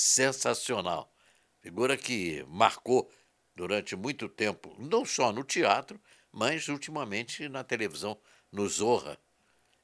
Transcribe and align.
sensacional. 0.00 1.12
Figura 1.60 1.94
que 1.94 2.42
marcou 2.48 3.12
durante 3.54 3.94
muito 3.94 4.30
tempo, 4.30 4.74
não 4.78 5.04
só 5.04 5.30
no 5.30 5.44
teatro, 5.44 6.00
mas 6.32 6.68
ultimamente 6.68 7.46
na 7.50 7.62
televisão, 7.62 8.18
no 8.50 8.66
Zorra. 8.66 9.18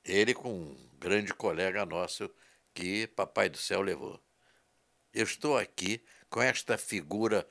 Ele 0.02 0.32
com 0.32 0.50
um 0.50 0.88
grande 0.98 1.34
colega 1.34 1.84
nosso 1.84 2.30
que 2.72 3.06
Papai 3.08 3.50
do 3.50 3.58
Céu 3.58 3.82
levou. 3.82 4.18
Eu 5.12 5.24
estou 5.24 5.58
aqui 5.58 6.02
com 6.30 6.40
esta 6.40 6.78
figura. 6.78 7.46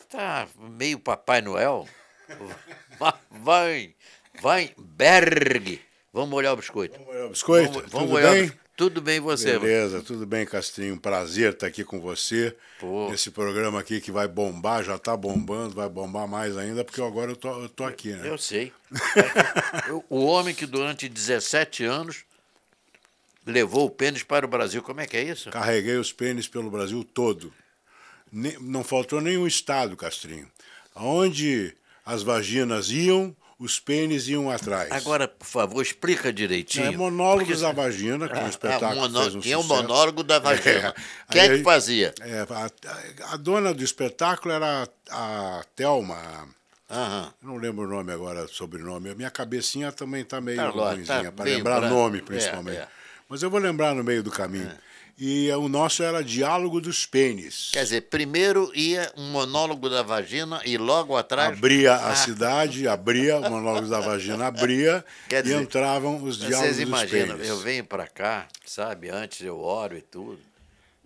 Está 0.00 0.48
meio 0.56 1.00
Papai 1.00 1.40
Noel. 1.40 1.88
Vai, 3.30 3.94
vai, 4.40 4.74
Berg. 4.76 5.80
Vamos 6.12 6.30
molhar 6.30 6.54
o 6.54 6.56
biscoito. 6.56 6.94
Vamos 6.94 7.06
molhar 7.06 7.26
o 7.26 7.30
biscoito? 7.30 7.72
Vamos, 7.72 7.90
vamos 7.92 8.10
molhar 8.10 8.32
bem? 8.32 8.40
o 8.40 8.46
biscoito. 8.46 8.65
Tudo 8.76 9.00
bem 9.00 9.20
você? 9.20 9.58
Beleza, 9.58 10.02
tudo 10.02 10.26
bem, 10.26 10.44
Castrinho. 10.44 11.00
Prazer 11.00 11.52
estar 11.54 11.66
aqui 11.66 11.82
com 11.82 11.98
você. 11.98 12.54
Pô. 12.78 13.08
Nesse 13.10 13.30
programa 13.30 13.80
aqui 13.80 14.02
que 14.02 14.12
vai 14.12 14.28
bombar, 14.28 14.84
já 14.84 14.96
está 14.96 15.16
bombando, 15.16 15.74
vai 15.74 15.88
bombar 15.88 16.28
mais 16.28 16.58
ainda, 16.58 16.84
porque 16.84 17.00
agora 17.00 17.30
eu 17.32 17.36
tô, 17.36 17.62
eu 17.62 17.68
tô 17.70 17.84
aqui, 17.84 18.10
né? 18.12 18.28
Eu 18.28 18.36
sei. 18.36 18.72
Eu- 19.88 20.04
o 20.10 20.26
homem 20.26 20.54
que 20.54 20.66
durante 20.66 21.08
17 21.08 21.84
anos 21.84 22.24
levou 23.46 23.86
o 23.86 23.90
pênis 23.90 24.22
para 24.22 24.44
o 24.44 24.48
Brasil. 24.48 24.82
Como 24.82 25.00
é 25.00 25.06
que 25.06 25.16
é 25.16 25.22
isso? 25.22 25.48
Carreguei 25.50 25.96
os 25.96 26.12
pênis 26.12 26.46
pelo 26.46 26.70
Brasil 26.70 27.02
todo. 27.02 27.52
Ne- 28.30 28.58
Não 28.60 28.84
faltou 28.84 29.22
nenhum 29.22 29.46
estado, 29.46 29.96
Castrinho. 29.96 30.50
Aonde 30.94 31.74
as 32.04 32.22
vaginas 32.22 32.90
iam, 32.90 33.34
os 33.58 33.80
pênis 33.80 34.28
iam 34.28 34.50
atrás. 34.50 34.90
Agora, 34.92 35.26
por 35.26 35.46
favor, 35.46 35.80
explica 35.82 36.32
direitinho. 36.32 36.86
é 36.86 36.90
Monólogos 36.90 37.46
Porque- 37.48 37.62
da 37.62 37.72
Vagina, 37.72 38.28
que 38.28 38.34
é 38.34 38.38
um 38.42 38.46
Ah, 38.46 38.48
espetáculo 38.48 38.94
mono- 38.96 39.14
que 39.14 39.20
fez 39.22 39.34
um 39.34 39.40
Tinha 39.40 39.58
o 39.58 39.62
sucesso. 39.62 39.82
monólogo 39.82 40.22
da 40.22 40.38
vagina. 40.38 40.94
É. 41.28 41.32
Quem 41.32 41.40
é 41.40 41.48
que 41.56 41.62
fazia? 41.62 42.14
É, 42.20 42.46
a, 42.50 43.32
a 43.32 43.36
dona 43.36 43.72
do 43.72 43.82
espetáculo 43.82 44.52
era 44.52 44.88
a, 45.10 45.58
a 45.60 45.64
Thelma. 45.74 46.18
Não 47.42 47.56
lembro 47.56 47.84
o 47.84 47.88
nome 47.88 48.12
agora, 48.12 48.46
sobrenome. 48.46 49.14
Minha 49.14 49.30
cabecinha 49.30 49.90
também 49.90 50.22
está 50.22 50.40
meio 50.40 50.56
Tá 50.58 50.68
ruimzinha, 50.68 51.24
tá 51.24 51.32
para 51.32 51.44
lembrar 51.46 51.80
branco. 51.80 51.94
nome, 51.94 52.18
É, 52.18 52.22
principalmente. 52.22 52.76
é. 52.78 52.88
Mas 53.28 53.42
eu 53.42 53.50
vou 53.50 53.58
lembrar 53.58 53.94
no 53.94 54.04
meio 54.04 54.22
do 54.22 54.30
caminho. 54.30 54.70
E 55.18 55.50
o 55.52 55.66
nosso 55.66 56.02
era 56.02 56.22
Diálogo 56.22 56.78
dos 56.78 57.06
Pênis. 57.06 57.70
Quer 57.72 57.84
dizer, 57.84 58.02
primeiro 58.02 58.70
ia 58.74 59.10
um 59.16 59.30
monólogo 59.30 59.88
da 59.88 60.02
vagina 60.02 60.60
e 60.64 60.76
logo 60.76 61.16
atrás. 61.16 61.56
Abria 61.56 61.94
a 61.94 62.10
Ah, 62.10 62.14
cidade, 62.16 62.86
abria, 62.86 63.38
o 63.38 63.48
monólogo 63.50 63.88
da 63.88 63.98
vagina 64.00 64.46
abria 64.46 65.02
Quer 65.26 65.40
e 65.40 65.42
dizer, 65.44 65.62
entravam 65.62 66.22
os 66.22 66.36
diálogos 66.36 66.60
Vocês 66.60 66.76
dos 66.76 66.86
imaginam, 66.86 67.36
pênis. 67.36 67.48
eu 67.48 67.58
venho 67.60 67.84
para 67.84 68.06
cá, 68.06 68.46
sabe? 68.66 69.08
Antes 69.08 69.40
eu 69.40 69.58
oro 69.58 69.96
e 69.96 70.02
tudo. 70.02 70.38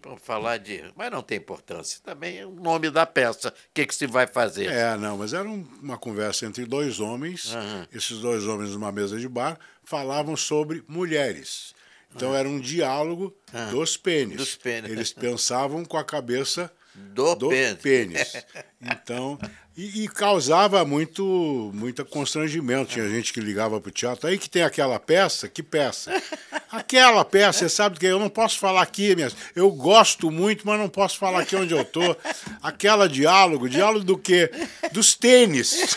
Para 0.02 0.16
falar 0.16 0.56
de. 0.56 0.82
Mas 0.96 1.10
não 1.12 1.22
tem 1.22 1.36
importância. 1.38 2.00
Também 2.02 2.38
é 2.38 2.46
o 2.46 2.50
nome 2.50 2.90
da 2.90 3.04
peça. 3.06 3.50
O 3.50 3.52
que, 3.74 3.84
que 3.86 3.94
se 3.94 4.06
vai 4.08 4.26
fazer? 4.26 4.72
É, 4.72 4.96
não, 4.96 5.18
mas 5.18 5.34
era 5.34 5.46
um- 5.46 5.64
uma 5.80 5.98
conversa 5.98 6.46
entre 6.46 6.64
dois 6.64 6.98
homens. 7.00 7.54
Aham. 7.54 7.86
Esses 7.92 8.18
dois 8.18 8.44
homens 8.46 8.70
numa 8.70 8.90
mesa 8.90 9.18
de 9.18 9.28
bar 9.28 9.58
falavam 9.84 10.34
sobre 10.38 10.82
mulheres. 10.88 11.74
Então 12.14 12.34
era 12.34 12.48
um 12.48 12.58
diálogo 12.60 13.34
dos 13.70 13.96
pênis. 13.96 14.36
Dos 14.36 14.56
pênis. 14.56 14.90
Eles 14.90 15.12
pensavam 15.12 15.84
com 15.84 15.96
a 15.96 16.04
cabeça 16.04 16.70
Do 16.94 17.48
pênis. 17.48 17.78
pênis. 17.80 18.32
Então, 18.82 19.38
e, 19.76 20.04
e 20.04 20.08
causava 20.08 20.82
muito, 20.86 21.70
muito 21.74 22.02
constrangimento. 22.06 22.92
Tinha 22.92 23.06
gente 23.10 23.30
que 23.30 23.38
ligava 23.38 23.78
para 23.78 23.90
o 23.90 23.92
teatro. 23.92 24.26
Aí 24.26 24.38
que 24.38 24.48
tem 24.48 24.62
aquela 24.62 24.98
peça, 24.98 25.48
que 25.48 25.62
peça? 25.62 26.10
Aquela 26.72 27.24
peça, 27.24 27.58
você 27.58 27.68
sabe 27.68 27.98
que 27.98 28.06
eu 28.06 28.18
não 28.20 28.28
posso 28.28 28.56
falar 28.56 28.82
aqui, 28.82 29.16
minhas. 29.16 29.34
Eu 29.56 29.72
gosto 29.72 30.30
muito, 30.30 30.64
mas 30.64 30.78
não 30.78 30.88
posso 30.88 31.18
falar 31.18 31.40
aqui 31.40 31.56
onde 31.56 31.74
eu 31.74 31.84
tô. 31.84 32.00
Aquela 32.62 33.08
diálogo, 33.08 33.68
diálogo 33.68 34.04
do 34.04 34.16
quê? 34.16 34.48
Dos 34.92 35.16
tênis. 35.16 35.96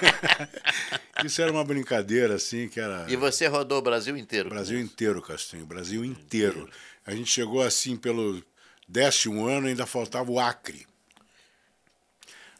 Isso 1.24 1.40
era 1.40 1.50
uma 1.50 1.64
brincadeira, 1.64 2.34
assim, 2.34 2.68
que 2.68 2.80
era. 2.80 3.06
E 3.08 3.16
você 3.16 3.46
rodou 3.46 3.78
o 3.78 3.82
Brasil 3.82 4.16
inteiro. 4.16 4.50
Brasil 4.50 4.78
inteiro, 4.78 5.22
Castinho, 5.22 5.62
o 5.64 5.66
Brasil 5.66 6.04
inteiro. 6.04 6.68
A 7.06 7.14
gente 7.14 7.30
chegou 7.30 7.62
assim 7.62 7.96
pelo 7.96 8.42
décimo 8.88 9.46
ano, 9.46 9.66
ainda 9.66 9.86
faltava 9.86 10.30
o 10.30 10.40
Acre. 10.40 10.86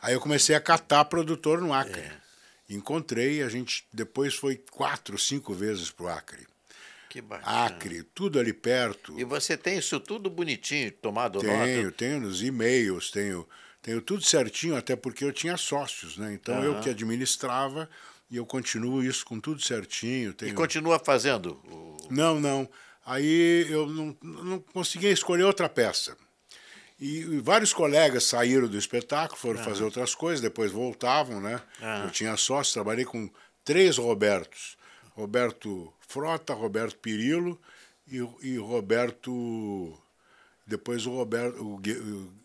Aí 0.00 0.14
eu 0.14 0.20
comecei 0.20 0.54
a 0.54 0.60
catar 0.60 1.04
produtor 1.06 1.60
no 1.60 1.72
Acre. 1.72 2.10
Encontrei, 2.68 3.42
a 3.42 3.48
gente 3.48 3.86
depois 3.92 4.34
foi 4.34 4.56
quatro, 4.70 5.18
cinco 5.18 5.54
vezes 5.54 5.90
pro 5.90 6.08
Acre. 6.08 6.46
Que 7.08 7.20
bacana. 7.20 7.66
Acre, 7.66 8.02
tudo 8.02 8.40
ali 8.40 8.52
perto. 8.52 9.18
E 9.18 9.24
você 9.24 9.56
tem 9.56 9.78
isso 9.78 10.00
tudo 10.00 10.28
bonitinho, 10.28 10.90
tomado 10.90 11.38
Tenho, 11.38 11.84
nota? 11.84 11.96
tenho 11.96 12.20
nos 12.20 12.42
e-mails, 12.42 13.10
tenho, 13.10 13.48
tenho 13.84 14.00
tudo 14.00 14.22
certinho, 14.24 14.74
até 14.76 14.96
porque 14.96 15.24
eu 15.24 15.32
tinha 15.32 15.56
sócios, 15.56 16.16
né? 16.16 16.32
Então 16.32 16.64
eu 16.64 16.72
Aham. 16.72 16.80
que 16.80 16.88
administrava 16.90 17.88
e 18.30 18.36
eu 18.36 18.46
continuo 18.46 19.04
isso 19.04 19.24
com 19.26 19.38
tudo 19.38 19.60
certinho. 19.62 20.30
E 20.30 20.34
Tenho... 20.34 20.54
continua 20.54 20.98
fazendo. 20.98 21.60
o- 21.70 21.96
Não, 22.10 22.40
não. 22.40 22.66
Aí 23.06 23.66
eu 23.68 23.86
não, 23.86 24.16
não 24.22 24.58
conseguia 24.72 25.10
escolher 25.10 25.44
outra 25.44 25.68
peça. 25.68 26.16
E, 26.98 27.18
e 27.18 27.38
vários 27.40 27.72
colegas 27.74 28.24
saíram 28.24 28.66
do 28.66 28.78
espetáculo, 28.78 29.38
foram 29.38 29.62
fazer 29.62 29.84
outras 29.84 30.14
coisas, 30.14 30.40
depois 30.40 30.72
voltavam, 30.72 31.38
né? 31.40 31.60
Ah. 31.82 32.04
Eu 32.06 32.10
tinha 32.10 32.34
sócio, 32.38 32.72
trabalhei 32.72 33.04
com 33.04 33.28
três 33.62 33.98
Robertos. 33.98 34.78
Roberto 35.14 35.92
Frota, 36.00 36.54
Roberto 36.54 36.96
Pirillo 36.98 37.60
e, 38.10 38.16
e 38.42 38.56
Roberto... 38.56 39.92
Depois 40.66 41.04
o 41.04 41.10
Roberto... 41.10 41.62
O- 41.62 41.74
o 41.76 42.43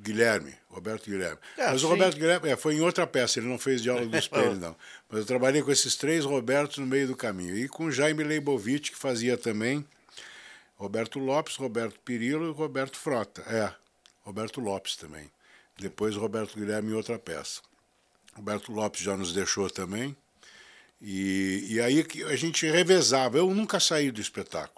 Guilherme, 0.00 0.54
Roberto 0.68 1.10
Guilherme. 1.10 1.38
Ah, 1.58 1.70
Mas 1.72 1.80
sim. 1.80 1.86
o 1.86 1.90
Roberto 1.90 2.16
Guilherme 2.16 2.48
é, 2.48 2.56
foi 2.56 2.76
em 2.76 2.80
outra 2.80 3.06
peça, 3.06 3.40
ele 3.40 3.48
não 3.48 3.58
fez 3.58 3.82
Diálogo 3.82 4.06
dos 4.08 4.26
Pênis, 4.28 4.58
não. 4.58 4.76
Mas 5.08 5.20
eu 5.20 5.26
trabalhei 5.26 5.62
com 5.62 5.72
esses 5.72 5.96
três 5.96 6.24
Robertos 6.24 6.78
no 6.78 6.86
meio 6.86 7.08
do 7.08 7.16
caminho. 7.16 7.56
E 7.56 7.68
com 7.68 7.90
Jaime 7.90 8.22
Leibovitch, 8.22 8.90
que 8.90 8.96
fazia 8.96 9.36
também 9.36 9.84
Roberto 10.76 11.18
Lopes, 11.18 11.56
Roberto 11.56 11.98
Pirillo 12.00 12.48
e 12.48 12.52
Roberto 12.52 12.96
Frota. 12.96 13.42
É, 13.42 13.72
Roberto 14.22 14.60
Lopes 14.60 14.94
também. 14.96 15.30
Depois 15.76 16.14
Roberto 16.14 16.56
Guilherme 16.56 16.92
em 16.92 16.94
outra 16.94 17.18
peça. 17.18 17.60
Roberto 18.34 18.72
Lopes 18.72 19.00
já 19.00 19.16
nos 19.16 19.32
deixou 19.32 19.68
também. 19.68 20.16
E, 21.00 21.66
e 21.70 21.80
aí 21.80 22.04
que 22.04 22.22
a 22.24 22.36
gente 22.36 22.66
revezava. 22.66 23.38
Eu 23.38 23.52
nunca 23.52 23.80
saí 23.80 24.10
do 24.10 24.20
espetáculo. 24.20 24.77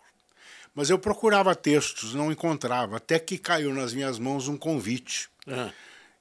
Mas 0.74 0.88
eu 0.88 0.98
procurava 0.98 1.54
textos, 1.54 2.14
não 2.14 2.30
encontrava. 2.30 2.96
Até 2.96 3.18
que 3.18 3.38
caiu 3.38 3.74
nas 3.74 3.92
minhas 3.92 4.18
mãos 4.18 4.48
um 4.48 4.56
convite. 4.56 5.28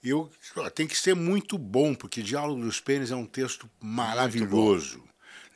E 0.04 0.10
eu 0.10 0.30
tem 0.74 0.88
que 0.88 0.98
ser 0.98 1.14
muito 1.14 1.58
bom, 1.58 1.94
porque 1.94 2.22
Diálogo 2.22 2.62
dos 2.62 2.80
Pênis 2.80 3.12
é 3.12 3.16
um 3.16 3.26
texto 3.26 3.70
maravilhoso. 3.80 5.04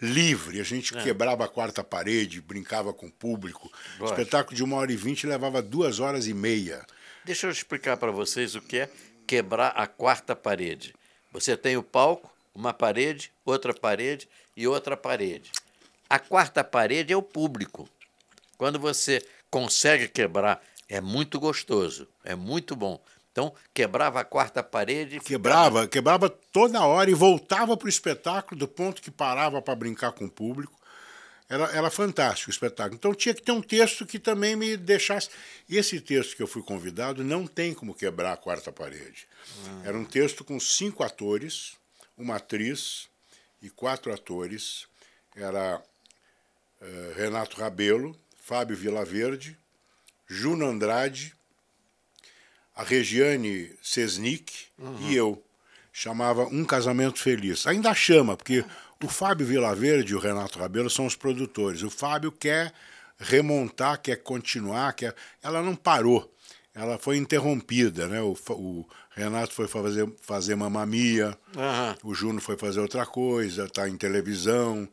Livre, 0.02 0.60
a 0.60 0.64
gente 0.64 0.94
quebrava 1.02 1.46
a 1.46 1.48
quarta 1.48 1.82
parede, 1.82 2.42
brincava 2.42 2.94
com 2.94 3.08
o 3.08 3.12
público. 3.12 3.68
O 3.68 4.02
Lógico. 4.02 4.20
espetáculo 4.20 4.56
de 4.56 4.64
uma 4.64 4.76
hora 4.76 4.92
e 4.92 4.98
vinte 4.98 5.26
levava 5.26 5.62
duas 5.62 6.02
horas 6.02 6.28
e 6.28 6.34
meia. 6.34 6.86
Deixa 7.24 7.48
eu 7.48 7.52
explicar 7.52 7.96
para 7.96 8.12
vocês 8.12 8.54
o 8.54 8.62
que 8.62 8.80
é 8.80 8.90
quebrar 9.26 9.70
a 9.70 9.88
quarta 9.88 10.36
parede. 10.36 10.94
Você 11.32 11.56
tem 11.56 11.78
o 11.78 11.84
palco, 11.84 12.30
uma 12.54 12.74
parede, 12.74 13.32
outra 13.46 13.74
parede 13.74 14.28
e 14.58 14.68
outra 14.68 14.98
parede. 14.98 15.52
A 16.10 16.20
quarta 16.20 16.66
parede 16.66 17.14
é 17.14 17.18
o 17.18 17.22
público. 17.24 17.88
Quando 18.58 18.80
você 18.80 19.26
consegue 19.50 20.08
quebrar, 20.08 20.62
é 20.88 21.02
muito 21.02 21.40
gostoso, 21.40 22.08
é 22.24 22.36
muito 22.36 22.76
bom. 22.76 23.02
Então, 23.32 23.52
quebrava 23.74 24.20
a 24.20 24.24
quarta 24.24 24.62
parede. 24.62 25.20
Quebrava, 25.20 25.88
quebrava 25.88 26.30
toda 26.30 26.86
hora 26.86 27.10
e 27.10 27.16
voltava 27.16 27.76
para 27.76 27.88
o 27.88 27.90
espetáculo 27.90 28.60
do 28.60 28.68
ponto 28.68 29.02
que 29.02 29.10
parava 29.10 29.60
para 29.60 29.76
brincar 29.76 30.12
com 30.12 30.26
o 30.26 30.32
público. 30.32 30.80
Era, 31.50 31.66
era 31.72 31.90
fantástico 31.90 32.50
o 32.50 32.54
espetáculo. 32.54 32.96
Então 32.96 33.14
tinha 33.14 33.34
que 33.34 33.42
ter 33.42 33.52
um 33.52 33.62
texto 33.62 34.06
que 34.06 34.20
também 34.20 34.56
me 34.56 34.78
deixasse. 34.78 35.30
E 35.68 35.78
esse 35.78 36.00
texto 36.00 36.36
que 36.36 36.44
eu 36.44 36.48
fui 36.48 36.62
convidado 36.62 37.24
não 37.24 37.48
tem 37.48 37.74
como 37.74 37.96
quebrar 37.96 38.34
a 38.34 38.38
quarta 38.38 38.72
parede. 38.72 39.28
Era 39.84 39.98
um 39.98 40.06
texto 40.06 40.44
com 40.44 40.60
cinco 40.60 41.04
atores, 41.04 41.76
uma 42.16 42.36
atriz 42.36 43.10
e 43.62 43.70
quatro 43.70 44.14
atores. 44.14 44.88
Era 45.36 45.82
eh, 46.82 47.14
Renato 47.16 47.60
Rabelo, 47.60 48.16
Fábio 48.46 48.76
Vilaverde, 48.76 49.58
Juno 50.28 50.68
Andrade, 50.68 51.34
a 52.76 52.84
Regiane 52.84 53.72
Sesnick 53.82 54.66
e 55.00 55.16
eu. 55.16 55.42
Chamava 55.94 56.44
Um 56.48 56.66
Casamento 56.66 57.20
Feliz. 57.20 57.66
Ainda 57.66 57.94
chama, 57.94 58.36
porque 58.36 58.66
o 59.02 59.08
Fábio 59.08 59.48
Vilaverde 59.48 60.12
e 60.12 60.16
o 60.16 60.20
Renato 60.20 60.60
Rabelo 60.60 60.90
são 60.90 61.06
os 61.06 61.16
produtores. 61.16 61.84
O 61.84 61.90
Fábio 61.90 62.34
quer 62.34 62.74
remontar, 63.18 64.02
quer 64.02 64.18
continuar, 64.18 64.92
quer... 64.92 65.16
ela 65.42 65.62
não 65.62 65.74
parou. 65.76 66.30
Ela 66.76 66.98
foi 66.98 67.16
interrompida, 67.16 68.08
né? 68.08 68.22
O, 68.22 68.36
o 68.50 68.86
Renato 69.12 69.54
foi 69.54 69.70
fazer, 69.70 70.12
fazer 70.22 70.56
mamamia, 70.56 71.38
Aham. 71.56 71.96
o 72.04 72.14
Juno 72.14 72.42
foi 72.42 72.58
fazer 72.58 72.82
outra 72.82 73.06
coisa, 73.06 73.66
está 73.66 73.88
em 73.88 73.96
televisão, 73.96 74.90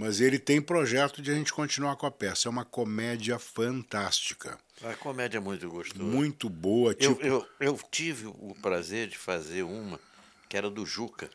Mas 0.00 0.18
ele 0.18 0.38
tem 0.38 0.62
projeto 0.62 1.20
de 1.20 1.30
a 1.30 1.34
gente 1.34 1.52
continuar 1.52 1.94
com 1.94 2.06
a 2.06 2.10
peça. 2.10 2.48
É 2.48 2.50
uma 2.50 2.64
comédia 2.64 3.38
fantástica. 3.38 4.58
A 4.82 4.94
comédia 4.94 5.36
é 5.36 5.40
muito 5.42 5.68
gostosa. 5.68 6.02
Muito 6.02 6.48
boa. 6.48 6.92
Eu, 6.98 7.14
Tipo, 7.14 7.26
eu, 7.26 7.46
eu 7.60 7.78
tive 7.90 8.28
o 8.28 8.56
prazer 8.62 9.08
de 9.08 9.18
fazer 9.18 9.62
uma 9.62 10.00
que 10.48 10.56
era 10.56 10.70
do 10.70 10.86
Juca. 10.86 11.28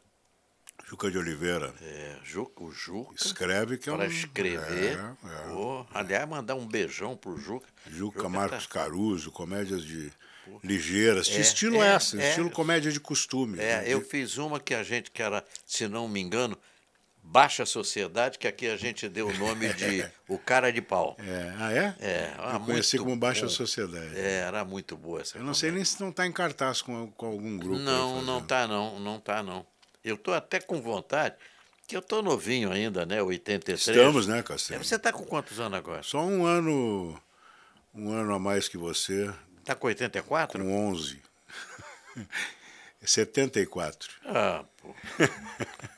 Juca 0.87 1.11
de 1.11 1.17
Oliveira. 1.19 1.75
É, 1.79 2.17
Juca, 2.23 2.63
o 2.63 2.71
Juca. 2.71 3.13
Escreve 3.15 3.77
que 3.77 3.87
é 3.87 3.93
um. 3.93 3.97
Para 3.97 4.07
escrever. 4.07 4.97
É, 4.97 5.27
é. 5.29 5.51
Ô, 5.51 5.85
aliás, 5.93 6.27
mandar 6.27 6.55
um 6.55 6.65
beijão 6.65 7.15
pro 7.15 7.37
Juca. 7.37 7.67
Juca, 7.87 8.25
é 8.25 8.27
Marcos 8.27 8.65
tá- 8.65 8.79
Caruso, 8.79 9.31
comédias 9.31 9.83
de 9.83 10.11
ligeiras. 10.63 11.29
É, 11.29 11.39
estilo 11.39 11.83
é, 11.83 11.93
essa, 11.93 12.19
é. 12.19 12.29
estilo 12.29 12.49
comédia 12.49 12.91
de 12.91 12.99
costume. 12.99 13.59
É, 13.59 13.81
né? 13.81 13.83
eu 13.85 14.01
fiz 14.01 14.39
uma 14.39 14.59
que 14.59 14.73
a 14.73 14.81
gente, 14.81 15.11
que 15.11 15.21
era, 15.21 15.45
se 15.67 15.87
não 15.87 16.07
me 16.07 16.19
engano, 16.19 16.57
Baixa 17.27 17.65
Sociedade, 17.65 18.37
que 18.37 18.47
aqui 18.47 18.67
a 18.67 18.77
gente 18.77 19.09
deu 19.09 19.27
o 19.27 19.37
nome 19.37 19.73
de 19.73 20.09
O 20.29 20.37
Cara 20.37 20.71
de 20.71 20.81
Pau. 20.81 21.17
É, 21.19 21.53
Ah, 21.57 21.73
é? 21.73 21.95
É, 21.99 22.33
eu 22.53 22.59
conheci 22.61 22.97
como 22.97 23.15
Baixa 23.17 23.41
bom. 23.43 23.49
Sociedade. 23.49 24.17
É, 24.17 24.41
era 24.41 24.63
muito 24.63 24.95
boa 24.95 25.21
essa 25.21 25.37
Eu 25.37 25.43
não 25.43 25.53
sei 25.53 25.71
nem 25.71 25.83
se 25.83 25.99
não 25.99 26.09
está 26.09 26.25
em 26.25 26.31
cartaz 26.31 26.81
com, 26.81 27.11
com 27.11 27.25
algum 27.25 27.57
grupo. 27.57 27.79
Não, 27.79 28.21
não 28.21 28.35
fazendo. 28.35 28.47
tá 28.47 28.67
não, 28.67 28.99
não 28.99 29.19
tá 29.19 29.43
não. 29.43 29.65
Eu 30.03 30.17
tô 30.17 30.31
até 30.33 30.59
com 30.61 30.79
vontade, 30.81 31.35
que 31.87 31.97
eu 31.97 32.01
tô 32.01 32.21
novinho 32.21 32.71
ainda, 32.71 33.05
né, 33.05 33.21
83. 33.21 33.87
Estamos, 33.97 34.27
né, 34.27 34.39
É, 34.39 34.43
Castelo? 34.43 34.83
Você 34.83 34.97
tá 34.99 35.11
com 35.11 35.25
quantos 35.25 35.59
anos 35.59 35.77
agora? 35.77 36.03
Só 36.03 36.21
um 36.23 36.45
ano, 36.45 37.19
um 37.93 38.11
ano 38.11 38.33
a 38.35 38.39
mais 38.39 38.67
que 38.67 38.77
você, 38.77 39.33
Tá 39.65 39.73
com 39.73 39.87
84? 39.87 40.63
com 40.63 40.89
11. 40.89 41.21
74. 43.03 44.09
Ah, 44.27 44.63
pô. 44.77 44.95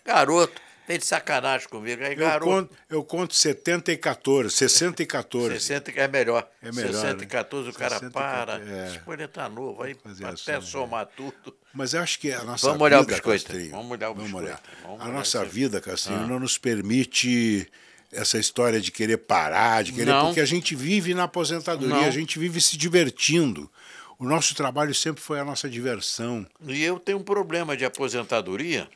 Garoto, 0.05 0.61
tem 0.87 0.97
de 0.97 1.05
sacanagem 1.05 1.67
comigo. 1.67 2.01
Aí, 2.01 2.13
Eu 2.13 2.17
garoto, 2.17 2.45
conto, 2.45 2.75
eu 2.89 3.03
conto 3.03 3.35
70 3.35 3.91
e 3.91 3.97
14, 3.97 4.49
60 4.49 5.03
e 5.03 5.05
14. 5.05 5.53
60 5.59 5.91
que 5.91 5.99
é 5.99 6.07
melhor. 6.07 6.49
É 6.63 6.71
melhor, 6.71 6.93
60 6.93 7.15
né? 7.17 7.23
e 7.23 7.27
14 7.27 7.69
o 7.69 7.73
cara 7.73 7.95
60 7.95 8.11
para. 8.11 8.53
14, 8.59 8.71
é. 8.71 8.87
Esse 8.87 9.01
ele 9.09 9.27
tá 9.27 9.49
novo, 9.49 9.83
aí 9.83 9.95
até 10.23 10.53
é. 10.55 10.61
somar 10.61 11.05
tudo. 11.07 11.53
Mas 11.73 11.93
eu 11.93 12.01
acho 12.01 12.17
que 12.19 12.31
a 12.31 12.43
nossa 12.43 12.67
Vamos 12.67 12.81
olhar 12.81 12.99
o 12.99 13.01
vida, 13.01 13.13
biscoito. 13.13 13.43
Castrinho, 13.45 13.71
Vamos 13.71 13.91
olhar 13.91 14.09
o 14.09 14.13
vamos 14.13 14.31
biscoito. 14.31 14.47
olhar. 14.47 14.61
Vamos 14.83 15.01
a 15.01 15.07
nossa 15.09 15.43
isso. 15.43 15.51
vida, 15.53 15.81
Castrinho, 15.81 16.21
Ah. 16.21 16.27
não 16.27 16.39
nos 16.39 16.57
permite 16.57 17.69
essa 18.11 18.39
história 18.39 18.79
de 18.79 18.89
querer 18.89 19.17
parar, 19.17 19.83
de 19.83 19.91
querer, 19.91 20.05
Não. 20.11 20.27
porque 20.27 20.39
a 20.39 20.45
gente 20.45 20.73
vive 20.73 21.13
na 21.13 21.23
aposentadoria, 21.23 21.95
Não. 21.97 22.05
a 22.05 22.09
gente 22.11 22.39
vive 22.39 22.61
se 22.61 22.77
divertindo. 22.77 23.69
O 24.17 24.25
nosso 24.25 24.55
trabalho 24.55 24.95
sempre 24.95 25.21
foi 25.21 25.37
a 25.39 25.45
nossa 25.45 25.69
diversão. 25.69 26.47
E 26.65 26.81
eu 26.81 26.97
tenho 26.97 27.17
um 27.19 27.23
problema 27.23 27.75
de 27.75 27.83
aposentadoria, 27.85 28.87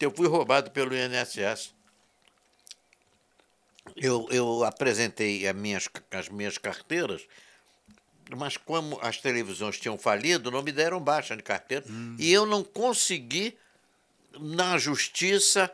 eu 0.00 0.10
fui 0.10 0.26
roubado 0.28 0.70
pelo 0.70 0.94
INSS. 0.94 1.72
Eu, 3.96 4.26
eu 4.30 4.64
apresentei 4.64 5.46
as 5.46 5.54
minhas, 5.54 5.88
as 6.10 6.28
minhas 6.28 6.58
carteiras, 6.58 7.22
mas 8.36 8.56
como 8.56 8.98
as 9.02 9.18
televisões 9.18 9.78
tinham 9.78 9.98
falido, 9.98 10.50
não 10.50 10.62
me 10.62 10.72
deram 10.72 11.00
baixa 11.00 11.36
de 11.36 11.42
carteira. 11.42 11.84
E 12.18 12.32
eu 12.32 12.46
não 12.46 12.64
consegui, 12.64 13.56
na 14.40 14.78
justiça, 14.78 15.70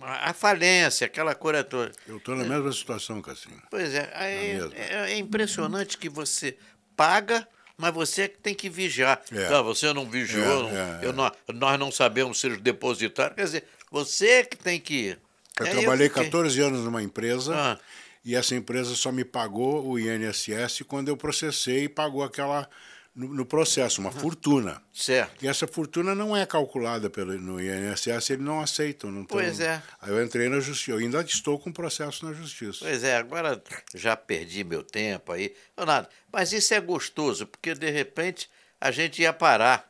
a 0.00 0.32
falência, 0.32 1.06
aquela 1.06 1.34
coisa 1.34 1.64
toda. 1.64 1.92
Eu 2.06 2.18
estou 2.18 2.36
na 2.36 2.44
mesma 2.44 2.72
situação, 2.72 3.20
Castrinho. 3.20 3.62
Pois 3.70 3.92
é, 3.94 4.54
mesma. 4.54 4.74
é, 4.76 5.12
é 5.12 5.18
impressionante 5.18 5.98
que 5.98 6.08
você 6.08 6.56
paga, 6.96 7.48
mas 7.78 7.94
você 7.94 8.22
é 8.22 8.28
que 8.28 8.38
tem 8.38 8.54
que 8.54 8.68
vigiar. 8.68 9.22
É. 9.32 9.48
Não, 9.48 9.64
você 9.64 9.92
não 9.92 10.04
vigiou, 10.10 10.68
É, 10.68 11.00
é, 11.02 11.06
eu 11.06 11.10
é. 11.10 11.12
não- 11.12 11.32
nós 11.54 11.78
não 11.78 11.90
sabemos 11.92 12.38
ser 12.40 12.52
os 12.52 12.60
depositários. 12.60 13.36
Quer 13.36 13.44
dizer, 13.44 13.64
você 13.90 14.28
é 14.28 14.44
que 14.44 14.56
tem 14.56 14.78
que. 14.80 15.16
Eu 15.58 15.66
trabalhei 15.66 16.08
fiquei- 16.08 16.24
14 16.24 16.60
anos 16.60 16.80
numa 16.84 17.02
empresa 17.02 17.54
Ah. 17.56 17.78
e 18.24 18.34
essa 18.36 18.54
empresa 18.54 18.94
só 18.94 19.10
me 19.10 19.24
pagou 19.24 19.86
o 19.88 19.98
INSS 19.98 20.82
quando 20.84 21.08
eu 21.08 21.16
processei 21.16 21.84
e 21.84 21.88
pagou 21.88 22.22
aquela 22.22 22.68
no, 23.18 23.34
no 23.34 23.44
processo, 23.44 24.00
uma 24.00 24.12
fortuna. 24.12 24.80
Certo. 24.94 25.44
E 25.44 25.48
essa 25.48 25.66
fortuna 25.66 26.14
não 26.14 26.36
é 26.36 26.46
calculada 26.46 27.10
pelo, 27.10 27.36
no 27.36 27.60
INSS, 27.60 28.30
eles 28.30 28.44
não 28.44 28.60
aceitam. 28.60 29.10
Não 29.10 29.24
Pois 29.24 29.58
é. 29.58 29.82
Aí 30.00 30.10
eu 30.10 30.22
entrei 30.24 30.48
na 30.48 30.60
justiça, 30.60 30.92
eu 30.92 30.98
ainda 30.98 31.20
estou 31.22 31.58
com 31.58 31.72
processo 31.72 32.24
na 32.24 32.32
justiça. 32.32 32.78
Pois 32.82 33.02
é, 33.02 33.16
agora 33.16 33.60
já 33.92 34.16
perdi 34.16 34.62
meu 34.62 34.84
tempo 34.84 35.32
aí. 35.32 35.52
Não, 35.76 35.84
nada. 35.84 36.08
Mas 36.32 36.52
isso 36.52 36.72
é 36.72 36.80
gostoso, 36.80 37.44
porque 37.46 37.74
de 37.74 37.90
repente 37.90 38.48
a 38.80 38.90
gente 38.92 39.20
ia 39.20 39.32
parar. 39.32 39.88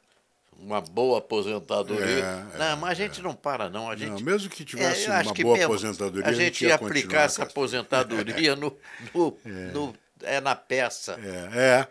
Uma 0.61 0.81
boa 0.81 1.19
aposentadoria. 1.19 2.25
É, 2.55 2.59
não, 2.59 2.77
mas 2.79 2.91
a 2.91 2.95
gente 2.95 3.23
não 3.23 3.33
para, 3.33 3.71
não. 3.71 3.89
A 3.89 3.95
gente, 3.95 4.11
Não, 4.11 4.21
mesmo 4.21 4.51
que 4.51 4.65
tivesse 4.65 5.07
É, 5.07 5.21
uma 5.21 5.33
que 5.33 5.45
boa 5.45 5.57
aposentadoria, 5.65 6.27
a 6.27 6.33
gente 6.33 6.65
ia 6.65 6.75
aplicar 6.75 7.01
continuar 7.03 7.23
essa 7.23 7.37
com 7.37 7.43
essa- 7.43 7.53
aposentadoria 7.53 8.57
no, 8.57 8.77
no, 9.15 9.39
no- 9.73 9.95
é 10.23 10.41
na 10.41 10.57
peça, 10.57 11.17
É, 11.55 11.87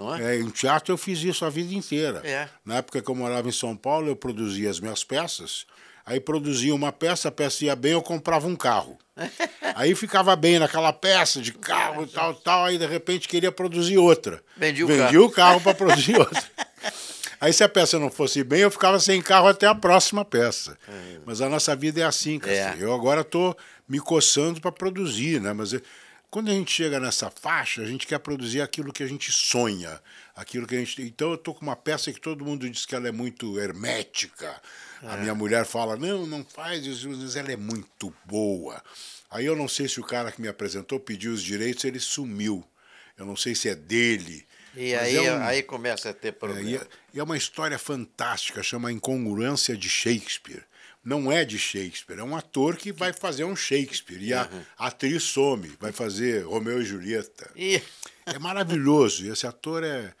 não 0.00 0.14
é, 0.14 0.36
é. 0.36 0.40
Em 0.40 0.48
teatro 0.48 0.92
eu 0.92 0.96
fiz 0.96 1.22
isso 1.22 1.44
a 1.44 1.50
vida 1.50 1.74
inteira. 1.74 2.22
É. 2.24 2.48
Na 2.64 2.76
época 2.76 3.02
que 3.02 3.10
eu 3.10 3.14
morava 3.14 3.48
em 3.48 3.52
São 3.52 3.76
Paulo, 3.76 4.08
eu 4.08 4.16
produzia 4.16 4.70
as 4.70 4.80
minhas 4.80 5.04
peças. 5.04 5.66
Aí 6.06 6.18
produzia 6.18 6.74
uma 6.74 6.90
peça, 6.90 7.28
a 7.28 7.30
peça 7.30 7.66
ia 7.66 7.76
bem, 7.76 7.92
eu 7.92 8.02
comprava 8.02 8.46
um 8.48 8.56
carro. 8.56 8.98
Aí 9.76 9.94
ficava 9.94 10.34
bem 10.34 10.58
naquela 10.58 10.92
peça 10.92 11.40
de 11.40 11.52
carro 11.52 12.04
e 12.04 12.06
tal, 12.06 12.34
tal. 12.34 12.64
Aí 12.64 12.78
de 12.78 12.86
repente 12.86 13.28
queria 13.28 13.52
produzir 13.52 13.98
outra. 13.98 14.42
Vendi 14.56 14.82
o 14.82 14.86
Vendi 14.86 15.02
carro. 15.02 15.24
o 15.24 15.30
carro 15.30 15.60
para 15.60 15.74
produzir 15.74 16.16
outra. 16.18 16.42
Aí 17.40 17.52
se 17.52 17.62
a 17.62 17.68
peça 17.68 17.98
não 17.98 18.10
fosse 18.10 18.42
bem, 18.42 18.60
eu 18.60 18.70
ficava 18.70 18.98
sem 18.98 19.20
carro 19.22 19.48
até 19.48 19.66
a 19.66 19.74
próxima 19.74 20.24
peça. 20.24 20.76
Mas 21.24 21.40
a 21.40 21.48
nossa 21.48 21.76
vida 21.76 22.00
é 22.00 22.04
assim, 22.04 22.38
cara. 22.38 22.52
É. 22.52 22.76
Eu 22.78 22.92
agora 22.94 23.20
estou 23.20 23.56
me 23.88 23.98
coçando 24.00 24.60
para 24.60 24.72
produzir, 24.72 25.40
né? 25.40 25.52
Mas 25.52 25.72
quando 26.30 26.50
a 26.50 26.54
gente 26.54 26.70
chega 26.72 27.00
nessa 27.00 27.30
faixa, 27.30 27.82
a 27.82 27.86
gente 27.86 28.06
quer 28.06 28.18
produzir 28.18 28.60
aquilo 28.60 28.92
que 28.92 29.02
a 29.02 29.06
gente 29.06 29.32
sonha, 29.32 30.00
aquilo 30.34 30.66
que 30.66 30.76
a 30.76 30.78
gente. 30.78 31.02
Então 31.02 31.32
eu 31.32 31.38
tô 31.38 31.52
com 31.52 31.62
uma 31.62 31.76
peça 31.76 32.12
que 32.12 32.20
todo 32.20 32.44
mundo 32.44 32.68
diz 32.70 32.86
que 32.86 32.94
ela 32.94 33.08
é 33.08 33.12
muito 33.12 33.58
hermética. 33.58 34.60
A 35.02 35.16
minha 35.16 35.34
mulher 35.34 35.64
fala: 35.66 35.96
não, 35.96 36.26
não 36.26 36.44
faz 36.44 36.84
isso, 36.86 37.08
mas 37.08 37.34
ela 37.36 37.50
é 37.52 37.56
muito 37.56 38.14
boa. 38.24 38.82
Aí 39.30 39.46
eu 39.46 39.56
não 39.56 39.68
sei 39.68 39.88
se 39.88 39.98
o 40.00 40.04
cara 40.04 40.30
que 40.32 40.40
me 40.40 40.48
apresentou 40.48 41.00
pediu 41.00 41.32
os 41.32 41.42
direitos, 41.42 41.84
ele 41.84 42.00
sumiu. 42.00 42.64
Eu 43.16 43.26
não 43.26 43.36
sei 43.36 43.54
se 43.54 43.68
é 43.68 43.74
dele. 43.74 44.46
E 44.76 44.94
Mas 44.94 45.02
aí, 45.02 45.16
é 45.16 45.32
um- 45.32 45.42
aí 45.42 45.62
começa 45.62 46.10
a 46.10 46.14
ter 46.14 46.28
é, 46.28 46.32
problema. 46.32 46.68
e, 46.68 46.76
é, 46.76 46.86
e 47.14 47.18
é 47.18 47.22
uma 47.22 47.36
história 47.36 47.78
fantástica, 47.78 48.62
chama 48.62 48.92
Incongruência 48.92 49.76
de 49.76 49.88
Shakespeare. 49.88 50.64
Não 51.04 51.32
é 51.32 51.44
de 51.44 51.58
Shakespeare, 51.58 52.18
é 52.18 52.22
um 52.22 52.36
ator 52.36 52.76
que 52.76 52.92
vai 52.92 53.12
fazer 53.12 53.44
um 53.44 53.56
Shakespeare. 53.56 54.20
E 54.22 54.34
a 54.34 54.48
atriz 54.78 55.22
some, 55.22 55.72
vai 55.80 55.92
fazer 55.92 56.44
Romeu 56.44 56.80
e 56.82 56.84
Julieta. 56.84 57.50
E, 57.56 57.80
É 58.26 58.38
maravilhoso. 58.38 59.24
E 59.24 59.30
esse 59.30 59.46
ator 59.46 59.82
é. 59.82 60.12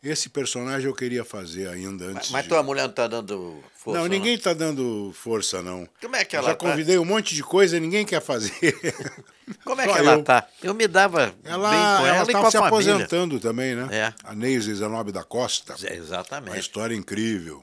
Esse 0.00 0.28
personagem 0.28 0.86
eu 0.86 0.94
queria 0.94 1.24
fazer 1.24 1.68
ainda 1.68 2.04
antes. 2.04 2.30
mas 2.30 2.44
de- 2.44 2.48
tua 2.50 2.62
mulher 2.62 2.82
não 2.84 2.90
está 2.90 3.08
dando 3.08 3.60
força. 3.74 3.98
Não, 4.00 4.06
ninguém 4.06 4.34
está 4.34 4.54
dando 4.54 5.12
força, 5.12 5.60
não. 5.60 5.88
Como 6.00 6.14
é 6.14 6.24
que 6.24 6.36
Eu 6.36 6.38
ela 6.38 6.50
Já 6.50 6.54
tá? 6.54 6.66
convidei 6.68 6.96
um 6.98 7.04
monte 7.04 7.34
de 7.34 7.42
coisa 7.42 7.76
e 7.76 7.80
ninguém 7.80 8.06
quer 8.06 8.22
fazer. 8.22 8.52
Como 9.64 9.80
é 9.80 9.86
Só 9.86 9.92
que 9.94 9.98
ela 9.98 10.12
eu. 10.12 10.22
tá? 10.22 10.46
Eu 10.62 10.72
me 10.72 10.86
dava 10.86 11.34
Ela 11.42 11.70
bem 11.70 11.78
com 11.80 12.06
ela, 12.06 12.18
e 12.18 12.22
está 12.22 12.40
com 12.40 12.46
a 12.46 12.50
se 12.52 12.58
família. 12.58 12.68
aposentando 12.94 13.40
também, 13.40 13.74
né? 13.74 13.88
É. 13.90 14.14
A 14.22 14.36
Neise 14.36 14.72
Zanobi 14.72 15.10
da 15.10 15.24
Costa. 15.24 15.74
É, 15.82 15.94
Uma 15.94 15.96
Exatamente. 15.96 16.60
história 16.60 16.94
incrível. 16.94 17.60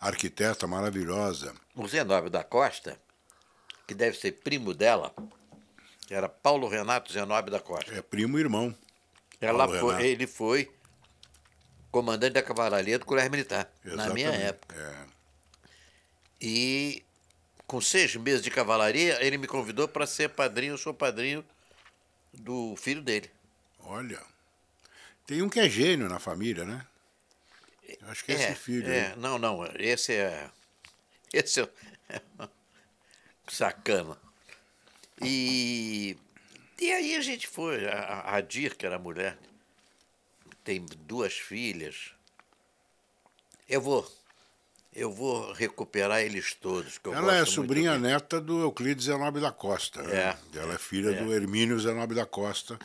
Arquiteta 0.00 0.66
maravilhosa. 0.66 1.54
O 1.74 1.86
Zenóbio 1.88 2.30
da 2.30 2.44
Costa, 2.44 2.98
que 3.86 3.94
deve 3.94 4.16
ser 4.16 4.32
primo 4.32 4.72
dela, 4.74 5.14
era 6.10 6.28
Paulo 6.28 6.68
Renato 6.68 7.12
Zenóbio 7.12 7.50
da 7.50 7.60
Costa. 7.60 7.92
É 7.94 8.02
primo 8.02 8.38
e 8.38 8.40
irmão. 8.42 8.76
Ela 9.40 9.68
foi- 9.68 10.06
ele 10.06 10.26
foi 10.26 10.70
comandante 11.90 12.34
da 12.34 12.42
cavalaria 12.42 12.98
do 12.98 13.04
Colégio 13.06 13.30
Militar, 13.30 13.70
na 13.84 14.08
minha 14.10 14.28
Exatamente. 14.28 14.48
época. 14.48 14.76
É. 14.76 15.16
E 16.40 17.02
com 17.66 17.80
seis 17.80 18.14
meses 18.16 18.42
de 18.42 18.50
cavalaria, 18.50 19.24
ele 19.24 19.38
me 19.38 19.46
convidou 19.46 19.88
para 19.88 20.06
ser 20.06 20.28
padrinho, 20.30 20.74
eu 20.74 20.78
sou 20.78 20.94
padrinho 20.94 21.44
do 22.32 22.76
filho 22.76 23.02
dele. 23.02 23.30
Olha. 23.80 24.22
Tem 25.26 25.42
um 25.42 25.48
que 25.48 25.58
é 25.58 25.68
gênio 25.68 26.08
na 26.08 26.18
família, 26.20 26.64
né? 26.64 26.86
Eu 28.00 28.08
Acho 28.08 28.24
que 28.24 28.32
é 28.32 28.34
esse 28.34 28.54
filho. 28.54 28.90
é, 28.90 29.08
aí. 29.12 29.16
não, 29.16 29.38
não, 29.38 29.64
esse 29.78 30.12
é. 30.12 30.50
Esse 31.32 31.60
é. 31.60 31.68
sacana. 33.48 34.16
E, 35.22 36.16
e 36.80 36.92
aí 36.92 37.16
a 37.16 37.20
gente 37.20 37.46
foi, 37.48 37.86
a, 37.88 38.36
a 38.36 38.40
Dir, 38.40 38.74
que 38.76 38.86
era 38.86 38.98
mulher, 38.98 39.36
tem 40.64 40.84
duas 41.00 41.34
filhas. 41.34 42.12
Eu 43.68 43.80
vou. 43.80 44.10
Eu 44.94 45.12
vou 45.12 45.52
recuperar 45.52 46.22
eles 46.22 46.54
todos. 46.54 46.98
Ela 47.04 47.36
é 47.36 47.44
sobrinha 47.44 47.98
neta 47.98 48.40
do 48.40 48.60
Euclides 48.62 49.04
Zenobi 49.04 49.40
da 49.40 49.52
Costa. 49.52 50.02
né? 50.02 50.36
É. 50.54 50.58
Ela 50.58 50.74
é 50.74 50.78
filha 50.78 51.10
É. 51.10 51.22
do 51.22 51.34
Hermínio 51.34 51.78
Zenobi 51.78 52.14
da 52.14 52.24
Costa. 52.24 52.78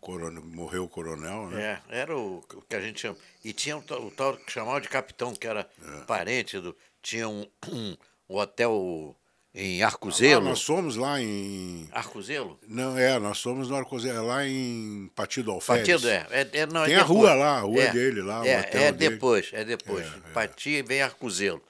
Coronel, 0.00 0.42
morreu 0.44 0.84
o 0.84 0.88
coronel, 0.88 1.48
né? 1.50 1.80
É, 1.90 1.98
era 2.00 2.16
o, 2.16 2.38
o 2.54 2.62
que 2.68 2.74
a 2.76 2.80
gente 2.80 3.00
chama. 3.00 3.16
E 3.44 3.52
tinha 3.52 3.76
o, 3.76 3.82
tal- 3.82 4.02
o 4.06 4.10
tal 4.10 4.36
que 4.36 4.50
chamava 4.50 4.80
de 4.80 4.88
capitão, 4.88 5.34
que 5.34 5.46
era 5.46 5.68
É. 5.82 6.00
parente 6.06 6.58
do. 6.58 6.74
Tinha 7.02 7.28
um, 7.28 7.46
um 7.68 7.96
hotel 8.28 9.16
Em 9.54 9.82
Arcozelo? 9.82 10.46
Ah, 10.46 10.50
nós 10.50 10.62
fomos 10.62 10.96
lá 10.96 11.20
em. 11.20 11.88
Arcozelo? 11.92 12.58
Não, 12.68 12.96
é, 12.96 13.18
nós 13.18 13.42
fomos 13.42 13.68
no 13.68 13.76
Arcozelo, 13.76 14.18
é 14.18 14.20
lá 14.20 14.46
em 14.46 15.10
Patido 15.14 15.50
Alferes. 15.50 15.82
Patido, 15.88 16.08
é. 16.08 16.26
é, 16.30 16.48
é 16.60 16.66
não, 16.66 16.84
Tem 16.84 16.94
é 16.94 16.98
a 17.00 17.02
rua 17.02 17.34
lá, 17.34 17.58
a 17.58 17.60
rua 17.60 17.82
é, 17.82 17.92
dele 17.92 18.22
lá, 18.22 18.46
é, 18.46 18.56
o 18.56 18.60
hotel 18.60 18.80
É 18.82 18.92
dele. 18.92 19.10
depois, 19.14 19.50
é 19.52 19.64
depois. 19.64 20.06
É, 20.06 20.08
é. 20.08 20.32
Pati 20.32 20.82
vem 20.82 21.02
Arcozelo. 21.02 21.62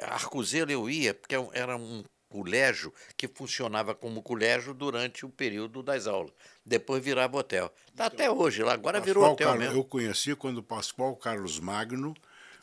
Arcozelo 0.00 0.70
eu 0.70 0.90
ia, 0.90 1.14
porque 1.14 1.34
era 1.54 1.76
um 1.76 2.04
colégio 2.34 2.92
que 3.16 3.28
funcionava 3.28 3.94
como 3.94 4.20
colégio 4.20 4.74
durante 4.74 5.24
o 5.24 5.28
período 5.28 5.84
das 5.84 6.08
aulas. 6.08 6.32
Depois 6.66 7.02
virava 7.02 7.36
hotel. 7.36 7.72
Está 7.88 8.06
até 8.06 8.28
hoje 8.28 8.64
lá, 8.64 8.72
agora 8.72 8.98
virou 9.00 9.22
Pascoal 9.22 9.34
hotel 9.34 9.46
Carlos- 9.48 9.64
mesmo. 9.66 9.78
Eu 9.80 9.84
conheci 9.84 10.34
quando 10.34 10.58
o 10.58 10.62
Pascoal 10.62 11.14
Carlos 11.14 11.60
Magno 11.60 12.12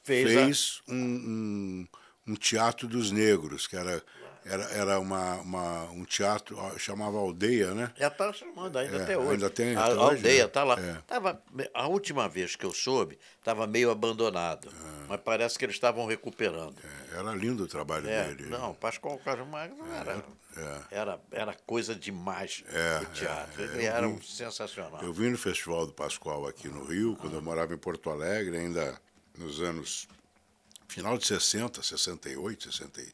Fez 0.04 0.30
fez, 0.30 0.82
a- 0.90 0.92
um, 0.92 0.98
um, 0.98 1.88
um 2.34 2.36
teatro 2.36 2.86
dos 2.86 3.12
negros, 3.12 3.66
que 3.66 3.78
era, 3.78 4.04
era, 4.46 4.64
era 4.72 5.00
uma, 5.00 5.36
uma, 5.36 5.84
um 5.92 6.04
teatro, 6.04 6.58
chamava 6.80 7.18
Aldeia, 7.18 7.74
né? 7.74 7.92
Já 7.96 8.08
está 8.08 8.34
chamando 8.34 8.78
ainda 8.78 8.98
É, 8.98 9.04
até 9.04 9.18
hoje. 9.18 9.32
ainda 9.32 9.50
tem 9.50 9.76
a, 9.76 9.88
hoje, 9.90 10.00
aldeia 10.00 10.40
né? 10.42 10.46
está 10.48 10.64
lá. 10.64 10.80
É. 10.80 10.98
Tava, 11.08 11.42
a 11.74 11.88
última 11.88 12.28
vez 12.28 12.56
que 12.56 12.66
eu 12.66 12.74
soube, 12.74 13.20
estava 13.38 13.68
meio 13.68 13.92
abandonado. 13.92 14.70
Mas 15.08 15.20
parece 15.22 15.60
que 15.60 15.66
eles 15.66 15.76
estavam 15.76 16.06
recuperando. 16.06 16.76
É, 17.14 17.18
Era 17.20 17.34
lindo 17.36 17.64
o 17.64 17.68
trabalho 17.68 18.10
É, 18.10 18.34
dele. 18.34 18.50
não, 18.50 18.74
Pascoal 18.74 19.18
Carlos 19.20 19.48
Magno 19.48 19.84
era, 19.94 20.24
era, 20.90 21.20
era 21.32 21.54
coisa 21.66 21.94
demais 21.94 22.64
É, 22.70 23.02
o 23.04 23.06
teatro. 23.08 23.62
é, 23.62 23.66
Ele 23.66 23.86
era 23.86 24.08
um 24.08 24.22
sensacional. 24.22 25.02
Eu 25.04 25.14
vim 25.14 25.30
no 25.30 25.38
Festival 25.38 25.86
do 25.86 25.94
Pascoal 25.94 26.48
aqui 26.48 26.68
no 26.68 26.84
Rio, 26.86 27.16
quando 27.18 27.36
eu 27.36 27.42
morava 27.42 27.74
em 27.74 27.78
Porto 27.78 28.10
Alegre, 28.10 28.58
ainda 28.58 29.00
nos 29.38 29.62
anos 29.62 30.08
final 30.88 31.18
de 31.18 31.26
60, 31.26 31.82
68, 31.84 32.72
60, 32.72 33.02
e- 33.02 33.14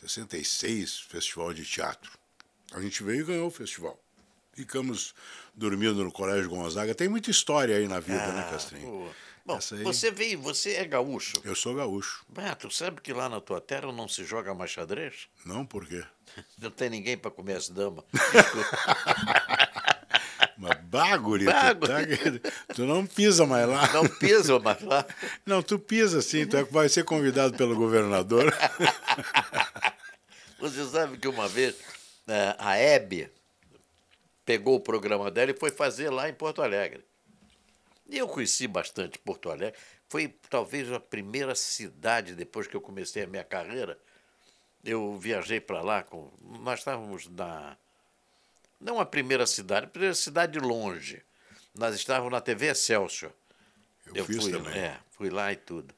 66, 0.00 1.00
festival 1.00 1.52
de 1.52 1.64
teatro. 1.64 2.10
A 2.72 2.80
gente 2.80 3.02
veio 3.02 3.20
e 3.22 3.24
ganhou 3.24 3.48
o 3.48 3.50
festival. 3.50 3.98
Ficamos 4.52 5.14
dormindo 5.54 6.02
no 6.04 6.10
Colégio 6.12 6.48
Gonzaga. 6.50 6.94
Tem 6.94 7.08
muita 7.08 7.30
história 7.30 7.76
aí 7.76 7.86
na 7.88 8.00
vida, 8.00 8.26
né, 8.32 8.46
Castrinho? 8.50 8.86
Ah, 8.86 8.90
Pô. 9.08 9.28
Bom, 9.46 9.56
Essa 9.56 9.76
aí- 9.76 9.82
você 9.82 10.10
veio, 10.10 10.38
você 10.42 10.74
é 10.74 10.84
gaúcho. 10.84 11.36
Eu 11.42 11.54
sou 11.54 11.74
gaúcho. 11.74 12.22
Beto, 12.28 12.70
sabe 12.70 13.00
que 13.00 13.14
lá 13.14 13.30
na 13.30 13.40
tua 13.40 13.62
terra 13.62 13.90
não 13.90 14.06
se 14.06 14.22
joga 14.24 14.52
mais 14.54 14.70
xadrez? 14.70 15.26
Não 15.46 15.64
por 15.64 15.86
quê? 15.86 16.04
Não 16.60 16.70
tem 16.70 16.90
ninguém 16.90 17.16
para 17.16 17.30
comer 17.30 17.54
as 17.56 17.68
damas. 17.70 18.04
Mas 20.58 20.76
baguri, 20.82 21.44
Bah, 21.44 21.72
tu, 21.74 21.86
tá- 21.86 21.94
tu 22.74 22.84
não 22.84 23.06
pisa 23.06 23.46
mais 23.46 23.66
lá. 23.68 23.92
Não 23.92 24.08
pisam 24.08 24.58
mais 24.58 24.82
lá. 24.82 25.06
Não, 25.46 25.62
tu 25.62 25.78
pisa 25.78 26.20
sim, 26.20 26.44
tu 26.46 26.56
é 26.56 26.64
vai 26.64 26.88
ser 26.88 27.04
convidado 27.04 27.56
pelo 27.56 27.76
governador. 27.76 28.52
Você 30.58 30.84
sabe 30.86 31.18
que 31.18 31.28
uma 31.28 31.48
vez 31.48 31.76
eh, 32.26 32.56
a 32.58 32.76
Hebe 32.76 33.30
pegou 34.44 34.76
o 34.76 34.80
programa 34.80 35.30
dela 35.30 35.50
e 35.50 35.54
foi 35.54 35.70
fazer 35.70 36.10
lá 36.10 36.28
em 36.28 36.34
Porto 36.34 36.62
Alegre. 36.62 37.04
E 38.08 38.18
eu 38.18 38.26
conheci 38.26 38.66
bastante 38.66 39.18
Porto 39.18 39.50
Alegre. 39.50 39.78
Foi 40.08 40.28
talvez 40.48 40.90
a 40.90 40.98
primeira 40.98 41.54
cidade 41.54 42.34
depois 42.34 42.66
que 42.66 42.74
eu 42.74 42.80
comecei 42.80 43.24
a 43.24 43.26
minha 43.26 43.44
carreira. 43.44 43.98
Eu 44.82 45.18
viajei 45.18 45.60
para 45.60 45.82
lá. 45.82 46.02
Com, 46.02 46.32
nós 46.40 46.80
estávamos 46.80 47.28
na. 47.28 47.76
Não 48.80 48.98
a 48.98 49.04
primeira 49.04 49.46
cidade, 49.46 49.86
a 49.86 49.88
primeira 49.88 50.14
cidade 50.14 50.58
longe. 50.58 51.22
Nós 51.74 51.94
estávamos 51.94 52.32
na 52.32 52.40
TV 52.40 52.68
Excelsior. 52.68 53.32
Eu, 54.14 54.24
fiz 54.24 54.44
fui, 54.44 54.52
também. 54.52 54.78
É, 54.78 54.98
fui 55.10 55.28
lá 55.28 55.52
e 55.52 55.56
tudo. 55.56 55.94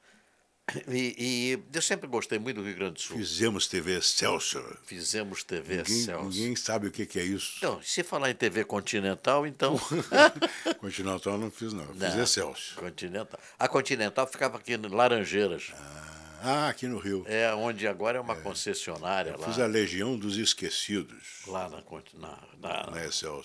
E, 0.88 1.14
e 1.18 1.62
eu 1.76 1.82
sempre 1.82 2.06
gostei 2.06 2.38
muito 2.38 2.56
do 2.60 2.66
Rio 2.66 2.76
Grande 2.76 2.94
do 2.94 3.00
Sul. 3.00 3.16
Fizemos 3.16 3.66
TV 3.66 3.98
Excelsior. 3.98 4.76
Fizemos 4.84 5.42
TV 5.42 5.76
Ninguém, 5.78 5.96
Excelsior. 6.00 6.24
ninguém 6.24 6.56
sabe 6.56 6.86
o 6.86 6.90
que, 6.90 7.06
que 7.06 7.18
é 7.18 7.24
isso. 7.24 7.58
Não, 7.62 7.82
se 7.82 8.02
falar 8.02 8.30
em 8.30 8.34
TV 8.34 8.64
Continental, 8.64 9.46
então. 9.46 9.78
Continental 10.78 11.34
eu 11.34 11.38
não 11.38 11.50
fiz, 11.50 11.72
não. 11.72 11.84
Eu 11.84 11.94
fiz 11.94 12.14
Não. 12.14 12.22
Excelsior. 12.22 12.76
Continental. 12.76 13.40
A 13.58 13.68
Continental 13.68 14.26
ficava 14.26 14.58
aqui 14.58 14.74
em 14.74 14.76
Laranjeiras, 14.88 15.72
Ah, 16.42 16.68
aqui 16.68 16.86
no 16.86 16.98
Rio. 16.98 17.24
é 17.26 17.52
onde 17.54 17.86
agora 17.86 18.18
é 18.18 18.20
uma 18.20 18.36
concessionária 18.36 19.36
lá. 19.36 19.46
Fiz 19.46 19.58
a 19.58 19.66
Legião 19.66 20.16
dos 20.18 20.36
Esquecidos 20.36 21.42
Lá 21.46 21.68
na, 21.68 21.82
na, 22.14 22.38
na, 22.60 22.90
na 22.90 23.04
Excelsior. 23.04 23.44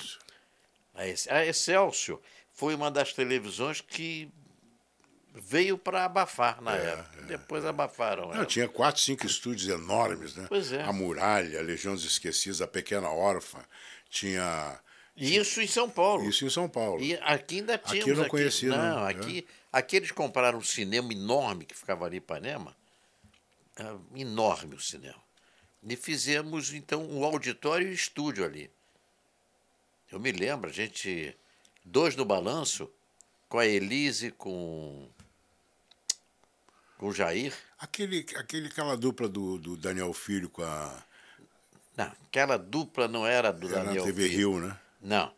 a 0.94 1.08
Ex- 1.08 1.27
a 1.27 1.46
Excelsior 1.46 2.20
foi 2.53 2.74
uma 2.74 2.89
das 2.89 3.12
televisões 3.13 3.82
que 3.82 4.29
veio 5.36 5.77
para 5.77 6.06
abafar 6.06 6.62
na 6.62 6.74
época. 6.75 7.22
Depois 7.24 7.65
abafaram. 7.65 8.30
Não, 8.34 8.46
tinha 8.46 8.68
quatro, 8.68 9.01
cinco 9.01 9.25
estúdios 9.25 9.68
enormes, 9.70 10.36
né? 10.36 10.46
Pois 10.48 10.72
é. 10.72 10.82
A 10.82 10.94
Muralha, 10.94 11.60
a 11.60 11.62
Legião 11.62 11.94
dos 11.94 12.06
Esquecidos, 12.06 12.62
a 12.62 12.68
Pequena 12.68 13.10
Órfã. 13.10 13.60
Tinha 14.10 14.80
Isso 15.15 15.62
em 15.62 15.68
São 15.68 15.89
Paulo. 15.89 16.24
isso 16.27 16.46
em 16.46 16.50
São 16.50 16.70
Paulo. 16.70 17.01
E 17.04 17.15
aqui 17.15 17.58
ainda 17.58 17.75
Aqui 17.75 17.92
tínhamos. 17.92 18.08
eu 18.10 18.15
não 18.15 18.27
conhecia, 18.30 18.70
não. 18.70 18.77
não, 18.77 19.08
é. 19.08 19.12
aqui, 19.12 19.48
aqui 19.72 19.96
eles 19.98 20.12
compraram 20.12 20.60
um 20.60 20.63
cinema 20.63 21.12
enorme 21.12 21.65
que 21.65 21.75
ficava 21.75 22.06
ali 22.06 22.15
em 22.15 22.20
Ipanema. 22.20 22.75
Ah, 23.77 23.98
enorme 24.15 24.75
o 24.75 24.80
cinema. 24.80 25.22
E 25.88 25.96
fizemos, 25.96 26.74
então, 26.74 27.06
o 27.12 27.24
auditório 27.25 27.88
e 27.88 27.94
estúdio 27.94 28.44
ali. 28.46 28.72
Eu 30.12 30.20
me 30.20 30.32
lembro, 30.32 30.70
a 30.70 30.74
gente. 30.74 31.36
Dois 31.84 32.15
no 32.15 32.25
balanço, 32.25 32.89
com 33.50 33.60
a 33.60 33.65
Elise, 33.68 34.32
com. 34.32 35.08
Com 36.98 37.08
o 37.08 37.14
Jair. 37.14 37.54
Aquele, 37.80 38.25
aquele, 38.36 38.68
aquela 38.68 38.96
dupla 38.96 39.28
do, 39.28 39.58
do 39.58 39.78
Daniel 39.78 40.14
Filho 40.14 40.50
com 40.50 40.64
a. 40.64 41.04
Não, 41.96 42.12
aquela 42.28 42.58
dupla 42.58 43.08
não 43.08 43.25
era 43.25 43.52
do 43.52 43.68
Era 43.68 43.84
Daniel. 43.84 44.06
na 44.06 44.12
TV 44.12 44.30
Filho. 44.30 44.38
Rio, 44.38 44.68
né? 44.68 44.78
Não. 45.02 45.32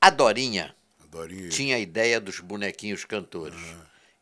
A 0.00 0.10
Dorinha. 0.10 0.74
A 1.02 1.06
Dorinha. 1.06 1.48
tinha 1.48 1.76
a 1.76 1.80
ideia 1.80 2.20
dos 2.20 2.40
bonequinhos 2.40 3.04
cantores. 3.04 3.58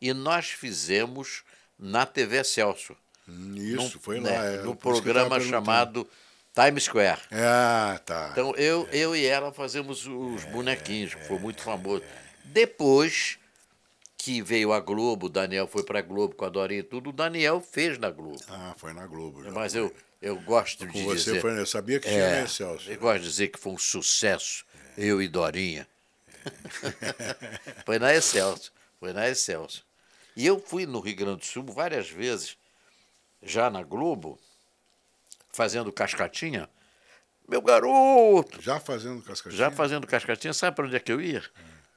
E 0.01 0.13
nós 0.13 0.47
fizemos 0.49 1.43
na 1.77 2.05
TV 2.05 2.43
Celso. 2.43 2.95
Hum, 3.27 3.53
Isso, 3.55 3.99
foi 3.99 4.19
né, 4.19 4.31
lá. 4.31 4.45
é, 4.45 4.57
no 4.57 4.75
que 4.75 4.87
eu 4.87 4.93
tava 4.93 5.01
programa 5.01 5.39
chamado 5.39 6.07
Times 6.53 6.85
Square. 6.85 7.21
Ah, 7.31 7.99
tá. 8.05 8.29
Então 8.31 8.55
eu, 8.55 8.87
eu 8.91 9.15
e 9.15 9.25
ela 9.25 9.51
fazemos 9.51 10.07
os 10.07 10.43
bonequinhos, 10.45 11.13
que 11.13 11.27
foi 11.27 11.37
muito 11.37 11.61
famoso. 11.61 12.03
Depois 12.45 13.37
que 14.27 14.41
veio 14.41 14.73
a 14.73 14.81
Globo, 14.81 15.27
o 15.27 15.29
Daniel 15.29 15.67
foi 15.67 15.83
para 15.83 15.99
a 15.99 16.01
Globo 16.01 16.35
com 16.35 16.43
a 16.43 16.49
Dorinha 16.49 16.81
e 16.81 16.83
tudo, 16.83 17.11
o 17.11 17.13
Daniel 17.13 17.61
fez 17.61 17.97
na 17.97 18.09
Globo. 18.11 18.37
Ah, 18.49 18.75
foi 18.77 18.91
na 18.91 19.07
Globo. 19.07 19.41
já. 19.41 19.51
Mas 19.51 19.73
eu, 19.73 19.95
eu 20.21 20.35
gosto 20.41 20.85
Com 20.85 20.91
de 20.91 21.01
você 21.03 21.15
dizer... 21.31 21.39
foi. 21.39 21.57
Eu 21.57 21.65
sabia 21.65 21.97
que 21.97 22.09
tinha 22.09 22.19
É, 22.19 22.39
na 22.39 22.43
Excelsior. 22.45 22.93
eu 22.93 22.99
gosto 22.99 23.21
de 23.21 23.29
dizer 23.29 23.47
que 23.47 23.57
foi 23.57 23.71
um 23.71 23.77
sucesso, 23.77 24.65
eu 24.97 25.21
e 25.21 25.29
Dorinha. 25.29 25.87
foi 27.85 27.97
na 27.99 28.13
Excelsior, 28.13 28.69
foi 28.99 29.13
na 29.13 29.29
Excelsior. 29.29 29.81
E 30.35 30.45
eu 30.45 30.59
fui 30.59 30.85
no 30.85 30.99
Rio 30.99 31.15
Grande 31.15 31.39
do 31.39 31.45
Sul 31.45 31.63
várias 31.63 32.09
vezes, 32.09 32.57
já 33.41 33.69
na 33.69 33.81
Globo, 33.81 34.37
fazendo 35.53 35.89
cascatinha. 35.89 36.69
Meu 37.47 37.61
garoto! 37.61 38.61
Já 38.61 38.77
fazendo 38.77 39.21
cascatinha? 39.21 39.57
Já 39.57 39.71
fazendo 39.71 40.05
cascatinha, 40.05 40.53
sabe 40.53 40.75
para 40.75 40.85
onde 40.85 40.97
é 40.97 40.99
que 40.99 41.13
eu 41.13 41.21
ia? 41.21 41.41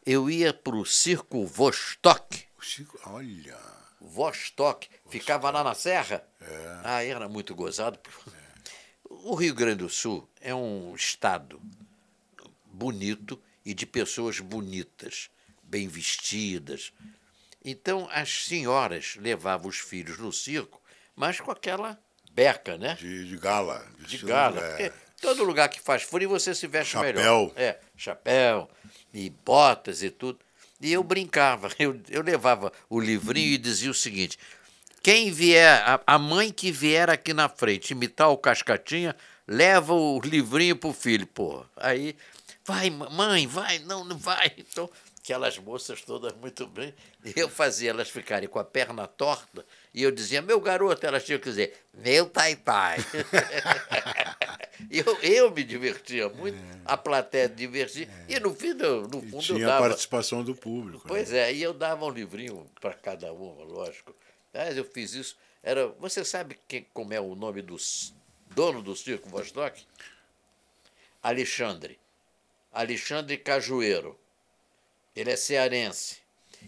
Eu 0.04 0.30
ia 0.30 0.52
para 0.52 0.76
o 0.76 0.84
Circo 0.86 1.44
Vostok. 1.46 2.44
O 2.58 2.62
Chico, 2.62 2.98
olha. 3.06 3.56
Vostok, 4.00 4.88
ficava 5.08 5.50
lá 5.50 5.62
na 5.62 5.74
Serra. 5.74 6.26
É. 6.40 6.80
Ah, 6.84 7.04
era 7.04 7.28
muito 7.28 7.54
gozado. 7.54 7.98
O 9.04 9.34
Rio 9.34 9.54
Grande 9.54 9.78
do 9.84 9.88
Sul 9.90 10.28
é 10.40 10.54
um 10.54 10.94
estado 10.94 11.60
bonito 12.64 13.40
e 13.64 13.74
de 13.74 13.84
pessoas 13.84 14.40
bonitas, 14.40 15.28
bem 15.62 15.86
vestidas. 15.86 16.92
Então 17.62 18.08
as 18.10 18.46
senhoras 18.46 19.16
levavam 19.16 19.68
os 19.68 19.78
filhos 19.78 20.18
no 20.18 20.32
circo, 20.32 20.80
mas 21.14 21.38
com 21.40 21.50
aquela 21.50 22.00
beca, 22.32 22.78
né? 22.78 22.94
De, 22.94 23.28
de 23.28 23.36
gala. 23.36 23.86
De 23.98 24.02
vestido- 24.02 24.26
gala. 24.28 24.60
é. 24.80 24.92
Todo 25.20 25.44
lugar 25.44 25.68
que 25.68 25.80
faz 25.80 26.02
frio 26.02 26.28
você 26.28 26.54
se 26.54 26.66
veste 26.66 26.92
Chapéu. 26.92 27.14
melhor. 27.14 27.52
É, 27.56 27.78
chapéu 27.96 28.68
e 29.12 29.30
botas 29.44 30.02
e 30.02 30.10
tudo. 30.10 30.38
E 30.80 30.92
eu 30.92 31.02
brincava, 31.02 31.68
eu, 31.78 32.00
eu 32.08 32.22
levava 32.22 32.72
o 32.88 32.98
livrinho 32.98 33.52
e 33.52 33.58
dizia 33.58 33.90
o 33.90 33.94
seguinte: 33.94 34.38
quem 35.02 35.30
vier, 35.30 35.82
a, 35.86 36.00
a 36.06 36.18
mãe 36.18 36.50
que 36.50 36.72
vier 36.72 37.10
aqui 37.10 37.34
na 37.34 37.48
frente 37.48 37.92
imitar 37.92 38.30
o 38.30 38.38
Cascatinha, 38.38 39.14
leva 39.46 39.92
o 39.92 40.20
livrinho 40.20 40.76
pro 40.76 40.92
filho, 40.92 41.26
pô. 41.26 41.64
Aí, 41.76 42.16
vai, 42.64 42.88
mãe, 42.90 43.46
vai, 43.46 43.78
não, 43.80 44.04
não 44.04 44.16
vai. 44.16 44.52
Então, 44.58 44.88
aquelas 45.22 45.58
moças 45.58 46.00
todas 46.02 46.32
muito 46.34 46.66
bem. 46.66 46.94
E 47.24 47.38
eu 47.38 47.48
fazia 47.48 47.90
elas 47.90 48.08
ficarem 48.08 48.48
com 48.48 48.58
a 48.58 48.64
perna 48.64 49.06
torta 49.06 49.64
e 49.92 50.02
eu 50.02 50.10
dizia, 50.10 50.40
meu 50.40 50.60
garoto, 50.60 51.04
elas 51.06 51.24
tinham 51.24 51.38
que 51.40 51.48
dizer, 51.48 51.76
meu 51.94 52.28
tai-tai. 52.28 52.98
E 54.90 54.98
eu, 54.98 55.16
eu 55.22 55.50
me 55.50 55.62
divertia 55.62 56.28
muito, 56.30 56.58
a 56.86 56.96
plateia 56.96 57.48
divertia. 57.48 58.08
E 58.28 58.40
no 58.40 58.52
fim, 58.54 58.72
no 58.72 59.04
E 59.22 59.30
fundo, 59.30 59.36
eu 59.36 59.40
tinha 59.56 59.66
a 59.66 59.70
dava. 59.72 59.88
participação 59.88 60.42
do 60.42 60.54
público. 60.54 60.98
né? 61.04 61.04
Pois 61.06 61.32
é, 61.32 61.52
e 61.52 61.62
eu 61.62 61.74
dava 61.74 62.04
um 62.06 62.10
livrinho 62.10 62.66
para 62.80 62.94
cada 62.94 63.30
uma, 63.32 63.62
lógico. 63.62 64.14
Mas 64.52 64.76
eu 64.76 64.84
fiz 64.84 65.12
isso. 65.12 65.36
Era, 65.62 65.86
você 65.98 66.24
sabe 66.24 66.58
que, 66.66 66.86
como 66.94 67.12
é 67.12 67.20
o 67.20 67.34
nome 67.34 67.60
do, 67.62 67.76
dono 68.54 68.82
do 68.82 68.96
circo 68.96 69.28
Vostok? 69.28 69.84
Alexandre. 71.22 71.98
Alexandre 72.72 73.36
Cajueiro. 73.36 74.18
Ele 75.14 75.30
é 75.30 75.36
cearense. 75.36 76.16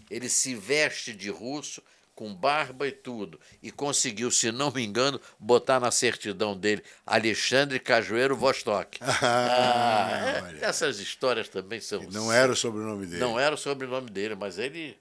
Ele 0.09 0.29
se 0.29 0.53
veste 0.55 1.13
de 1.13 1.29
russo 1.29 1.81
com 2.15 2.33
barba 2.33 2.87
e 2.87 2.91
tudo, 2.91 3.39
e 3.61 3.71
conseguiu, 3.71 4.29
se 4.29 4.51
não 4.51 4.71
me 4.71 4.83
engano, 4.83 5.19
botar 5.39 5.79
na 5.79 5.91
certidão 5.91 6.55
dele 6.55 6.83
Alexandre 7.05 7.79
Cajueiro 7.79 8.35
Vostok. 8.35 8.99
Ah, 9.25 10.51
é, 10.59 10.65
essas 10.65 10.99
histórias 10.99 11.47
também 11.47 11.79
são. 11.79 12.01
Não 12.11 12.31
era 12.31 12.51
o 12.51 12.55
sobrenome 12.55 13.05
dele. 13.05 13.19
Não 13.19 13.39
era 13.39 13.55
o 13.55 13.57
sobrenome 13.57 14.09
dele, 14.09 14.35
mas 14.35 14.57
ele. 14.57 14.97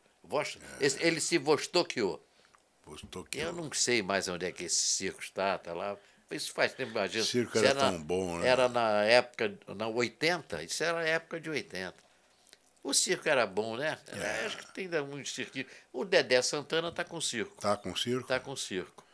É. 0.80 1.06
Ele 1.06 1.20
se 1.20 1.38
vostoqueou. 1.38 2.24
Vostoqueou. 2.84 3.46
Eu 3.46 3.52
não 3.52 3.70
sei 3.72 4.02
mais 4.02 4.28
onde 4.28 4.46
é 4.46 4.52
que 4.52 4.64
esse 4.64 4.82
circo 4.82 5.22
está, 5.22 5.58
tá 5.58 5.72
lá. 5.72 5.96
Isso 6.30 6.52
faz 6.52 6.72
tempo, 6.72 6.92
imagina. 6.92 7.22
O 7.22 7.26
circo 7.26 7.58
era, 7.58 7.68
era 7.68 7.80
tão 7.80 8.02
bom, 8.02 8.38
né? 8.38 8.48
Era 8.48 8.68
na 8.68 9.02
época, 9.04 9.52
na 9.74 9.88
80, 9.88 10.62
isso 10.62 10.82
era 10.82 11.00
a 11.00 11.04
época 11.04 11.40
de 11.40 11.50
80. 11.50 11.94
O 12.82 12.92
circo 12.92 13.28
era 13.28 13.46
bom, 13.46 13.76
né? 13.76 13.96
É. 14.08 14.46
Acho 14.46 14.58
que 14.58 14.72
tem 14.72 14.88
muitos 15.02 15.34
cirquinhos. 15.34 15.68
O 15.92 16.04
Dedé 16.04 16.42
Santana 16.42 16.88
está 16.88 17.04
com 17.04 17.20
circo. 17.20 17.54
Está 17.54 17.76
com 17.76 17.94
circo? 17.94 18.22
Está 18.22 18.40
com 18.40 18.56
circo. 18.56 19.06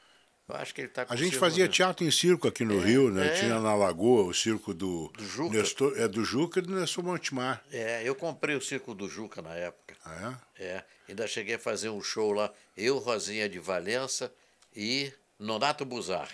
Eu 0.49 0.57
acho 0.57 0.75
que 0.75 0.81
ele 0.81 0.89
está 0.89 1.05
com 1.05 1.13
A 1.13 1.17
gente 1.17 1.37
fazia 1.37 1.65
mesmo. 1.65 1.75
teatro 1.75 2.07
em 2.07 2.11
circo 2.11 2.49
aqui 2.49 2.65
no 2.65 2.81
é, 2.81 2.85
Rio, 2.85 3.11
né? 3.11 3.27
É. 3.27 3.41
Tinha 3.41 3.61
na 3.61 3.75
Lagoa 3.75 4.25
o 4.25 4.33
circo 4.33 4.73
do, 4.73 5.09
do 5.09 5.25
Juca. 5.27 5.59
Nestor, 5.59 6.01
é 6.01 6.09
do 6.09 6.25
Juca 6.25 6.61
e 6.61 6.63
do 6.63 6.75
Nestor 6.75 7.05
Montemar. 7.05 7.63
É, 7.71 8.03
eu 8.03 8.15
comprei 8.15 8.57
o 8.57 8.61
circo 8.61 8.95
do 8.95 9.07
Juca 9.07 9.43
na 9.43 9.55
época. 9.55 9.95
Ah, 10.03 10.39
é? 10.57 10.65
É. 10.65 10.85
Ainda 11.07 11.27
cheguei 11.27 11.57
a 11.57 11.59
fazer 11.59 11.91
um 11.91 12.03
show 12.03 12.33
lá, 12.33 12.51
eu, 12.75 12.97
Rosinha 12.97 13.47
de 13.47 13.59
Valença 13.59 14.33
e 14.75 15.13
Nonato 15.39 15.85
Buzar. 15.85 16.31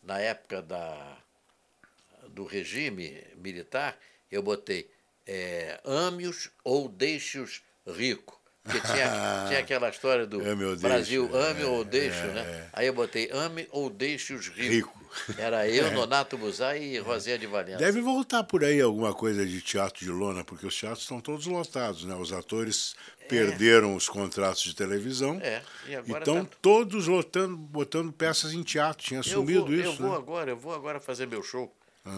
Na 0.00 0.20
época 0.20 0.62
da, 0.62 1.18
do 2.28 2.44
regime 2.44 3.20
militar, 3.36 3.98
eu 4.30 4.42
botei 4.44 4.88
é, 5.26 5.80
ame-os 5.84 6.50
ou 6.64 6.88
deixe-os 6.88 7.62
rico. 7.86 8.40
Porque 8.62 8.80
tinha, 8.80 9.44
tinha 9.48 9.60
aquela 9.60 9.88
história 9.88 10.26
do 10.26 10.40
ame 10.40 10.76
Brasil, 10.76 11.28
deixe, 11.28 11.48
ame 11.48 11.62
é, 11.62 11.66
ou 11.66 11.84
deixe, 11.84 12.18
é, 12.18 12.26
né? 12.26 12.40
É. 12.40 12.68
Aí 12.72 12.86
eu 12.86 12.92
botei 12.92 13.30
ame 13.32 13.66
ou 13.70 13.88
deixe-os 13.88 14.48
rico. 14.48 14.72
rico. 14.72 15.06
Era 15.38 15.68
eu, 15.68 15.86
é. 15.86 15.90
Nonato 15.90 16.36
Buzai 16.36 16.82
e 16.82 16.98
Rosinha 16.98 17.38
de 17.38 17.46
Valença. 17.46 17.78
Deve 17.78 18.00
voltar 18.00 18.44
por 18.44 18.64
aí 18.64 18.80
alguma 18.80 19.14
coisa 19.14 19.46
de 19.46 19.60
teatro 19.60 20.04
de 20.04 20.10
lona, 20.10 20.44
porque 20.44 20.66
os 20.66 20.78
teatros 20.78 21.02
estão 21.02 21.20
todos 21.20 21.46
lotados, 21.46 22.04
né? 22.04 22.14
Os 22.14 22.32
atores 22.32 22.94
é. 23.20 23.24
perderam 23.26 23.94
os 23.94 24.08
contratos 24.08 24.62
de 24.62 24.74
televisão. 24.74 25.40
É. 25.40 25.62
E 25.86 25.94
agora 25.94 26.18
estão 26.18 26.44
tá... 26.44 26.56
todos 26.60 27.06
lotando, 27.06 27.56
botando 27.56 28.12
peças 28.12 28.52
em 28.52 28.62
teatro. 28.62 29.04
Tinha 29.04 29.22
sumido 29.22 29.66
vou, 29.66 29.74
isso. 29.74 29.90
Eu 29.90 29.96
vou 29.96 30.10
né? 30.10 30.16
agora, 30.16 30.50
eu 30.50 30.56
vou 30.56 30.74
agora 30.74 31.00
fazer 31.00 31.26
meu 31.26 31.42
show. 31.42 31.72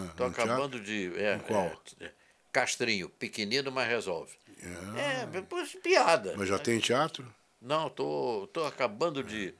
Estou 0.09 0.27
ah, 0.27 0.29
acabando 0.29 0.79
teatro? 0.79 0.83
de. 0.83 1.11
É, 1.17 1.39
qual? 1.47 1.81
É, 1.99 2.11
Castrinho, 2.51 3.09
pequenino, 3.09 3.71
mas 3.71 3.87
resolve. 3.87 4.33
É, 4.97 5.23
é 5.23 5.79
piada. 5.81 6.33
Mas 6.37 6.49
já 6.49 6.59
tem 6.59 6.79
teatro? 6.79 7.25
Não, 7.61 7.89
tô, 7.89 8.49
tô 8.51 8.65
acabando 8.65 9.23
de 9.23 9.53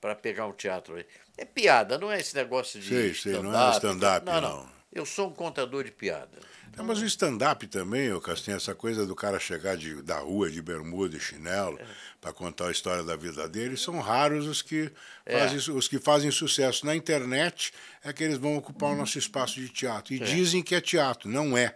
para 0.00 0.14
pegar 0.14 0.46
um 0.46 0.52
teatro 0.52 0.96
aí. 0.96 1.06
É 1.36 1.44
piada, 1.44 1.98
não 1.98 2.10
é 2.10 2.18
esse 2.18 2.34
negócio 2.34 2.80
de 2.80 2.88
sei, 2.88 3.14
sei, 3.14 3.32
não 3.42 3.54
é 3.54 3.70
stand-up, 3.72 4.26
não, 4.26 4.40
não, 4.40 4.56
não. 4.58 4.80
Eu 4.92 5.06
sou 5.06 5.28
um 5.28 5.32
contador 5.32 5.84
de 5.84 5.92
piada. 5.92 6.38
É, 6.76 6.82
mas 6.82 7.00
o 7.00 7.04
stand-up 7.04 7.66
também, 7.66 8.12
o 8.12 8.20
Castinho, 8.20 8.56
essa 8.56 8.74
coisa 8.74 9.06
do 9.06 9.14
cara 9.14 9.38
chegar 9.38 9.76
de, 9.76 10.02
da 10.02 10.18
rua 10.18 10.50
de 10.50 10.62
bermuda 10.62 11.16
e 11.16 11.20
chinelo 11.20 11.78
é. 11.78 11.84
para 12.20 12.32
contar 12.32 12.68
a 12.68 12.70
história 12.70 13.02
da 13.02 13.16
vida 13.16 13.48
dele, 13.48 13.76
são 13.76 14.00
raros 14.00 14.46
os 14.46 14.62
que, 14.62 14.90
é. 15.26 15.38
fazem, 15.38 15.74
os 15.74 15.88
que 15.88 15.98
fazem 15.98 16.30
sucesso. 16.30 16.86
Na 16.86 16.94
internet 16.94 17.72
é 18.02 18.12
que 18.12 18.24
eles 18.24 18.38
vão 18.38 18.56
ocupar 18.56 18.90
o 18.90 18.96
nosso 18.96 19.18
espaço 19.18 19.60
de 19.60 19.68
teatro. 19.68 20.14
E 20.14 20.22
é. 20.22 20.24
dizem 20.24 20.62
que 20.62 20.74
é 20.74 20.80
teatro, 20.80 21.28
não 21.28 21.56
é. 21.56 21.74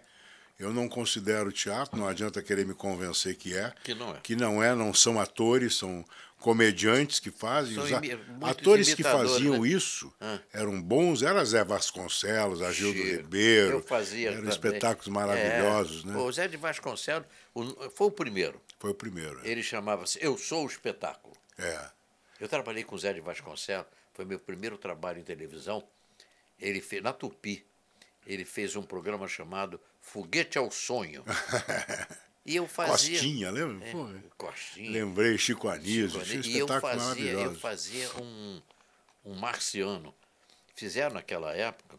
Eu 0.57 0.73
não 0.73 0.87
considero 0.87 1.51
teatro, 1.51 1.97
não 1.97 2.07
adianta 2.07 2.41
querer 2.41 2.65
me 2.65 2.73
convencer 2.73 3.35
que 3.35 3.55
é. 3.55 3.73
Que 3.83 3.93
não 3.93 4.15
é. 4.15 4.19
Que 4.21 4.35
não 4.35 4.63
é, 4.63 4.73
não 4.73 4.93
são 4.93 5.19
atores, 5.19 5.75
são 5.75 6.05
comediantes 6.39 7.19
que 7.19 7.31
fazem. 7.31 7.77
Os 7.77 7.91
atores 8.41 8.93
que 8.93 9.03
faziam 9.03 9.61
né? 9.61 9.67
isso 9.67 10.13
ah. 10.21 10.39
eram 10.53 10.81
bons, 10.81 11.23
era 11.23 11.43
Zé 11.43 11.63
Vasconcelos, 11.63 12.61
Agildo 12.61 12.97
Chico. 12.97 13.17
Ribeiro. 13.17 13.71
Eu 13.77 13.81
fazia 13.81 14.27
Eram 14.27 14.37
também. 14.37 14.51
espetáculos 14.51 15.07
maravilhosos, 15.07 16.05
é. 16.05 16.07
né? 16.07 16.17
O 16.17 16.31
Zé 16.31 16.47
de 16.47 16.55
Vasconcelos 16.55 17.27
foi 17.93 18.07
o 18.07 18.11
primeiro. 18.11 18.61
Foi 18.79 18.91
o 18.91 18.93
primeiro. 18.95 19.41
É. 19.43 19.49
Ele 19.49 19.63
chamava-se 19.63 20.19
Eu 20.21 20.37
Sou 20.37 20.63
o 20.63 20.67
Espetáculo. 20.67 21.35
É. 21.57 21.89
Eu 22.39 22.47
trabalhei 22.47 22.83
com 22.83 22.95
o 22.95 22.99
Zé 22.99 23.11
de 23.11 23.21
Vasconcelos, 23.21 23.87
foi 24.13 24.23
meu 24.23 24.39
primeiro 24.39 24.77
trabalho 24.77 25.19
em 25.19 25.23
televisão. 25.23 25.83
Ele 26.59 26.79
fez, 26.79 27.01
na 27.01 27.11
Tupi, 27.11 27.65
ele 28.25 28.45
fez 28.45 28.75
um 28.75 28.83
programa 28.83 29.27
chamado 29.27 29.79
Foguete 30.05 30.57
ao 30.57 30.71
Sonho. 30.71 31.23
E 32.47 32.57
eu 32.57 32.67
fazia. 32.67 33.17
Costinha, 33.17 33.49
lembra? 33.49 33.87
É, 33.87 33.91
Costinha. 34.37 34.91
Lembrei, 34.91 35.35
Chico 35.35 35.67
Anísio. 35.67 36.23
Chico 36.23 36.45
e 36.45 36.59
eu 36.59 36.67
fazia, 36.67 37.31
eu 37.31 37.55
fazia 37.55 38.07
um, 38.21 38.61
um 39.25 39.33
marciano. 39.33 40.13
Fizeram 40.75 41.15
naquela 41.15 41.55
época 41.55 41.97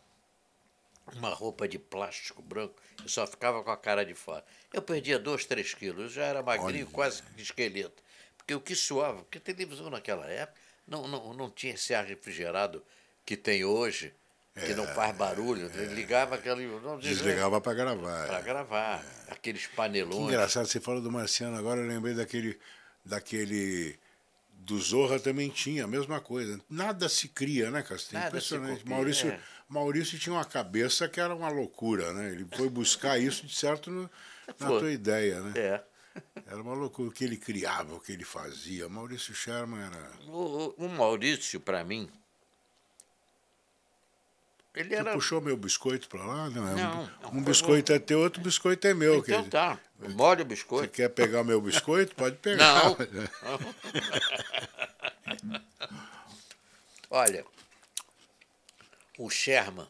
uma 1.14 1.30
roupa 1.30 1.66
de 1.66 1.80
plástico 1.80 2.40
branco 2.42 2.76
e 3.04 3.08
só 3.08 3.26
ficava 3.26 3.60
com 3.64 3.72
a 3.72 3.76
cara 3.76 4.06
de 4.06 4.14
fora. 4.14 4.44
Eu 4.72 4.82
perdia 4.82 5.18
dois, 5.18 5.44
três 5.44 5.74
quilos, 5.74 6.00
eu 6.00 6.08
já 6.10 6.26
era 6.26 6.44
magrinho, 6.44 6.84
Olha. 6.84 6.94
quase 6.94 7.22
de 7.34 7.42
esqueleto. 7.42 8.00
Porque 8.36 8.54
o 8.54 8.60
que 8.60 8.76
suava, 8.76 9.24
porque 9.24 9.38
a 9.38 9.40
televisão 9.40 9.90
naquela 9.90 10.26
época 10.28 10.60
não, 10.86 11.08
não, 11.08 11.34
não 11.34 11.50
tinha 11.50 11.74
esse 11.74 11.92
ar 11.92 12.04
refrigerado 12.04 12.84
que 13.24 13.36
tem 13.36 13.64
hoje 13.64 14.14
que 14.64 14.74
não 14.74 14.86
faz 14.86 15.14
barulho. 15.16 15.70
É, 15.74 15.84
ligava 15.86 16.36
aquele. 16.36 16.66
Não, 16.66 16.98
Desligava 16.98 17.60
para 17.60 17.74
gravar. 17.74 18.26
Para 18.26 18.40
gravar. 18.40 19.04
É. 19.28 19.32
Aqueles 19.32 19.66
panelões. 19.66 20.16
Que 20.16 20.22
engraçado, 20.22 20.66
você 20.66 20.80
falou 20.80 21.00
do 21.00 21.10
Marciano, 21.12 21.56
agora 21.56 21.80
eu 21.80 21.86
lembrei 21.86 22.14
daquele. 22.14 22.58
daquele 23.04 23.98
do 24.58 24.78
Zorra 24.80 25.20
também 25.20 25.48
tinha 25.48 25.84
a 25.84 25.86
mesma 25.86 26.20
coisa. 26.20 26.60
Nada 26.68 27.08
se 27.08 27.28
cria, 27.28 27.70
né, 27.70 27.82
Castilho? 27.82 28.14
Nada 28.18 28.28
Impressionante. 28.30 28.80
Copia, 28.80 28.96
Maurício, 28.96 29.28
é. 29.30 29.40
Maurício 29.68 30.18
tinha 30.18 30.34
uma 30.34 30.44
cabeça 30.44 31.08
que 31.08 31.20
era 31.20 31.32
uma 31.32 31.48
loucura, 31.48 32.12
né? 32.12 32.32
Ele 32.32 32.44
foi 32.56 32.68
buscar 32.68 33.16
isso 33.16 33.46
de 33.46 33.54
certo 33.54 33.92
no, 33.92 34.10
na 34.58 34.66
tua 34.66 34.90
ideia, 34.90 35.40
né? 35.40 35.52
É. 35.54 35.84
Era 36.46 36.60
uma 36.60 36.74
loucura 36.74 37.10
o 37.10 37.12
que 37.12 37.24
ele 37.24 37.36
criava, 37.36 37.94
o 37.94 38.00
que 38.00 38.10
ele 38.10 38.24
fazia. 38.24 38.88
Maurício 38.88 39.34
Sherman 39.34 39.80
era. 39.80 40.10
O, 40.28 40.74
o 40.78 40.88
Maurício, 40.88 41.60
para 41.60 41.84
mim, 41.84 42.10
ele 44.76 44.94
era... 44.94 45.14
puxou 45.14 45.40
meu 45.40 45.56
biscoito 45.56 46.06
para 46.06 46.22
lá? 46.22 46.50
Não, 46.50 46.76
não, 46.76 47.10
um, 47.32 47.38
um 47.38 47.42
biscoito 47.42 47.94
é 47.94 47.98
teu, 47.98 48.20
outro 48.20 48.42
biscoito 48.42 48.86
é 48.86 48.92
meu. 48.92 49.14
Então 49.14 49.24
querido. 49.24 49.50
tá, 49.50 49.80
molha 50.10 50.42
o 50.42 50.44
biscoito. 50.44 50.94
Você 50.94 51.02
quer 51.02 51.08
pegar 51.08 51.40
o 51.40 51.44
meu 51.44 51.58
biscoito? 51.62 52.14
Pode 52.14 52.36
pegar. 52.36 52.84
Não. 52.84 52.96
Olha, 57.08 57.46
o 59.16 59.30
Sherman, 59.30 59.88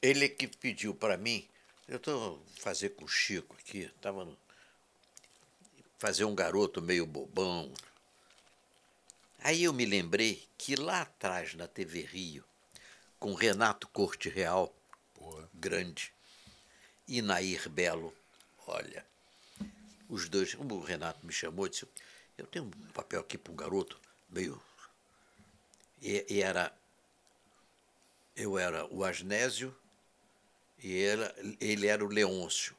ele 0.00 0.26
que 0.26 0.48
pediu 0.48 0.94
para 0.94 1.18
mim, 1.18 1.46
eu 1.86 1.98
estou 1.98 2.42
fazer 2.58 2.88
com 2.90 3.04
o 3.04 3.08
Chico 3.08 3.54
aqui, 3.60 3.80
estava 3.80 4.26
fazer 5.98 6.24
um 6.24 6.34
garoto 6.34 6.80
meio 6.80 7.04
bobão. 7.04 7.70
Aí 9.40 9.64
eu 9.64 9.74
me 9.74 9.84
lembrei 9.84 10.42
que 10.56 10.74
lá 10.74 11.02
atrás 11.02 11.54
na 11.54 11.66
TV 11.66 12.00
Rio 12.00 12.42
com 13.20 13.34
Renato 13.34 13.86
Corte 13.88 14.30
Real, 14.30 14.74
Porra. 15.14 15.46
grande, 15.54 16.12
e 17.06 17.20
Nair 17.20 17.68
Belo. 17.68 18.12
Olha, 18.66 19.04
os 20.08 20.28
dois. 20.28 20.54
O 20.54 20.80
Renato 20.80 21.24
me 21.24 21.32
chamou 21.32 21.66
e 21.66 21.70
disse: 21.70 21.86
Eu 22.38 22.46
tenho 22.46 22.64
um 22.64 22.70
papel 22.92 23.20
aqui 23.20 23.36
para 23.36 23.52
um 23.52 23.56
garoto, 23.56 24.00
meio. 24.28 24.60
E, 26.00 26.24
e, 26.28 26.42
era. 26.42 26.72
Eu 28.34 28.58
era 28.58 28.86
o 28.86 29.04
Asnésio 29.04 29.76
e 30.82 30.92
ele, 30.92 31.56
ele 31.60 31.86
era 31.86 32.02
o 32.02 32.08
Leôncio. 32.08 32.74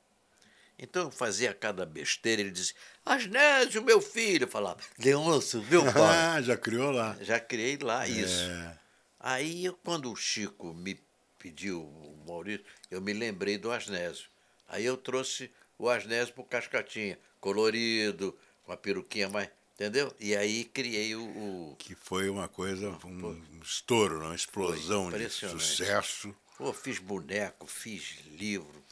Então 0.80 1.04
eu 1.04 1.12
fazia 1.12 1.54
cada 1.54 1.86
besteira, 1.86 2.42
ele 2.42 2.50
dizia, 2.50 2.74
Asnésio, 3.06 3.84
meu 3.84 4.02
filho, 4.02 4.46
eu 4.46 4.48
falava, 4.48 4.80
Leôncio, 4.98 5.62
meu 5.70 5.84
pai. 5.94 6.18
Ah, 6.18 6.42
já 6.42 6.58
criou 6.58 6.90
lá. 6.90 7.16
Já 7.22 7.40
criei 7.40 7.78
lá 7.78 8.08
isso. 8.08 8.42
É. 8.42 8.81
Aí, 9.24 9.72
quando 9.84 10.12
o 10.12 10.16
Chico 10.16 10.74
me 10.74 11.00
pediu, 11.38 11.82
o 11.84 12.24
Maurício, 12.28 12.66
eu 12.90 13.00
me 13.00 13.14
lembrei 13.14 13.56
do 13.56 13.72
Asnésio. 13.72 14.26
Aí 14.68 14.84
eu 14.84 14.98
trouxe 14.98 15.52
o 15.78 15.88
Asnésio 15.90 16.34
para 16.34 16.42
o 16.42 16.46
Cascatinha, 16.46 17.20
colorido, 17.40 18.36
com 18.64 18.72
a 18.72 18.78
peruquinha 18.78 19.30
mais. 19.30 19.48
Entendeu? 19.76 20.14
E 20.20 20.36
aí 20.36 20.66
criei 20.66 21.16
o. 21.16 21.24
o... 21.24 21.76
Que 21.78 21.96
foi 21.96 22.30
uma 22.30 22.48
coisa, 22.48 22.98
um, 23.04 23.28
um 23.28 23.60
estouro, 23.64 24.20
uma 24.20 24.36
explosão 24.36 25.12
de 25.12 25.30
sucesso. 25.30 26.36
Pô, 26.58 26.74
fiz 26.74 27.00
boneco, 27.00 27.66
fiz 27.68 28.20
livro. 28.32 28.84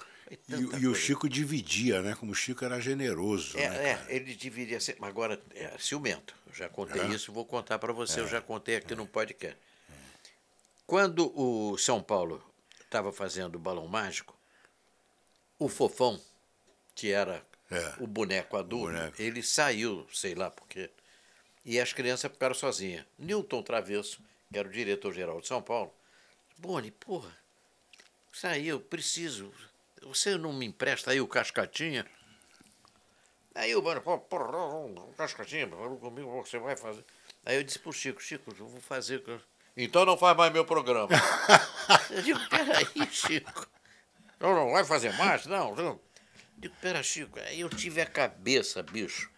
E, 0.47 0.81
e 0.81 0.87
o 0.87 0.93
Chico 0.93 1.27
dividia, 1.27 2.01
né? 2.03 2.15
Como 2.15 2.31
o 2.31 2.35
Chico 2.35 2.63
era 2.63 2.79
generoso. 2.79 3.57
É, 3.57 3.69
né, 3.69 4.07
é 4.09 4.15
ele 4.15 4.35
dividia. 4.35 4.77
Agora, 5.01 5.41
é 5.55 5.75
ciumento. 5.79 6.35
Eu 6.47 6.53
já 6.53 6.69
contei 6.69 7.01
é? 7.01 7.07
isso, 7.07 7.31
vou 7.31 7.45
contar 7.45 7.79
para 7.79 7.93
você. 7.93 8.19
É. 8.19 8.23
Eu 8.23 8.27
já 8.27 8.41
contei 8.41 8.75
aqui 8.75 8.95
no 8.95 9.07
podcast 9.07 9.57
Quando 10.89 11.31
o 11.39 11.77
São 11.77 12.01
Paulo 12.01 12.43
estava 12.81 13.11
fazendo 13.13 13.57
o 13.57 13.59
Balão 13.59 13.87
Mágico, 13.87 14.35
o 15.59 15.69
Fofão, 15.69 16.19
que 16.95 17.11
era 17.11 17.45
É. 17.69 17.93
o 17.99 18.07
boneco 18.07 18.57
adulto, 18.57 18.87
boneco. 18.87 19.21
ele 19.21 19.43
saiu, 19.43 20.07
sei 20.11 20.33
lá 20.33 20.49
por 20.49 20.67
quê, 20.67 20.89
e 21.63 21.79
as 21.79 21.93
crianças 21.93 22.31
ficaram 22.31 22.55
sozinhas. 22.55 23.05
Newton 23.19 23.61
Travesso, 23.61 24.19
que 24.51 24.57
era 24.57 24.67
o 24.67 24.71
diretor-geral 24.71 25.39
de 25.39 25.47
São 25.47 25.61
Paulo, 25.61 25.93
Boni, 26.57 26.89
porra, 26.89 27.37
saiu, 28.33 28.79
preciso. 28.81 29.53
Você 30.01 30.39
não 30.39 30.51
me 30.51 30.65
empresta 30.65 31.11
aí 31.11 31.21
o 31.21 31.27
Cascatinha? 31.27 32.03
Aí 33.53 33.75
o 33.75 33.81
Boni, 33.83 34.01
porra, 34.01 34.15
o 34.15 35.13
Cascatinha, 35.15 35.67
falou 35.69 35.99
comigo, 35.99 36.31
você 36.43 36.57
vai 36.57 36.75
fazer. 36.75 37.05
Aí 37.45 37.57
eu 37.57 37.63
disse 37.63 37.77
pro 37.77 37.93
Chico, 37.93 38.19
Chico, 38.19 38.49
eu 38.57 38.67
vou 38.67 38.81
fazer. 38.81 39.23
Então 39.81 40.03
não 40.05 40.17
faz 40.17 40.35
mais 40.35 40.51
meu 40.51 40.65
programa. 40.65 41.07
eu 42.11 42.21
digo, 42.21 42.39
peraí, 42.49 42.85
Chico. 43.09 43.65
Não, 44.37 44.53
não 44.53 44.71
vai 44.73 44.83
fazer 44.83 45.13
mais? 45.13 45.45
Não. 45.45 45.73
Eu 45.79 46.01
digo, 46.57 46.75
pera, 46.81 47.01
Chico, 47.01 47.39
aí 47.39 47.61
eu 47.61 47.69
tive 47.69 48.01
a 48.01 48.05
cabeça, 48.05 48.83
bicho, 48.83 49.31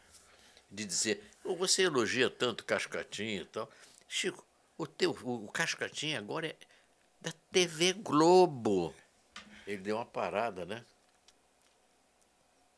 de 0.71 0.83
dizer, 0.83 1.23
"Ô, 1.43 1.55
você 1.55 1.83
elogia 1.83 2.27
tanto 2.27 2.65
Cascatinha 2.65 3.43
e 3.43 3.45
tal. 3.45 3.69
Chico, 4.07 4.43
o 4.79 4.87
teu, 4.87 5.11
o, 5.21 5.45
o 5.45 5.51
Cascatinha 5.51 6.17
agora 6.17 6.47
é 6.47 6.55
da 7.21 7.31
TV 7.51 7.93
Globo. 7.93 8.95
Ele 9.67 9.77
deu 9.77 9.97
uma 9.97 10.05
parada, 10.07 10.65
né? 10.65 10.83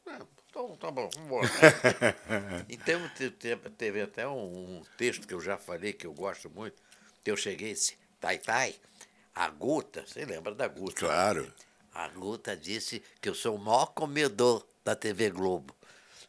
Ah, 0.05 0.19
então 0.49 0.75
tá 0.75 0.91
bom, 0.91 1.09
vamos 1.13 1.25
embora. 1.25 1.47
então 2.67 3.07
te- 3.15 3.31
te- 3.31 3.55
teve 3.77 4.01
até 4.01 4.27
um, 4.27 4.79
um 4.79 4.81
texto 4.97 5.25
que 5.25 5.33
eu 5.33 5.39
já 5.39 5.57
falei, 5.57 5.93
que 5.93 6.05
eu 6.05 6.13
gosto 6.13 6.49
muito, 6.49 6.82
eu 7.31 7.37
cheguei 7.37 7.71
e 7.71 7.73
disse, 7.73 7.97
Tai 8.19 8.37
Tai, 8.37 8.75
a 9.35 9.49
Guta, 9.49 10.05
você 10.05 10.25
lembra 10.25 10.53
da 10.53 10.67
Guta? 10.67 10.99
Claro. 10.99 11.51
A 11.93 12.07
Guta 12.07 12.55
disse 12.55 13.03
que 13.21 13.29
eu 13.29 13.35
sou 13.35 13.55
o 13.55 13.59
maior 13.59 13.87
comedor 13.87 14.65
da 14.83 14.95
TV 14.95 15.29
Globo. 15.29 15.75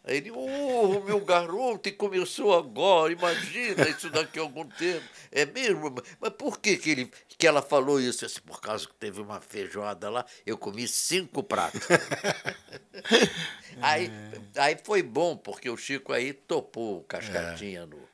Aí 0.07 0.19
ele, 0.19 0.31
oh, 0.31 1.01
meu 1.01 1.19
garoto, 1.21 1.89
e 1.89 1.93
começou 1.93 2.55
agora, 2.55 3.11
imagina 3.11 3.89
isso 3.89 4.11
daqui 4.11 4.39
a 4.39 4.43
algum 4.43 4.69
tempo. 4.69 5.03
É 5.33 5.47
mesmo? 5.47 5.95
Mas 6.21 6.31
por 6.35 6.61
que, 6.61 6.77
que, 6.77 6.91
ele, 6.91 7.11
que 7.39 7.47
ela 7.47 7.63
falou 7.63 7.99
isso? 7.99 8.27
Disse, 8.27 8.43
por 8.43 8.61
causa 8.61 8.87
que 8.87 8.93
teve 8.95 9.23
uma 9.23 9.41
feijoada 9.41 10.11
lá, 10.11 10.27
eu 10.45 10.59
comi 10.59 10.87
cinco 10.87 11.43
pratos. 11.43 11.81
aí, 13.81 14.11
aí 14.57 14.77
foi 14.85 15.03
bom, 15.03 15.39
porque 15.39 15.71
o 15.71 15.77
Chico 15.77 16.13
aí 16.13 16.35
topou 16.35 16.99
o 16.99 17.05
cascatinha 17.05 17.87
no, 17.87 18.07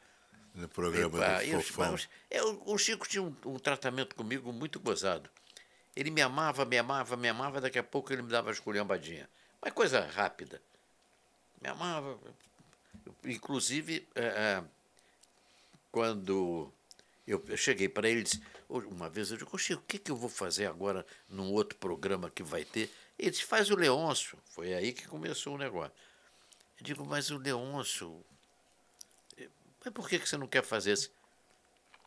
No 0.55 0.69
programa 0.69 1.19
Epa, 1.19 1.45
do 1.45 1.63
Fofão. 1.63 1.97
é, 2.29 2.43
o, 2.43 2.77
Chico 2.77 3.09
tinha 3.09 3.23
um, 3.23 3.35
um 3.47 3.59
tratamento 3.59 4.15
comigo 4.17 4.53
muito 4.53 4.81
gozado. 4.81 5.31
Ele 5.95 6.11
me 6.11 6.21
amava, 6.21 6.65
me 6.65 6.79
amava, 6.79 7.17
me 7.17 7.29
amava, 7.29 7.61
daqui 7.61 7.79
a 7.79 7.83
pouco 7.83 8.13
ele 8.13 8.23
me 8.23 8.29
dava 8.29 8.51
esculhambadinha. 8.51 9.29
Mas 9.61 9.73
coisa 9.73 10.01
rápida. 10.07 10.61
Me 11.61 11.69
amava. 11.69 12.19
Inclusive, 13.25 14.09
é, 14.15 14.63
quando 15.91 16.73
eu, 17.27 17.43
eu 17.47 17.57
cheguei 17.57 17.89
para 17.89 18.09
ele, 18.09 18.23
disse, 18.23 18.43
uma 18.69 19.09
vez 19.09 19.31
eu 19.31 19.37
digo, 19.37 19.51
"Ô, 19.53 19.59
Chico, 19.59 19.83
o 19.83 19.87
que, 19.87 19.99
que 19.99 20.11
eu 20.11 20.17
vou 20.17 20.29
fazer 20.29 20.67
agora 20.67 21.05
num 21.29 21.53
outro 21.53 21.79
programa 21.79 22.31
que 22.31 22.43
vai 22.43 22.65
ter? 22.65 22.91
Ele 23.19 23.31
disse, 23.31 23.45
faz 23.45 23.71
o 23.71 23.77
Leôncio. 23.77 24.39
Foi 24.47 24.73
aí 24.73 24.93
que 24.93 25.07
começou 25.07 25.55
o 25.55 25.59
negócio. 25.59 25.93
Eu 26.79 26.85
digo, 26.85 27.05
mas 27.05 27.31
o 27.31 27.37
Leôncio, 27.37 28.25
mas 29.85 29.93
por 29.95 30.09
que, 30.09 30.19
que 30.19 30.29
você 30.29 30.37
não 30.37 30.47
quer 30.47 30.63
fazer 30.65 30.93
isso? 30.93 31.11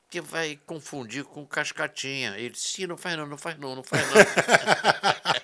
Porque 0.04 0.22
vai 0.22 0.60
confundir 0.66 1.24
com 1.24 1.46
cascatinha. 1.46 2.38
Ele 2.38 2.52
disse, 2.52 2.70
sim, 2.70 2.86
não 2.86 2.98
faz 2.98 3.18
não, 3.18 3.26
não 3.26 3.38
faz 3.38 3.58
não, 3.58 3.76
não 3.76 3.84
faz 3.84 4.04
não. 4.08 4.14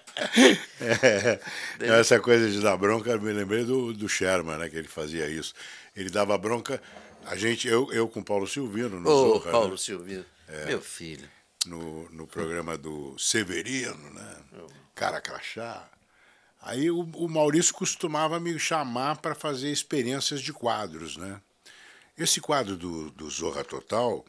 É, 0.82 2.00
essa 2.00 2.20
coisa 2.20 2.50
de 2.50 2.62
dar 2.62 2.76
bronca, 2.78 3.10
eu 3.10 3.22
me 3.22 3.32
lembrei 3.32 3.64
do, 3.64 3.94
do 3.94 4.08
Sherman, 4.10 4.58
né? 4.58 4.70
Que 4.70 4.76
ele 4.76 4.88
fazia 4.88 5.28
isso. 5.28 5.54
Ele 5.96 6.10
dava 6.10 6.38
bronca, 6.38 6.82
a 7.26 7.36
gente, 7.36 7.68
eu, 7.68 7.92
eu 7.94 8.08
com 8.08 8.20
o 8.20 8.24
Paulo 8.24 8.48
Silvino, 8.48 9.00
no, 9.00 9.10
Ô, 9.10 9.34
Zorra, 9.34 9.52
Paulo 9.52 9.72
né, 9.72 9.78
Silvino, 9.78 10.26
meu 10.66 10.82
filho. 10.82 11.28
no, 11.66 12.10
no 12.12 12.28
programa 12.28 12.78
do 12.78 13.18
Severino, 13.18 14.14
né? 14.14 14.36
Cara 14.94 15.22
crachá. 15.22 15.90
Aí 16.62 16.92
o, 16.92 17.02
o 17.02 17.30
Maurício 17.30 17.74
costumava 17.74 18.40
me 18.40 18.58
chamar 18.60 19.18
para 19.18 19.34
fazer 19.34 19.72
experiências 19.72 20.42
de 20.42 20.52
quadros, 20.52 21.16
né? 21.16 21.42
Esse 22.20 22.42
quadro 22.42 22.76
do, 22.76 23.10
do 23.12 23.30
Zorra 23.30 23.64
Total, 23.64 24.26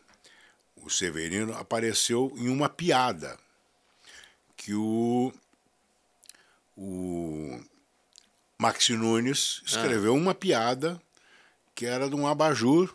o 0.77 0.89
Severino, 0.89 1.57
apareceu 1.57 2.33
em 2.37 2.49
uma 2.49 2.69
piada 2.69 3.37
que 4.57 4.73
o, 4.73 5.33
o 6.77 7.61
Maxi 8.57 8.93
Nunes 8.93 9.61
escreveu 9.67 10.15
uma 10.15 10.33
piada 10.33 11.03
que 11.75 11.85
era 11.85 12.09
de 12.09 12.15
um 12.15 12.29
abajur 12.29 12.95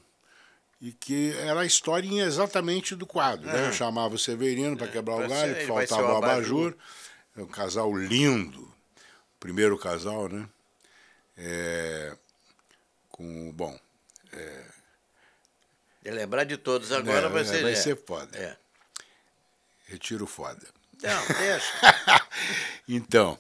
e 0.79 0.93
que 0.93 1.33
era 1.39 1.59
a 1.59 1.65
historinha 1.65 2.23
exatamente 2.23 2.95
do 2.95 3.05
quadro. 3.05 3.47
Né? 3.47 3.67
Eu 3.67 3.73
chamava 3.73 4.15
o 4.15 4.19
Severino 4.19 4.77
para 4.77 4.87
quebrar 4.87 5.15
o 5.15 5.17
pra 5.19 5.27
galho, 5.27 5.55
que 5.55 5.65
faltava 5.65 6.07
o 6.07 6.13
o 6.13 6.17
abajur. 6.17 6.73
É 7.35 7.41
um 7.41 7.47
casal 7.47 7.93
lindo, 7.93 8.71
primeiro 9.41 9.77
casal, 9.77 10.29
né? 10.29 10.47
É, 11.37 12.15
com, 13.09 13.51
bom, 13.51 13.77
De 16.05 16.11
lembrar 16.11 16.43
de 16.43 16.55
todos 16.55 16.91
agora 16.91 17.25
É, 17.25 17.29
vai 17.29 17.43
ser. 17.43 17.63
vai 17.63 17.71
é. 17.71 17.75
ser 17.75 17.97
foda. 17.97 18.37
É. 18.37 18.55
retiro 19.87 20.27
foda. 20.27 20.61
Não, 21.01 21.27
deixa. 21.39 21.73
Então, 22.87 23.39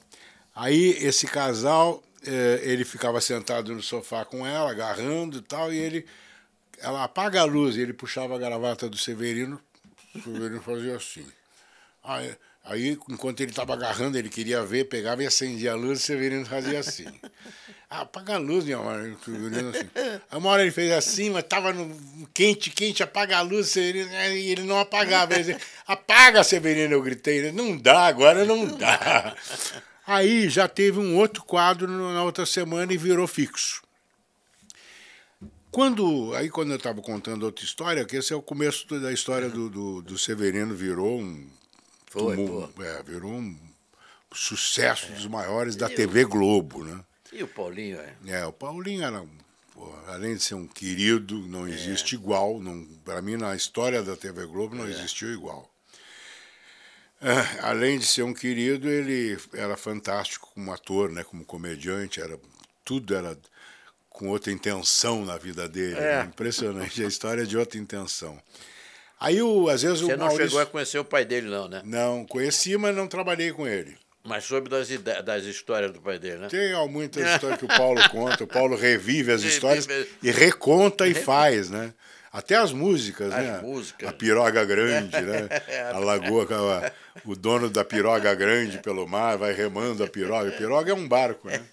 aí 0.55 0.89
esse 0.97 1.27
casal, 1.27 2.03
eh, 2.25 2.59
ele 2.63 2.83
ficava 2.83 3.21
sentado 3.21 3.71
no 3.75 3.83
sofá 3.83 4.25
com 4.25 4.47
ela, 4.47 4.71
agarrando 4.71 5.37
e 5.37 5.41
tal, 5.43 5.71
e 5.71 5.77
ele, 5.77 6.07
ela 6.79 7.03
apaga 7.03 7.41
a 7.41 7.43
luz, 7.43 7.75
e 7.75 7.81
ele 7.81 7.93
puxava 7.93 8.33
a 8.33 8.39
gravata 8.39 8.89
do 8.89 8.97
Severino, 8.97 9.61
o 10.15 10.21
Severino 10.21 10.59
fazia 10.63 10.95
assim. 10.95 11.27
Aí, 12.03 12.35
aí 12.65 12.97
enquanto 13.09 13.41
ele 13.41 13.51
estava 13.51 13.73
agarrando, 13.73 14.17
ele 14.17 14.29
queria 14.29 14.63
ver, 14.63 14.85
pegava 14.85 15.23
e 15.23 15.27
acendia 15.27 15.71
a 15.71 15.75
luz, 15.75 15.99
o 15.99 16.03
Severino 16.03 16.45
fazia 16.45 16.79
assim. 16.79 17.05
Ah, 17.87 18.01
apaga 18.01 18.33
a 18.33 18.37
luz, 18.37 18.65
minha 18.65 18.79
mãe. 18.79 19.11
Assim. 19.13 19.89
Aí 20.31 20.37
uma 20.39 20.49
hora 20.49 20.63
ele 20.63 20.71
fez 20.71 20.91
assim, 20.91 21.29
mas 21.29 21.43
estava 21.43 21.71
no 21.71 22.27
quente, 22.33 22.71
quente, 22.71 23.03
apaga 23.03 23.37
a 23.37 23.41
luz, 23.41 23.69
Severino, 23.69 24.11
e 24.11 24.51
ele 24.51 24.63
não 24.63 24.79
apagava. 24.79 25.33
Ele 25.33 25.43
dizia, 25.43 25.61
apaga, 25.87 26.43
Severino, 26.43 26.93
eu 26.93 27.01
gritei. 27.01 27.37
Ele, 27.37 27.51
Não 27.51 27.77
dá, 27.77 28.07
agora 28.07 28.43
não 28.43 28.65
dá. 28.65 29.35
Aí 30.05 30.49
já 30.49 30.67
teve 30.67 30.99
um 30.99 31.15
outro 31.15 31.43
quadro 31.43 31.87
na 31.87 32.23
outra 32.23 32.45
semana 32.45 32.91
e 32.91 32.97
virou 32.97 33.27
fixo. 33.27 33.83
Quando, 35.71 36.33
aí 36.35 36.49
quando 36.49 36.69
eu 36.71 36.77
estava 36.77 37.01
contando 37.01 37.43
outra 37.43 37.65
história, 37.65 38.05
que 38.05 38.15
esse 38.15 38.31
é 38.31 38.35
o 38.35 38.41
começo 38.41 38.87
da 38.99 39.11
história 39.11 39.49
do, 39.49 39.69
do, 39.69 40.01
do 40.01 40.17
Severino, 40.17 40.73
virou 40.73 41.19
um, 41.19 41.49
Foi, 42.19 42.85
é, 42.85 43.03
virou 43.03 43.31
um 43.31 43.57
sucesso 44.33 45.11
dos 45.13 45.27
maiores 45.27 45.75
da 45.75 45.87
TV 45.89 46.25
Globo, 46.25 46.83
né? 46.83 47.03
E 47.31 47.43
o 47.43 47.47
Paulinho, 47.47 47.99
é. 47.99 48.13
É, 48.27 48.45
o 48.45 48.51
Paulinho 48.53 49.03
era, 49.03 49.21
um- 49.21 49.29
além 50.07 50.35
de 50.35 50.43
ser 50.43 50.55
um 50.55 50.67
querido, 50.67 51.37
não 51.47 51.67
existe 51.67 52.15
igual. 52.15 52.59
Para 53.03 53.21
mim, 53.21 53.35
na 53.37 53.55
história 53.55 54.01
da 54.03 54.15
TV 54.15 54.45
Globo, 54.45 54.75
não 54.75 54.87
existiu 54.87 55.33
igual. 55.33 55.69
É, 57.21 57.59
além 57.61 57.97
de 57.97 58.05
ser 58.05 58.23
um 58.23 58.33
querido, 58.33 58.89
ele 58.89 59.37
era 59.53 59.75
fantástico 59.77 60.51
como 60.53 60.71
ator, 60.71 61.09
né, 61.11 61.23
como 61.23 61.45
comediante, 61.45 62.21
era 62.21 62.37
tudo 62.83 63.15
era 63.15 63.37
com 64.09 64.29
outra 64.29 64.51
intenção 64.51 65.25
na 65.25 65.37
vida 65.37 65.67
dele. 65.67 65.95
É. 65.97 66.19
né? 66.19 66.25
Impressionante, 66.25 67.03
a 67.03 67.07
história 67.07 67.41
é 67.43 67.45
de 67.45 67.57
outra 67.57 67.79
intenção. 67.79 68.39
Aí, 69.19 69.41
o, 69.41 69.69
às 69.69 69.81
vezes, 69.81 70.01
Você 70.01 70.13
o 70.13 70.17
não 70.17 70.25
Maurício... 70.25 70.47
chegou 70.49 70.61
a 70.61 70.65
conhecer 70.65 70.99
o 70.99 71.05
pai 71.05 71.25
dele, 71.25 71.47
não, 71.47 71.67
né? 71.67 71.81
Não, 71.85 72.25
conheci, 72.25 72.77
mas 72.77 72.95
não 72.95 73.07
trabalhei 73.07 73.51
com 73.51 73.67
ele. 73.67 73.97
Mas 74.23 74.43
soube 74.43 74.67
das, 74.69 74.89
das 75.23 75.43
histórias 75.43 75.93
do 75.93 76.01
pai 76.01 76.17
dele, 76.17 76.37
né? 76.37 76.47
Tem 76.47 76.73
ó, 76.73 76.87
muitas 76.87 77.23
histórias 77.29 77.59
que 77.59 77.65
o 77.65 77.67
Paulo 77.67 78.01
conta. 78.09 78.43
O 78.43 78.47
Paulo 78.47 78.75
revive 78.75 79.31
as 79.31 79.43
histórias 79.43 79.87
e 80.21 80.31
reconta 80.31 81.07
e 81.07 81.13
faz, 81.13 81.69
né? 81.69 81.93
Até 82.35 82.55
as 82.55 82.73
músicas, 82.73 83.31
As 83.31 83.45
né? 83.45 83.61
músicas. 83.61 84.09
A 84.09 84.11
piroga 84.11 84.65
grande, 84.65 85.21
né? 85.21 85.47
A 85.93 85.99
lagoa, 85.99 86.91
o 87.23 87.33
dono 87.33 87.69
da 87.69 87.85
piroga 87.85 88.35
grande 88.35 88.79
pelo 88.79 89.07
mar 89.07 89.37
vai 89.37 89.53
remando 89.53 90.03
a 90.03 90.07
piroga. 90.07 90.49
A 90.49 90.51
piroga 90.51 90.91
é 90.91 90.93
um 90.93 91.07
barco, 91.07 91.47
né? 91.47 91.63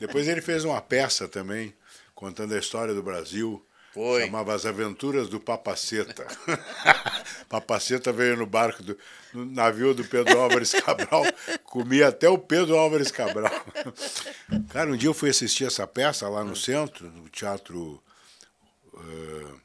Depois 0.00 0.28
ele 0.28 0.40
fez 0.40 0.64
uma 0.64 0.80
peça 0.80 1.28
também, 1.28 1.74
contando 2.14 2.54
a 2.54 2.58
história 2.58 2.94
do 2.94 3.02
Brasil. 3.02 3.62
Foi. 3.92 4.24
Chamava 4.24 4.54
As 4.54 4.64
Aventuras 4.64 5.28
do 5.28 5.38
Papaceta. 5.38 6.26
Papaceta 7.48 8.10
veio 8.10 8.36
no 8.36 8.46
barco, 8.46 8.82
do, 8.82 8.98
no 9.34 9.44
navio 9.44 9.92
do 9.92 10.02
Pedro 10.04 10.40
Álvares 10.40 10.72
Cabral, 10.72 11.24
comia 11.64 12.08
até 12.08 12.28
o 12.28 12.38
Pedro 12.38 12.76
Álvares 12.76 13.10
Cabral. 13.10 13.52
Cara, 14.70 14.90
um 14.90 14.96
dia 14.96 15.10
eu 15.10 15.14
fui 15.14 15.28
assistir 15.28 15.66
essa 15.66 15.86
peça 15.86 16.26
lá 16.28 16.42
no 16.42 16.56
centro, 16.56 17.10
no 17.10 17.28
Teatro 17.28 18.02
uh, 18.94 19.60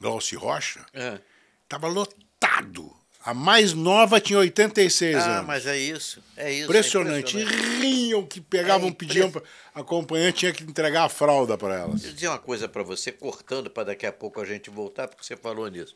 Glauci 0.00 0.34
Rocha. 0.34 0.84
É. 0.92 1.20
Tava 1.68 1.86
lotado 1.86 3.01
A 3.24 3.32
mais 3.32 3.72
nova 3.72 4.20
tinha 4.20 4.38
86 4.38 5.14
Ah, 5.16 5.36
anos. 5.36 5.46
mas 5.46 5.66
é 5.66 5.78
isso. 5.78 6.22
É 6.36 6.50
isso. 6.52 6.62
é 6.62 6.64
Impressionante. 6.64 7.36
impressionante. 7.38 7.80
Riam 7.80 8.26
que 8.26 8.40
pegavam, 8.40 8.88
É 8.88 8.92
pediam. 8.92 9.28
impress- 9.28 9.46
pra- 9.72 9.80
acompanhante 9.80 10.38
tinha 10.40 10.52
que 10.52 10.64
entregar 10.64 11.04
a 11.04 11.08
fralda 11.08 11.56
para 11.56 11.74
elas. 11.76 11.94
Deixa 12.00 12.08
eu 12.08 12.14
dizer 12.14 12.28
uma 12.28 12.38
coisa 12.38 12.68
para 12.68 12.82
você, 12.82 13.12
cortando 13.12 13.70
para 13.70 13.84
daqui 13.84 14.06
a 14.06 14.12
pouco 14.12 14.40
a 14.40 14.44
gente 14.44 14.70
voltar, 14.70 15.06
porque 15.06 15.22
você 15.24 15.36
falou 15.36 15.68
nisso. 15.68 15.94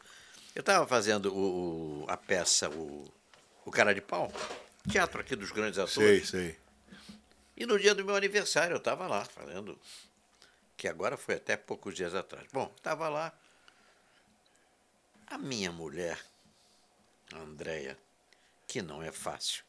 Eu 0.55 0.61
estava 0.61 0.87
fazendo 0.87 1.35
o, 1.37 2.05
a 2.09 2.17
peça 2.17 2.71
o, 2.71 3.05
o 3.65 3.71
Cara 3.73 3.93
de 3.93 4.01
Pau, 4.01 4.33
teatro 4.89 5.21
aqui 5.21 5.35
dos 5.35 5.51
grandes 5.51 5.77
Sei, 5.93 6.05
atores. 6.05 6.29
sei. 6.29 6.57
E 7.57 7.67
no 7.67 7.77
dia 7.79 7.95
do 7.95 8.05
meu 8.05 8.15
aniversário 8.15 8.75
eu 8.75 8.79
estava 8.79 9.07
lá 9.09 9.25
fazendo, 9.25 9.77
que 10.77 10.87
agora 10.87 11.17
foi 11.17 11.35
até 11.35 11.57
poucos 11.57 11.93
dias 11.95 12.15
atrás. 12.15 12.47
Bom, 12.53 12.73
estava 12.77 13.09
lá. 13.09 13.33
A 15.27 15.37
minha 15.39 15.73
mulher, 15.73 16.19
a 17.33 17.39
Andréia, 17.39 17.97
que 18.67 18.83
não 18.83 19.03
é 19.03 19.11
fácil. 19.13 19.65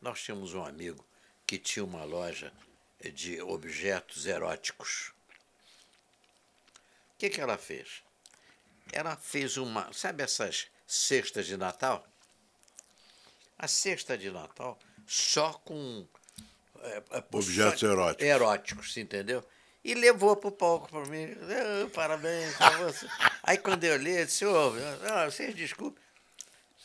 Nós 0.00 0.22
tínhamos 0.22 0.54
um 0.54 0.64
amigo 0.64 1.04
que 1.46 1.58
tinha 1.58 1.84
uma 1.84 2.04
loja 2.04 2.52
de 3.14 3.40
objetos 3.42 4.26
eróticos. 4.26 5.12
O 7.14 7.18
que, 7.18 7.30
que 7.30 7.40
ela 7.40 7.58
fez? 7.58 8.02
Ela 8.92 9.16
fez 9.16 9.56
uma. 9.56 9.92
Sabe 9.92 10.22
essas 10.22 10.68
cestas 10.86 11.46
de 11.46 11.56
Natal? 11.56 12.06
A 13.58 13.66
cesta 13.66 14.16
de 14.16 14.30
Natal 14.30 14.78
só 15.06 15.52
com. 15.52 16.06
é, 16.80 17.02
é, 17.10 17.24
Objetos 17.32 17.80
só- 17.80 17.86
eróticos. 17.86 18.26
Eróticos, 18.26 18.96
entendeu? 18.96 19.44
E 19.84 19.94
levou 19.94 20.36
para 20.36 20.48
o 20.48 20.52
palco 20.52 20.88
para 20.88 21.04
mim. 21.06 21.26
"Ah, 21.32 21.90
parabéns 21.92 22.54
para 22.56 22.76
você. 22.78 23.06
Aí 23.42 23.58
quando 23.58 23.82
eu 23.84 23.96
li, 23.96 24.16
eu 24.16 24.24
disse: 24.26 24.44
Ô, 24.44 24.72
ah, 25.10 25.24
vocês 25.26 25.54
desculpem. 25.54 26.02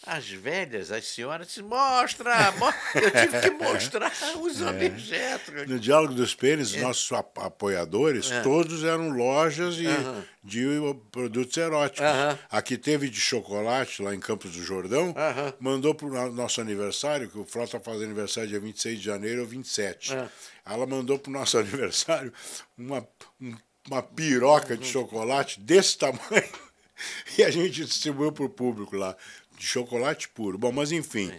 As 0.05 0.27
velhas, 0.29 0.91
as 0.91 1.05
senhoras, 1.07 1.47
disse, 1.47 1.61
mostra, 1.61 2.51
mo-" 2.53 2.73
eu 2.95 3.09
tive 3.11 3.39
que 3.41 3.49
mostrar 3.51 4.11
os 4.41 4.59
É. 4.61 4.69
objetos. 4.69 5.67
No 5.69 5.79
Diálogo 5.79 6.13
dos 6.13 6.33
É. 6.33 6.35
Pênis, 6.35 6.75
nossos 6.75 7.09
ap- 7.13 7.37
apoiadores, 7.39 8.29
todos 8.43 8.83
eram 8.83 9.09
lojas 9.11 9.77
e 9.77 9.87
Aham. 9.87 10.25
de 10.43 10.65
uh, 10.65 10.93
produtos 11.09 11.55
eróticos. 11.55 12.01
Aham. 12.05 12.37
Aqui 12.51 12.77
teve 12.77 13.09
de 13.09 13.19
chocolate, 13.21 14.01
lá 14.01 14.13
em 14.13 14.19
Campos 14.19 14.51
do 14.51 14.61
Jordão, 14.61 15.13
Aham. 15.17 15.53
mandou 15.59 15.95
para 15.95 16.05
o 16.07 16.31
nosso 16.33 16.59
aniversário, 16.59 17.29
que 17.29 17.39
o 17.39 17.45
Frota 17.45 17.79
faz 17.79 18.01
aniversário 18.01 18.49
dia 18.49 18.59
26 18.59 18.99
de 18.99 19.05
janeiro 19.05 19.41
ou 19.41 19.47
27. 19.47 20.13
Ah. 20.13 20.27
Ela 20.65 20.85
mandou 20.85 21.17
para 21.17 21.29
o 21.29 21.33
nosso 21.33 21.57
aniversário 21.59 22.33
uma, 22.77 23.07
um- 23.41 23.55
uma 23.89 24.01
piroca 24.03 24.75
de 24.77 24.85
chocolate 24.85 25.59
desse 25.61 25.97
tamanho 25.97 26.49
e 27.37 27.43
a 27.43 27.49
gente 27.51 27.83
distribuiu 27.85 28.31
para 28.31 28.45
o 28.45 28.49
público 28.49 28.95
lá, 28.95 29.13
de 29.57 29.65
chocolate 29.65 30.29
puro. 30.29 30.57
Bom, 30.57 30.71
mas 30.71 30.91
enfim, 30.91 31.31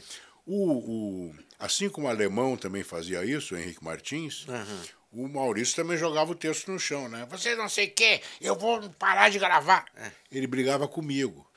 o, 0.47 0.73
o- 1.29 1.35
assim 1.59 1.89
como 1.89 2.07
o 2.07 2.11
alemão 2.11 2.57
também 2.57 2.83
fazia 2.83 3.25
isso, 3.25 3.55
o 3.55 3.59
Henrique 3.59 3.83
Martins, 3.85 4.47
o 5.13 5.29
Maurício 5.29 5.77
também 5.77 5.97
jogava 5.97 6.33
o 6.33 6.35
texto 6.35 6.71
no 6.71 6.79
chão, 6.79 7.09
né? 7.09 7.27
Você 7.31 7.55
não 7.55 7.69
sei 7.69 7.87
o 7.87 7.93
quê, 7.93 8.21
eu 8.41 8.57
vou 8.57 8.89
parar 8.91 9.29
de 9.31 9.39
gravar. 9.39 9.85
Ele 10.31 10.47
brigava 10.47 10.87
comigo. 10.89 11.49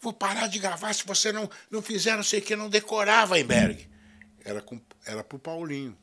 Vou 0.00 0.12
parar 0.12 0.46
de 0.46 0.58
gravar 0.58 0.92
se 0.92 1.06
você 1.06 1.32
não, 1.32 1.48
não 1.70 1.80
fizer 1.82 2.16
não 2.16 2.22
sei 2.22 2.40
o 2.40 2.42
que, 2.42 2.54
não 2.54 2.68
decorar, 2.68 3.30
Weinberg. 3.30 3.88
Era, 4.44 4.60
com, 4.60 4.80
era 5.04 5.24
pro 5.24 5.38
Paulinho. 5.38 5.96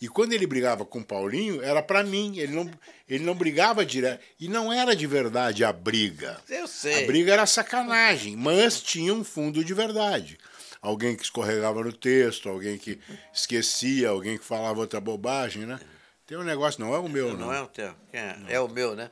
E 0.00 0.06
quando 0.08 0.32
ele 0.32 0.46
brigava 0.46 0.84
com 0.84 1.00
o 1.00 1.04
Paulinho, 1.04 1.62
era 1.62 1.82
para 1.82 2.04
mim. 2.04 2.38
Ele 2.38 2.52
não, 2.54 2.70
ele 3.08 3.24
não 3.24 3.34
brigava 3.34 3.84
direto. 3.84 4.22
E 4.38 4.48
não 4.48 4.72
era 4.72 4.94
de 4.94 5.06
verdade 5.06 5.64
a 5.64 5.72
briga. 5.72 6.38
Eu 6.48 6.68
sei. 6.68 7.04
A 7.04 7.06
briga 7.06 7.32
era 7.32 7.46
sacanagem, 7.46 8.36
mas 8.36 8.80
tinha 8.80 9.12
um 9.12 9.24
fundo 9.24 9.64
de 9.64 9.74
verdade. 9.74 10.38
Alguém 10.80 11.16
que 11.16 11.24
escorregava 11.24 11.82
no 11.82 11.92
texto, 11.92 12.48
alguém 12.48 12.78
que 12.78 13.00
esquecia, 13.34 14.10
alguém 14.10 14.38
que 14.38 14.44
falava 14.44 14.78
outra 14.78 15.00
bobagem, 15.00 15.66
né? 15.66 15.80
Tem 16.24 16.38
um 16.38 16.44
negócio, 16.44 16.80
não 16.80 16.94
é 16.94 16.98
o 16.98 17.08
meu, 17.08 17.30
não. 17.30 17.46
Não 17.46 17.52
é 17.52 17.60
o 17.60 17.66
teu. 17.66 17.92
é? 18.12 18.36
É 18.48 18.60
o 18.60 18.68
meu, 18.68 18.94
né? 18.94 19.10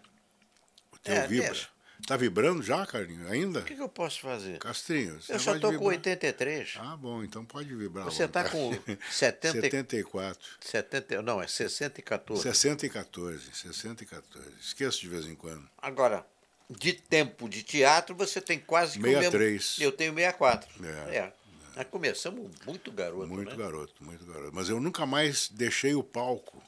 O 0.93 0.99
teu 0.99 1.15
É, 1.15 1.27
vibra. 1.27 1.47
deixa. 1.49 1.69
Tá 2.07 2.17
vibrando 2.17 2.63
já, 2.63 2.85
Carlinhos? 2.87 3.31
Ainda? 3.31 3.61
O 3.61 3.65
que, 3.65 3.75
que 3.75 3.81
eu 3.83 3.89
posso 3.89 4.21
fazer? 4.21 4.59
Castrinho, 4.59 5.19
Eu 5.29 5.39
só 5.39 5.55
tô 5.55 5.69
com 5.69 5.73
vibrar. 5.73 5.89
83. 5.89 6.75
Ah, 6.79 6.97
bom, 6.97 7.23
então 7.25 7.45
pode 7.45 7.75
vibrar. 7.75 8.05
Você 8.05 8.29
tá 8.29 8.43
vontade. 8.43 8.79
com 8.87 8.97
70 9.11 9.59
e- 9.59 9.61
74. 9.63 10.49
70, 10.61 11.23
não, 11.23 11.41
é 11.43 11.47
60 11.47 11.99
e 12.01 12.03
14. 12.03 12.43
60 12.43 12.87
e 12.87 12.91
14. 12.91 13.51
60 13.53 14.03
e 14.03 14.07
14. 14.07 14.49
Esqueço 14.61 15.01
de 15.01 15.09
vez 15.09 15.27
em 15.27 15.35
quando. 15.35 15.69
Agora, 15.79 16.27
de 16.69 16.93
tempo 16.93 17.49
de 17.49 17.63
teatro, 17.63 18.15
você 18.15 18.41
tem 18.41 18.59
quase 18.59 18.99
que 18.99 19.05
o 19.07 19.09
63. 19.09 19.53
mesmo. 19.53 19.85
Eu 19.85 19.93
tenho 19.93 20.13
64. 20.15 20.69
É. 20.85 21.17
É. 21.17 21.33
Nós 21.77 21.87
começamos 21.91 22.51
muito 22.67 22.91
garoto, 22.93 23.27
Muito 23.27 23.51
né? 23.51 23.57
garoto, 23.57 23.95
muito 24.05 24.25
garoto. 24.25 24.51
Mas 24.55 24.69
eu 24.69 24.81
nunca 24.81 25.05
mais 25.07 25.49
deixei 25.49 25.95
o 25.95 26.03
palco. 26.03 26.63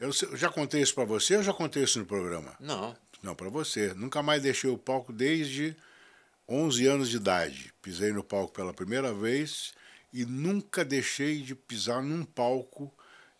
Eu 0.00 0.10
já 0.36 0.48
contei 0.48 0.80
isso 0.82 0.94
para 0.94 1.04
você 1.04 1.36
ou 1.36 1.42
já 1.42 1.52
contei 1.52 1.82
isso 1.84 1.98
no 1.98 2.06
programa? 2.06 2.54
Não. 2.58 2.96
Não, 3.22 3.34
para 3.34 3.48
você. 3.48 3.94
Nunca 3.94 4.22
mais 4.22 4.42
deixei 4.42 4.68
o 4.68 4.76
palco 4.76 5.12
desde 5.12 5.76
11 6.48 6.86
anos 6.86 7.08
de 7.08 7.16
idade. 7.16 7.72
Pisei 7.80 8.12
no 8.12 8.24
palco 8.24 8.52
pela 8.52 8.74
primeira 8.74 9.14
vez 9.14 9.72
e 10.12 10.24
nunca 10.24 10.84
deixei 10.84 11.40
de 11.40 11.54
pisar 11.54 12.02
num 12.02 12.24
palco 12.24 12.92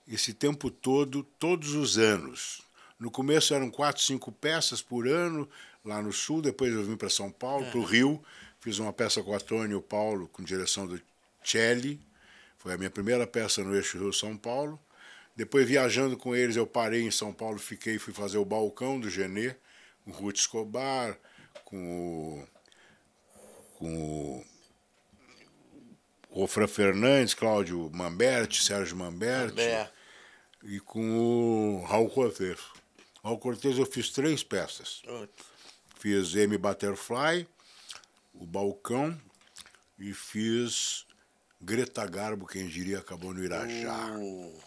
esse 0.07 0.33
tempo 0.33 0.71
todo, 0.71 1.23
todos 1.38 1.75
os 1.75 1.99
anos. 1.99 2.62
No 2.99 3.11
começo 3.11 3.53
eram 3.53 3.71
quatro, 3.71 4.03
cinco 4.03 4.31
peças 4.31 4.81
por 4.81 5.09
ano 5.09 5.49
lá 5.85 6.01
no 6.01 6.12
sul, 6.12 6.40
depois 6.40 6.73
eu 6.73 6.85
vim 6.85 6.97
para 6.97 7.11
São 7.11 7.31
Paulo, 7.31 7.66
para 7.66 7.79
o 7.79 7.85
Rio, 7.85 8.23
fiz 8.61 8.79
uma 8.79 8.92
peça 8.92 9.23
com 9.23 9.33
o 9.33 9.35
Antônio 9.35 9.83
Paulo, 9.83 10.29
com 10.29 10.42
direção 10.42 10.87
do 10.87 11.01
Celli. 11.45 12.01
Foi 12.59 12.73
a 12.73 12.79
minha 12.79 12.90
primeira 12.90 13.27
peça 13.27 13.64
no 13.64 13.75
eixo 13.75 13.99
Rio-São 13.99 14.37
Paulo. 14.37 14.79
Depois, 15.35 15.66
viajando 15.66 16.16
com 16.16 16.37
eles, 16.37 16.55
eu 16.55 16.66
parei 16.66 17.03
em 17.03 17.11
São 17.11 17.33
Paulo, 17.33 17.59
fiquei, 17.59 17.99
fui 17.99 18.12
fazer 18.12 18.38
o 18.38 18.45
balcão 18.45 19.01
do 19.01 19.11
Genê, 19.11 19.57
o 20.07 20.11
Ruth 20.11 20.37
Escobar, 20.37 21.19
com 21.65 22.38
o, 22.38 22.49
com 23.79 24.45
o, 26.31 26.43
o 26.45 26.47
Fran 26.47 26.67
Fernandes, 26.67 27.35
Cláudio 27.35 27.91
Mamberti, 27.93 28.62
Sérgio 28.62 28.97
Mamberti, 28.97 29.61
e 30.65 30.81
com 30.81 31.79
o 31.81 31.85
Raul 31.85 32.09
Cortez. 32.11 32.59
Raul 33.23 33.38
Cortez 33.38 33.79
eu 33.79 33.87
fiz 33.87 34.11
três 34.11 34.43
peças. 34.43 35.03
Fiz 35.99 36.35
M 36.35 36.57
Butterfly, 36.59 37.47
o 38.35 38.45
Balcão, 38.47 39.17
e 39.99 40.12
fiz 40.12 41.07
Greta 41.61 42.05
Garbo, 42.07 42.47
quem 42.47 42.67
diria, 42.67 42.99
acabou 42.99 43.33
no 43.33 43.45
Irajá. 43.45 44.17
O- 44.19 44.59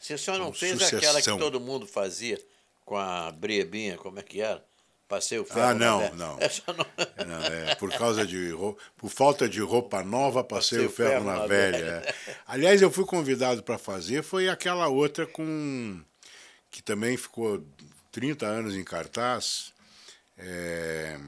Você 0.00 0.18
só 0.18 0.36
não 0.38 0.46
Com 0.46 0.54
fez 0.54 0.72
sucessão. 0.72 0.98
aquela 0.98 1.22
que 1.22 1.38
todo 1.38 1.60
mundo 1.60 1.86
fazia 1.86 2.40
com 2.84 2.96
a 2.96 3.30
Briebinha, 3.30 3.96
como 3.96 4.18
é 4.18 4.22
que 4.22 4.40
era? 4.40 4.64
Passei 5.12 5.38
o 5.38 5.44
ferro 5.44 5.60
Ah, 5.60 5.74
na 5.74 5.86
não, 5.86 5.98
velha. 5.98 6.14
não. 6.14 6.38
Não. 7.26 7.26
Não, 7.26 7.44
é, 7.44 7.74
por 7.74 7.90
causa 7.92 8.26
de 8.26 8.50
roupa, 8.50 8.80
por 8.96 9.10
falta 9.10 9.46
de 9.46 9.60
roupa 9.60 10.02
nova, 10.02 10.42
passei 10.42 10.86
o 10.86 10.90
ferro, 10.90 11.22
na, 11.26 11.46
velha. 11.46 12.02
é. 12.02 12.14
Aliás, 12.46 12.80
eu 12.80 12.90
fui 12.90 13.04
convidado 13.04 13.62
para 13.62 13.76
fazer, 13.76 14.22
foi 14.22 14.48
aquela 14.48 14.88
outra 14.88 15.26
com 15.26 16.00
que 16.70 16.82
também 16.82 17.14
ficou 17.18 17.62
30 18.10 18.46
anos 18.46 18.74
em 18.74 18.82
cartaz. 18.82 19.74
é, 20.38 21.20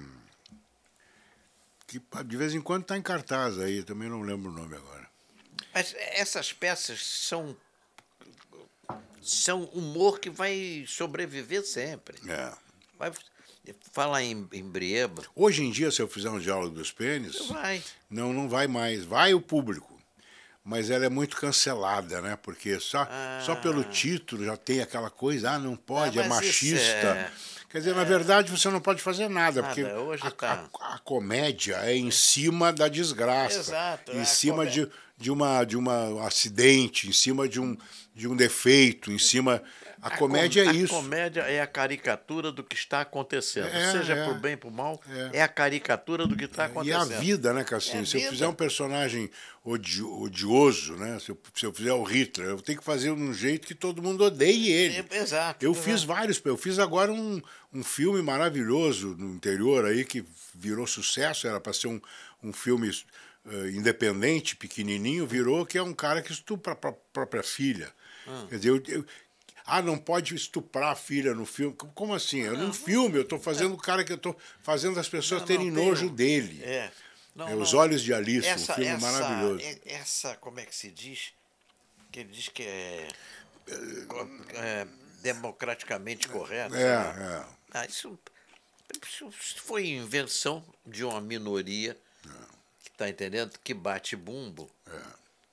que 1.87 2.01
de 2.25 2.37
vez 2.39 2.55
em 2.55 2.63
quando 2.63 2.85
está 2.85 2.97
em 2.97 3.03
cartaz 3.03 3.59
aí, 3.59 3.83
também 3.83 4.09
não 4.09 4.23
lembro 4.23 4.51
o 4.51 4.55
nome 4.55 4.77
agora. 4.77 5.07
Mas 5.75 5.95
essas 5.99 6.55
peças 6.55 7.05
são 7.05 7.55
são 9.21 9.65
humor 9.75 10.19
que 10.21 10.31
vai 10.31 10.87
sobreviver 10.89 11.67
sempre. 11.67 12.17
É. 12.31 12.51
Vai 12.99 13.13
falar 13.93 14.23
em, 14.23 14.47
em 14.53 14.63
Brieba, 14.63 15.23
Hoje 15.35 15.63
em 15.63 15.71
dia, 15.71 15.91
se 15.91 16.01
eu 16.03 16.09
fizer 16.09 16.31
um 16.31 16.39
diálogo 16.39 16.75
dos 16.75 16.91
pênis, 16.93 17.47
vai. 17.49 17.83
Não, 18.11 18.33
não 18.33 18.49
vai 18.49 18.67
mais. 18.67 19.05
Vai 19.05 19.35
o 19.35 19.41
público. 19.41 19.93
Mas 20.67 20.89
ela 20.89 21.05
é 21.05 21.09
muito 21.11 21.37
cancelada, 21.37 22.23
né? 22.23 22.39
Porque 22.43 22.81
só, 22.81 23.07
só 23.45 23.55
pelo 23.55 23.85
título 23.85 24.45
já 24.47 24.57
tem 24.57 24.81
aquela 24.81 25.11
coisa, 25.11 25.51
ah, 25.53 25.59
não 25.59 25.77
pode, 25.77 26.19
Ah, 26.19 26.25
é 26.25 26.29
machista. 26.29 26.81
é- 27.07 27.31
Quer 27.69 27.79
dizer, 27.81 27.95
na 27.95 28.05
verdade, 28.05 28.51
você 28.51 28.71
não 28.71 28.81
pode 28.81 29.03
fazer 29.03 29.29
nada, 29.29 29.61
Nada, 29.61 29.75
porque 29.75 29.85
hoje 29.85 30.23
a, 30.25 30.31
tá- 30.31 30.69
a- 30.81 30.95
a 30.95 30.99
comédia 31.01 31.75
é 31.83 31.95
em 31.97 32.11
cima 32.11 32.73
da 32.73 32.87
desgraça. 32.89 33.59
Exato, 33.59 34.13
Em 34.13 34.21
a 34.21 34.25
cima 34.25 34.65
de, 34.65 34.89
de 35.19 35.31
uma 35.31 35.65
de 35.65 35.77
uma 35.77 36.25
acidente, 36.27 37.09
em 37.09 37.13
cima 37.13 37.49
de 37.49 37.61
um 37.61 37.77
de 38.15 38.29
um 38.29 38.37
defeito, 38.37 39.11
em 39.11 39.19
cima 39.19 39.61
a, 40.05 40.09
a 40.15 40.17
comédia 40.19 40.65
com, 40.65 40.71
é 40.71 40.75
isso. 40.75 40.95
A 40.95 40.99
comédia 40.99 41.41
é 41.43 41.61
a 41.61 41.67
caricatura 41.67 42.53
do 42.53 42.63
que 42.63 42.77
está 42.77 43.01
acontecendo. 43.01 43.69
É, 43.69 43.93
Seja 43.93 44.13
é. 44.15 44.25
por 44.27 44.35
bem, 44.39 44.57
por 44.57 44.71
mal, 44.71 45.01
É. 45.33 45.39
é, 45.39 45.43
a 45.43 45.49
caricatura 45.49 46.27
do 46.27 46.37
que 46.37 46.45
está 46.45 46.65
E 46.65 46.67
acontecendo. 46.67 47.15
a 47.15 47.19
vida, 47.21 47.53
né, 47.53 47.65
Cassinho? 47.65 48.03
É 48.03 48.05
se 48.07 48.17
eu 48.17 48.21
vida. 48.21 48.33
fizer 48.33 48.47
um 48.49 48.55
personagem 48.55 49.31
odi- 49.65 50.03
odioso, 50.03 50.95
né? 50.97 51.19
Se 51.19 51.31
eu, 51.31 51.39
se 51.55 51.65
eu 51.67 51.73
fizer 51.73 51.93
o 51.93 52.03
Hitler, 52.03 52.49
eu 52.51 52.61
tenho 52.61 52.79
que 52.79 52.85
fazer 52.85 53.15
de 53.15 53.21
um 53.23 53.33
jeito 53.33 53.67
que 53.67 53.75
todo 53.75 54.03
mundo 54.03 54.25
odeie 54.25 54.71
ele. 54.71 55.07
É, 55.11 55.17
Exato. 55.19 55.65
Eu 55.65 55.73
exato. 55.73 55.85
fiz 55.85 56.05
vários, 56.05 56.41
eu 56.45 56.57
fiz 56.57 56.79
agora 56.79 57.13
um, 57.13 57.41
um 57.73 57.83
filme 57.83 58.21
maravilhoso 58.23 59.17
no 59.19 59.35
interior 59.35 59.85
aí 59.87 60.05
que 60.05 60.25
virou 60.55 60.87
sucesso, 60.87 61.47
era 61.47 61.59
para 61.61 61.73
ser 61.73 61.87
um, 61.89 62.01
um 62.43 62.53
filme 62.53 62.91
eh, 63.47 63.71
independente, 63.75 64.57
pequenininho, 64.57 65.27
virou 65.27 65.65
que 65.67 65.77
é 65.79 65.83
um 65.83 65.93
cara 65.93 66.23
que 66.23 66.33
estupra 66.33 66.73
a 66.73 66.77
pró- 66.77 66.99
própria 67.13 67.43
filha. 67.43 67.91
Ah. 68.27 68.47
Quer 68.49 68.57
dizer, 68.57 68.69
eu, 68.71 68.83
eu- 68.89 69.05
ah, 69.67 69.81
não 69.83 69.97
pode 69.99 70.35
estuprar 70.35 70.93
a 70.93 70.97
filha 70.97 71.35
no 71.35 71.47
filme. 71.47 71.75
Como 71.95 72.15
assim? 72.15 72.41
Eu 72.41 72.57
num 72.57 72.73
filme, 72.73 73.17
eu 73.19 73.23
estou 73.23 73.39
fazendo 73.39 73.75
o 73.75 73.79
cara 73.79 74.05
que 74.05 74.13
eu 74.13 74.17
estou 74.17 74.37
fazendo 74.63 74.99
as 75.01 75.09
pessoas 75.09 75.41
Não, 75.41 75.47
terem 75.49 75.71
não, 75.71 75.85
nojo 75.87 76.11
dele. 76.11 76.63
É. 76.63 76.91
Não, 77.35 77.49
É 77.49 77.55
Os 77.57 77.73
não. 77.73 77.81
Olhos 77.81 78.03
de 78.03 78.13
Alice, 78.15 78.47
essa, 78.47 78.73
um 78.73 78.75
filme 78.77 78.91
essa, 78.91 79.01
maravilhoso. 79.11 79.61
é- 79.65 79.79
Essa, 79.87 80.37
como 80.37 80.61
é 80.61 80.65
que 80.67 80.75
se 80.75 80.91
diz? 80.91 81.33
Que 82.13 82.21
ele 82.21 82.31
diz 82.31 82.49
que 82.49 82.63
é, 82.63 83.09
é 84.55 84.87
democraticamente 85.23 86.29
correto. 86.29 86.75
É, 86.75 86.97
lá. 86.97 87.47
é. 87.73 87.79
Ah, 87.79 87.87
isso, 87.87 88.17
isso 89.03 89.31
foi 89.63 89.87
invenção 89.89 90.65
de 90.87 91.03
uma 91.05 91.21
minoria 91.21 91.97
que 92.83 92.91
está 92.91 93.09
entendendo 93.09 93.59
que 93.65 93.75
bate 93.75 94.15
bumbo. 94.15 94.71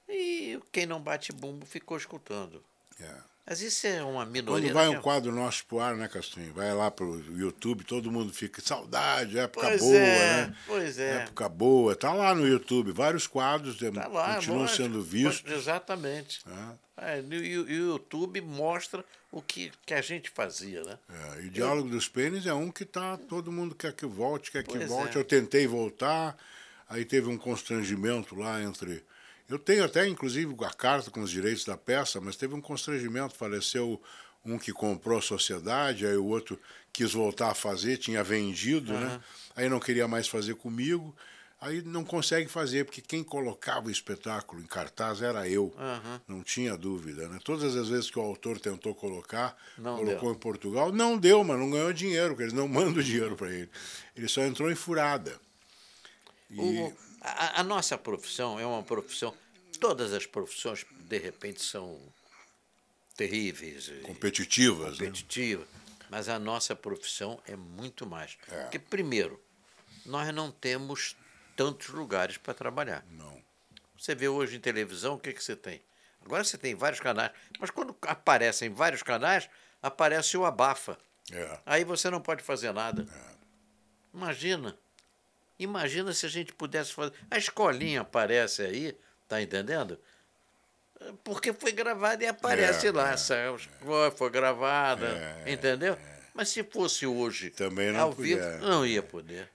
E 0.07 0.59
quem 0.71 0.85
não 0.85 1.01
bate 1.01 1.31
bumbo 1.31 1.65
ficou 1.65 1.97
escutando. 1.97 2.63
é. 2.99 3.30
Mas 3.45 3.61
isso 3.61 3.87
é 3.87 4.03
uma 4.03 4.25
minoria. 4.25 4.69
Quando 4.69 4.73
vai 4.73 4.87
um 4.89 4.93
é- 4.99 5.01
quadro 5.01 5.31
nosso 5.31 5.65
pro 5.65 5.79
ar, 5.79 5.95
né, 5.95 6.07
Castrinho? 6.07 6.53
Vai 6.53 6.73
lá 6.73 6.91
pro 6.91 7.19
YouTube, 7.35 7.83
todo 7.83 8.11
mundo 8.11 8.31
fica, 8.31 8.61
saudade, 8.61 9.37
época 9.37 9.67
Pois 9.67 9.81
boa, 9.81 9.95
é, 9.97 10.47
né? 10.47 10.55
pois 10.67 10.99
é. 10.99 11.23
Época 11.23 11.49
boa. 11.49 11.95
Tá 11.95 12.13
lá 12.13 12.35
no 12.35 12.47
YouTube, 12.47 12.91
vários 12.91 13.25
quadros 13.27 13.77
Tá 13.77 14.07
lá, 14.07 14.35
continuam 14.35 14.59
lógico, 14.61 14.77
sendo 14.77 15.01
vistos. 15.01 15.51
Exatamente. 15.51 16.41
né? 16.47 16.75
É, 16.97 17.19
e 17.19 17.57
o 17.57 17.69
e 17.69 17.81
o 17.81 17.85
YouTube 17.93 18.39
mostra 18.41 19.03
o 19.31 19.41
que, 19.41 19.71
que 19.85 19.93
a 19.93 20.01
gente 20.01 20.29
fazia, 20.29 20.83
né? 20.83 20.99
É, 21.09 21.41
e 21.41 21.49
Diálogo 21.49 21.89
dos 21.89 22.07
Pênis 22.07 22.45
é 22.45 22.53
um 22.53 22.69
que 22.69 22.85
tá, 22.85 23.17
todo 23.17 23.51
mundo 23.51 23.73
quer 23.73 23.91
que 23.93 24.05
volte, 24.05 24.51
quer 24.51 24.63
que 24.63 24.77
Pois 24.77 24.87
volte. 24.87 25.17
é. 25.17 25.19
Eu 25.19 25.25
tentei 25.25 25.65
voltar, 25.65 26.37
aí 26.87 27.03
teve 27.03 27.27
um 27.27 27.37
constrangimento 27.37 28.35
lá 28.35 28.61
entre. 28.61 29.03
Eu 29.51 29.59
tenho 29.59 29.83
até, 29.83 30.07
inclusive, 30.07 30.55
a 30.65 30.69
carta 30.73 31.11
com 31.11 31.21
os 31.21 31.29
direitos 31.29 31.65
da 31.65 31.75
peça, 31.77 32.21
mas 32.21 32.35
teve 32.35 32.53
um 32.55 32.61
constrangimento. 32.61 33.35
Faleceu 33.35 34.01
um 34.45 34.57
que 34.57 34.71
comprou 34.71 35.17
a 35.17 35.21
sociedade, 35.21 36.05
aí 36.05 36.15
o 36.15 36.25
outro 36.25 36.59
quis 36.93 37.13
voltar 37.13 37.51
a 37.51 37.53
fazer, 37.53 37.97
tinha 37.97 38.23
vendido, 38.23 38.93
né? 38.93 39.21
Aí 39.55 39.67
não 39.69 39.79
queria 39.79 40.07
mais 40.07 40.27
fazer 40.27 40.55
comigo. 40.55 41.15
Aí 41.59 41.83
não 41.83 42.03
consegue 42.03 42.49
fazer, 42.49 42.85
porque 42.85 43.01
quem 43.01 43.23
colocava 43.23 43.87
o 43.87 43.91
espetáculo 43.91 44.59
em 44.61 44.65
cartaz 44.65 45.21
era 45.21 45.47
eu. 45.47 45.71
Aham. 45.77 46.19
Não 46.27 46.41
tinha 46.41 46.75
dúvida, 46.75 47.27
né? 47.29 47.37
Todas 47.43 47.75
as 47.75 47.87
vezes 47.87 48.09
que 48.09 48.17
o 48.17 48.21
autor 48.23 48.59
tentou 48.59 48.95
colocar, 48.95 49.55
Não 49.77 49.95
colocou 49.95 50.29
deu. 50.29 50.31
em 50.31 50.39
Portugal, 50.39 50.91
não 50.91 51.17
deu, 51.19 51.43
mas 51.43 51.59
não 51.59 51.69
ganhou 51.69 51.93
dinheiro, 51.93 52.29
porque 52.29 52.43
eles 52.43 52.53
não 52.53 52.67
mandam 52.69 53.03
dinheiro 53.03 53.35
para 53.35 53.51
ele. 53.51 53.69
Ele 54.15 54.27
só 54.27 54.41
entrou 54.43 54.71
em 54.71 54.75
furada. 54.75 55.39
E, 56.49 56.59
O- 56.59 56.93
a, 57.21 57.61
a 57.61 57.63
nossa 57.63 57.97
profissão 57.97 58.59
é 58.59 58.65
uma 58.65 58.83
profissão. 58.83 59.35
Todas 59.79 60.13
as 60.13 60.25
profissões, 60.25 60.85
de 60.91 61.17
repente, 61.17 61.63
são 61.63 61.99
terríveis, 63.15 63.87
e 63.87 64.01
competitivas, 64.01 64.99
né? 64.99 65.05
competitivas. 65.05 65.67
Mas 66.09 66.27
a 66.27 66.37
nossa 66.37 66.75
profissão 66.75 67.41
é 67.47 67.55
muito 67.55 68.05
mais. 68.05 68.37
É. 68.49 68.63
Porque, 68.63 68.79
primeiro, 68.79 69.41
nós 70.05 70.33
não 70.33 70.51
temos 70.51 71.15
tantos 71.55 71.89
lugares 71.89 72.37
para 72.37 72.53
trabalhar. 72.53 73.05
Não. 73.11 73.41
Você 73.97 74.15
vê 74.15 74.27
hoje 74.27 74.57
em 74.57 74.59
televisão, 74.59 75.15
o 75.15 75.19
que, 75.19 75.31
que 75.31 75.43
você 75.43 75.55
tem? 75.55 75.81
Agora 76.23 76.43
você 76.43 76.57
tem 76.57 76.75
vários 76.75 76.99
canais, 76.99 77.31
mas 77.59 77.69
quando 77.69 77.95
aparecem 78.01 78.69
vários 78.69 79.03
canais, 79.03 79.49
aparece 79.81 80.37
o 80.37 80.45
abafa. 80.45 80.97
É. 81.31 81.59
Aí 81.65 81.83
você 81.83 82.09
não 82.09 82.21
pode 82.21 82.43
fazer 82.43 82.71
nada. 82.71 83.07
Imagina. 84.13 84.77
Imagina 85.63 86.11
se 86.13 86.25
a 86.25 86.29
gente 86.29 86.51
pudesse 86.53 86.91
fazer. 86.93 87.13
A 87.29 87.37
escolinha 87.37 88.01
aparece 88.01 88.63
aí, 88.63 88.97
tá 89.27 89.41
entendendo? 89.41 89.99
Porque 91.23 91.53
foi 91.53 91.71
gravada 91.71 92.23
e 92.23 92.27
aparece 92.27 92.87
É, 92.87 92.91
lá. 92.91 93.11
é, 93.13 93.17
foi- 94.11 94.29
gravada, 94.29 95.07
É, 95.45 95.51
entendeu? 95.51 95.97
Mas 96.33 96.49
se 96.49 96.63
fosse 96.63 97.05
hoje 97.05 97.49
Também 97.51 97.91
não 97.91 97.99
ao 98.01 98.13
podia, 98.13 98.37
vivo, 98.37 98.47
é. 98.47 98.57
não 98.69 98.85
ia 98.85 99.03
poder. 99.03 99.49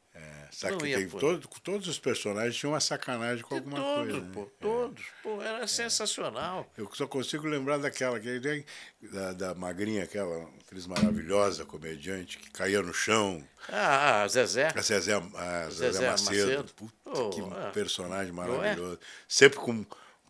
É, 0.46 0.52
sabe 0.52 0.72
Não 0.72 0.78
que 0.78 0.86
ia 0.88 0.98
tem 0.98 1.08
todo, 1.08 1.48
todos 1.62 1.88
os 1.88 1.98
personagens 1.98 2.56
tinham 2.56 2.72
uma 2.72 2.80
sacanagem 2.80 3.42
com 3.44 3.54
alguma 3.54 3.76
todos, 3.76 4.12
coisa. 4.12 4.26
né? 4.26 4.30
pô, 4.32 4.46
todos. 4.60 5.04
Pô, 5.22 5.42
era 5.42 5.66
sensacional. 5.66 6.70
Eu 6.76 6.88
só 6.94 7.06
consigo 7.06 7.46
lembrar 7.46 7.78
daquela, 7.78 8.20
que 8.20 8.64
da, 9.12 9.32
da 9.32 9.54
magrinha, 9.54 10.04
aquela 10.04 10.44
atriz 10.60 10.86
maravilhosa, 10.86 11.64
comediante, 11.64 12.38
que 12.38 12.50
caía 12.50 12.82
no 12.82 12.94
chão. 12.94 13.42
Ah, 13.68 14.22
a 14.22 14.28
Zezé. 14.28 14.68
A 14.74 14.80
Zezé, 14.80 15.14
a 15.14 15.64
Zezé, 15.70 15.92
Zezé 15.92 16.10
Macedo. 16.10 16.46
Macedo. 16.46 16.74
Puta, 16.74 16.96
Oh, 17.06 17.30
que 17.30 17.40
é. 17.40 17.70
personagem 17.70 18.30
é? 18.30 18.32
maravilhoso. 18.32 18.98
Sempre 19.28 19.58
com, 19.60 19.86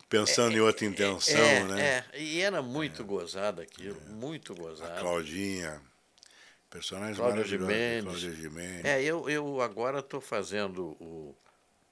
pensando 0.07 0.55
em 0.55 0.59
outra 0.61 0.85
intenção, 0.85 1.37
é, 1.39 1.63
né? 1.63 2.05
É, 2.13 2.21
e 2.21 2.39
era 2.41 2.61
muito 2.61 3.03
gozado 3.03 3.61
aquilo, 3.61 3.99
muito 4.09 4.53
A 4.53 4.55
gozado. 4.55 4.99
Claudinha. 5.01 5.81
Personagem 6.69 7.15
Cláudia 7.15 7.37
maravilhoso. 7.37 7.71
Gimenez. 7.71 8.03
Cláudia 8.03 8.31
Gimenez. 8.33 8.85
É, 8.85 9.01
eu, 9.01 9.29
eu 9.29 9.61
agora 9.61 9.99
estou 9.99 10.19
fazendo 10.19 10.97
o, 10.99 11.35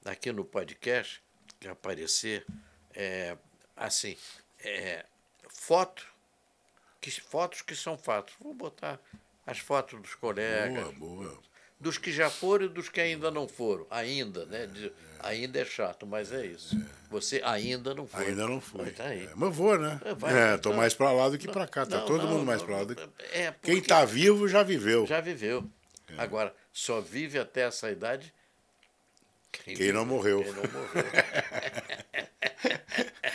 aqui 0.04 0.30
no 0.32 0.44
podcast, 0.44 1.22
que 1.58 1.66
aparecer, 1.66 2.44
é, 2.94 3.36
assim, 3.74 4.16
é, 4.60 5.04
foto, 5.48 6.06
que, 7.00 7.10
fotos 7.10 7.62
que 7.62 7.74
são 7.74 7.96
fatos. 7.96 8.34
Vou 8.40 8.52
botar 8.52 9.00
as 9.46 9.58
fotos 9.58 10.00
dos 10.00 10.14
colegas, 10.14 10.92
Boa, 10.94 11.24
boa. 11.24 11.42
Dos 11.78 11.98
que 11.98 12.10
já 12.12 12.30
foram 12.30 12.66
e 12.66 12.68
dos 12.68 12.88
que 12.88 13.00
ainda 13.00 13.30
não 13.30 13.46
foram. 13.46 13.86
Ainda, 13.90 14.46
né? 14.46 14.66
De- 14.66 14.92
ainda 15.20 15.60
é 15.60 15.64
chato, 15.64 16.06
mas 16.06 16.32
é 16.32 16.44
isso. 16.46 16.76
Você 17.10 17.40
ainda 17.44 17.94
não 17.94 18.06
foi. 18.06 18.26
Ainda 18.26 18.46
não 18.48 18.60
fui. 18.60 18.82
Mas 18.82 18.94
Tá 18.96 19.04
aí. 19.04 19.24
É, 19.26 19.30
mas 19.34 19.54
vou, 19.54 19.78
né? 19.78 20.00
É, 20.04 20.14
vai. 20.14 20.54
É, 20.54 20.58
tô 20.58 20.70
Não. 20.70 20.76
mais 20.76 20.94
pra 20.94 21.12
lá 21.12 21.28
do 21.28 21.38
que 21.38 21.48
pra 21.48 21.66
cá. 21.66 21.86
Tá 21.86 21.98
Não, 21.98 22.06
todo 22.06 22.24
não, 22.24 22.30
mundo 22.32 22.46
mais 22.46 22.62
pra 22.62 22.78
lá 22.78 22.84
do 22.84 22.94
que... 22.96 23.02
É, 23.32 23.52
Quem 23.62 23.76
porque 23.76 23.88
tá 23.88 24.04
vivo 24.04 24.48
já 24.48 24.62
viveu. 24.62 25.06
já 25.06 25.20
viveu. 25.20 25.68
Agora, 26.18 26.54
só 26.72 27.00
vive 27.00 27.38
até 27.38 27.62
essa 27.62 27.90
idade 27.90 28.32
Quem 29.52 29.92
não 29.92 30.04
morreu. 30.06 30.42
Quem 30.42 30.52
não 30.52 30.62
morreu. 30.62 31.04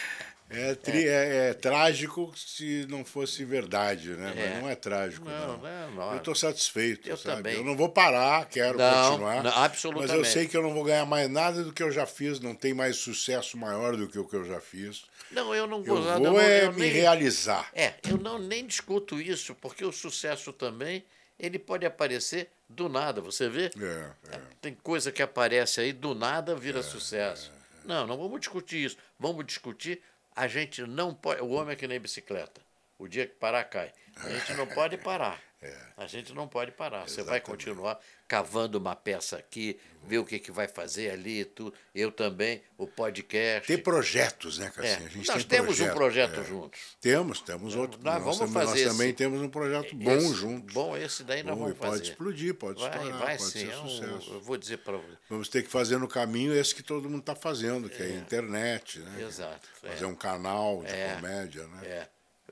É, 0.54 0.76
tri- 0.76 1.08
é- 1.08 1.50
é 1.50 1.54
trágico 1.54 2.32
se 2.36 2.86
não 2.90 3.06
fosse 3.06 3.46
verdade, 3.46 4.10
né? 4.10 4.34
É. 4.36 4.50
Mas 4.50 4.62
não 4.62 4.70
é 4.70 4.76
trágico, 4.76 5.26
Não, 5.30 5.58
não. 5.92 6.14
Eu 6.14 6.20
tô 6.20 6.36
satisfeito, 6.36 7.08
Eu 7.10 7.16
sabe? 7.18 7.38
também. 7.38 7.56
Eu 7.56 7.64
não 7.64 7.76
vou 7.78 7.88
parar, 7.90 8.46
quero 8.50 8.78
Não, 8.78 9.10
continuar. 9.12 9.44
não, 9.44 9.52
absolutamente. 9.58 10.10
Mas 10.10 10.18
eu 10.18 10.26
sei 10.26 10.48
que 10.48 10.58
eu 10.58 10.62
não 10.62 10.74
vou 10.74 10.84
ganhar 10.84 11.06
mais 11.06 11.30
nada 11.30 11.64
do 11.64 11.72
que 11.72 11.82
eu 11.82 11.92
já 11.92 12.06
fiz, 12.06 12.40
não 12.40 12.54
tem 12.54 12.74
mais 12.74 12.98
sucesso 12.98 13.58
maior 13.58 13.96
do 13.96 14.08
que 14.08 14.20
o 14.20 14.26
que 14.28 14.36
eu 14.36 14.44
já 14.44 14.60
fiz. 14.60 15.04
Não, 15.32 15.56
eu 15.56 15.66
não 15.66 15.78
Eu 15.80 15.86
gozado, 15.96 16.20
vou 16.20 16.28
eu 16.28 16.34
não, 16.34 16.40
é 16.42 16.66
eu 16.66 16.74
me 16.74 16.82
nem- 16.82 16.92
realizar. 16.92 17.70
É, 17.74 17.94
eu 18.10 18.18
não 18.18 18.38
nem 18.38 18.66
discuto 18.68 19.22
isso, 19.22 19.56
porque 19.56 19.86
o 19.86 19.92
sucesso 19.94 20.52
também, 20.52 21.06
ele 21.40 21.58
pode 21.58 21.86
aparecer 21.86 22.50
do 22.68 22.90
nada, 22.90 23.22
você 23.22 23.48
vê? 23.48 23.72
É, 23.80 24.36
é. 24.36 24.40
Tem 24.62 24.74
coisa 24.84 25.12
que 25.12 25.22
aparece 25.22 25.80
aí, 25.80 25.94
do 25.94 26.14
nada 26.14 26.54
vira 26.56 26.84
sucesso. 26.84 27.52
Não, 27.86 28.06
não 28.06 28.16
vamos 28.18 28.40
discutir 28.42 28.84
isso. 28.86 28.98
Vamos 29.20 29.46
discutir, 29.46 30.02
a 30.36 30.48
gente 30.48 30.82
não 30.84 31.14
pode. 31.14 31.42
O 31.42 31.50
homem 31.52 31.74
é 31.74 31.76
que 31.76 31.88
nem 31.88 32.00
bicicleta. 32.00 32.62
O 33.02 33.08
dia 33.08 33.26
que 33.26 33.34
parar, 33.34 33.64
cai. 33.64 33.92
A 34.16 34.30
gente 34.30 34.54
não 34.54 34.68
pode 34.68 34.96
parar. 34.98 35.42
É. 35.64 35.78
A 35.96 36.08
gente 36.08 36.34
não 36.34 36.48
pode 36.48 36.72
parar. 36.72 37.08
Você 37.08 37.22
vai 37.22 37.40
continuar 37.40 38.00
cavando 38.28 38.80
uma 38.80 38.96
peça 38.96 39.38
aqui, 39.38 39.80
ver 40.08 40.18
o 40.18 40.26
que, 40.26 40.40
que 40.40 40.52
vai 40.52 40.68
fazer 40.68 41.12
ali, 41.12 41.46
tudo. 41.46 41.72
Eu 41.94 42.12
também, 42.12 42.64
o 42.80 42.88
podcast. 42.88 43.68
Tem 43.68 43.78
projetos, 43.78 44.58
né, 44.58 44.66
É, 44.66 44.70
Cassinha? 44.72 44.96
A 45.08 45.12
gente 45.12 45.28
Nós 45.28 45.44
tem 45.46 45.60
temos 45.60 45.80
um 45.80 45.94
projeto 45.94 46.40
é. 46.40 46.44
juntos. 46.44 46.80
Temos, 47.00 47.42
temos 47.42 47.76
outro. 47.76 48.00
Nós 48.02 48.24
vamos 48.24 48.40
também, 48.40 48.54
fazer 48.56 48.86
nós 48.86 48.94
também 48.94 49.10
esse- 49.10 49.18
temos 49.18 49.40
um 49.40 49.50
projeto 49.50 49.96
bom 49.96 50.12
Esse- 50.18 50.34
juntos. 50.34 50.74
Bom, 50.74 50.98
esse 50.98 51.24
daí 51.24 51.44
nós 51.44 51.56
Bom, 51.56 51.66
vamos 51.66 51.78
pode 51.78 51.92
fazer. 51.92 52.04
explodir, 52.06 52.56
pode 52.56 52.82
Vai, 52.82 52.90
estourar, 52.98 53.20
vai 53.20 53.38
pode 53.38 53.52
sim. 53.52 53.60
ser 53.60 53.70
é 53.72 53.78
um- 53.78 53.88
sucesso. 53.88 54.34
eu 54.34 54.42
vou 54.42 54.58
dizer 54.58 54.78
para 54.78 54.98
você. 54.98 55.18
Vamos 55.30 55.48
ter 55.48 55.62
que 55.62 55.70
fazer 55.70 56.00
no 56.00 56.08
caminho 56.08 56.56
esse 56.56 56.74
que 56.74 56.82
todo 56.82 57.08
mundo 57.08 57.20
está 57.22 57.36
fazendo, 57.36 57.88
que 57.88 58.02
é, 58.02 58.08
a 58.08 58.10
internet, 58.16 58.98
né? 58.98 59.22
Exato. 59.28 59.68
Fazer 59.80 60.06
é. 60.06 60.08
um 60.08 60.16
canal 60.16 60.82
de 60.84 60.92
É. 60.92 61.14
comédia, 61.14 61.68
né? 61.68 61.82
É. 61.88 62.08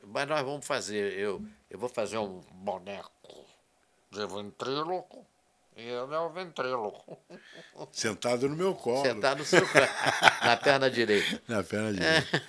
Mas 0.09 0.27
nós 0.27 0.41
vamos 0.43 0.65
fazer, 0.65 1.13
eu, 1.17 1.41
eu 1.69 1.77
vou 1.77 1.89
fazer 1.89 2.17
um 2.17 2.39
boneco 2.51 3.45
de 4.11 4.25
ventríloco, 4.25 5.25
E 5.77 5.81
ele 5.81 6.13
é 6.13 6.19
o 6.19 6.29
ventríloco. 6.29 7.17
Sentado 7.91 8.49
no 8.49 8.55
meu 8.55 8.73
colo. 8.73 9.03
Sentado 9.03 9.39
no 9.39 9.45
seu 9.45 9.61
na 10.43 10.57
perna 10.57 10.89
direita. 10.89 11.41
Na 11.47 11.63
perna 11.63 11.93
direita. 11.93 12.41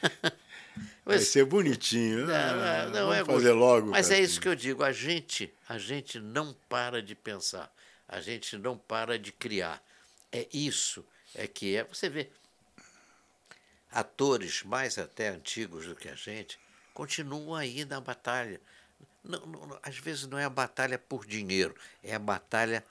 Vai 1.04 1.18
ser 1.18 1.44
bonitinho. 1.44 2.26
Não, 2.26 2.56
não, 2.56 2.90
não 2.90 3.12
é 3.12 3.24
fazer 3.24 3.52
logo. 3.52 3.90
Mas 3.90 4.10
é 4.10 4.18
isso 4.18 4.40
que 4.40 4.48
eu 4.48 4.54
digo. 4.54 4.82
A 4.82 4.92
gente, 4.92 5.52
a 5.68 5.76
gente 5.76 6.18
não 6.18 6.54
para 6.68 7.02
de 7.02 7.14
pensar. 7.14 7.72
A 8.08 8.20
gente 8.20 8.56
não 8.56 8.76
para 8.76 9.18
de 9.18 9.32
criar. 9.32 9.82
É 10.32 10.48
isso 10.52 11.04
é 11.34 11.46
que 11.46 11.76
é. 11.76 11.84
Você 11.84 12.08
vê 12.08 12.30
atores 13.90 14.62
mais 14.62 14.98
até 14.98 15.28
antigos 15.28 15.86
do 15.86 15.94
que 15.94 16.08
a 16.08 16.14
gente 16.14 16.58
continuam 17.00 17.54
aí 17.54 17.82
na 17.86 17.98
batalha. 17.98 18.60
Não, 19.24 19.40
não, 19.46 19.78
às 19.82 19.96
vezes 19.96 20.26
não 20.26 20.38
é 20.38 20.44
a 20.44 20.50
batalha 20.50 20.98
por 20.98 21.24
dinheiro, 21.24 21.74
é 22.04 22.14
a 22.14 22.18
batalha 22.18 22.84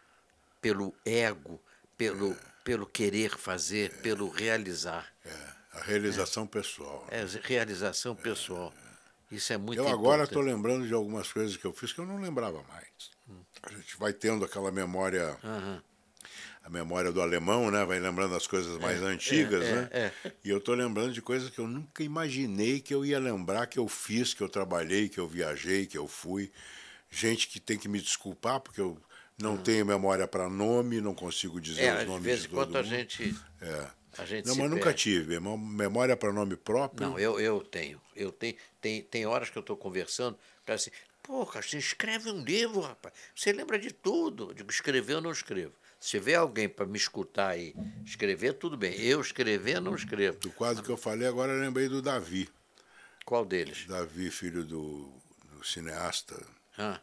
pelo 0.59 0.95
ego, 1.05 1.61
pelo, 1.95 2.31
é. 2.31 2.37
pelo 2.63 2.87
querer 2.87 3.37
fazer, 3.37 3.91
é. 3.91 4.01
pelo 4.01 4.27
realizar. 4.27 5.07
É. 5.23 5.59
A 5.73 5.81
realização 5.83 6.47
pessoal. 6.47 7.05
É, 7.11 7.23
realização 7.43 8.15
pessoal. 8.15 8.73
Isso 9.31 9.53
é 9.53 9.57
muito. 9.59 9.77
Eu 9.77 9.87
agora 9.87 10.23
estou 10.23 10.41
lembrando 10.41 10.87
de 10.87 10.93
algumas 10.93 11.31
coisas 11.31 11.55
que 11.55 11.65
eu 11.65 11.71
fiz 11.71 11.93
que 11.93 11.99
eu 11.99 12.05
não 12.07 12.19
lembrava 12.19 12.63
mais. 12.63 13.11
Hum. 13.29 13.43
A 13.61 13.71
gente 13.71 13.95
vai 13.97 14.11
tendo 14.11 14.43
aquela 14.43 14.71
memória. 14.71 15.37
Uhum. 15.43 15.81
A 16.69 16.71
memória 16.71 17.11
do 17.11 17.19
alemão, 17.19 17.71
né? 17.71 17.83
Vai 17.83 17.99
lembrando 17.99 18.35
as 18.35 18.45
coisas 18.45 18.77
mais 18.77 19.01
é, 19.01 19.05
antigas, 19.05 19.63
é, 19.63 19.73
né? 19.73 19.89
É, 19.91 20.11
e 20.45 20.49
eu 20.49 20.59
estou 20.59 20.75
lembrando 20.75 21.11
de 21.11 21.21
coisas 21.21 21.49
que 21.49 21.57
eu 21.57 21.67
nunca 21.67 22.03
imaginei 22.03 22.79
que 22.79 22.93
eu 22.93 23.03
ia 23.03 23.17
lembrar, 23.17 23.65
que 23.65 23.79
eu 23.79 23.87
fiz, 23.87 24.33
que 24.33 24.41
eu 24.41 24.47
trabalhei, 24.47 25.09
que 25.09 25.19
eu 25.19 25.27
viajei, 25.27 25.87
que 25.87 25.97
eu 25.97 26.07
fui. 26.07 26.51
Gente 27.09 27.47
que 27.47 27.59
tem 27.59 27.77
que 27.77 27.89
me 27.89 27.99
desculpar, 27.99 28.59
porque 28.59 28.79
eu 28.79 28.95
não 29.35 29.51
uhum. 29.51 29.63
tenho 29.63 29.85
memória 29.85 30.27
para 30.27 30.47
nome, 30.47 31.01
não 31.01 31.15
consigo 31.15 31.59
dizer 31.59 31.85
é, 31.85 32.01
os 32.01 32.05
nomes 32.05 32.21
de 32.21 32.29
vez 32.29 32.45
em 32.45 32.49
quando 32.49 32.67
mundo. 32.67 32.77
a 32.77 32.83
gente 32.83 33.35
é. 33.61 33.99
A 34.17 34.25
gente 34.25 34.47
não, 34.47 34.55
mas 34.55 34.69
nunca 34.69 34.93
tive. 34.93 35.39
Memória 35.39 36.15
para 36.17 36.33
nome 36.33 36.55
próprio. 36.55 37.07
Não, 37.07 37.19
eu, 37.19 37.39
eu 37.39 37.61
tenho. 37.61 38.01
Eu 38.15 38.31
tenho. 38.31 38.55
Tem, 38.81 39.01
tem 39.01 39.25
horas 39.25 39.49
que 39.49 39.57
eu 39.57 39.61
estou 39.61 39.77
conversando, 39.77 40.37
cara 40.65 40.75
assim, 40.75 40.91
pô, 41.23 41.45
você 41.45 41.77
escreve 41.77 42.29
um 42.29 42.43
livro, 42.43 42.81
rapaz. 42.81 43.13
Você 43.35 43.53
lembra 43.53 43.77
de 43.77 43.93
tudo. 43.93 44.49
Eu 44.49 44.53
digo, 44.53 44.69
escrever 44.69 45.13
eu 45.13 45.21
não 45.21 45.31
escrevo. 45.31 45.73
Se 45.99 46.11
tiver 46.11 46.35
alguém 46.35 46.69
para 46.69 46.85
me 46.85 46.97
escutar 46.97 47.57
e 47.57 47.75
escrever, 48.05 48.53
tudo 48.53 48.77
bem. 48.77 48.99
Eu 48.99 49.19
escrever, 49.19 49.81
não 49.81 49.95
escrevo. 49.95 50.39
Do 50.39 50.51
quadro 50.51 50.83
que 50.83 50.89
eu 50.89 50.97
falei, 50.97 51.27
agora 51.27 51.51
eu 51.51 51.59
lembrei 51.59 51.89
do 51.89 52.01
Davi. 52.01 52.49
Qual 53.25 53.45
deles? 53.45 53.85
Davi, 53.85 54.31
filho 54.31 54.63
do, 54.63 55.11
do 55.51 55.63
cineasta. 55.65 56.41
Ah. 56.77 56.99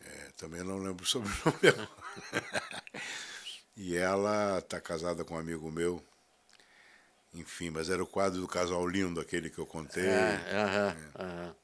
É, 0.00 0.30
também 0.36 0.62
não 0.62 0.78
lembro 0.78 1.06
sobre 1.06 1.30
o 1.30 1.32
nome. 1.46 1.88
e 3.76 3.96
ela 3.96 4.58
está 4.58 4.80
casada 4.80 5.24
com 5.24 5.34
um 5.34 5.38
amigo 5.38 5.70
meu 5.70 6.04
enfim, 7.34 7.70
mas 7.70 7.88
era 7.88 8.02
o 8.02 8.06
quadro 8.06 8.40
do 8.40 8.48
casal 8.48 8.86
lindo, 8.86 9.20
aquele 9.20 9.48
que 9.48 9.58
eu 9.58 9.66
contei. 9.66 10.06
Ah, 10.06 10.42
é. 10.46 11.22
aham. 11.22 11.56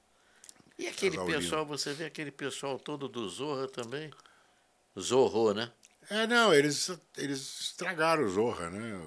E 0.78 0.86
aquele 0.86 1.16
casal 1.16 1.26
pessoal, 1.26 1.62
lindo. 1.62 1.78
você 1.78 1.92
vê 1.92 2.05
aquele 2.07 2.30
pessoal 2.30 2.78
todo 2.78 3.09
do 3.09 3.28
Zorra 3.28 3.68
também? 3.68 4.11
Zorro, 4.99 5.53
né? 5.53 5.70
É, 6.11 6.26
não, 6.26 6.54
eles, 6.54 6.90
eles 7.16 7.61
estragaram 7.61 8.24
o 8.24 8.28
Zorra, 8.28 8.70
né? 8.70 9.00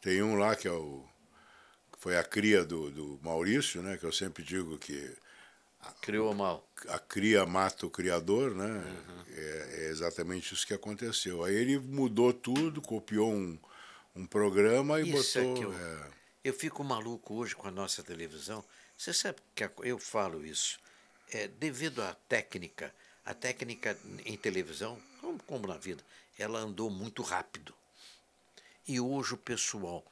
Tem 0.00 0.22
um 0.22 0.36
lá 0.36 0.56
que 0.56 0.68
é 0.68 0.72
o. 0.72 1.04
Foi 1.98 2.16
a 2.16 2.24
cria 2.24 2.64
do, 2.64 2.90
do 2.90 3.20
Maurício, 3.22 3.82
né? 3.82 3.96
Que 3.96 4.04
eu 4.04 4.12
sempre 4.12 4.42
digo 4.42 4.76
que. 4.78 5.16
Criou 6.00 6.34
mal. 6.34 6.66
A 6.88 6.98
cria 6.98 7.44
mata 7.44 7.86
o 7.86 7.90
criador, 7.90 8.54
né? 8.54 8.66
Uhum. 8.66 9.24
É, 9.28 9.68
é 9.84 9.88
exatamente 9.90 10.54
isso 10.54 10.66
que 10.66 10.74
aconteceu. 10.74 11.44
Aí 11.44 11.54
ele 11.54 11.78
mudou 11.78 12.32
tudo, 12.32 12.80
copiou 12.80 13.30
um 13.30 13.58
um 14.14 14.26
programa 14.26 15.00
e 15.00 15.10
Isso 15.10 15.40
botou. 15.40 15.52
É 15.52 15.58
que 15.58 15.64
eu, 15.64 15.72
é... 15.72 16.10
eu 16.44 16.54
fico 16.54 16.84
maluco 16.84 17.34
hoje 17.34 17.54
com 17.54 17.66
a 17.66 17.70
nossa 17.70 18.02
televisão. 18.02 18.64
Você 18.96 19.12
sabe 19.12 19.38
que 19.54 19.68
eu 19.82 19.98
falo 19.98 20.44
isso. 20.46 20.78
É, 21.32 21.48
devido 21.48 22.02
à 22.02 22.14
técnica, 22.28 22.94
a 23.24 23.34
técnica 23.34 23.98
em 24.24 24.36
televisão, 24.36 25.00
como, 25.20 25.42
como 25.44 25.66
na 25.66 25.76
vida, 25.76 26.04
ela 26.38 26.58
andou 26.58 26.90
muito 26.90 27.22
rápido. 27.22 27.74
E 28.86 29.00
hoje 29.00 29.34
o 29.34 29.38
pessoal 29.38 30.04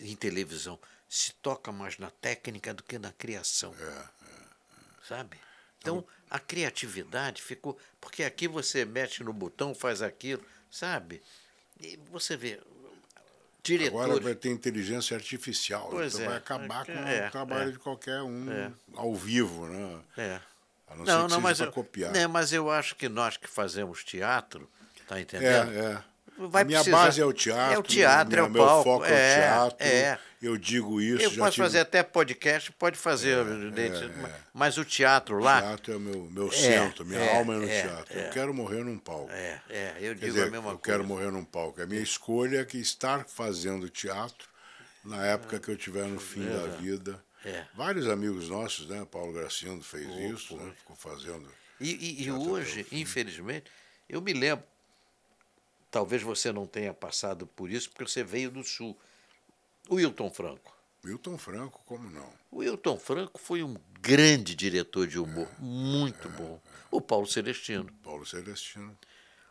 em 0.00 0.16
televisão 0.16 0.78
se 1.08 1.32
toca 1.34 1.70
mais 1.70 1.98
na 1.98 2.10
técnica 2.10 2.72
do 2.72 2.82
que 2.82 2.98
na 2.98 3.12
criação. 3.12 3.74
É, 3.78 3.82
é, 3.82 3.88
é. 3.88 5.06
Sabe? 5.06 5.38
Então, 5.78 6.04
a 6.28 6.38
criatividade 6.38 7.42
ficou. 7.42 7.78
Porque 8.00 8.24
aqui 8.24 8.48
você 8.48 8.84
mexe 8.84 9.22
no 9.22 9.32
botão, 9.32 9.74
faz 9.74 10.02
aquilo, 10.02 10.44
sabe? 10.70 11.22
E 11.80 11.98
você 12.10 12.36
vê, 12.36 12.60
diretores. 13.62 14.04
Agora 14.04 14.20
vai 14.20 14.34
ter 14.34 14.50
inteligência 14.50 15.16
artificial, 15.16 15.88
pois 15.90 16.14
então 16.14 16.26
é. 16.26 16.28
vai 16.28 16.38
acabar 16.38 16.86
com 16.86 16.92
é, 16.92 17.28
o 17.28 17.30
trabalho 17.30 17.68
é. 17.68 17.72
de 17.72 17.78
qualquer 17.78 18.22
um 18.22 18.50
é. 18.50 18.72
ao 18.94 19.14
vivo, 19.14 19.66
né? 19.66 20.02
É. 20.16 20.40
A 20.88 20.94
não, 20.94 21.04
não, 21.04 21.28
ser 21.28 21.34
não 21.34 21.40
mas 21.40 21.60
eu, 21.60 21.72
copiar. 21.72 22.12
Né, 22.12 22.26
mas 22.26 22.52
eu 22.52 22.70
acho 22.70 22.94
que 22.94 23.08
nós 23.08 23.36
que 23.36 23.48
fazemos 23.48 24.04
teatro, 24.04 24.70
tá 25.06 25.20
entendendo? 25.20 25.72
É, 25.72 25.92
é. 25.92 26.16
Vai 26.38 26.62
a 26.62 26.64
minha 26.66 26.78
precisar... 26.80 27.04
base 27.04 27.20
é 27.20 27.24
o 27.24 27.32
teatro. 27.32 27.74
É 27.74 27.78
o 27.78 27.82
teatro, 27.82 28.28
minha, 28.28 28.40
é 28.40 28.44
o 28.44 28.50
meu 28.50 28.64
palco. 28.66 28.84
foco 28.84 29.04
é, 29.06 29.10
é, 29.10 29.36
o 29.36 29.70
teatro. 29.70 29.86
É. 29.86 30.18
Eu 30.42 30.56
digo 30.58 31.00
isso. 31.00 31.22
Eu 31.22 31.30
posso 31.32 31.52
tive... 31.52 31.66
fazer 31.66 31.78
até 31.80 32.02
podcast, 32.02 32.70
pode 32.72 32.98
fazer, 32.98 33.38
é, 33.38 34.40
mas 34.52 34.76
o 34.76 34.84
teatro 34.84 35.38
lá. 35.38 35.58
O 35.58 35.62
teatro 35.62 35.92
é 35.94 35.96
o 35.96 36.00
meu, 36.00 36.30
meu 36.30 36.52
centro, 36.52 37.06
minha 37.06 37.20
é, 37.20 37.38
alma 37.38 37.54
é 37.54 37.56
no 37.56 37.68
é, 37.68 37.82
teatro. 37.82 38.18
é. 38.18 38.26
Eu 38.26 38.30
quero 38.30 38.52
morrer 38.52 38.84
num 38.84 38.98
palco. 38.98 39.30
É, 39.32 39.60
é 39.70 39.96
eu 39.98 40.14
digo 40.14 40.26
dizer, 40.26 40.42
a 40.42 40.50
mesma 40.50 40.70
eu 40.72 40.78
coisa. 40.78 40.82
quero 40.82 41.04
morrer 41.04 41.32
num 41.32 41.44
palco. 41.44 41.80
A 41.80 41.86
minha 41.86 42.02
escolha 42.02 42.60
é 42.60 42.64
que 42.66 42.76
estar 42.76 43.26
fazendo 43.26 43.88
teatro 43.88 44.46
na 45.02 45.24
época 45.24 45.58
que 45.58 45.70
eu 45.70 45.74
estiver 45.74 46.04
no 46.04 46.20
fim 46.20 46.46
da 46.46 46.66
vida. 46.76 47.22
É. 47.44 47.64
Vários 47.74 48.08
amigos 48.08 48.48
nossos, 48.48 48.88
né? 48.88 49.06
Paulo 49.10 49.32
Gracindo 49.32 49.82
fez 49.82 50.06
Oh, 50.06 50.34
isso, 50.34 50.56
né? 50.56 50.72
ficou 50.76 50.96
fazendo. 50.96 51.46
E, 51.80 52.22
e, 52.22 52.24
e 52.24 52.30
hoje, 52.30 52.86
infelizmente, 52.90 53.70
eu 54.08 54.20
me 54.20 54.32
lembro, 54.32 54.64
talvez 55.90 56.22
você 56.22 56.52
não 56.52 56.66
tenha 56.66 56.92
passado 56.92 57.46
por 57.46 57.70
isso, 57.70 57.90
porque 57.90 58.04
você 58.04 58.22
veio 58.22 58.50
do 58.50 58.64
Sul. 58.64 58.96
O 59.88 59.96
Wilton 59.96 60.30
Franco. 60.30 60.74
Wilton 61.04 61.38
Franco, 61.38 61.82
como 61.86 62.10
não? 62.10 62.28
O 62.50 62.58
Wilton 62.58 62.98
Franco 62.98 63.38
foi 63.38 63.62
um 63.62 63.76
grande 64.00 64.54
diretor 64.54 65.06
de 65.06 65.18
humor, 65.18 65.46
é, 65.46 65.62
muito 65.62 66.26
é, 66.26 66.30
bom. 66.32 66.60
É. 66.64 66.70
O 66.90 67.00
Paulo 67.00 67.26
Celestino. 67.26 67.88
Paulo 68.02 68.26
Celestino. 68.26 68.96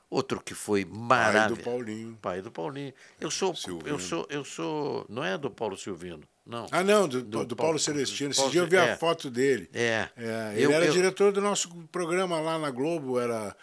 Outro 0.10 0.42
que 0.42 0.54
foi 0.54 0.86
maravilhoso. 0.86 1.56
Pai 1.56 1.58
do 1.58 1.64
Paulinho. 1.64 2.18
Pai 2.22 2.42
do 2.42 2.52
Paulinho. 2.52 2.94
Eu 3.20 3.32
sou, 3.32 3.56
eu 3.86 4.00
sou, 4.00 4.28
eu 4.30 4.46
sou, 4.46 5.06
não 5.10 5.24
é 5.24 5.38
do 5.38 5.50
Paulo 5.50 5.78
Silvino, 5.78 6.22
não. 6.46 6.68
Ah, 6.72 6.84
não, 6.84 7.08
do, 7.08 7.22
do, 7.22 7.24
do, 7.24 7.46
do 7.46 7.56
Paulo, 7.56 7.70
Paulo, 7.70 7.80
Celestino. 7.80 8.32
Esse 8.32 8.50
dia 8.50 8.62
eu 8.62 8.68
vi 8.68 8.76
é. 8.76 8.92
a 8.92 8.98
foto 8.98 9.32
dele. 9.32 9.70
É. 9.74 10.10
é 10.16 10.54
ele 10.54 10.66
eu, 10.66 10.72
era 10.72 10.86
eu... 10.86 10.94
diretor 10.94 11.32
do 11.32 11.42
nosso 11.42 11.70
programa 11.92 12.40
lá 12.40 12.60
na 12.60 12.70
Globo, 12.70 13.20
era. 13.20 13.56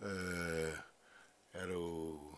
É, 0.00 0.72
era 1.54 1.78
o 1.78 2.36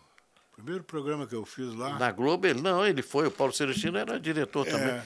primeiro 0.53 0.85
programa 0.85 1.27
que 1.27 1.35
eu 1.35 1.45
fiz 1.45 1.75
lá. 1.75 1.99
Na 1.99 2.13
Globo, 2.13 2.47
ele 2.47 2.61
não, 2.61 2.87
ele 2.87 3.03
foi. 3.03 3.27
O 3.27 3.31
Paulo 3.31 3.53
Celestino 3.53 3.99
era 3.99 4.21
diretor 4.21 4.67
É. 4.67 4.71
também. 4.71 5.03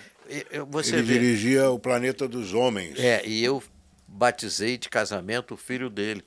Eu, 0.50 0.66
você 0.66 0.96
ele 0.96 1.02
vê, 1.02 1.14
dirigia 1.14 1.70
o 1.70 1.78
Planeta 1.78 2.28
dos 2.28 2.52
Homens. 2.54 2.98
É, 2.98 3.26
e 3.26 3.42
eu 3.42 3.62
batizei 4.06 4.78
de 4.78 4.88
casamento 4.88 5.54
o 5.54 5.56
filho 5.56 5.88
dele. 5.90 6.24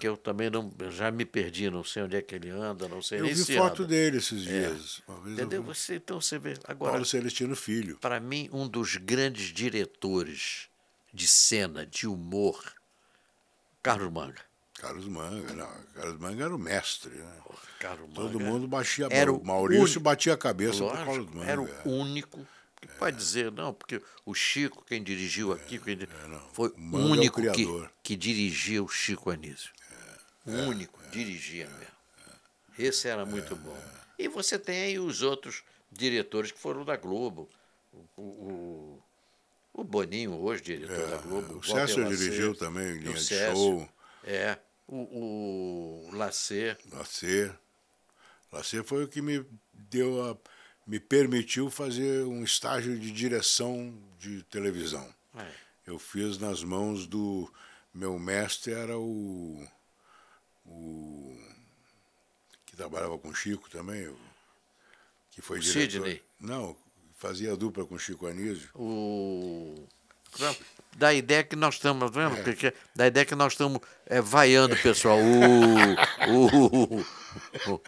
Que 0.00 0.06
eu 0.06 0.16
também 0.16 0.48
não, 0.48 0.72
eu 0.78 0.92
já 0.92 1.10
me 1.10 1.24
perdi, 1.24 1.68
não 1.68 1.82
sei 1.82 2.04
onde 2.04 2.14
é 2.16 2.22
que 2.22 2.32
ele 2.32 2.50
anda, 2.50 2.86
não 2.88 3.02
sei 3.02 3.18
Eu 3.18 3.24
nem 3.24 3.34
vi 3.34 3.42
se 3.44 3.56
foto 3.56 3.82
anda. 3.82 3.88
dele 3.90 4.18
esses 4.18 4.42
dias. 4.42 5.02
Uma 5.08 5.16
vez 5.20 5.26
eu 5.38 5.44
Entendeu? 5.44 5.62
vi. 5.62 5.68
Você, 5.74 5.96
então 5.96 6.20
você 6.20 6.38
vê. 6.38 6.54
Agora, 6.68 6.92
Paulo 6.92 7.04
Celestino 7.04 7.56
Filho. 7.56 7.98
para 8.00 8.20
mim, 8.20 8.48
um 8.52 8.68
dos 8.68 8.94
grandes 8.96 9.46
diretores 9.52 10.68
de 11.12 11.26
cena, 11.26 11.84
de 11.84 12.06
humor, 12.06 12.62
Carlos 13.82 14.12
Manga. 14.12 14.40
Carlos 14.80 15.06
Manga, 15.06 15.52
não. 15.54 15.68
Carlos 15.94 16.18
Manga 16.20 16.44
era 16.44 16.54
o 16.54 16.58
mestre, 16.58 17.10
né? 17.10 17.32
Carlos 17.80 18.08
Todo 18.14 18.38
Manga 18.38 18.50
mundo 18.50 18.68
batia 18.68 19.08
era 19.10 19.32
o 19.32 19.44
Maurício 19.44 19.82
único- 19.84 20.00
batia 20.00 20.34
a 20.34 20.36
cabeça 20.36 20.82
Lógico, 20.84 21.04
Carlos 21.04 21.30
Manga. 21.34 21.50
era 21.50 21.60
o 21.60 21.68
é. 21.68 21.82
único 21.84 22.46
que 22.80 22.86
pode 22.88 23.16
dizer, 23.16 23.50
não, 23.50 23.74
porque 23.74 24.00
o 24.24 24.34
Chico, 24.34 24.84
quem 24.84 25.02
dirigiu 25.02 25.52
aqui, 25.52 25.78
quem 25.78 25.96
di- 25.96 26.08
não. 26.28 26.40
foi 26.52 26.68
O 26.68 26.74
o 26.76 26.80
Manga 26.80 27.04
é 27.04 27.08
o 27.08 27.10
único 27.12 27.42
que, 27.52 27.66
que 28.02 28.16
dirigia 28.16 28.82
o 28.82 28.88
Chico 28.88 29.30
Anísio. 29.30 29.70
o 30.46 30.50
único, 30.52 31.00
dirigia 31.10 31.66
mesmo. 31.68 31.98
Esse 32.78 33.08
era 33.08 33.26
muito 33.26 33.56
bom. 33.56 33.76
E 34.18 34.28
você 34.28 34.58
tem 34.58 34.82
aí 34.84 34.98
os 34.98 35.22
outros 35.22 35.62
diretores 35.90 36.52
que 36.52 36.58
foram 36.58 36.84
da 36.84 36.96
Globo. 36.96 37.48
O, 38.16 38.22
o, 38.22 39.02
o 39.72 39.84
Boninho, 39.84 40.34
hoje 40.40 40.62
diretor 40.62 41.08
da 41.08 41.16
Globo. 41.16 41.54
É, 41.54 41.56
O 41.56 41.62
César 41.64 42.04
dirigiu 42.08 42.54
também, 42.54 42.98
linha 42.98 43.10
o 43.10 43.14
de 43.14 43.24
show. 43.52 43.88
É. 44.24 44.56
O, 44.88 46.08
o 46.08 46.16
Lacer. 46.16 46.78
Lacer. 46.90 47.56
Lacer 48.50 48.82
foi 48.82 49.04
o 49.04 49.08
que 49.08 49.20
me 49.20 49.44
deu 49.72 50.24
a. 50.24 50.36
me 50.86 50.98
permitiu 50.98 51.70
fazer 51.70 52.24
um 52.24 52.42
estágio 52.42 52.98
de 52.98 53.12
direção 53.12 53.94
de 54.18 54.42
televisão. 54.44 55.14
É. 55.36 55.52
Eu 55.86 55.98
fiz 55.98 56.38
nas 56.38 56.64
mãos 56.64 57.06
do. 57.06 57.52
Meu 57.92 58.18
mestre 58.18 58.72
era 58.72 58.98
o. 58.98 59.66
o 60.64 61.38
trabalhava 62.78 63.18
com 63.18 63.34
Chico 63.34 63.68
também, 63.68 64.08
que 65.32 65.42
foi 65.42 65.58
O 65.58 65.60
diretor. 65.60 65.90
Sidney? 65.90 66.22
Não, 66.40 66.76
fazia 67.16 67.56
dupla 67.56 67.84
com 67.84 67.98
Chico 67.98 68.26
Anísio. 68.26 68.70
O... 68.74 69.84
Da 70.96 71.14
ideia 71.14 71.44
que 71.44 71.54
nós 71.54 71.74
estamos, 71.76 72.10
vendo? 72.10 72.42
Que- 72.56 72.74
Da 72.94 73.06
ideia 73.06 73.24
que 73.24 73.34
nós 73.36 73.52
estamos 73.52 73.80
é, 74.06 74.20
vaiando 74.20 74.74
o 74.74 74.78
pessoal. 74.78 75.18
O, 75.18 76.46
o, 76.96 77.00
o, 77.00 77.80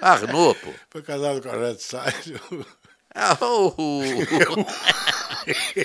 Arnaud, 0.00 0.58
pô. 0.60 0.72
Foi 0.90 1.02
casado 1.02 1.40
com 1.42 1.48
a 1.48 1.52
Arlete 1.52 1.82
Salles. 1.82 2.32
Ah, 3.14 3.36
o, 3.40 3.68
o, 3.78 4.02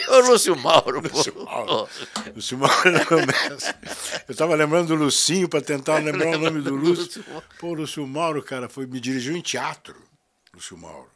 o 0.09 0.19
Lúcio 0.29 0.55
Mauro, 0.57 1.01
pô. 1.01 1.17
Lúcio 1.17 1.33
Mauro. 1.45 1.89
Lúcio 2.35 2.57
Mauro 2.57 2.91
mestre. 3.25 3.73
Eu 4.27 4.31
estava 4.33 4.53
lembrando 4.55 4.89
do 4.89 4.95
Lucinho 4.95 5.47
para 5.47 5.61
tentar 5.61 5.99
lembrar 6.03 6.35
o 6.35 6.37
nome 6.37 6.61
do 6.61 6.75
Lúcio. 6.75 7.23
Pô, 7.59 7.67
o 7.67 7.73
Lúcio 7.75 8.05
Mauro, 8.05 8.43
cara, 8.43 8.67
foi, 8.67 8.85
me 8.85 8.99
dirigiu 8.99 9.35
em 9.37 9.41
teatro. 9.41 9.95
Lúcio 10.53 10.77
Mauro. 10.77 11.09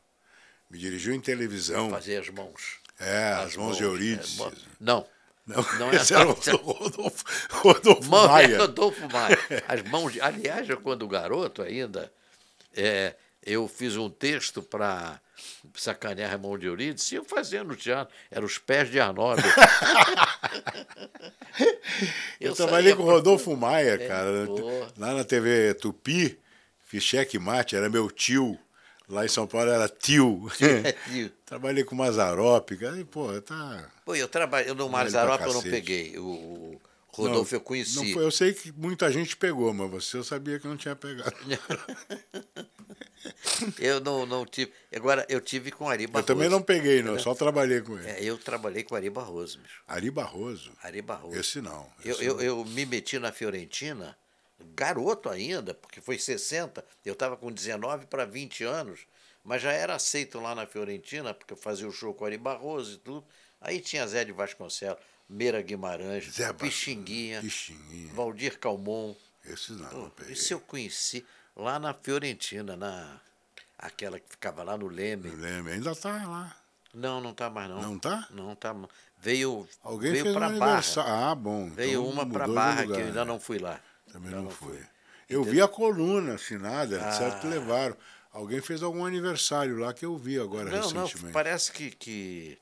Me 0.72 0.78
dirigiu 0.80 1.14
em 1.14 1.20
televisão. 1.20 1.90
Fazer 1.90 2.18
as 2.22 2.30
mãos. 2.30 2.78
É, 3.00 3.34
as, 3.34 3.56
mãos 3.56 3.78
de 3.78 3.84
Eurídice. 3.84 4.42
é, 4.42 4.52
não. 4.80 5.06
Não, 5.46 5.66
Não 5.80 5.92
é 5.92 5.96
esse 6.02 6.14
era 6.14 6.28
o 6.28 6.32
essa. 6.32 6.52
Rodolfo, 6.52 7.24
Rodolfo 7.50 8.10
Mão, 8.10 8.28
Maia. 8.28 8.58
Rodolfo 8.58 9.08
Maia. 9.12 9.40
As 9.68 9.82
mãos 9.84 10.14
de... 10.14 10.22
Aliás, 10.22 10.68
eu, 10.70 10.80
quando 10.82 11.08
garoto 11.08 11.62
ainda, 11.62 12.12
é, 12.76 13.16
eu 13.44 13.68
fiz 13.68 13.96
um 13.96 14.10
texto 14.10 14.62
para 14.62 15.22
sacanear 15.74 16.32
Ramon 16.32 16.58
de 16.58 16.66
Eurídice 16.66 17.16
e 17.16 17.18
eu 17.18 17.24
fazia 17.24 17.64
no 17.64 17.76
teatro. 17.76 18.14
Era 18.30 18.46
os 18.46 18.58
pés 18.58 18.90
de 18.92 19.00
Arnaldo. 19.00 19.42
Eu, 22.40 22.54
trabalhei 22.54 22.92
saía 22.92 22.96
com 22.96 23.04
o 23.04 23.12
Rodolfo 23.12 23.56
Maia, 23.56 23.98
cara, 23.98 24.46
pô. 24.46 24.88
lá 24.98 25.14
na 25.14 25.24
TV 25.24 25.74
Tupi, 25.76 26.38
fiz 26.86 27.04
cheque 27.04 27.40
mate, 27.40 27.76
era 27.76 27.90
meu 27.90 28.12
tio. 28.12 28.58
Lá 29.08 29.24
em 29.26 29.30
São 29.30 29.48
Paulo 29.48 29.70
era 29.70 29.88
tio. 29.88 30.50
É, 30.62 30.92
tio. 30.92 31.32
Trabalhei 31.46 31.84
com 31.84 31.96
o 31.96 31.98
Mazarope, 31.98 32.76
cara, 32.78 33.00
e, 33.00 33.06
pô, 33.06 33.42
tá. 33.42 33.90
Pô, 34.06 34.16
eu 34.16 34.28
trabalhei, 34.28 34.70
eu 34.70 34.76
no 34.76 34.90
Marzarop 34.90 35.38
pra 35.40 35.48
eu 35.48 35.54
não 35.54 35.62
peguei. 35.62 36.18
O, 36.18 36.80
Rodolfo 37.18 37.56
eu 37.56 37.60
Não 37.60 37.66
conheci. 37.66 38.14
foi, 38.14 38.24
eu 38.24 38.30
sei 38.30 38.54
que 38.54 38.72
muita 38.72 39.12
gente 39.12 39.36
pegou, 39.36 39.74
mas 39.74 39.90
você 39.90 40.18
eu 40.18 40.24
sabia 40.24 40.60
que 40.60 40.68
não 40.68 40.78
tinha 40.78 40.96
pegado. 40.96 41.34
Eu 43.80 44.00
não, 44.00 44.26
não 44.26 44.46
tive. 44.46 44.72
Agora, 44.96 45.26
eu 45.28 45.42
tive 45.42 45.72
com 45.72 45.90
Ari 45.90 46.04
Eu 46.04 46.10
Barroso. 46.10 46.28
também 46.28 46.48
não 46.48 46.62
peguei, 46.62 47.02
não, 47.02 47.20
só 47.20 47.34
trabalhei 47.34 47.82
com 47.82 47.98
ele. 47.98 48.08
É, 48.08 48.24
eu 48.24 48.38
trabalhei 48.38 48.84
com 48.84 48.96
Ari 48.96 49.10
Barroso, 49.10 49.60
bicho. 49.60 49.82
Ari 49.88 50.12
Barroso, 50.12 50.72
Ari 50.82 51.02
Barroso. 51.02 51.38
esse 51.38 51.60
não. 51.60 51.88
Eu, 52.06 52.12
esse 52.14 52.24
eu, 52.26 52.36
não. 52.36 52.42
eu 52.42 52.66
me 52.66 52.86
meti 52.86 53.18
na 53.20 53.32
Fiorentina, 53.32 54.16
garoto 54.76 55.30
ainda, 55.30 55.74
porque 55.74 56.02
foi 56.02 56.18
60, 56.18 56.84
eu 57.06 57.14
estava 57.14 57.38
com 57.38 57.52
19 57.52 58.06
para 58.08 58.26
20 58.26 58.64
anos, 58.64 59.02
mas 59.44 59.62
já 59.62 59.72
era 59.72 59.96
aceito 59.96 60.40
lá 60.40 60.54
na 60.56 60.66
Fiorentina, 60.66 61.34
porque 61.34 61.54
eu 61.54 61.58
fazia 61.58 61.88
o 61.88 61.92
show 61.92 62.14
com 62.14 62.26
Ari 62.26 62.38
Barroso 62.38 62.96
e 62.96 62.98
tudo. 62.98 63.26
Aí 63.62 63.80
tinha 63.80 64.06
Zé 64.08 64.24
de 64.26 64.32
Vasconcelos, 64.32 65.00
Meira 65.30 65.62
Guimarães, 65.62 66.26
Zé 66.32 66.52
Pixinguinha, 66.54 67.42
Pixinguinha. 67.42 68.14
Valdir 68.14 68.60
Calmon. 68.60 69.16
Esse 69.46 69.72
não, 69.74 70.10
peguei. 70.10 70.34
Isso 70.34 70.54
eu 70.54 70.60
conheci 70.60 71.26
lá 71.56 71.80
na 71.80 71.94
Fiorentina, 71.94 72.76
na 72.76 73.20
aquela 73.78 74.20
que 74.20 74.30
ficava 74.30 74.64
lá 74.64 74.78
no 74.78 74.88
Leme. 74.88 75.30
Eu 75.30 75.38
lembro, 75.38 75.72
ainda 75.72 75.96
tá 75.96 76.12
lá. 76.28 76.56
Não, 76.94 77.22
não 77.22 77.34
tá 77.34 77.50
mais 77.50 77.70
não. 77.70 77.82
Não 77.82 78.00
tá? 78.00 78.28
Não 78.32 78.56
tá. 78.56 78.74
ma- 78.74 78.90
Veio 79.20 79.68
Alguém 79.84 80.12
veio 80.14 80.34
para 80.34 80.50
Barra. 80.50 80.82
Ah, 81.06 81.36
bom. 81.36 81.70
Veio 81.70 82.02
então 82.02 82.08
uma 82.10 82.26
para 82.26 82.48
Barra 82.48 82.82
que 82.82 82.88
lugar, 82.88 83.00
eu 83.02 83.08
ainda 83.08 83.26
né? 83.26 83.32
não 83.32 83.40
fui 83.40 83.58
lá. 83.60 83.80
Também 84.12 84.30
Ainda 84.30 84.42
não 84.44 84.50
foi. 84.50 84.80
Eu 85.30 85.44
vi 85.44 85.62
a 85.62 85.68
coluna 85.68 86.36
assinada, 86.36 87.02
Ah. 87.06 87.12
certo 87.12 87.48
levaram. 87.48 87.96
Alguém 88.32 88.62
fez 88.62 88.82
algum 88.84 89.04
aniversário 89.06 89.78
lá 89.78 89.94
que 89.94 90.06
eu 90.06 90.16
vi 90.18 90.40
agora 90.40 90.70
Não, 90.70 90.92
não, 90.92 91.02
recentemente. 91.04 91.34
parece 91.34 91.72
que, 91.72 91.92
que 91.92 92.58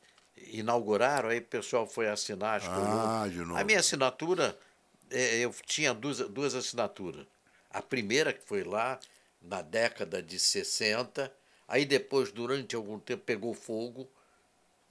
inauguraram, 0.52 1.30
aí 1.30 1.40
o 1.40 1.44
pessoal 1.44 1.86
foi 1.88 2.08
assinar 2.08 2.58
as 2.62 2.68
Ah, 2.68 2.74
colunas. 2.76 3.32
de 3.34 3.40
novo. 3.40 3.60
A 3.60 3.64
minha 3.64 3.80
assinatura, 3.80 4.58
é, 5.12 5.38
eu 5.40 5.54
tinha 5.66 5.94
duas, 5.94 6.20
duas 6.30 6.56
assinaturas. 6.56 7.26
A 7.70 7.82
primeira, 7.82 8.32
que 8.32 8.42
foi 8.46 8.64
lá 8.64 9.00
na 9.42 9.62
década 9.62 10.22
de 10.24 10.40
60, 10.40 11.32
aí 11.68 11.86
depois, 11.86 12.32
durante 12.32 12.76
algum 12.76 12.98
tempo, 13.00 13.24
pegou 13.26 13.54
fogo. 13.54 14.10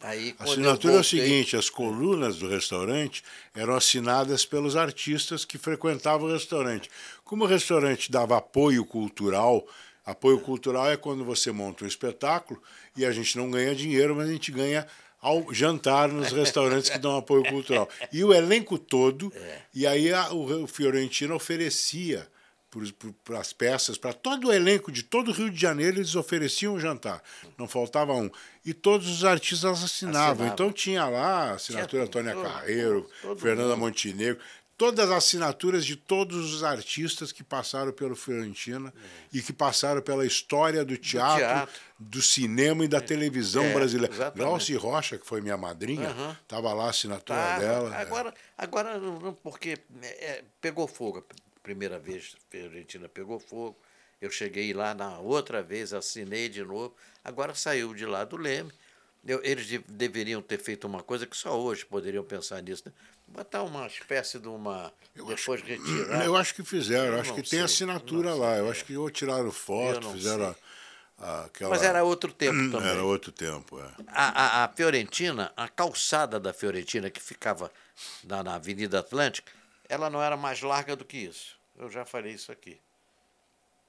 Aí, 0.04 0.34
A 0.38 0.44
assinatura 0.44 0.92
é 0.94 0.96
o 0.96 1.02
voltei- 1.02 1.20
seguinte: 1.20 1.56
as 1.56 1.70
colunas 1.70 2.36
do 2.36 2.48
restaurante 2.48 3.22
eram 3.54 3.74
assinadas 3.74 4.44
pelos 4.44 4.76
artistas 4.76 5.44
que 5.44 5.56
frequentavam 5.58 6.28
o 6.28 6.32
restaurante. 6.32 6.90
Como 7.24 7.44
o 7.44 7.46
restaurante 7.46 8.10
dava 8.12 8.36
apoio 8.36 8.84
cultural, 8.84 9.66
apoio 10.04 10.38
cultural 10.40 10.90
é 10.90 10.96
quando 10.96 11.24
você 11.24 11.50
monta 11.50 11.84
um 11.84 11.88
espetáculo 11.88 12.62
e 12.96 13.04
a 13.06 13.12
gente 13.12 13.36
não 13.38 13.50
ganha 13.50 13.74
dinheiro, 13.74 14.14
mas 14.14 14.28
a 14.28 14.32
gente 14.32 14.52
ganha 14.52 14.86
ao 15.22 15.52
jantar 15.54 16.08
nos 16.10 16.32
restaurantes 16.32 16.90
que 16.90 16.98
dão 16.98 17.16
apoio 17.16 17.42
cultural. 17.44 17.88
E 18.12 18.22
o 18.22 18.34
elenco 18.34 18.78
todo, 18.78 19.32
e 19.74 19.86
aí 19.86 20.12
a- 20.12 20.30
o, 20.34 20.64
o 20.64 20.66
Fiorentino 20.66 21.34
oferecia 21.34 22.28
para 23.24 23.38
as 23.40 23.52
peças, 23.52 23.96
para 23.98 24.12
todo 24.12 24.48
o 24.48 24.52
elenco 24.52 24.90
de 24.92 25.02
todo 25.02 25.28
o 25.30 25.32
Rio 25.34 25.50
de 25.50 25.60
Janeiro, 25.60 25.98
eles 25.98 26.14
ofereciam 26.14 26.74
um 26.74 26.80
jantar. 26.80 27.22
Não 27.58 27.66
faltava 27.68 28.12
um. 28.14 28.30
E 28.64 28.72
todos 28.74 29.08
os 29.08 29.24
artistas 29.24 29.82
assinavam. 29.82 30.20
Assinavam. 30.32 30.46
Então 30.48 30.72
tinha 30.72 31.06
lá 31.06 31.50
a 31.50 31.52
assinatura 31.52 32.06
Tinha 32.08 32.22
Antônia 32.32 32.34
Carreiro, 32.50 33.08
todo 33.22 33.40
Fernanda 33.40 33.76
mundo. 33.76 33.80
Montenegro, 33.80 34.40
todas 34.76 35.08
as 35.08 35.16
assinaturas 35.18 35.84
de 35.86 35.94
todos 35.94 36.52
os 36.52 36.64
artistas 36.64 37.30
que 37.30 37.44
passaram 37.44 37.92
pelo 37.92 38.16
Fiorentina 38.16 38.92
e 39.32 39.40
que 39.40 39.52
passaram 39.52 40.02
pela 40.02 40.26
história 40.26 40.84
do 40.84 40.96
teatro, 40.96 41.36
do, 41.98 42.10
teatro. 42.18 42.22
cinema 42.22 42.84
e 42.84 42.88
da 42.88 43.00
televisão 43.00 43.62
É, 43.64 43.72
brasileira. 43.72 44.12
exatamente. 44.12 44.44
Glauci 44.48 44.74
Rocha, 44.74 45.16
que 45.16 45.26
foi 45.26 45.40
minha 45.40 45.56
madrinha, 45.56 46.08
estava 46.42 46.72
lá 46.72 46.86
a 46.86 46.90
assinatura 46.90 47.38
Tá, 47.38 47.58
dela. 47.60 47.94
é. 47.94 48.00
Agora, 48.02 48.34
agora 48.58 48.98
não, 48.98 49.20
não, 49.20 49.32
porque 49.34 49.78
é, 50.02 50.06
é, 50.24 50.44
pegou 50.60 50.88
fogo. 50.88 51.24
Primeira 51.64 51.98
vez 51.98 52.36
a 52.36 52.40
Fiorentina 52.50 53.08
pegou 53.08 53.40
fogo. 53.40 53.74
Eu 54.20 54.30
cheguei 54.30 54.72
lá 54.74 54.94
na 54.94 55.18
outra 55.18 55.62
vez, 55.62 55.94
assinei 55.94 56.46
de 56.48 56.62
novo. 56.62 56.94
Agora 57.24 57.54
saiu 57.54 57.94
de 57.94 58.04
lá 58.04 58.22
do 58.22 58.36
Leme. 58.36 58.70
Eu- 59.26 59.40
eles 59.42 59.66
de- 59.66 59.78
deveriam 59.88 60.42
ter 60.42 60.58
feito 60.58 60.86
uma 60.86 61.02
coisa 61.02 61.26
que 61.26 61.34
só 61.34 61.58
hoje 61.58 61.86
poderiam 61.86 62.22
pensar 62.22 62.62
nisso. 62.62 62.82
Né? 62.86 62.92
Botar 63.28 63.62
uma 63.62 63.86
espécie 63.86 64.38
de 64.38 64.46
uma. 64.46 64.92
depois 65.14 65.62
retirar. 65.62 66.22
Eu 66.26 66.36
acho 66.36 66.54
que 66.54 66.62
fizeram, 66.62 67.06
eu 67.06 67.12
Eu 67.14 67.20
acho 67.22 67.30
que 67.34 67.40
tem 67.40 67.48
sei, 67.50 67.60
assinatura 67.62 68.28
eu 68.28 68.34
não 68.36 68.38
lá. 68.42 68.50
sei, 68.52 68.60
Eu 68.60 68.66
é. 68.66 68.70
acho 68.70 68.84
que 68.84 68.96
ou 68.98 69.10
tiraram 69.10 69.50
foto, 69.50 70.06
Eu 70.06 70.12
fizeram 70.12 70.44
a- 70.44 70.56
a- 71.26 71.44
aquela. 71.46 71.70
Mas 71.70 71.82
era 71.82 72.04
outro 72.04 72.30
tempo 72.30 72.52
também. 72.70 72.90
Era 72.90 73.02
outro 73.02 73.32
tempo, 73.32 73.80
é. 73.80 73.90
A, 74.08 74.60
a, 74.60 74.64
a 74.64 74.68
Fiorentina, 74.68 75.50
a 75.56 75.66
calçada 75.66 76.38
da 76.38 76.52
Fiorentina, 76.52 77.08
que 77.08 77.22
ficava 77.22 77.72
na, 78.24 78.42
na 78.42 78.54
Avenida 78.56 78.98
Atlântica, 78.98 79.50
ela 79.88 80.08
não 80.10 80.22
era 80.22 80.36
mais 80.36 80.60
larga 80.62 80.96
do 80.96 81.04
que 81.04 81.18
isso. 81.18 81.58
Eu 81.76 81.90
já 81.90 82.04
falei 82.04 82.32
isso 82.32 82.52
aqui. 82.52 82.80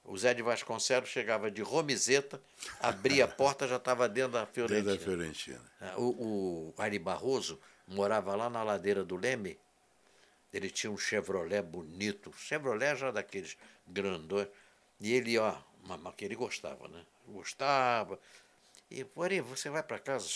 O 0.04 0.16
Zé 0.16 0.32
de 0.34 0.42
Vasconcelos 0.42 1.08
chegava 1.08 1.50
de 1.50 1.62
Romizeta, 1.62 2.40
abria 2.80 3.24
a 3.24 3.28
porta, 3.28 3.66
já 3.66 3.76
estava 3.76 4.08
dentro 4.08 4.32
da 4.32 4.46
Fiorentina. 4.46 4.94
a 4.94 4.98
Fiorentina. 4.98 5.60
O, 5.96 6.72
o 6.78 6.80
Ari 6.80 6.98
Barroso 6.98 7.60
morava 7.88 8.36
lá 8.36 8.48
na 8.48 8.62
ladeira 8.62 9.04
do 9.04 9.16
Leme. 9.16 9.58
Ele 10.52 10.70
tinha 10.70 10.90
um 10.92 10.96
Chevrolet 10.96 11.60
bonito. 11.60 12.32
Chevrolet 12.32 12.94
já 12.96 13.10
daqueles 13.10 13.56
grandões. 13.86 14.46
E 15.00 15.12
ele, 15.12 15.36
ó, 15.38 15.56
mas 15.82 16.14
que 16.14 16.24
ele 16.24 16.36
gostava, 16.36 16.86
né? 16.86 17.04
Gostava. 17.26 18.18
E, 18.88 19.04
Ari, 19.20 19.40
você 19.40 19.68
vai 19.68 19.82
para 19.82 19.98
casa? 19.98 20.28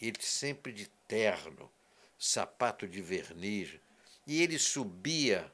Ele 0.00 0.16
sempre 0.20 0.72
de 0.72 0.86
terno, 1.06 1.70
sapato 2.18 2.88
de 2.88 3.02
verniz. 3.02 3.78
E 4.26 4.42
ele 4.42 4.58
subia 4.58 5.50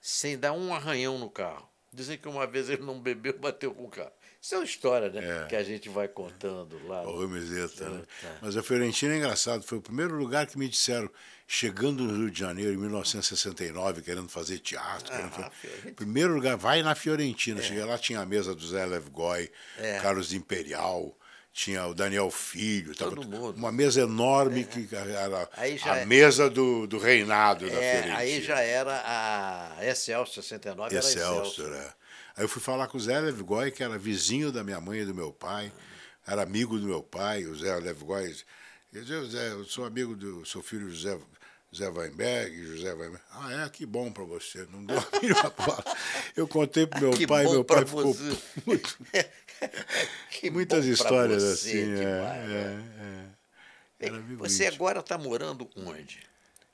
sem 0.00 0.38
dar 0.38 0.52
um 0.52 0.74
arranhão 0.74 1.18
no 1.18 1.30
carro. 1.30 1.68
Dizem 1.92 2.18
que 2.18 2.26
uma 2.28 2.46
vez 2.46 2.68
ele 2.68 2.82
não 2.82 3.00
bebeu, 3.00 3.36
bateu 3.38 3.72
com 3.72 3.84
o 3.84 3.88
carro. 3.88 4.10
Isso 4.40 4.54
é 4.54 4.58
uma 4.58 4.64
história, 4.64 5.08
né? 5.08 5.44
É. 5.44 5.46
Que 5.46 5.56
a 5.56 5.62
gente 5.62 5.88
vai 5.88 6.06
contando 6.06 6.78
lá. 6.86 7.02
O 7.02 7.18
Romizeta, 7.20 7.88
né? 7.88 8.02
tá. 8.20 8.36
Mas 8.42 8.56
a 8.58 8.62
Fiorentina 8.62 9.14
é 9.14 9.16
engraçado, 9.16 9.62
foi 9.62 9.78
o 9.78 9.80
primeiro 9.82 10.16
lugar 10.16 10.46
que 10.46 10.58
me 10.58 10.68
disseram, 10.68 11.08
chegando 11.46 12.02
no 12.04 12.14
Rio 12.18 12.30
de 12.30 12.40
Janeiro 12.40 12.74
em 12.74 12.76
1969, 12.76 14.02
querendo 14.02 14.28
fazer 14.28 14.58
teatro. 14.58 15.10
querendo 15.10 15.28
Ah, 15.28 15.30
fazer- 15.30 15.50
Fiorentina. 15.60 15.94
Primeiro 15.94 16.34
lugar, 16.34 16.56
vai 16.58 16.82
na 16.82 16.94
Fiorentina. 16.94 17.62
Cheguei 17.62 17.84
lá, 17.84 17.96
tinha 17.96 18.20
a 18.20 18.26
mesa 18.26 18.54
do 18.54 18.66
Zé 18.66 18.84
Levgoy, 18.84 19.50
É. 19.78 19.98
Carlos 20.00 20.34
Imperial, 20.34 21.16
tinha 21.54 21.86
o 21.86 21.94
Daniel 21.94 22.30
Filho. 22.32 22.94
Tava. 22.96 23.14
Uma 23.56 23.70
mesa 23.70 24.00
enorme 24.02 24.64
que 24.64 24.88
era 24.92 25.48
a 25.86 25.98
é- 25.98 26.04
mesa 26.04 26.50
do, 26.50 26.84
do 26.88 26.98
reinado 26.98 27.70
da 27.70 27.76
É, 27.76 27.92
Fiorentina. 27.92 28.16
aí 28.18 28.42
já 28.42 28.60
era 28.60 29.00
a 29.78 29.86
Excelsior 29.86 30.26
69, 30.42 30.96
era 30.96 31.06
Excelsior, 31.06 31.46
Excelsior. 31.46 31.72
é. 31.76 31.92
Aí 32.36 32.42
eu 32.44 32.48
fui 32.48 32.60
falar 32.60 32.88
com 32.88 32.98
o 32.98 33.00
Zé 33.00 33.20
Levgoy, 33.20 33.70
que 33.70 33.84
era 33.84 33.96
vizinho 33.96 34.50
da 34.50 34.64
minha 34.64 34.80
mãe 34.80 34.98
e 34.98 35.04
do 35.04 35.14
meu 35.14 35.32
pai, 35.32 35.72
era 36.26 36.42
amigo 36.42 36.76
do 36.76 36.86
meu 36.86 37.04
pai, 37.04 37.44
o 37.44 37.54
Zé 37.54 37.72
Levgoy. 37.76 38.24
Ele 38.92 39.04
dizia, 39.04 39.22
Zé, 39.24 39.52
eu 39.52 39.64
sou 39.64 39.84
amigo 39.84 40.16
do 40.16 40.44
seu 40.44 40.60
filho 40.60 40.90
José, 40.90 41.16
Zé 41.76 41.88
Weinberg, 41.88 42.66
José 42.66 42.92
Weinberg. 42.92 43.22
Ah, 43.30 43.64
é? 43.64 43.68
Que 43.68 43.86
bom 43.86 44.10
para 44.10 44.24
você. 44.24 44.66
Não 44.72 44.84
deu 44.84 44.98
a 44.98 45.20
mínima 45.20 45.50
bola. 45.56 45.84
Eu 46.36 46.48
contei 46.48 46.86
pro 46.86 47.00
meu 47.00 47.10
Que 47.12 47.26
pai, 47.26 47.44
meu 47.44 47.64
pai 47.64 47.84
ficou 47.86 48.12
você. 48.12 48.36
Que 50.30 50.50
muitas 50.50 50.84
histórias 50.86 51.42
você, 51.42 51.68
assim. 51.70 51.80
é, 51.80 52.04
né? 52.04 52.84
é, 54.00 54.06
é. 54.06 54.08
Amigo 54.08 54.36
Você 54.46 54.66
agora 54.66 55.00
está 55.00 55.16
morando 55.16 55.68
onde? 55.76 56.20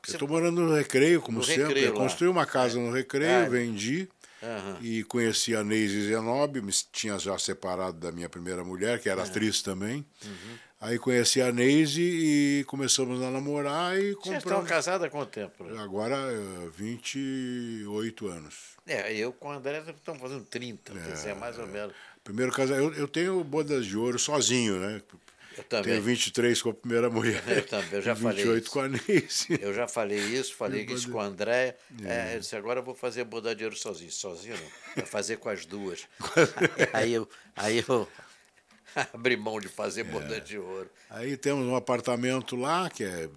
Eu 0.09 0.12
estou 0.14 0.26
morando 0.26 0.62
no 0.62 0.74
Recreio, 0.74 1.20
como 1.20 1.38
No 1.38 1.45
sempre. 1.45 1.64
Recreio 1.64 1.93
construí 1.93 2.28
uma 2.28 2.47
casa 2.47 2.78
no 2.78 2.91
Recreio, 2.93 3.45
Ah, 3.47 3.49
vendi. 3.49 4.09
Aham. 4.43 4.78
E 4.80 5.05
conheci 5.05 5.55
a 5.55 5.62
Neise 5.62 6.09
Zenobi, 6.09 6.62
me 6.62 6.72
tinha 6.91 7.18
já 7.18 7.38
separado 7.38 7.99
da 7.99 8.11
minha 8.11 8.28
primeira 8.28 8.64
mulher, 8.64 8.99
que 8.99 9.09
É. 9.09 9.12
era 9.12 9.22
atriz 9.22 9.61
também. 9.61 10.05
Uhum. 10.24 10.57
Aí 10.80 10.99
conheci 10.99 11.43
a 11.43 11.53
Neise 11.53 12.01
e 12.01 12.64
começamos 12.66 13.20
a 13.22 13.30
namorar 13.30 13.95
e 13.99 14.12
Vocês 14.14 14.16
estão 14.16 14.32
compramos. 14.41 14.68
casados 14.70 15.07
há 15.07 15.11
quanto 15.11 15.28
tempo? 15.30 15.66
Agora, 15.78 16.16
eh, 16.16 16.70
28 16.74 18.28
anos. 18.28 18.55
É, 18.86 19.12
eu 19.14 19.30
com 19.32 19.49
o 19.49 19.53
André 19.53 19.82
estamos 19.86 20.22
fazendo 20.22 20.45
30, 20.47 20.95
quer 20.95 21.12
dizer, 21.12 21.34
mais 21.34 21.59
ou 21.59 21.66
menos. 21.66 21.93
Primeiro 22.25 22.53
casamento. 22.53 22.95
Eu, 22.95 23.01
eu 23.01 23.09
tenho 23.09 23.43
bodas 23.45 23.87
de 23.87 23.97
ouro 23.97 24.18
sozinho, 24.18 24.79
né? 24.79 25.03
Eu 25.57 25.64
também. 25.64 25.93
Tenho 25.93 26.03
23 26.03 26.62
com 26.62 26.71
a 26.71 26.75
primeira 26.75 27.11
mulher. 27.11 27.43
Eu 27.47 27.66
também, 27.66 27.89
eu 27.95 28.03
já 28.03 28.12
e 28.12 28.16
falei 28.16 28.37
28 28.45 28.62
isso. 28.62 28.71
com 28.73 28.81
a 28.81 28.89
Neise. 28.89 29.59
Eu 29.61 29.75
já 29.75 29.89
falei 29.89 30.18
isso, 30.18 30.55
falei 30.55 30.87
Eu 30.89 30.95
isso 30.95 31.05
vou- 31.11 31.12
com 31.14 31.18
o 31.18 31.23
André. 31.29 31.77
É, 32.05 32.37
eu 32.37 32.41
disse, 32.41 32.55
agora 32.57 32.81
eu 32.81 32.85
vou 32.85 32.95
fazer 32.95 33.25
boda 33.25 33.55
de 33.55 33.64
ouro 33.64 33.77
sozinho. 33.77 34.12
Sozinho 34.12 34.55
não, 34.57 34.95
vai 34.97 35.07
fazer 35.07 35.37
com 35.39 35.49
as 35.49 35.66
duas. 35.66 36.07
aí 36.93 37.12
eu, 37.12 37.29
aí 37.57 37.85
eu 37.87 38.09
abri 39.12 39.37
mão 39.37 39.61
de 39.61 39.68
fazer 39.68 40.05
boda 40.05 40.41
de 40.41 40.57
ouro. 40.57 40.89
Aí 41.11 41.37
temos 41.37 41.66
um 41.66 41.75
apartamento 41.75 42.55
lá 42.57 42.89
que 42.89 43.03
é 43.05 43.29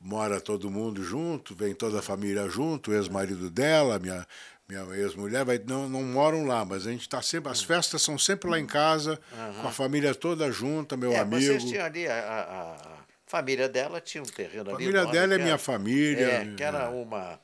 mora 0.00 0.40
todo 0.40 0.70
mundo 0.70 1.02
junto, 1.02 1.54
vem 1.54 1.74
toda 1.74 2.00
a 2.00 2.02
família 2.02 2.48
junto, 2.48 2.90
o 2.90 2.94
ex-marido 2.94 3.48
dela, 3.50 3.98
minha 3.98 4.26
minha 4.68 4.82
ex-mulher, 4.96 5.44
vai- 5.44 5.60
não, 5.66 5.88
não 5.88 6.02
moram 6.02 6.44
lá, 6.46 6.64
mas 6.64 6.86
a 6.86 6.90
gente 6.90 7.02
está 7.02 7.22
sempre, 7.22 7.50
as 7.52 7.62
festas 7.62 8.02
são 8.02 8.18
sempre 8.18 8.50
lá 8.50 8.58
em 8.58 8.66
casa, 8.66 9.18
com 9.62 9.68
a 9.68 9.70
família 9.70 10.14
toda 10.14 10.50
junta, 10.50 10.96
meu 10.96 11.12
É, 11.12 11.18
amigo. 11.18 11.40
vocês 11.42 11.64
tinham 11.64 11.84
ali, 11.84 12.06
a, 12.08 12.14
a- 12.14 12.72
a 12.74 12.96
família 13.26 13.68
dela 13.68 14.00
tinha 14.00 14.22
um 14.22 14.26
terreno 14.26 14.70
A 14.70 14.74
ali. 14.74 14.84
família 14.84 14.98
enorme, 15.00 15.12
dela 15.18 15.34
é 15.34 15.38
minha 15.38 15.58
família. 15.58 16.26
É, 16.26 16.54
que 16.56 16.62
era 16.62 16.90
uma. 16.90 17.38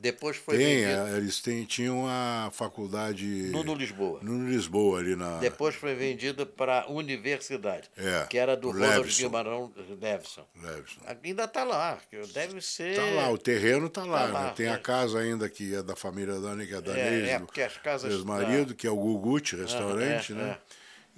Depois 0.00 0.36
foi 0.36 0.56
Tem, 0.56 0.84
vendido. 0.84 1.00
é, 1.08 1.16
eles 1.16 1.40
têm, 1.40 1.64
tinham 1.64 2.06
a 2.06 2.50
faculdade 2.52 3.26
Nuno 3.50 3.74
Lisboa. 3.74 4.20
Nuno 4.22 4.48
Lisboa 4.48 5.00
ali 5.00 5.16
na. 5.16 5.38
Depois 5.38 5.74
foi 5.74 5.92
vendido 5.96 6.46
para 6.46 6.82
a 6.82 6.86
universidade, 6.88 7.90
É, 7.96 8.24
que 8.30 8.38
era 8.38 8.56
do 8.56 8.70
Ronald. 8.70 9.12
Guimarães 9.12 9.70
Levison. 10.00 10.46
Levison. 10.54 11.00
Ainda 11.04 11.44
está 11.44 11.64
lá, 11.64 11.98
deve 12.32 12.60
ser. 12.60 12.94
Tá 12.94 13.04
lá, 13.06 13.30
o 13.32 13.38
terreno 13.38 13.88
tá 13.90 14.04
lá. 14.04 14.26
Tá 14.26 14.32
lá, 14.32 14.44
né? 14.44 14.52
Tem 14.54 14.66
é. 14.66 14.70
a 14.70 14.78
casa 14.78 15.18
ainda 15.18 15.48
que 15.48 15.74
é 15.74 15.82
da 15.82 15.96
família 15.96 16.38
da 16.38 16.54
que 16.64 16.74
é 16.74 16.80
da 16.80 16.96
É, 16.96 17.30
é, 17.30 17.38
porque 17.40 17.62
as 17.62 17.76
casas 17.76 18.12
ex-marido, 18.12 18.76
que 18.76 18.86
é 18.86 18.90
o 18.90 18.96
Guguti 18.96 19.56
Restaurante, 19.56 20.32
é, 20.32 20.36
né? 20.36 20.58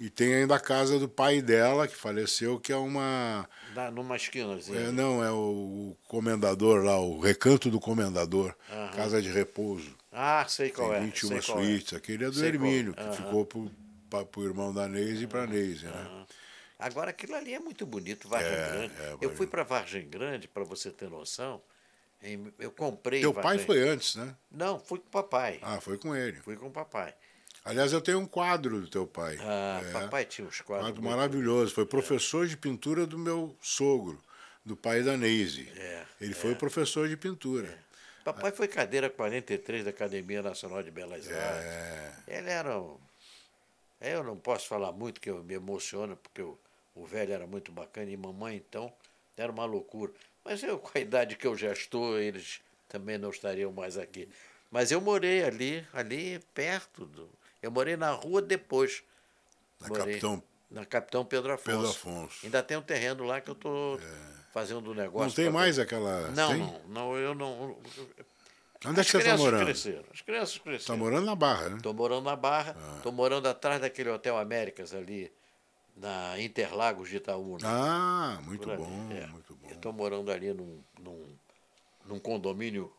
E 0.01 0.09
tem 0.09 0.33
ainda 0.33 0.55
a 0.55 0.59
casa 0.59 0.97
do 0.97 1.07
pai 1.07 1.43
dela, 1.43 1.87
que 1.87 1.95
faleceu, 1.95 2.59
que 2.59 2.73
é 2.73 2.75
uma. 2.75 3.47
Na, 3.75 3.91
numa 3.91 4.15
esquinazinha. 4.15 4.79
é, 4.79 4.91
não, 4.91 5.23
é 5.23 5.29
o 5.29 5.95
comendador 6.07 6.83
lá, 6.83 6.99
o 6.99 7.19
Recanto 7.19 7.69
do 7.69 7.79
Comendador, 7.79 8.55
casa 8.95 9.21
de 9.21 9.29
repouso. 9.29 9.95
Ah, 10.11 10.43
sei 10.49 10.71
qual 10.71 10.89
tem 10.89 10.97
é. 10.97 11.01
21 11.01 11.27
sei 11.29 11.41
qual 11.43 11.59
é. 11.59 11.63
suítes. 11.63 11.93
Aquele 11.93 12.23
é 12.25 12.27
do 12.29 12.33
Sei 12.33 12.45
é. 12.45 12.47
Hermínio, 12.47 12.95
que 12.95 13.15
ficou 13.15 13.45
pro, 13.45 13.71
pra, 14.09 14.25
pro 14.25 14.43
irmão 14.43 14.73
da 14.73 14.87
Neise 14.87 15.25
e 15.25 15.27
pra 15.27 15.45
Neise, 15.45 15.85
né? 15.85 16.25
Agora 16.79 17.11
aquilo 17.11 17.35
ali 17.35 17.53
é 17.53 17.59
muito 17.59 17.85
bonito, 17.85 18.27
Vargem 18.27 18.51
É, 18.51 18.69
Grande. 18.71 18.93
é, 19.01 19.15
eu 19.21 19.35
fui 19.35 19.45
para 19.45 19.61
Vargem 19.61 20.09
Grande, 20.09 20.47
para 20.47 20.63
você 20.63 20.89
ter 20.89 21.11
noção. 21.11 21.61
eu 22.57 22.71
comprei. 22.71 23.21
Teu 23.21 23.35
pai 23.35 23.43
Vargem- 23.43 23.65
foi 23.67 23.87
antes, 23.87 24.15
né? 24.15 24.35
Não, 24.49 24.79
fui 24.79 24.97
com 24.97 25.07
o 25.07 25.11
papai. 25.11 25.59
Ah, 25.61 25.79
foi 25.79 25.99
com 25.99 26.15
ele. 26.15 26.37
Fui 26.37 26.55
com 26.55 26.65
o 26.69 26.71
papai. 26.71 27.13
Aliás, 27.63 27.93
eu 27.93 28.01
tenho 28.01 28.19
um 28.19 28.25
quadro 28.25 28.81
do 28.81 28.87
teu 28.87 29.05
pai. 29.05 29.37
Ah, 29.41 29.81
É. 29.85 29.91
papai 29.91 30.25
tinha 30.25 30.47
uns 30.47 30.61
quadros. 30.61 30.89
Quadro 30.89 31.03
maravilhoso. 31.03 31.73
Foi 31.73 31.85
professor 31.85 32.47
de 32.47 32.57
pintura 32.57 33.05
do 33.05 33.17
meu 33.17 33.55
sogro, 33.61 34.19
do 34.65 34.75
pai 34.75 35.03
da 35.03 35.15
Neise. 35.15 35.69
É, 35.75 36.03
Ele 36.19 36.33
foi 36.33 36.55
professor 36.55 37.07
de 37.07 37.15
pintura. 37.15 37.77
Papai 38.23 38.51
foi 38.51 38.67
cadeira 38.67 39.09
43 39.09 39.83
da 39.83 39.89
Academia 39.91 40.41
Nacional 40.41 40.81
de 40.83 40.91
Belas 40.91 41.27
Artes. 41.27 41.31
É, 41.37 42.13
Ele 42.27 42.49
era 42.49 42.79
um. 42.79 42.97
Eu 43.99 44.23
não 44.23 44.35
posso 44.37 44.67
falar 44.67 44.91
muito, 44.91 45.21
que 45.21 45.29
eu 45.29 45.43
me 45.43 45.53
emociono, 45.53 46.17
porque 46.17 46.41
o, 46.41 46.57
o 46.95 47.05
velho 47.05 47.33
era 47.33 47.45
muito 47.45 47.71
bacana 47.71 48.09
e 48.09 48.17
mamãe, 48.17 48.55
então, 48.57 48.91
era 49.37 49.51
uma 49.51 49.65
loucura. 49.65 50.11
Mas 50.43 50.63
eu, 50.63 50.79
com 50.79 50.97
a 50.97 51.01
idade 51.01 51.35
que 51.35 51.45
eu 51.45 51.55
já 51.55 51.71
estou, 51.71 52.19
eles 52.19 52.59
também 52.89 53.19
não 53.19 53.29
estariam 53.29 53.71
mais 53.71 53.97
aqui. 53.99 54.27
Mas 54.71 54.91
eu 54.91 54.99
morei 54.99 55.43
ali, 55.43 55.85
ali 55.93 56.39
perto 56.55 57.05
do. 57.05 57.29
Eu 57.61 57.71
morei 57.71 57.95
na 57.95 58.11
rua 58.11 58.41
depois. 58.41 59.03
Na 59.79 59.87
Morei 59.87 60.05
Capitão 60.05 60.43
Na 60.69 60.85
Capitão 60.85 61.25
Pedro 61.25 61.53
Afonso. 61.53 61.65
Pedro 61.77 61.89
Afonso. 61.89 62.39
É. 62.43 62.45
Ainda 62.47 62.63
tem 62.63 62.77
um 62.77 62.81
terreno 62.81 63.23
lá 63.23 63.41
que 63.41 63.49
eu 63.49 63.53
estou 63.53 63.99
fazendo 64.53 64.91
um 64.91 64.93
negócio. 64.93 65.27
Não 65.27 65.33
tem 65.35 65.49
mais 65.49 65.77
aquela. 65.79 66.29
Não, 66.31 66.49
tem? 66.49 66.59
não, 66.59 66.81
não, 66.87 67.17
eu 67.17 67.35
não. 67.35 67.77
Onde 68.85 68.99
é 68.99 69.03
que 69.03 69.11
você 69.11 69.17
está 69.19 69.37
morando? 69.37 69.63
cresceram. 69.65 70.03
As 70.11 70.21
crianças 70.21 70.57
cresceram. 70.57 70.77
Está 70.79 70.95
morando 70.95 71.25
na 71.25 71.35
Barra, 71.35 71.69
né? 71.69 71.77
Estou 71.77 71.93
morando 71.93 72.23
na 72.25 72.35
Barra, 72.35 72.75
Ah. 72.79 72.95
estou 72.97 73.11
morando 73.11 73.47
atrás 73.47 73.79
daquele 73.79 74.09
Hotel 74.09 74.35
Américas 74.37 74.91
ali, 74.93 75.31
na 75.95 76.39
Interlagos 76.39 77.09
de 77.09 77.17
Itaúna. 77.17 77.67
Ah, 77.67 78.39
muito 78.43 78.67
bom, 78.75 79.09
É. 79.11 79.27
muito 79.27 79.55
bom. 79.55 79.69
Estou 79.69 79.93
morando 79.93 80.31
ali 80.31 80.51
num, 80.51 80.81
num, 80.99 81.37
num 82.05 82.19
condomínio 82.19 82.91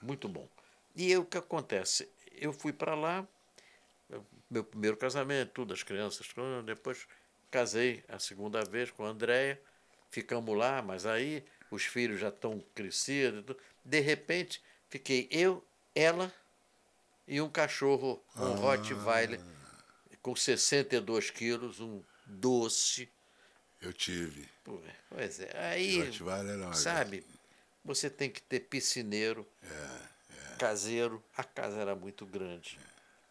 muito 0.00 0.28
bom. 0.28 0.46
E 0.94 1.16
o 1.16 1.24
que 1.24 1.36
acontece? 1.38 2.08
Eu 2.32 2.52
fui 2.52 2.72
para 2.72 2.94
lá, 2.94 3.26
meu 4.50 4.64
primeiro 4.64 4.96
casamento, 4.96 5.52
tudo, 5.52 5.74
as 5.74 5.82
crianças, 5.82 6.26
depois 6.64 7.06
casei 7.50 8.04
a 8.08 8.18
segunda 8.18 8.64
vez 8.64 8.90
com 8.90 9.04
a 9.04 9.08
Andréia, 9.08 9.60
ficamos 10.10 10.56
lá, 10.56 10.82
mas 10.82 11.06
aí 11.06 11.44
os 11.70 11.84
filhos 11.84 12.20
já 12.20 12.28
estão 12.28 12.62
crescidos. 12.74 13.56
De 13.84 14.00
repente, 14.00 14.62
fiquei 14.88 15.28
eu, 15.30 15.64
ela 15.94 16.32
e 17.26 17.40
um 17.40 17.48
cachorro, 17.48 18.22
um 18.36 18.52
Ah. 18.52 18.56
Rottweiler, 18.56 19.40
com 20.22 20.34
62 20.36 21.30
quilos, 21.30 21.80
um 21.80 22.02
doce. 22.24 23.08
Eu 23.80 23.92
tive. 23.92 24.48
Pois 25.08 25.40
é, 25.40 25.56
aí, 25.58 26.02
Rottweiler 26.02 26.74
sabe, 26.74 27.24
você 27.84 28.10
tem 28.10 28.30
que 28.30 28.42
ter 28.42 28.60
piscineiro, 28.60 29.46
caseiro, 30.58 31.22
a 31.36 31.44
casa 31.44 31.80
era 31.80 31.94
muito 31.94 32.26
grande. 32.26 32.78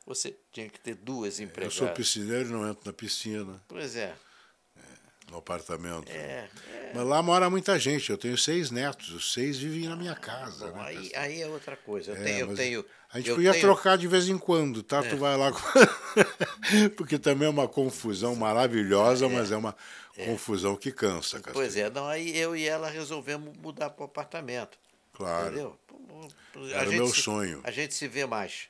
Você 0.06 0.36
tinha 0.52 0.70
que 0.70 0.80
ter 0.80 0.96
duas 0.96 1.40
Eu 1.40 1.46
empregadas. 1.46 1.76
sou 1.78 1.88
piscineiro 1.90 2.50
e 2.50 2.52
não 2.52 2.70
entro 2.70 2.84
na 2.86 2.94
piscina, 2.94 3.62
Pois 3.68 3.96
é, 3.96 4.14
no 5.32 5.38
apartamento. 5.38 6.10
é, 6.12 6.48
é. 6.74 6.92
Mas 6.94 7.04
lá 7.08 7.22
mora 7.24 7.50
muita 7.50 7.80
gente. 7.80 8.10
Eu 8.12 8.18
tenho 8.18 8.38
seis 8.38 8.70
netos. 8.70 9.10
Os 9.10 9.34
seis 9.34 9.58
vivem 9.58 9.90
na 9.90 9.96
minha 9.96 10.14
casa. 10.16 10.68
Bom, 10.68 10.78
né? 10.78 10.84
aí, 10.88 11.12
aí 11.16 11.42
é 11.42 11.48
outra 11.48 11.76
coisa. 11.76 12.12
Eu 12.12 12.18
É, 12.18 12.24
tenho, 12.24 12.40
eu 12.52 12.56
tenho, 12.56 12.86
A 13.12 13.18
gente 13.18 13.30
eu 13.30 13.36
podia 13.36 13.52
tenho- 13.52 13.62
É. 13.64 13.66
trocar 13.66 13.98
de 13.98 14.08
vez 14.08 14.30
em 14.30 14.38
quando, 14.38 14.84
tá? 14.84 15.02
Tu 15.02 15.18
vai 15.18 15.36
lá. 15.36 15.52
Porque 16.96 17.18
também 17.18 17.48
é 17.48 17.52
uma 17.52 17.68
confusão 17.68 18.36
maravilhosa, 18.36 19.28
mas 19.28 19.52
é 19.52 19.58
uma 19.58 19.76
confusão 20.26 20.76
que 20.78 20.92
cansa, 20.92 21.38
Castilho. 21.38 21.54
Pois 21.56 21.76
é, 21.76 21.90
não, 21.90 22.08
aí 22.08 22.38
eu 22.38 22.56
e 22.56 22.66
ela 22.68 22.90
resolvemos 22.90 23.58
mudar 23.58 23.90
para 23.90 24.04
o 24.04 24.06
apartamento. 24.06 24.78
Claro. 25.14 25.48
Entendeu? 25.48 25.80
A 26.74 26.82
Era 26.82 26.90
o 26.90 26.94
meu 26.94 27.08
se- 27.08 27.22
sonho. 27.22 27.62
A 27.64 27.72
gente 27.72 27.94
se 27.94 28.08
vê 28.08 28.26
mais. 28.26 28.68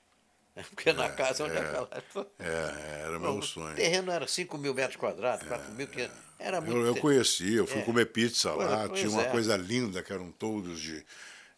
Porque 0.74 0.93
na 0.93 1.10
casa 1.10 1.43
onde 1.43 1.56
é. 1.56 1.60
ela. 1.60 1.89
É, 2.39 3.01
era 3.03 3.18
o 3.18 3.20
meu 3.22 3.38
O 3.38 3.41
sonho. 3.43 3.76
terreno 3.76 4.12
era 4.12 4.28
5 4.28 4.58
mil 4.58 4.74
metros 4.74 4.95
quadrados, 4.95 5.47
4 5.47 5.74
mil 5.74 5.88
quinhentos. 5.88 6.16
Era 6.39 6.60
muito. 6.62 6.76
Eu, 6.78 6.86
eu 6.88 6.95
conheci, 6.97 7.53
eu 7.56 7.68
fui 7.68 7.80
É. 7.82 7.84
comer 7.84 8.06
pizza 8.08 8.51
lá, 8.53 8.88
tinha 8.89 9.10
uma 9.10 9.24
é. 9.24 9.30
coisa 9.30 9.56
linda, 9.58 10.01
que 10.03 10.12
eram 10.14 10.32
todos 10.32 10.80
de, 10.80 11.06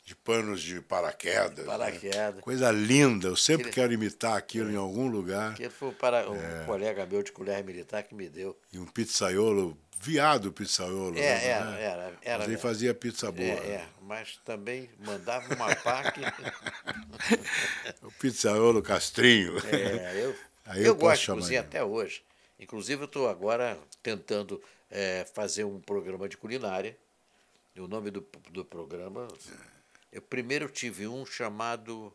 de 0.06 0.16
panos 0.16 0.62
de 0.62 0.82
paraquedas. 0.82 1.58
né? 1.60 1.64
Paraquedas. 1.66 2.42
Coisa 2.42 2.72
linda, 2.72 3.28
eu 3.28 3.36
sempre 3.36 3.70
Aquele- 3.70 3.74
quero 3.76 3.94
imitar 3.94 4.38
aquilo 4.38 4.72
em 4.72 4.76
algum 4.76 5.08
lugar. 5.08 5.54
Que 5.56 5.70
foi 5.70 5.92
para 5.92 6.30
um 6.30 6.36
É. 6.36 6.64
colega 6.66 7.06
meu 7.06 7.22
de 7.24 7.32
colher 7.32 7.64
militar 7.64 8.04
que 8.04 8.14
me 8.16 8.30
deu. 8.30 8.58
E 8.72 8.78
um 8.80 8.86
pizzaiolo, 8.86 9.78
viado 10.00 10.52
pizzaiolo. 10.52 11.18
É, 11.18 11.22
né? 11.22 11.46
era, 11.46 11.70
era. 11.80 12.18
era 12.22 12.38
Mas 12.40 12.48
ele 12.48 12.58
fazia 12.58 12.94
pizza 12.94 13.32
boa. 13.32 13.48
é, 13.48 13.52
é, 13.52 13.86
mas 14.02 14.38
também 14.46 14.90
mandava 15.00 15.54
uma 15.54 15.76
pá 15.76 16.12
que. 16.12 16.22
O 18.04 18.12
pizzaiolo 18.12 18.82
Castrinho. 18.82 19.58
É, 19.68 20.24
eu 20.24 20.36
Aí 20.68 20.82
eu, 20.82 20.88
eu 20.88 20.96
posso 20.96 21.08
gosto 21.08 21.22
de 21.22 21.42
cozinhar 21.42 21.64
até 21.64 21.84
hoje. 21.84 22.24
Inclusive, 22.60 23.02
eu 23.02 23.06
estou 23.06 23.30
agora 23.30 23.78
tentando 24.04 24.62
é, 24.92 25.26
fazer 25.34 25.64
um 25.64 25.80
programa 25.80 26.28
de 26.28 26.36
culinária. 26.36 26.98
E 27.76 27.80
o 27.80 27.88
nome 27.88 28.12
do, 28.12 28.26
do 28.52 28.66
programa. 28.66 29.28
Eu 30.12 30.22
primeiro 30.22 30.68
tive 30.68 31.08
um 31.08 31.26
chamado 31.26 32.14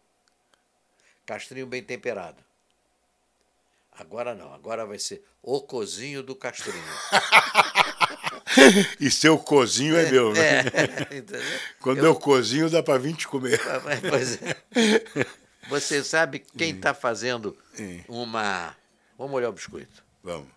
Castrinho 1.25 1.67
Bem 1.67 1.83
Temperado. 1.83 2.43
Agora 3.99 4.35
não, 4.35 4.55
agora 4.55 4.87
vai 4.87 4.99
ser 4.99 5.23
O 5.43 5.61
Cozinho 5.61 6.23
do 6.23 6.35
Castrinho. 6.35 6.81
e 8.99 9.11
seu 9.11 9.39
cozinho 9.39 9.97
é, 9.97 10.11
meu, 10.11 10.33
né? 10.33 10.61
É, 10.61 11.17
entendeu? 11.17 11.43
Quando 11.81 11.99
eu, 11.99 12.07
eu 12.07 12.15
cozinho, 12.15 12.71
dá 12.71 12.83
para 12.83 12.99
20 12.99 13.29
comer. 13.29 13.61
Pois 14.09 14.41
é. 14.43 14.57
Você 15.69 16.03
sabe 16.03 16.41
quem 16.41 16.75
está 16.75 16.93
fazendo 16.93 17.57
uma. 18.09 18.77
Vamos 19.17 19.35
olhar 19.35 19.49
o 19.49 19.53
biscoito. 19.53 20.03
Vamos. 20.23 20.49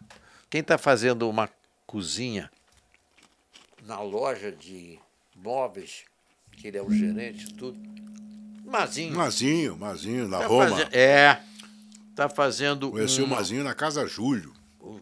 Quem 0.49 0.61
está 0.61 0.77
fazendo 0.77 1.29
uma 1.29 1.49
cozinha 1.85 2.51
na 3.83 4.01
loja 4.01 4.51
de 4.51 4.99
móveis, 5.35 6.05
que 6.53 6.67
ele 6.67 6.77
é 6.77 6.81
o 6.81 6.91
gerente, 6.91 7.53
tudo. 7.53 7.77
Mazinho. 8.65 9.15
Mazinho, 9.15 9.77
Mazinho, 9.77 10.27
na 10.27 10.39
Tá 10.39 10.47
Roma. 10.47 10.81
É. 10.91 11.39
Está 12.15 12.29
fazendo. 12.29 12.91
Conheci 12.91 13.21
o 13.21 13.25
uma- 13.25 13.35
Mazinho 13.35 13.61
na 13.61 13.73
Casa 13.75 14.07
Júlio. 14.07 14.53
Uh, 14.79 15.01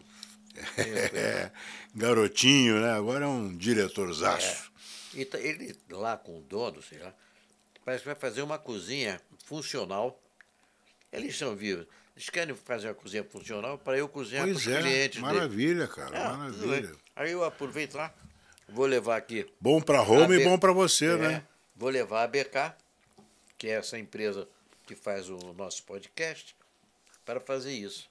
É, 0.76 1.50
garotinho, 1.94 2.80
né? 2.80 2.92
Agora 2.92 3.24
é 3.24 3.28
um 3.28 3.56
diretorzaço. 3.56 4.72
E 5.14 5.24
tá- 5.24 5.38
ele 5.38 5.76
lá 5.90 6.16
com 6.16 6.38
o 6.38 6.42
dono, 6.42 6.82
sei 6.82 6.98
lá, 6.98 7.14
parece 7.84 8.02
que 8.02 8.08
vai 8.08 8.16
fazer 8.16 8.42
uma 8.42 8.58
cozinha 8.58 9.20
funcional. 9.44 10.20
Eles 11.12 11.36
são 11.38 11.54
vivos. 11.54 11.86
Eles 12.16 12.30
querem 12.30 12.54
fazer 12.54 12.88
uma 12.88 12.94
cozinha 12.94 13.22
funcional 13.24 13.78
para 13.78 13.96
eu 13.96 14.08
cozinhar 14.08 14.44
Pois 14.44 14.62
para 14.64 14.70
os 14.72 14.76
é, 14.76 14.80
clientes 14.82 15.20
dele. 15.22 15.34
maravilha, 15.34 15.86
cara, 15.88 16.16
É, 16.16 16.28
maravilha. 16.36 16.92
Aí 17.14 17.30
eu 17.32 17.44
aproveito 17.44 17.94
lá, 17.94 18.12
vou 18.68 18.86
levar 18.86 19.16
aqui. 19.16 19.46
Bom 19.60 19.80
para 19.80 20.00
Roma 20.00 20.34
e 20.34 20.42
bom 20.42 20.58
para 20.58 20.72
você, 20.72 21.06
é, 21.06 21.16
né? 21.16 21.46
Vou 21.76 21.90
levar 21.90 22.24
a 22.24 22.26
BK, 22.28 22.74
que 23.58 23.68
é 23.68 23.72
essa 23.72 23.98
empresa 23.98 24.48
que 24.86 24.94
faz 24.96 25.28
o 25.28 25.36
nosso 25.56 25.82
podcast, 25.84 26.54
para 27.24 27.40
fazer 27.40 27.72
isso. 27.72 28.08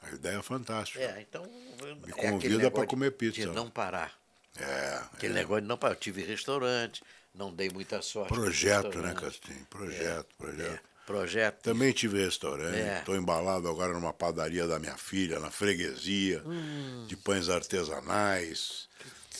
A 0.00 0.10
ideia 0.14 0.38
é 0.38 0.42
fantástica. 0.42 1.00
É, 1.00 1.20
então. 1.20 1.44
Me 1.44 2.12
é 2.16 2.30
convida 2.30 2.70
pra 2.70 2.86
comer 2.86 3.12
pizza. 3.12 3.40
De 3.40 3.46
não 3.46 3.70
parar. 3.70 4.12
É, 4.58 5.00
Aquele 5.12 5.32
é. 5.32 5.36
negócio 5.36 5.62
de 5.62 5.68
não 5.68 5.78
parar. 5.78 5.94
Eu 5.94 5.98
tive 6.00 6.22
restaurante, 6.22 7.02
não 7.34 7.52
dei 7.54 7.70
muita 7.70 8.02
sorte. 8.02 8.32
Projeto, 8.34 8.98
né. 8.98 9.14
Castinho? 9.14 9.64
Projeto, 9.70 10.28
projeto. 10.36 10.74
É, 10.74 10.80
projeto. 11.06 11.62
Também 11.62 11.92
tive 11.92 12.22
restaurante. 12.22 12.76
É. 12.76 12.98
Estou 12.98 13.16
embalado 13.16 13.68
agora 13.68 13.92
numa 13.92 14.12
padaria 14.12 14.66
da 14.66 14.78
minha 14.78 14.96
filha, 14.96 15.38
na 15.38 15.50
freguesia, 15.50 16.42
Hum. 16.44 17.06
de 17.06 17.16
pães 17.16 17.48
artesanais. 17.48 18.88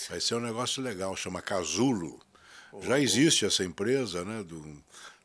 Vai 0.08 0.20
ser 0.20 0.34
um 0.36 0.40
negócio 0.40 0.82
legal, 0.82 1.14
chama 1.16 1.42
Casulo. 1.42 2.20
Já 2.82 2.98
existe 2.98 3.44
essa 3.44 3.62
empresa, 3.64 4.24
né? 4.24 4.42
Do, 4.42 4.82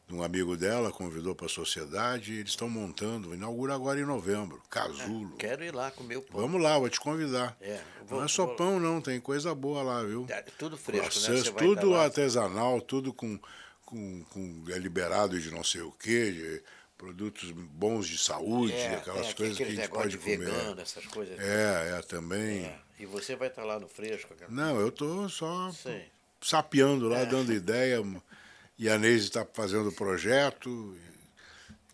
um 0.10 0.24
amigo 0.24 0.56
dela, 0.56 0.92
convidou 0.92 1.36
para 1.36 1.48
a 1.48 1.50
sociedade, 1.50 2.34
eles 2.36 2.52
estão 2.52 2.70
montando, 2.70 3.34
inaugura 3.34 3.76
agora 3.76 4.00
em 4.00 4.06
novembro. 4.06 4.62
Casulo. 4.70 5.36
Quero 5.38 5.64
ir 5.66 5.74
lá 5.76 5.92
comer 5.92 6.18
o 6.18 6.22
pão. 6.22 6.40
Vamos 6.42 6.62
lá, 6.62 6.78
vou 6.80 6.90
te 6.90 7.00
convidar. 7.00 7.58
É, 7.60 7.82
vou- 8.08 8.20
não 8.20 8.26
é 8.26 8.28
só 8.30 8.46
vou- 8.46 8.56
pão, 8.56 8.80
não, 8.80 9.02
tem 9.02 9.20
coisa 9.20 9.54
boa 9.54 9.84
lá, 9.84 10.02
viu? 10.04 10.26
É, 10.30 10.42
Tudo 10.58 10.78
fresco, 10.78 11.20
né? 11.30 11.38
Você 11.38 11.52
vai 11.52 11.64
tudo 11.64 11.92
tá 11.92 12.04
artesanal, 12.04 12.80
tudo 12.82 13.14
com, 13.14 13.38
com, 13.86 14.24
com 14.30 14.64
é 14.70 14.78
liberado 14.78 15.40
de 15.40 15.52
não 15.52 15.64
sei 15.64 15.82
o 15.82 15.92
quê, 15.92 16.32
de 16.32 16.64
produtos 16.98 17.52
bons 17.52 18.08
de 18.08 18.18
saúde, 18.18 18.74
É, 18.74 18.96
aquelas 18.96 19.28
é, 19.28 19.34
coisas 19.34 19.58
que 19.58 19.64
a 19.64 19.70
gente 19.70 19.90
pode 19.90 20.10
de 20.12 20.18
comer. 20.18 20.38
vegano, 20.40 20.82
essas 20.82 21.06
coisas. 21.06 21.38
É, 21.38 21.98
é, 21.98 22.02
também. 22.02 22.64
É, 22.66 22.80
E 23.00 23.06
você 23.06 23.36
vai 23.36 23.50
estar 23.50 23.64
lá 23.64 23.78
no 23.80 23.88
fresco. 23.88 24.34
aquela- 24.34 24.50
Não, 24.50 24.80
eu 24.80 24.92
tô 24.92 25.28
só 25.30 25.70
Sim. 25.72 26.02
sapeando 26.42 27.14
É. 27.14 27.18
lá, 27.20 27.24
dando 27.26 27.52
ideia. 27.54 28.02
E 28.78 28.90
a 28.90 28.98
Neise 28.98 29.26
está 29.28 29.46
fazendo 29.54 29.90
o 29.90 29.92
projeto. 29.92 30.96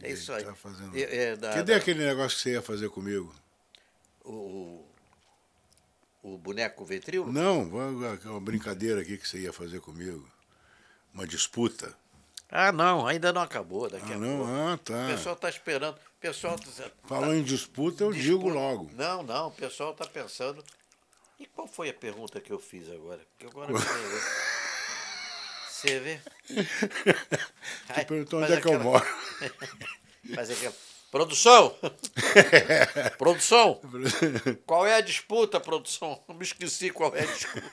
É 0.02 0.12
isso 0.12 0.34
aí. 0.34 0.44
Tá 0.44 0.54
fazendo... 0.54 0.96
É, 0.98 1.02
é, 1.02 1.36
da- 1.36 1.54
Cadê 1.54 1.72
da- 1.74 1.78
aquele 1.78 2.06
negócio 2.06 2.38
que 2.38 2.44
você 2.44 2.52
ia 2.52 2.62
fazer 2.62 2.90
comigo? 2.90 3.34
o, 4.26 4.86
o, 6.22 6.34
o 6.34 6.38
boneco 6.38 6.84
ventrilo? 6.86 7.32
Não, 7.32 7.64
uma 7.64 8.20
uma 8.26 8.40
brincadeira 8.42 9.02
aqui 9.02 9.18
que 9.18 9.28
você 9.28 9.40
ia 9.40 9.52
fazer 9.54 9.80
comigo. 9.82 10.26
Uma 11.14 11.28
disputa. 11.28 11.94
Ah, 12.50 12.72
não, 12.72 13.06
ainda 13.08 13.32
não 13.34 13.42
acabou. 13.42 13.90
Daqui 13.90 14.12
Ah, 14.12 14.16
a 14.16 14.20
não? 14.20 14.38
pouco. 14.38 14.52
Ah, 14.52 14.74
O 14.74 14.78
tá. 14.78 15.08
pessoal 15.08 15.36
está 15.36 15.50
esperando. 15.50 15.96
O 15.96 16.20
pessoal 16.22 16.58
tá, 16.58 16.90
Falou 17.06 17.34
em 17.34 17.44
disputa, 17.44 18.04
eu 18.04 18.12
Disputa. 18.14 18.38
digo 18.38 18.50
logo. 18.50 18.90
Não, 18.94 19.24
não, 19.24 19.48
o 19.48 19.52
pessoal 19.52 19.92
está 19.92 20.06
pensando. 20.06 20.64
E 21.40 21.46
qual 21.48 21.68
foi 21.68 21.90
a 21.90 21.94
pergunta 21.94 22.40
que 22.40 22.52
eu 22.52 22.60
fiz 22.60 22.90
agora? 22.90 23.20
Porque 23.38 23.46
agora. 23.48 23.72
Você 25.84 26.00
vê? 26.00 26.20
Ai, 27.90 28.06
perguntou 28.06 28.42
onde 28.42 28.54
é 28.54 28.62
que 28.62 28.68
eu 28.68 28.80
moro. 28.80 29.06
Faz 30.34 30.50
aquela. 30.50 30.74
Produção! 31.12 31.78
produção! 33.20 33.82
Qual 34.66 34.88
é 34.88 34.96
a 34.96 35.02
disputa, 35.02 35.60
produção? 35.60 36.24
Eu 36.28 36.36
me 36.36 36.44
esqueci 36.44 36.90
qual 36.90 37.14
é 37.16 37.22
a 37.22 37.26
disputa. 37.26 37.72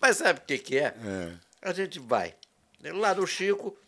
Mas 0.00 0.16
sabe 0.18 0.40
o 0.40 0.42
que, 0.42 0.58
que 0.58 0.78
é? 0.78 0.86
É. 0.86 1.32
A 1.62 1.72
gente 1.72 1.98
vai. 2.00 2.34
Lá 2.82 3.14
no 3.14 3.26
Chico, 3.26 3.78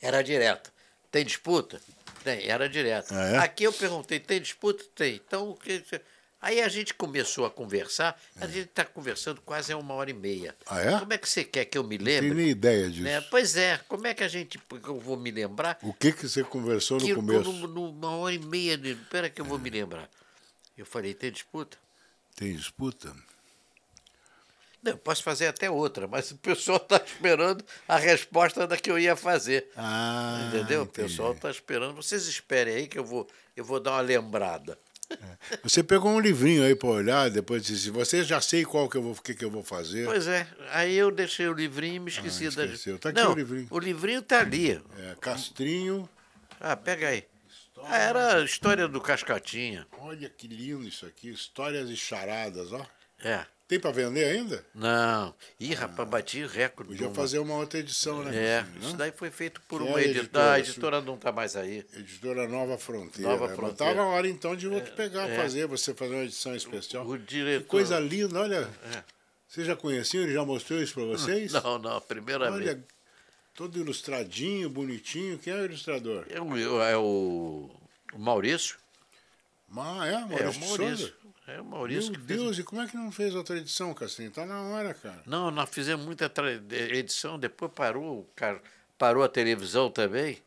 era 0.00 0.22
direto. 0.22 0.70
Tem 1.10 1.24
disputa? 1.24 1.80
Tem, 2.22 2.48
era 2.48 2.68
direto. 2.68 3.12
Ah, 3.12 3.24
é? 3.24 3.38
Aqui 3.38 3.64
eu 3.64 3.72
perguntei, 3.72 4.20
tem 4.20 4.40
disputa? 4.40 4.84
Tem. 4.94 5.16
Então, 5.16 5.50
o 5.50 5.56
que. 5.56 5.82
Aí 6.42 6.60
a 6.60 6.68
gente 6.68 6.92
começou 6.92 7.46
a 7.46 7.50
conversar, 7.50 8.20
a 8.40 8.48
gente 8.48 8.68
está 8.68 8.84
conversando 8.84 9.40
quase 9.42 9.72
uma 9.74 9.94
hora 9.94 10.10
e 10.10 10.12
meia. 10.12 10.56
Ah, 10.66 10.80
é? 10.80 10.98
Como 10.98 11.12
é 11.12 11.16
que 11.18 11.28
você 11.28 11.44
quer 11.44 11.64
que 11.66 11.78
eu 11.78 11.84
me 11.84 11.96
Não 11.96 12.04
tenho 12.04 12.20
lembre? 12.22 12.34
nem 12.42 12.48
ideia 12.50 12.90
disso. 12.90 13.04
Né? 13.04 13.20
Pois 13.30 13.56
é, 13.56 13.78
como 13.86 14.08
é 14.08 14.12
que 14.12 14.24
a 14.24 14.28
gente. 14.28 14.60
Eu 14.84 14.98
vou 14.98 15.16
me 15.16 15.30
lembrar? 15.30 15.78
O 15.82 15.94
que, 15.94 16.10
que 16.12 16.28
você 16.28 16.42
conversou 16.42 16.98
no 16.98 17.06
que 17.06 17.14
começo? 17.14 17.52
no- 17.52 17.68
numa 17.68 18.16
hora 18.16 18.34
e 18.34 18.40
meia. 18.40 18.74
Espera 18.74 19.30
que 19.30 19.40
eu 19.40 19.44
vou 19.44 19.56
me 19.56 19.70
lembrar. 19.70 20.10
Eu 20.76 20.84
falei, 20.84 21.14
tem 21.14 21.30
disputa? 21.30 21.78
Tem 22.34 22.56
disputa? 22.56 23.14
Não, 24.82 24.90
eu 24.92 24.98
posso 24.98 25.22
fazer 25.22 25.46
até 25.46 25.70
outra, 25.70 26.08
mas 26.08 26.32
o 26.32 26.36
pessoal 26.38 26.78
está 26.78 26.96
esperando 27.06 27.64
a 27.86 27.96
resposta 27.98 28.66
da 28.66 28.76
que 28.76 28.90
eu 28.90 28.98
ia 28.98 29.14
fazer. 29.14 29.68
Ah, 29.76 30.48
Entendeu? 30.48 30.80
O 30.80 30.84
entendi. 30.86 31.08
pessoal 31.08 31.32
está 31.34 31.48
esperando. 31.50 31.94
Vocês 31.94 32.26
esperem 32.26 32.74
aí 32.74 32.88
que 32.88 32.98
eu 32.98 33.04
vou, 33.04 33.28
eu 33.56 33.64
vou 33.64 33.78
dar 33.78 33.92
uma 33.92 34.00
lembrada. 34.00 34.76
Você 35.62 35.82
pegou 35.82 36.10
um 36.10 36.20
livrinho 36.20 36.62
aí 36.64 36.74
para 36.74 36.88
olhar, 36.88 37.30
depois 37.30 37.64
disse, 37.64 37.90
você 37.90 38.22
já 38.22 38.40
sei 38.40 38.64
qual 38.64 38.88
que 38.88 38.96
eu 38.96 39.02
vou, 39.02 39.14
que, 39.14 39.34
que 39.34 39.44
eu 39.44 39.50
vou 39.50 39.62
fazer. 39.62 40.06
Pois 40.06 40.26
é, 40.26 40.46
aí 40.70 40.94
eu 40.94 41.10
deixei 41.10 41.48
o 41.48 41.52
livrinho 41.52 41.96
e 41.96 42.00
me 42.00 42.10
esqueci 42.10 42.48
da. 42.50 42.62
Ah, 42.62 42.64
esqueceu. 42.66 42.98
Tá 42.98 43.10
aqui 43.10 43.20
Não, 43.20 43.32
o 43.32 43.36
livrinho. 43.36 43.66
O 43.70 43.78
livrinho 43.78 44.20
está 44.20 44.40
ali. 44.40 44.72
É, 44.98 45.16
Castrinho. 45.20 46.08
Ah, 46.60 46.76
pega 46.76 47.08
aí. 47.08 47.24
Ah, 47.84 47.98
era 47.98 48.36
a 48.36 48.44
história 48.44 48.86
do 48.86 49.00
Cascatinha. 49.00 49.86
Olha 49.98 50.28
que 50.28 50.46
lindo 50.46 50.86
isso 50.86 51.04
aqui, 51.04 51.30
histórias 51.30 51.90
e 51.90 51.96
charadas, 51.96 52.72
ó. 52.72 52.86
É. 53.24 53.44
Tem 53.72 53.80
para 53.80 53.90
vender 53.90 54.24
ainda? 54.26 54.62
Não. 54.74 55.34
Ih, 55.58 55.72
rapaz, 55.72 56.06
bati 56.06 56.44
recorde. 56.44 56.90
Podia 56.92 57.06
numa- 57.06 57.14
fazer 57.16 57.38
uma 57.38 57.54
outra 57.54 57.78
edição, 57.78 58.22
né? 58.22 58.36
É, 58.36 58.58
Castrinho, 58.58 58.82
isso 58.82 58.90
né? 58.90 58.96
daí 58.98 59.12
foi 59.12 59.30
feito 59.30 59.62
por 59.62 59.80
Que 59.80 59.88
uma 59.88 59.98
é 59.98 60.02
editora. 60.04 60.20
editora, 60.20 60.52
A 60.52 60.58
editora 60.58 61.00
não 61.00 61.14
está 61.14 61.32
mais 61.32 61.56
aí. 61.56 61.78
Editora 61.96 62.46
Nova 62.46 62.76
Fronteira. 62.76 63.30
Nova 63.30 63.48
né? 63.48 63.54
Fronteira. 63.56 63.94
Tá 63.94 63.94
na 63.94 64.04
hora 64.08 64.28
então 64.28 64.54
de 64.54 64.68
outro 64.68 64.92
pegar, 64.92 65.26
é. 65.26 65.36
fazer, 65.36 65.66
você 65.66 65.94
fazer 65.94 66.14
uma 66.16 66.24
edição 66.24 66.54
especial. 66.54 67.08
O 67.08 67.16
Que 67.18 67.24
diretor. 67.24 67.66
coisa 67.66 67.98
linda, 67.98 68.40
olha. 68.40 68.68
É. 68.94 69.02
Você 69.48 69.64
já 69.64 69.74
conheciam? 69.74 70.22
Ele 70.24 70.34
já 70.34 70.44
mostrou 70.44 70.78
isso 70.82 70.92
para 70.92 71.04
vocês? 71.04 71.50
Não, 71.64 71.78
não, 71.78 71.98
primeira 72.02 72.50
vez. 72.50 72.68
Olha, 72.68 72.84
todo 73.54 73.78
ilustradinho, 73.78 74.68
bonitinho. 74.68 75.38
Quem 75.38 75.50
é 75.50 75.56
o 75.56 75.64
ilustrador? 75.64 76.26
É 76.28 76.38
o, 76.42 76.82
é 76.82 76.96
o 76.98 77.70
o 78.12 78.18
Maurício. 78.18 78.76
Ma, 79.66 80.06
é, 80.06 80.12
É, 80.12 80.20
Maurício 80.20 80.48
o 80.48 80.52
de 80.52 80.58
Maurício. 80.60 81.14
É 81.54 81.60
o 81.60 81.64
Maurício 81.64 82.10
Meu 82.12 82.20
que 82.20 82.26
fez. 82.26 82.40
Deus, 82.40 82.58
e 82.58 82.62
como 82.64 82.80
é 82.82 82.86
que 82.86 82.96
não 82.96 83.10
fez 83.12 83.34
outra 83.34 83.56
edição, 83.58 83.92
Castrinho? 83.92 84.30
Tá 84.30 84.46
na 84.46 84.60
hora, 84.62 84.94
cara. 84.94 85.22
Não, 85.26 85.50
nós 85.50 85.68
fizemos 85.68 86.04
muita 86.06 86.30
edição, 86.90 87.38
depois 87.38 87.70
parou, 87.74 88.20
o 88.20 88.28
cara, 88.34 88.60
parou 88.96 89.22
a 89.22 89.28
televisão 89.28 89.90
também. 89.90 90.38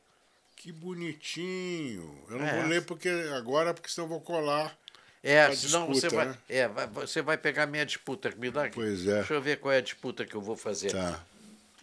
Que 0.56 0.72
bonitinho. 0.72 2.24
Eu 2.30 2.40
não 2.40 2.46
É. 2.48 2.60
vou 2.60 2.70
ler 2.70 2.86
porque 2.86 3.10
agora, 3.36 3.74
porque 3.74 3.90
senão 3.90 4.06
eu 4.06 4.10
vou 4.10 4.22
colar. 4.22 4.76
É, 5.22 5.54
senão 5.56 5.88
disputa, 5.92 6.10
você 6.10 6.16
vai, 6.16 6.26
né? 6.28 6.38
é, 6.50 6.68
vai- 6.68 6.88
você 6.88 7.22
vai 7.22 7.38
pegar 7.38 7.66
minha 7.66 7.86
disputa. 7.86 8.32
Me 8.38 8.50
dá 8.52 8.66
aqui. 8.66 8.76
Pois 8.76 9.08
é. 9.08 9.16
Deixa 9.16 9.34
eu 9.34 9.42
ver 9.42 9.60
qual 9.60 9.72
é 9.74 9.78
a 9.78 9.82
disputa 9.82 10.24
que 10.26 10.36
eu 10.36 10.42
vou 10.42 10.56
fazer. 10.56 10.92
Tá. 10.92 11.24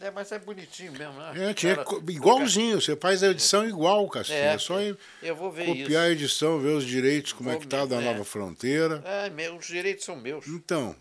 É, 0.02 0.10
mas 0.10 0.32
é 0.32 0.38
bonitinho 0.38 0.92
mesmo. 0.92 1.12
né? 1.14 1.50
É, 1.50 1.54
tinha 1.54 1.76
Cara, 1.76 1.88
igualzinho, 2.08 2.80
você 2.80 2.96
faz 2.96 3.22
a 3.22 3.28
edição 3.28 3.66
igual, 3.68 4.08
Castrinho. 4.08 4.40
É, 4.40 4.54
É, 4.54 4.58
só 4.58 4.74
Eu 5.22 5.36
vou 5.36 5.50
ver 5.52 5.64
copiar 5.66 6.02
a 6.06 6.10
isso. 6.10 6.22
edição, 6.24 6.58
ver 6.58 6.74
os 6.76 6.84
direitos, 6.84 7.32
como 7.32 7.48
é 7.50 7.52
Vou 7.52 7.60
que 7.60 7.68
tá 7.68 7.86
da 7.86 7.96
é. 7.96 8.04
nova 8.04 8.24
fronteira. 8.24 9.02
É, 9.06 9.50
os 9.52 9.66
direitos 9.66 10.04
são 10.04 10.16
meus. 10.16 10.46
Então, 10.48 10.96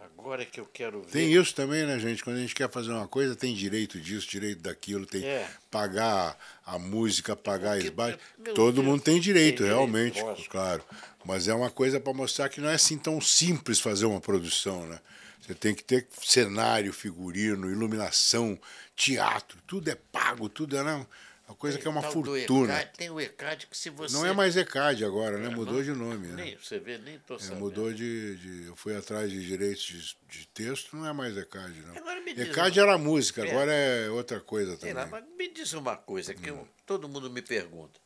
Agora 0.00 0.42
é 0.42 0.44
que 0.44 0.58
eu 0.58 0.66
quero 0.66 1.00
ver. 1.02 1.10
tem 1.12 1.32
isso 1.32 1.54
também, 1.54 1.86
né, 1.86 1.96
gente? 1.98 2.24
Quando 2.24 2.36
a 2.36 2.40
gente 2.40 2.54
quer 2.54 2.68
fazer 2.68 2.90
uma 2.90 3.06
coisa, 3.06 3.36
tem 3.36 3.54
direito 3.54 4.00
disso, 4.00 4.28
direito 4.28 4.60
daquilo, 4.60 5.06
tem 5.06 5.24
É. 5.24 5.48
pagar 5.70 6.36
a 6.66 6.76
música, 6.78 7.36
pagar 7.36 7.78
Porque, 7.80 7.88
as 8.02 8.18
meu 8.38 8.54
Todo 8.54 8.74
Deus, 8.76 8.86
mundo 8.86 9.00
tem 9.00 9.20
direito, 9.20 9.58
tem 9.58 9.66
direito, 9.66 9.76
realmente, 9.76 10.20
lógico. 10.20 10.50
claro. 10.50 10.82
Mas 11.24 11.46
é 11.46 11.54
uma 11.54 11.70
coisa 11.70 12.00
para 12.00 12.12
mostrar 12.12 12.48
que 12.48 12.60
não 12.60 12.68
é 12.68 12.74
assim 12.74 12.98
tão 12.98 13.20
simples 13.20 13.78
fazer 13.78 14.06
uma 14.06 14.20
produção, 14.20 14.86
né? 14.86 14.98
Você 15.40 15.54
tem 15.54 15.74
que 15.74 15.82
ter 15.84 16.06
cenário, 16.22 16.92
figurino, 16.92 17.70
iluminação, 17.70 18.58
teatro, 18.94 19.58
tudo 19.66 19.88
é 19.90 19.94
pago, 19.94 20.48
tudo 20.48 20.76
é. 20.76 20.82
Não. 20.82 21.06
Uma 21.46 21.54
coisa 21.54 21.78
Tem 21.78 21.82
que 21.82 21.88
é 21.88 21.90
uma 21.90 22.02
fortuna. 22.02 22.74
ECAD, 22.74 22.92
tem 22.98 23.08
o 23.08 23.18
ECAD 23.18 23.66
que 23.68 23.76
se 23.78 23.88
você. 23.88 24.12
Não 24.14 24.26
é 24.26 24.34
mais 24.34 24.54
ECAD 24.54 25.02
agora, 25.02 25.38
né? 25.38 25.48
Mudou 25.48 25.82
de 25.82 25.92
nome, 25.92 26.26
né? 26.26 26.34
Nem, 26.44 26.56
você 26.58 26.78
vê, 26.78 26.98
nem 26.98 27.18
tô 27.20 27.36
É, 27.36 27.38
sabendo. 27.38 27.60
mudou 27.60 27.90
de, 27.90 28.36
de- 28.36 28.66
Eu 28.66 28.76
fui 28.76 28.94
atrás 28.94 29.30
de 29.30 29.42
direitos 29.46 29.82
de, 29.82 30.16
de 30.40 30.46
texto, 30.48 30.94
não 30.94 31.06
é 31.06 31.12
mais 31.14 31.34
ECAD, 31.38 31.80
não. 31.86 31.96
Agora 31.96 32.20
me 32.20 32.34
diz 32.34 32.48
ECAD 32.48 32.78
uma- 32.80 32.86
era 32.90 32.98
música, 32.98 33.46
É. 33.46 33.50
agora 33.50 33.72
é 33.72 34.10
outra 34.10 34.40
coisa 34.40 34.76
também. 34.76 34.92
lá, 34.92 35.06
mas 35.06 35.24
me 35.38 35.48
diz 35.48 35.72
uma 35.72 35.96
coisa 35.96 36.34
que 36.34 36.50
Hum. 36.52 36.58
eu- 36.58 36.68
todo 36.84 37.08
mundo 37.08 37.30
me 37.30 37.40
pergunta. 37.40 37.98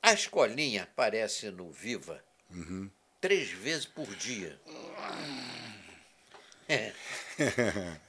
A 0.00 0.12
escolinha 0.12 0.84
aparece 0.84 1.50
no 1.50 1.72
Viva 1.72 2.22
Uhum. 2.54 2.88
três 3.20 3.50
vezes 3.50 3.84
por 3.84 4.06
dia. 4.14 4.60
É, 4.64 4.70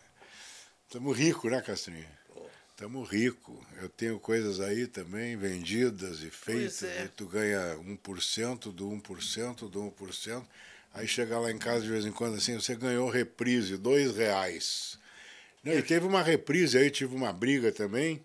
Estamos 0.86 1.18
ricos, 1.18 1.52
né, 1.52 1.62
Castrinha? 1.62 2.20
Estamos 2.72 3.10
ricos. 3.10 3.58
Eu 3.82 3.90
tenho 3.90 4.20
coisas 4.20 4.60
aí 4.60 4.88
também 4.88 5.36
vendidas 5.36 6.22
e 6.22 6.30
feitas. 6.30 6.84
é. 6.84 7.06
E 7.06 7.08
tu 7.10 7.26
ganha 7.28 7.78
1% 7.78 8.72
do 8.72 8.90
1% 8.90 9.70
do 9.70 9.92
1%. 9.92 10.46
Aí 10.94 11.08
chega 11.08 11.38
lá 11.38 11.52
em 11.52 11.58
casa 11.58 11.82
de 11.82 11.90
vez 11.90 12.06
em 12.06 12.12
quando 12.12 12.36
assim, 12.36 12.56
você 12.56 12.76
ganhou 12.76 13.10
reprise, 13.10 13.78
dois 13.78 14.16
reais. 14.16 14.98
Não, 15.64 15.74
e 15.74 15.84
teve 15.84 16.06
uma 16.06 16.24
reprise 16.24 16.78
aí, 16.78 16.90
tive 16.90 17.16
uma 17.16 17.32
briga 17.32 17.72
também. 17.72 18.24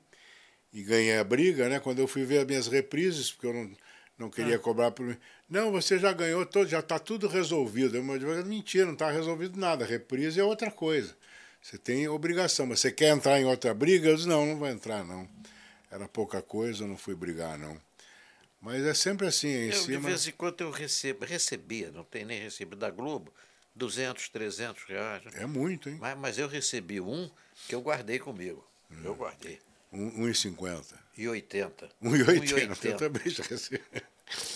E 0.73 0.83
ganhei 0.83 1.19
a 1.19 1.25
briga, 1.25 1.69
né? 1.69 1.79
Quando 1.79 1.99
eu 2.01 2.09
fui 2.09 2.25
ver 2.25 2.39
as 2.39 2.47
minhas 2.47 2.67
reprises, 2.67 3.31
porque 3.31 3.47
eu 3.47 3.55
não, 3.55 3.71
não 4.19 4.31
queria 4.31 4.59
cobrar 4.59 4.91
por 4.91 5.05
mim. 5.05 5.17
Não, 5.49 5.73
você 5.73 5.99
já 5.99 6.13
ganhou, 6.13 6.47
todo, 6.47 6.69
já 6.69 6.81
está 6.81 6.99
tudo 6.99 7.27
resolvido. 7.27 7.97
Eu, 7.97 8.13
advogado, 8.13 8.47
mentira, 8.47 8.87
não 8.87 8.93
está 8.93 9.11
resolvido 9.11 9.59
nada. 9.59 9.85
Reprise 9.85 10.39
é 10.39 10.45
outra 10.45 10.71
coisa. 10.71 11.17
Você 11.61 11.79
tem 11.79 12.07
obrigação, 12.09 12.67
mas 12.67 12.81
você 12.81 12.93
quer 12.93 13.09
entrar 13.09 13.41
em 13.41 13.45
outra 13.45 13.73
briga? 13.73 14.09
Eu 14.09 14.17
disse, 14.17 14.29
não, 14.29 14.47
não 14.47 14.57
vou 14.57 14.69
entrar, 14.69 15.05
não. 15.05 15.29
Era 15.91 16.07
pouca 16.07 16.43
coisa, 16.43 16.85
eu 16.85 16.89
não 16.89 16.97
fui 16.97 17.15
brigar, 17.15 17.59
não. 17.59 17.81
Mas 18.61 18.85
é 18.85 18.95
sempre 18.95 19.27
assim, 19.27 19.49
em 19.49 19.65
eu, 19.67 19.71
de 19.71 19.77
cima. 19.79 20.09
vez 20.09 20.27
em 20.27 20.33
quando 20.33 20.61
eu 20.61 20.71
recebo, 20.71 21.25
recebia, 21.25 21.91
não 21.91 22.05
tem 22.05 22.25
nem 22.25 22.41
recebido 22.41 22.79
da 22.79 22.91
Globo, 22.91 23.33
200, 23.75 24.29
300 24.29 24.85
reais. 24.85 25.25
né? 25.25 25.33
É 25.37 25.47
muito, 25.47 25.89
hein? 25.89 25.99
Mas, 26.01 26.19
mas 26.19 26.39
eu 26.39 26.49
recebi 26.49 27.01
um 27.01 27.31
que 27.67 27.75
eu 27.75 27.81
guardei 27.83 28.19
comigo. 28.19 28.67
Hum. 28.91 29.03
Eu 29.05 29.15
guardei. 29.15 29.59
Um- 29.95 30.27
1,50. 30.27 30.99
E 31.17 31.29
80. 31.29 31.89
1,80. 32.03 32.85
Eu 32.89 32.97
também 32.97 33.29
já 33.31 33.45
recebi. 33.45 33.83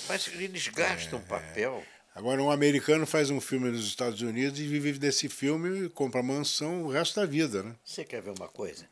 Mas 0.08 0.26
eles 0.28 0.66
É, 0.68 0.70
gastam 0.70 1.20
papel. 1.22 1.84
Agora, 2.14 2.42
um 2.42 2.50
americano 2.50 3.06
faz 3.06 3.30
um 3.30 3.40
filme 3.40 3.70
nos 3.70 3.86
Estados 3.86 4.20
Unidos 4.22 4.58
e 4.58 4.66
vive 4.66 4.98
desse 4.98 5.28
filme 5.28 5.86
e 5.86 5.88
compra 5.88 6.20
mansão 6.22 6.82
o 6.82 6.90
resto 6.90 7.20
da 7.20 7.26
vida, 7.26 7.62
né? 7.62 7.76
Você 7.84 8.04
quer 8.04 8.20
ver 8.20 8.30
uma 8.36 8.48
coisa? 8.48 8.88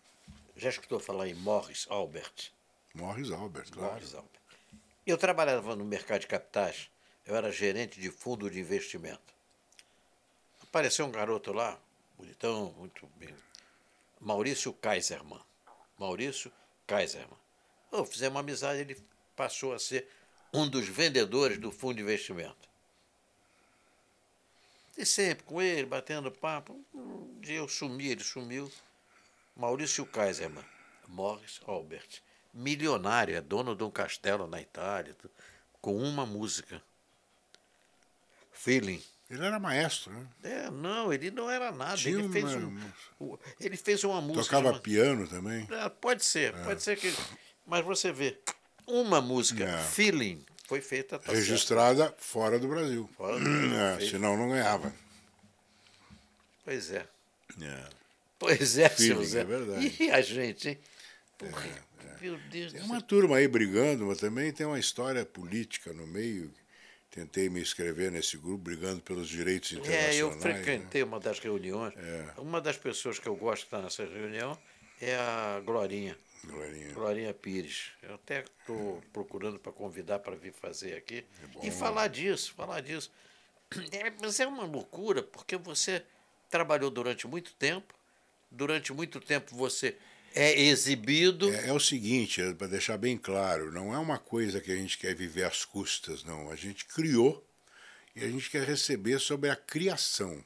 Já 0.56 0.70
escutou 0.70 1.00
falar 1.00 1.26
em 1.28 1.34
Morris 1.34 1.86
Albert? 1.90 2.52
Morris 2.94 3.30
Albert, 3.32 3.68
claro. 3.72 3.94
Morris 3.94 4.14
Albert. 4.14 4.30
Eu 5.04 5.18
trabalhava 5.18 5.74
no 5.74 5.84
mercado 5.84 6.20
de 6.20 6.26
capitais, 6.28 6.88
eu 7.26 7.34
era 7.34 7.50
gerente 7.50 8.00
de 8.00 8.10
fundo 8.10 8.48
de 8.48 8.60
investimento. 8.60 9.34
Apareceu 10.62 11.04
um 11.06 11.10
garoto 11.10 11.52
lá, 11.52 11.78
bonitão, 12.16 12.72
muito 12.78 13.06
bem. 13.16 13.34
Maurício 14.20 14.72
Kaiserman. 14.72 15.40
Maurício 15.98 16.52
Kaiserman. 16.86 17.38
Oh, 17.90 18.04
fizemos 18.04 18.34
uma 18.34 18.40
amizade, 18.40 18.80
ele 18.80 19.02
passou 19.34 19.72
a 19.72 19.78
ser 19.78 20.08
um 20.52 20.68
dos 20.68 20.88
vendedores 20.88 21.58
do 21.58 21.70
fundo 21.70 21.96
de 21.96 22.02
investimento. 22.02 22.68
E 24.96 25.04
sempre 25.04 25.44
com 25.44 25.60
ele, 25.60 25.86
batendo 25.86 26.30
papo. 26.30 26.80
Um 26.94 27.38
dia 27.40 27.56
eu 27.56 27.68
sumi, 27.68 28.08
ele 28.08 28.24
sumiu. 28.24 28.70
Maurício 29.54 30.06
Kaiserman, 30.06 30.64
Morris 31.08 31.60
Albert. 31.66 32.22
Milionário, 32.52 33.36
é 33.36 33.40
dono 33.40 33.76
de 33.76 33.84
um 33.84 33.90
castelo 33.90 34.46
na 34.46 34.60
Itália, 34.60 35.14
com 35.80 35.96
uma 35.96 36.24
música. 36.24 36.82
Feeling. 38.50 39.02
Ele 39.28 39.44
era 39.44 39.58
maestro, 39.58 40.12
né? 40.12 40.26
É, 40.44 40.70
não, 40.70 41.12
ele 41.12 41.30
não 41.32 41.50
era 41.50 41.72
nada. 41.72 41.96
Tinha 41.96 42.18
ele, 42.18 42.28
fez 42.28 42.44
uma- 42.54 42.82
um, 43.20 43.38
ele 43.58 43.76
fez 43.76 44.04
uma 44.04 44.20
música. 44.20 44.44
Tocava 44.44 44.68
chama- 44.68 44.80
piano 44.80 45.26
também. 45.26 45.66
É, 45.70 45.88
pode 45.88 46.24
ser, 46.24 46.52
pode 46.64 46.80
ser 46.82 46.96
que. 46.96 47.12
Mas 47.66 47.84
você 47.84 48.12
vê, 48.12 48.38
uma 48.86 49.20
música, 49.20 49.64
É. 49.64 49.82
Feeling, 49.82 50.44
foi 50.68 50.80
feita. 50.80 51.18
Tá 51.18 51.24
certo. 51.26 51.36
registrada 51.38 52.14
fora 52.18 52.56
do 52.58 52.68
Brasil. 52.68 53.10
Fora 53.16 53.38
do 53.40 53.44
Brasil, 53.44 53.76
É, 53.76 54.00
senão 54.10 54.36
não 54.36 54.48
ganhava. 54.50 54.92
Pois 56.64 56.90
é. 56.92 57.06
É. 57.60 57.84
Pois 58.38 58.78
é, 58.78 58.88
Feeling, 58.88 59.14
seu 59.14 59.24
Zé. 59.24 59.40
é 59.40 59.44
verdade. 59.44 59.96
E 60.00 60.10
a 60.10 60.20
gente, 60.20 60.68
hein? 60.68 60.78
Porra, 61.38 61.66
meu 62.20 62.38
Deus 62.50 62.72
Tem 62.72 62.80
do 62.80 62.86
uma 62.86 62.98
céu. 63.00 63.06
turma 63.08 63.36
aí 63.38 63.48
brigando, 63.48 64.06
mas 64.06 64.18
também 64.18 64.52
tem 64.52 64.66
uma 64.66 64.78
história 64.78 65.24
política 65.24 65.92
no 65.92 66.06
meio. 66.06 66.52
Tentei 67.16 67.48
me 67.48 67.62
inscrever 67.62 68.12
nesse 68.12 68.36
grupo, 68.36 68.58
brigando 68.58 69.00
pelos 69.00 69.26
direitos 69.26 69.72
internacionais. 69.72 70.16
É, 70.16 70.20
eu 70.20 70.30
né? 70.32 70.36
frequentei 70.38 71.02
uma 71.02 71.18
das 71.18 71.38
reuniões. 71.38 71.94
É. 71.96 72.34
Uma 72.36 72.60
das 72.60 72.76
pessoas 72.76 73.18
que 73.18 73.26
eu 73.26 73.34
gosto 73.34 73.60
de 73.62 73.68
estar 73.68 73.80
nessa 73.80 74.04
reunião 74.04 74.58
é 75.00 75.16
a 75.16 75.62
Glorinha. 75.64 76.14
Glorinha. 76.44 76.92
Glorinha 76.92 77.32
Pires. 77.32 77.92
Eu 78.02 78.16
até 78.16 78.40
estou 78.60 79.02
procurando 79.14 79.58
para 79.58 79.72
convidar 79.72 80.18
para 80.18 80.36
vir 80.36 80.52
fazer 80.52 80.94
aqui 80.94 81.24
É 81.62 81.68
e 81.68 81.70
falar 81.70 82.08
disso, 82.08 82.52
falar 82.52 82.82
disso. 82.82 83.10
É, 83.90 84.12
mas 84.20 84.38
é 84.38 84.46
uma 84.46 84.64
loucura, 84.64 85.22
porque 85.22 85.56
você 85.56 86.04
trabalhou 86.50 86.90
durante 86.90 87.26
muito 87.26 87.54
tempo, 87.54 87.94
durante 88.50 88.92
muito 88.92 89.22
tempo 89.22 89.56
você 89.56 89.96
é 90.34 90.60
exibido. 90.60 91.52
É, 91.52 91.68
é 91.68 91.72
o 91.72 91.80
seguinte, 91.80 92.40
é, 92.40 92.52
para 92.52 92.66
deixar 92.66 92.96
bem 92.96 93.16
claro, 93.16 93.72
não 93.72 93.94
é 93.94 93.98
uma 93.98 94.18
coisa 94.18 94.60
que 94.60 94.70
a 94.70 94.76
gente 94.76 94.98
quer 94.98 95.14
viver 95.14 95.44
às 95.44 95.64
custas, 95.64 96.24
não. 96.24 96.50
A 96.50 96.56
gente 96.56 96.84
criou 96.84 97.44
e 98.14 98.24
a 98.24 98.28
gente 98.28 98.50
quer 98.50 98.66
receber 98.66 99.18
sobre 99.18 99.50
a 99.50 99.56
criação. 99.56 100.42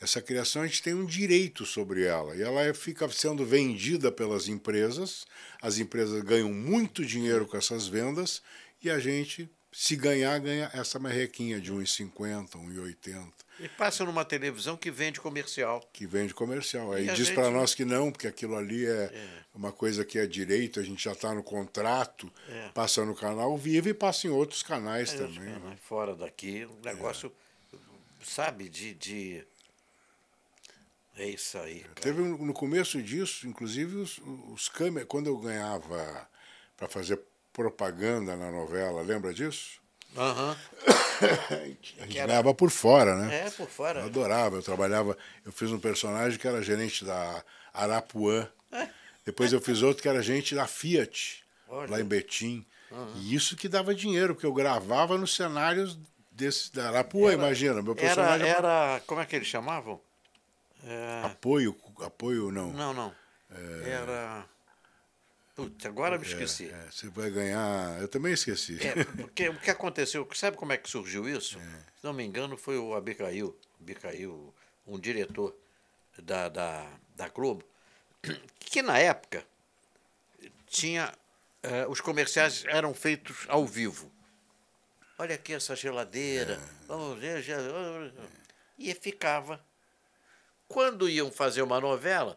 Essa 0.00 0.20
criação 0.20 0.62
a 0.62 0.66
gente 0.66 0.82
tem 0.82 0.94
um 0.94 1.06
direito 1.06 1.64
sobre 1.64 2.02
ela 2.02 2.34
e 2.34 2.42
ela 2.42 2.62
é- 2.62 2.74
fica 2.74 3.08
sendo 3.08 3.46
vendida 3.46 4.10
pelas 4.10 4.48
empresas. 4.48 5.24
As 5.60 5.78
empresas 5.78 6.20
ganham 6.22 6.52
muito 6.52 7.04
dinheiro 7.04 7.46
com 7.46 7.56
essas 7.56 7.86
vendas 7.86 8.42
e 8.82 8.90
a 8.90 8.98
gente, 8.98 9.48
se 9.72 9.96
ganhar, 9.96 10.38
ganha 10.38 10.70
essa 10.74 10.98
merrequinha 10.98 11.58
de 11.60 11.72
1,50, 11.72 12.50
1,80 12.58 13.32
E 13.58 13.68
passa 13.70 14.04
numa 14.04 14.24
televisão 14.24 14.76
que 14.76 14.90
vende 14.90 15.18
comercial. 15.20 15.80
que 15.92 16.06
vende 16.06 16.34
comercial. 16.34 16.92
Aí 16.92 17.06
diz 17.06 17.26
gente- 17.28 17.34
para 17.34 17.50
nós 17.50 17.74
que 17.74 17.84
não, 17.84 18.12
porque 18.12 18.26
aquilo 18.26 18.54
ali 18.56 18.84
é, 18.86 19.10
uma 19.54 19.72
coisa 19.72 20.04
que 20.04 20.18
é 20.18 20.26
direito, 20.26 20.78
a 20.78 20.82
gente 20.82 21.02
já 21.02 21.12
está 21.12 21.34
no 21.34 21.42
contrato, 21.42 22.30
É. 22.48 22.68
passa 22.74 23.04
no 23.04 23.14
canal 23.14 23.56
vivo 23.56 23.88
e 23.88 23.94
passa 23.94 24.26
em 24.26 24.30
outros 24.30 24.62
canais 24.62 25.12
Aí, 25.12 25.18
também. 25.18 25.40
né, 25.54 25.58
né? 25.58 25.78
Fora 25.88 26.14
daqui, 26.14 26.66
um 26.66 26.80
negócio, 26.84 27.32
sabe, 28.22 28.68
de, 28.68 28.92
de. 28.94 29.44
É 31.16 31.28
isso 31.28 31.58
aí. 31.58 31.80
Cara. 31.80 31.94
Teve 32.00 32.22
no 32.22 32.54
começo 32.54 33.02
disso, 33.02 33.46
inclusive 33.46 33.96
os, 33.96 34.18
os 34.50 34.68
câmeras, 34.68 35.06
quando 35.08 35.26
eu 35.26 35.36
ganhava 35.38 36.26
para 36.76 36.88
fazer 36.88 37.20
propaganda 37.52 38.36
na 38.36 38.50
novela, 38.50 39.02
lembra 39.02 39.32
disso? 39.34 39.80
Aham. 40.16 40.56
A 41.50 41.54
gente 41.64 41.94
era- 41.98 42.26
ganhava 42.26 42.52
por 42.54 42.70
fora, 42.70 43.14
né? 43.14 43.46
É, 43.46 43.50
por 43.50 43.68
fora. 43.68 44.00
Eu 44.00 44.06
adorava, 44.06 44.56
eu 44.56 44.62
trabalhava, 44.62 45.16
eu 45.44 45.52
fiz 45.52 45.70
um 45.70 45.78
personagem 45.78 46.38
que 46.38 46.48
era 46.48 46.60
gerente 46.62 47.04
da 47.04 47.44
Arapuã. 47.72 48.48
Depois 49.24 49.52
eu 49.52 49.60
fiz 49.60 49.82
outro 49.82 50.02
que 50.02 50.08
era 50.08 50.20
gerente 50.22 50.52
da 50.54 50.66
Fiat, 50.66 51.44
Olha. 51.68 51.90
lá 51.92 52.00
em 52.00 52.04
Betim. 52.04 52.66
E 53.16 53.34
isso 53.34 53.56
que 53.56 53.68
dava 53.68 53.94
dinheiro, 53.94 54.34
porque 54.34 54.44
eu 54.46 54.52
gravava 54.52 55.16
nos 55.16 55.34
cenários 55.36 55.96
desse, 56.30 56.72
da 56.74 56.88
Arapuã, 56.88 57.32
imagina. 57.32 57.80
Meu 57.80 57.92
Era, 57.92 58.00
personagem 58.00 58.48
era. 58.48 59.00
Como 59.06 59.20
é 59.20 59.24
que 59.26 59.36
eles 59.36 59.46
chamavam? 59.48 60.00
É, 60.84 61.22
apoio, 61.24 61.76
apoio 62.00 62.50
não. 62.50 62.72
não, 62.72 62.92
não. 62.92 63.14
Era. 63.84 64.44
Putz, 65.62 65.86
agora 65.86 66.18
me 66.18 66.26
esqueci. 66.26 66.70
É, 66.70 66.90
você 66.90 67.08
vai 67.08 67.30
ganhar. 67.30 68.00
Eu 68.00 68.08
também 68.08 68.32
esqueci. 68.32 68.78
É, 68.84 69.04
porque 69.04 69.48
o 69.48 69.58
que 69.58 69.70
aconteceu, 69.70 70.28
sabe 70.34 70.56
como 70.56 70.72
é 70.72 70.76
que 70.76 70.88
surgiu 70.90 71.28
isso? 71.28 71.58
Se 71.58 72.04
não 72.04 72.12
me 72.12 72.24
engano, 72.24 72.56
foi 72.56 72.78
o 72.78 72.94
Abicail, 72.94 73.56
Abicail 73.80 74.52
um 74.86 74.98
diretor 74.98 75.56
da, 76.18 76.48
da, 76.48 76.86
da 77.14 77.28
Globo, 77.28 77.64
que 78.58 78.82
na 78.82 78.98
época 78.98 79.44
tinha. 80.66 81.12
eh, 81.62 81.86
os 81.88 82.00
comerciais 82.00 82.64
eram 82.66 82.92
feitos 82.92 83.44
ao 83.48 83.64
vivo. 83.66 84.10
Olha 85.18 85.36
aqui 85.36 85.52
essa 85.52 85.76
geladeira. 85.76 86.58
vamos 86.88 87.18
ver, 87.20 87.44
E 88.76 88.92
ficava. 88.94 89.64
Quando 90.66 91.08
iam 91.08 91.30
fazer 91.30 91.62
uma 91.62 91.78
novela, 91.80 92.36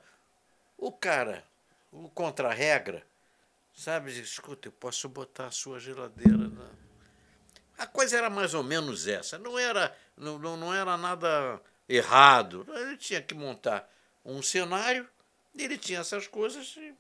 o 0.77 0.91
cara, 0.91 1.43
o 1.91 2.09
contra-regra, 2.09 3.03
sabe, 3.75 4.11
escuta, 4.19 4.67
eu 4.67 4.71
posso 4.71 5.07
botar 5.09 5.47
a 5.47 5.51
sua 5.51 5.79
geladeira. 5.79 6.47
Na... 6.47 6.69
A 7.77 7.85
coisa 7.85 8.17
era 8.17 8.29
mais 8.29 8.53
ou 8.53 8.63
menos 8.63 9.07
essa. 9.07 9.37
Não 9.37 9.59
era, 9.59 9.95
não, 10.17 10.39
não 10.39 10.73
era 10.73 10.97
nada 10.97 11.61
errado. 11.87 12.65
Ele 12.73 12.97
tinha 12.97 13.21
que 13.21 13.35
montar 13.35 13.87
um 14.23 14.41
cenário, 14.41 15.07
ele 15.55 15.77
tinha 15.77 15.99
essas 15.99 16.25
coisas 16.27 16.75
e 16.77 16.93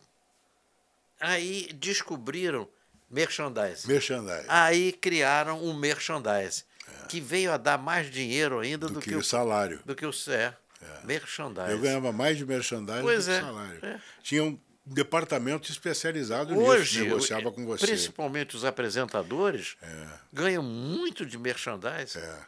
Aí 1.19 1.69
descobriram 1.73 2.67
merchandising. 3.09 3.87
Merchandising. 3.87 4.45
Aí 4.47 4.91
criaram 4.91 5.63
um 5.63 5.73
merchandising, 5.73 6.63
que 7.07 7.21
veio 7.21 7.51
a 7.51 7.57
dar 7.57 7.77
mais 7.77 8.11
dinheiro 8.11 8.59
ainda 8.59 8.87
do, 8.87 8.95
do 8.95 8.99
que, 8.99 9.11
que 9.11 9.15
o 9.15 9.23
salário. 9.23 9.81
Do 9.85 9.95
que 9.95 10.05
o 10.05 10.11
é, 10.29 10.53
merchandising. 11.03 11.71
Eu 11.71 11.79
ganhava 11.79 12.11
mais 12.11 12.37
de 12.37 12.45
merchandising 12.45 13.01
Pois 13.01 13.25
do 13.25 13.31
que 13.31 13.37
é, 13.37 13.41
salário. 13.41 13.85
é. 13.85 14.01
Tinha 14.21 14.43
um 14.43 14.59
departamento 14.85 15.71
especializado 15.71 16.57
Hoje, 16.57 16.99
nisso, 16.99 17.09
negociava 17.09 17.51
com 17.51 17.65
você. 17.65 17.87
principalmente 17.87 18.55
os 18.55 18.63
apresentadores, 18.63 19.75
ganham 20.31 20.61
muito 20.61 21.25
de 21.25 21.37
merchandising. 21.37 22.19
É. 22.19 22.39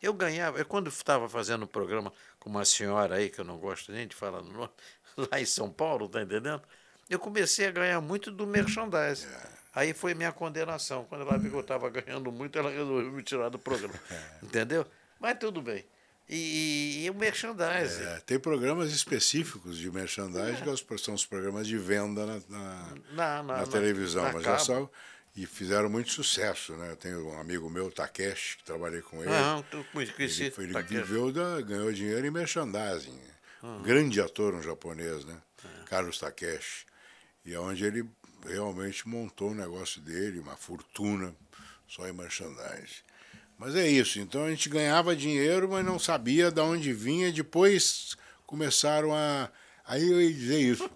Eu 0.00 0.12
ganhava, 0.12 0.58
eu 0.58 0.64
quando 0.64 0.88
estava 0.88 1.28
fazendo 1.28 1.64
um 1.64 1.68
programa 1.68 2.12
com 2.38 2.48
uma 2.48 2.64
senhora 2.64 3.16
aí, 3.16 3.28
que 3.28 3.40
eu 3.40 3.44
não 3.44 3.58
gosto 3.58 3.90
nem 3.92 4.06
de 4.06 4.14
falar 4.14 4.42
no 4.42 4.52
nome, 4.52 4.70
lá 5.16 5.40
em 5.40 5.46
São 5.46 5.70
Paulo, 5.70 6.08
tá 6.08 6.22
entendendo? 6.22 6.62
Eu 7.08 7.18
comecei 7.18 7.66
a 7.66 7.70
ganhar 7.70 8.00
muito 8.00 8.30
do 8.30 8.46
merchandising. 8.46 9.26
É. 9.26 9.58
Aí 9.74 9.92
foi 9.94 10.14
minha 10.14 10.32
condenação. 10.32 11.04
Quando 11.04 11.22
ela 11.22 11.38
viu 11.38 11.50
que 11.50 11.56
eu 11.56 11.60
estava 11.60 11.88
ganhando 11.88 12.30
muito, 12.32 12.58
ela 12.58 12.70
resolveu 12.70 13.12
me 13.12 13.22
tirar 13.22 13.48
do 13.48 13.58
programa. 13.58 13.94
É. 14.10 14.44
Entendeu? 14.44 14.86
Mas 15.18 15.38
tudo 15.38 15.60
bem. 15.62 15.84
E, 16.28 17.04
e- 17.04 17.10
o 17.10 17.14
merchandising. 17.14 18.02
É, 18.02 18.20
tem 18.20 18.38
programas 18.38 18.92
específicos 18.92 19.78
de 19.78 19.90
merchandising, 19.90 20.62
que 20.62 20.68
os- 20.68 20.84
são 21.02 21.14
os 21.14 21.24
programas 21.24 21.66
de 21.66 21.78
venda 21.78 22.26
na, 22.26 22.34
na- 22.48 22.94
Na, 23.12 23.42
na- 23.42 23.56
na 23.58 23.66
televisão, 23.66 24.24
mas 24.32 24.42
já 24.42 24.58
são, 24.58 24.90
e 25.34 25.46
fizeram 25.46 25.88
muito 25.88 26.10
sucesso, 26.12 26.72
né? 26.74 26.90
Eu 26.90 26.96
tenho 26.96 27.28
um 27.28 27.40
amigo 27.40 27.70
meu, 27.70 27.90
Takeshi, 27.90 28.58
que 28.58 28.64
trabalhei 28.64 29.00
com 29.00 29.22
ele. 29.22 29.30
Não, 29.30 29.62
tu 29.62 29.84
conheci. 29.92 30.42
ele 30.42 30.50
foi- 30.50 30.64
ele 30.64 30.72
viveu 30.82 31.32
da, 31.32 31.60
ganhou 31.62 31.92
dinheiro 31.92 32.26
em 32.26 32.30
merchandising. 32.30 33.18
Ah. 33.62 33.66
Um 33.68 33.82
grande 33.82 34.20
ator, 34.20 34.54
um 34.54 34.62
japonês, 34.62 35.24
né? 35.24 35.36
É. 35.64 35.84
Carlos 35.86 36.18
Takeshi. 36.18 36.84
E 37.44 37.54
é 37.54 37.58
onde 37.58 37.84
ele 37.84 38.04
realmente 38.46 39.08
montou 39.08 39.52
o 39.52 39.54
negócio 39.54 40.00
dele, 40.02 40.38
uma 40.40 40.56
fortuna 40.56 41.34
só 41.88 42.06
em 42.06 42.12
merchandising. 42.12 43.02
Mas 43.58 43.74
é 43.74 43.88
isso, 43.88 44.20
então 44.20 44.44
a 44.44 44.50
gente 44.50 44.68
ganhava 44.68 45.16
dinheiro, 45.16 45.68
mas 45.68 45.84
não 45.84 45.98
sabia 45.98 46.50
de 46.50 46.60
onde 46.60 46.92
vinha. 46.92 47.32
Depois 47.32 48.16
começaram 48.46 49.12
a. 49.12 49.50
Aí 49.84 50.08
eu 50.08 50.20
ia 50.20 50.32
dizer 50.32 50.60
isso. 50.60 50.88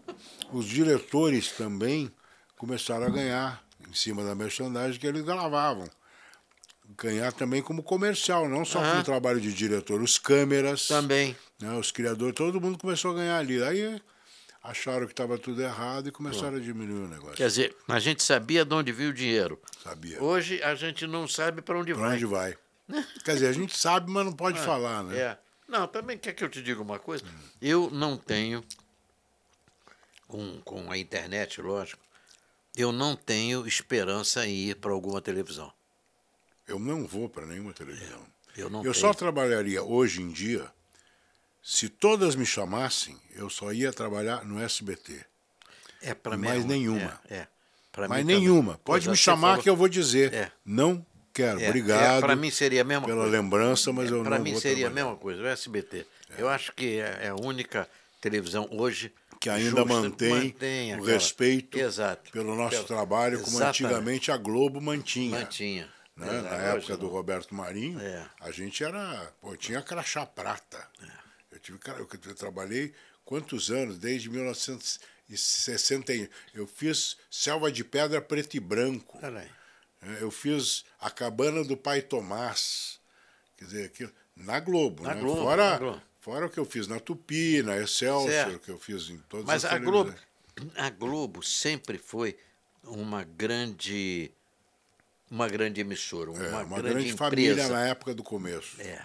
Os 0.53 0.67
diretores 0.67 1.51
também 1.53 2.11
começaram 2.57 3.07
a 3.07 3.11
ganhar 3.11 3.65
em 3.89 3.93
cima 3.95 4.23
da 4.25 4.35
merchandising 4.35 4.99
que 5.01 5.07
eles 5.07 5.23
gravavam. 5.25 5.89
Ganhar 6.97 7.33
também 7.33 7.63
como 7.63 7.83
comercial, 7.83 8.49
não 8.49 8.65
só 8.65 8.79
Aham. 8.81 8.91
como 8.93 9.05
trabalho 9.05 9.41
de 9.41 9.53
diretor, 9.53 10.01
os 10.01 10.19
câmeras, 10.19 10.87
Também. 10.89 11.35
né, 11.61 11.73
os 11.77 11.91
criadores, 11.91 12.35
todo 12.35 12.61
mundo 12.61 12.79
começou 12.79 13.13
a 13.13 13.15
ganhar 13.15 13.39
ali. 13.39 13.63
Aí 13.63 14.01
acharam 14.63 15.07
que 15.07 15.13
estava 15.13 15.37
tudo 15.39 15.61
errado 15.61 16.09
e 16.09 16.13
começaram 16.13 16.57
a 16.57 16.61
diminuir 16.61 17.05
o 17.05 17.09
negócio. 17.09 17.35
Quer 17.37 17.49
dizer, 17.49 17.77
a 17.89 17.99
gente 17.99 18.23
sabia 18.23 18.65
de 18.65 18.75
onde 18.75 18.93
vinha 18.93 19.11
o 19.11 19.13
dinheiro. 19.13 19.61
Sabia? 19.83 20.23
Hoje 20.23 20.63
a 20.63 20.75
gente 20.75 21.07
não 21.07 21.27
sabe 21.27 21.61
para 21.63 21.79
onde 21.79 21.93
Pra 21.93 22.03
vai. 22.03 22.15
onde 22.15 22.27
vai? 22.27 22.57
Quer 23.25 23.35
dizer, 23.35 23.47
a 23.49 23.53
gente 23.53 23.77
sabe, 23.77 24.11
mas 24.11 24.25
não 24.25 24.33
pode 24.33 24.59
falar, 24.61 25.03
né? 25.05 25.19
É. 25.19 25.39
Não, 25.67 25.87
também 25.89 26.19
quer 26.19 26.35
que 26.35 26.45
eu 26.45 26.49
te 26.49 26.63
diga 26.63 26.83
uma 26.83 26.99
coisa? 26.99 27.25
Eu 27.61 27.89
não 27.91 28.17
tenho, 28.17 28.63
com, 30.29 30.61
com 30.63 30.91
a 30.91 30.99
internet, 30.99 31.61
lógico, 31.61 32.03
eu 32.77 32.93
não 32.93 33.17
tenho 33.17 33.67
esperança 33.67 34.47
em 34.47 34.55
ir 34.71 34.77
para 34.77 34.93
alguma 34.93 35.21
televisão. 35.21 35.73
Eu 36.67 36.79
não 36.79 37.07
vou 37.07 37.29
para 37.29 37.47
nenhuma 37.47 37.73
televisão. 37.73 38.23
Eu 38.57 38.69
não 38.71 38.81
eu 38.81 38.93
tenho. 38.93 38.95
só 38.95 39.15
trabalharia 39.15 39.83
hoje 39.83 40.21
em 40.23 40.31
dia, 40.31 40.71
se 41.63 41.89
todas 41.89 42.35
me 42.35 42.45
chamassem, 42.45 43.17
eu 43.35 43.49
só 43.49 43.73
ia 43.73 43.93
trabalhar 43.93 44.45
no 44.45 44.61
SBT. 44.63 45.25
É 46.01 46.15
para 46.15 46.37
mim. 46.37 46.49
mais 46.49 46.65
é 46.65 46.67
nenhuma. 46.67 47.21
É. 47.31 47.35
é. 47.37 47.47
Pra 47.93 48.09
Mas 48.09 48.25
mim 48.25 48.33
também. 48.33 48.41
nenhuma. 48.41 48.73
Pois 48.85 48.97
Pode 49.05 49.09
é, 49.09 49.11
me 49.11 49.17
chamar 49.17 49.49
falou- 49.51 49.63
que 49.63 49.71
eu 49.71 49.77
vou 49.77 49.89
dizer. 49.89 50.33
É. 50.33 50.51
Não 50.65 51.05
quero. 51.33 51.61
É, 51.61 51.69
Obrigado 51.69 52.21
para 52.21 52.35
mim 52.35 52.51
seria 52.51 52.81
a 52.81 52.85
mesma 52.85 53.05
pela 53.07 53.23
coisa. 53.23 53.31
lembrança, 53.41 53.93
mas 53.93 54.11
eu 54.11 54.23
Para 54.23 54.37
não 54.39 54.45
mim 54.45 54.53
vou 54.53 54.61
seria 54.61 54.87
a 54.87 54.91
trabalhar. 54.91 55.05
mesma 55.07 55.19
coisa, 55.19 55.43
o 55.43 55.47
SBT. 55.47 56.07
Eu 56.39 56.49
acho 56.49 56.73
que 56.73 56.99
é 56.99 57.19
é 57.25 57.29
a 57.29 57.35
única 57.37 57.87
televisão 58.21 58.67
hoje 58.73 59.13
Que 59.39 59.51
ainda 59.51 59.71
justa, 59.83 59.85
mantém, 59.85 60.31
mantém 60.31 60.99
o 60.99 61.05
respeito 61.05 61.79
Exato. 61.79 62.33
pelo 62.33 62.55
nosso 62.57 62.77
Pelo- 62.77 62.85
trabalho, 62.87 63.39
como 63.41 63.57
Exatamente. 63.59 63.85
antigamente 63.85 64.33
a 64.33 64.37
Globo 64.39 64.81
mantinha. 64.81 65.39
Mantinha. 65.41 65.89
né? 66.17 66.41
Na 66.43 66.57
época 66.57 66.97
do. 66.97 67.09
Roberto 67.09 67.55
Marinho, 67.55 68.01
É. 68.01 68.25
a 68.41 68.51
gente 68.51 68.83
era. 68.83 69.31
Pô, 69.41 69.55
tinha 69.57 69.83
crachá 69.83 70.25
prata. 70.25 70.89
Eu 71.01 71.09
tive 71.63 71.79
cara, 71.79 71.99
eu, 72.01 72.09
eu 72.11 72.35
trabalhei 72.35 72.93
quantos 73.25 73.71
anos? 73.71 73.99
Desde 73.99 74.29
1961. 74.31 76.29
Eu 76.55 76.67
fiz 76.67 77.17
Selva 77.31 77.71
de 77.73 77.85
Pedra 77.85 78.21
Preto 78.21 78.57
e 78.57 78.61
Branco. 78.61 79.19
Peraí. 79.19 79.49
É, 80.03 80.23
Eu 80.23 80.31
fiz 80.31 80.85
A 81.01 81.11
Cabana 81.11 81.65
do 81.65 81.77
Pai 81.77 82.03
Tomás. 82.03 82.99
Quer 83.57 83.65
dizer, 83.65 83.85
aquilo, 83.87 84.13
na 84.37 84.59
Globo. 84.59 85.05
Na 85.05 85.15
né? 85.15 85.21
Globo, 85.21 85.43
fora, 85.43 85.71
na 85.71 85.79
Globo. 85.79 86.03
fora 86.21 86.47
o 86.47 86.51
que 86.51 86.59
eu 86.59 86.65
fiz 86.65 86.87
na 86.89 86.99
Tupi, 86.99 87.63
na 87.63 87.79
Excelsior, 87.79 88.31
Certo. 88.31 88.59
que 88.59 88.71
eu 88.71 88.79
fiz 88.79 89.09
em 89.09 89.19
todas 89.29 89.47
Mas 89.47 89.65
as 89.65 89.73
a 89.73 89.79
Globo, 89.79 90.13
a 90.77 90.91
Globo 90.91 91.43
sempre 91.43 91.99
foi 91.99 92.37
uma 92.85 93.23
grande 93.23 94.31
uma 95.31 95.49
grande 95.49 95.81
emissora, 95.81 96.31
uma, 96.31 96.45
É, 96.45 96.49
uma 96.49 96.65
grande, 96.81 96.95
grande, 97.05 97.13
família 97.15 97.69
na 97.69 97.87
época 97.87 98.15
do 98.15 98.23
começo. 98.23 98.79
É. 98.81 99.01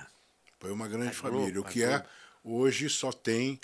Foi 0.59 0.71
uma 0.71 0.87
grande 0.87 1.15
A 1.15 1.21
Globo, 1.21 1.37
família. 1.39 1.61
O 1.61 1.63
que 1.63 1.85
Globo. 1.85 2.03
É, 2.43 2.47
hoje 2.47 2.89
só 2.89 3.11
tem, 3.11 3.59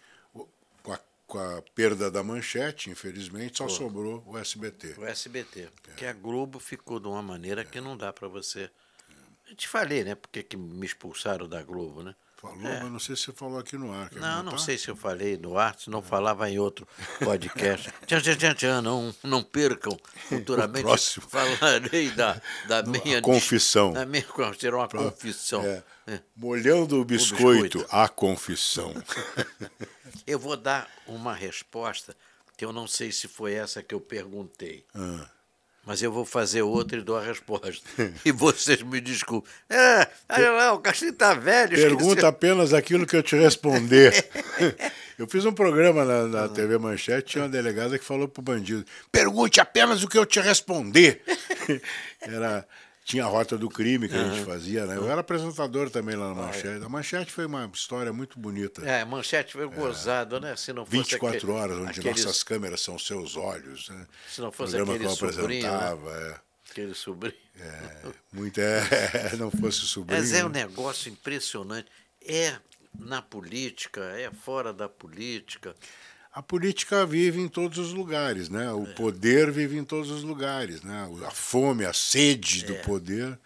com 0.82 0.94
a, 0.94 1.00
com 1.28 1.40
a 1.40 1.62
perda 1.74 2.10
da 2.10 2.24
manchete, 2.24 2.90
infelizmente, 2.90 3.58
só 3.58 3.68
sobrou 3.68 4.24
o 4.26 4.38
SBT. 4.38 4.96
O 4.98 5.06
SBT. 5.06 5.70
Porque 5.82 6.06
a 6.06 6.14
Globo 6.14 6.60
ficou 6.60 7.00
de 7.00 7.08
uma 7.08 7.22
maneira 7.22 7.64
que 7.64 7.80
não 7.82 7.98
dá 7.98 8.12
para 8.12 8.28
você. 8.28 8.70
Eu 9.50 9.56
te 9.56 9.68
falei, 9.68 10.04
né? 10.04 10.16
Porque 10.16 10.42
que 10.42 10.58
me 10.58 10.86
expulsaram 10.86 11.48
da 11.48 11.62
Globo, 11.62 12.04
né? 12.04 12.16
Falou, 12.44 12.68
É. 12.68 12.82
mas 12.84 12.92
não 12.92 13.00
sei 13.00 13.16
se 13.16 13.22
você 13.24 13.32
falou 13.32 13.58
aqui 13.58 13.78
no 13.78 13.94
ar. 13.94 14.10
quer 14.10 14.20
Não, 14.20 14.44
não 14.44 14.58
sei 14.58 14.78
se 14.78 14.90
eu 14.90 14.98
falei 14.98 15.38
no 15.38 15.58
ar, 15.58 15.80
se 15.80 15.90
não 15.90 16.02
falava 16.02 16.50
em 16.50 16.60
outro 16.60 16.86
podcast. 17.24 17.90
tchan, 18.06 18.20
tchan, 18.20 18.36
tchan, 18.36 18.54
tchan, 18.54 18.82
não, 18.82 19.16
não 19.24 19.42
percam. 19.42 19.98
Futuramente 20.28 20.84
próximo. 20.84 21.26
falarei 21.30 22.12
da, 22.12 22.42
da 22.68 22.84
minha. 22.84 23.22
confissão. 23.22 23.94
Da 23.94 24.06
minha, 24.06 24.26
será 24.60 24.76
uma 24.76 24.90
confissão. 24.90 25.64
É, 25.64 25.84
É. 26.06 26.20
molhando 26.36 27.00
o 27.00 27.06
biscoito, 27.06 27.78
biscoito. 27.80 27.88
a 27.96 28.10
confissão. 28.10 28.94
Eu 30.28 30.38
vou 30.38 30.58
dar 30.58 30.90
uma 31.08 31.34
resposta 31.34 32.16
que 32.58 32.64
eu 32.66 32.72
não 32.74 32.88
sei 32.88 33.12
se 33.12 33.28
foi 33.28 33.54
essa 33.54 33.82
que 33.82 33.96
eu 33.96 34.00
perguntei. 34.02 34.86
Ah. 34.94 35.28
Mas 35.86 36.02
eu 36.02 36.12
vou 36.12 36.24
fazer 36.24 36.62
outra 36.62 36.98
e 36.98 37.02
dou 37.02 37.18
a 37.18 37.22
resposta. 37.22 37.82
e 38.24 38.32
vocês 38.32 38.82
me 38.82 39.02
desculpem. 39.02 39.52
É, 39.70 40.08
olha 40.30 40.52
lá, 40.52 40.74
o 40.74 40.80
Castilho 40.80 41.12
tá 41.14 41.34
velho. 41.34 41.76
Pergunta 41.76 42.06
esqueceu. 42.06 42.30
apenas 42.30 42.74
aquilo 42.74 43.06
que 43.06 43.16
eu 43.18 43.22
te 43.24 43.36
responder. 43.36 44.26
eu 45.20 45.28
fiz 45.28 45.44
um 45.46 45.52
programa 45.52 46.06
na, 46.06 46.20
Ah. 46.20 46.28
na 46.28 46.48
TV 46.48 46.78
Manchete, 46.78 47.32
tinha 47.32 47.44
uma 47.44 47.50
delegada 47.50 48.00
que 48.00 48.06
falou 48.06 48.30
pro 48.30 48.42
bandido: 48.42 48.86
pergunte 49.12 49.60
apenas 49.60 50.02
o 50.04 50.08
que 50.08 50.18
eu 50.18 50.26
te 50.26 50.40
responder. 50.40 51.22
Era, 52.22 52.66
tinha 53.04 53.26
a 53.26 53.28
rota 53.28 53.58
do 53.58 53.70
crime 53.70 54.08
que 54.08 54.16
a 54.16 54.24
gente 54.30 54.46
fazia, 54.46 54.86
né? 54.86 54.96
Eu 54.98 55.10
era 55.10 55.22
apresentador 55.22 55.90
também 55.90 56.16
lá 56.16 56.30
na 56.34 56.44
Manchete. 56.44 56.84
A 56.86 56.90
Manchete 56.90 57.32
foi 57.32 57.46
uma 57.46 57.70
história 57.74 58.14
muito 58.14 58.40
bonita. 58.40 58.82
É, 58.86 59.04
manchete 59.04 59.54
foi 59.54 59.68
gozado, 59.68 60.40
né? 60.40 60.56
Se 60.56 60.72
não 60.72 60.86
fosse 60.86 60.98
24 60.98 61.38
aquele- 61.38 61.52
horas, 61.52 61.78
onde 61.78 62.00
aqueles- 62.00 62.26
nossas 62.26 62.44
câmeras 62.44 62.82
são 62.82 62.98
seus 62.98 63.36
olhos. 63.36 63.90
Né? 63.90 64.08
Se 64.30 64.40
não 64.42 64.52
fosse 64.52 64.76
programa 64.76 64.98
que 65.00 65.06
eu 65.06 65.12
aquele 65.30 65.62
né? 65.62 65.68
apresentava. 65.68 66.12
é. 66.12 66.54
Aquele 66.72 66.94
sobrinho. 66.96 67.36
É, 67.60 68.08
muito 68.32 68.60
é, 68.60 68.82
não 69.38 69.52
fosse 69.52 69.80
sobrinho. 69.82 70.20
Mas 70.20 70.34
é 70.34 70.44
um 70.44 70.50
né? 70.50 70.66
negócio 70.66 71.12
impressionante. 71.12 71.88
É 72.26 72.56
na 72.98 73.22
política, 73.22 74.02
é 74.18 74.32
fora 74.32 74.72
da 74.74 74.88
política. 74.88 75.76
A 76.34 76.42
política 76.42 77.06
vive 77.06 77.40
em 77.40 77.48
todos 77.48 77.78
os 77.78 77.94
lugares, 77.94 78.50
né? 78.50 78.72
O 78.74 78.84
É. 78.88 78.94
poder 78.94 79.52
vive 79.52 79.78
em 79.78 79.84
todos 79.84 80.10
os 80.10 80.24
lugares, 80.24 80.82
né? 80.82 81.08
A 81.28 81.32
fome, 81.32 81.86
a 81.86 81.94
sede 81.94 82.64
É. 82.64 82.68
do 82.68 82.76
poder, 82.84 83.38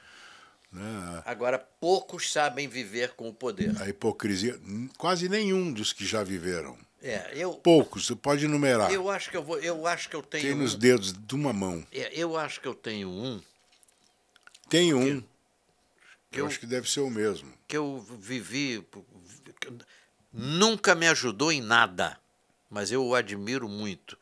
né? 0.72 1.22
Agora, 1.26 1.60
poucos 1.60 2.32
sabem 2.32 2.68
viver 2.68 3.12
com 3.12 3.28
o 3.28 3.34
poder. 3.34 3.76
A 3.82 3.90
hipocrisia, 3.90 4.58
quase 4.98 5.28
nenhum 5.28 5.72
dos 5.74 5.92
que 5.92 6.06
já 6.06 6.24
viveram. 6.24 6.78
É, 7.02 7.32
eu, 7.36 7.54
Poucos, 7.54 8.08
você 8.08 8.16
pode 8.16 8.46
enumerar. 8.46 8.92
eu 8.92 9.10
acho 9.10 9.30
que 9.30 9.38
eu 9.38 9.44
vou, 9.44 9.60
eu 9.60 9.86
acho 9.86 10.10
que 10.10 10.16
eu 10.16 10.24
tenho 10.24 10.44
Tem 10.44 10.56
nos 10.56 10.74
um, 10.74 10.80
dedos 10.80 11.14
de 11.14 11.36
uma 11.36 11.54
mão. 11.54 11.86
é, 11.92 12.10
eu 12.14 12.36
acho 12.38 12.60
que 12.60 12.68
eu 12.68 12.74
tenho 12.74 13.10
um 13.10 13.42
Tem 14.70 14.94
um, 14.94 15.22
que 16.32 16.40
eu 16.40 16.46
eu, 16.46 16.48
acho 16.48 16.60
que 16.60 16.66
deve 16.66 16.90
ser 16.90 17.02
o 17.02 17.10
mesmo. 17.10 17.54
que 17.68 17.78
eu 17.78 18.00
vivi, 18.20 18.84
nunca 20.34 20.96
me 20.96 21.08
ajudou 21.08 21.52
em 21.52 21.62
nada, 21.62 22.20
mas 22.70 22.91
eu 22.91 23.05
o 23.05 23.15
admiro 23.15 23.68
muito. 23.70 24.18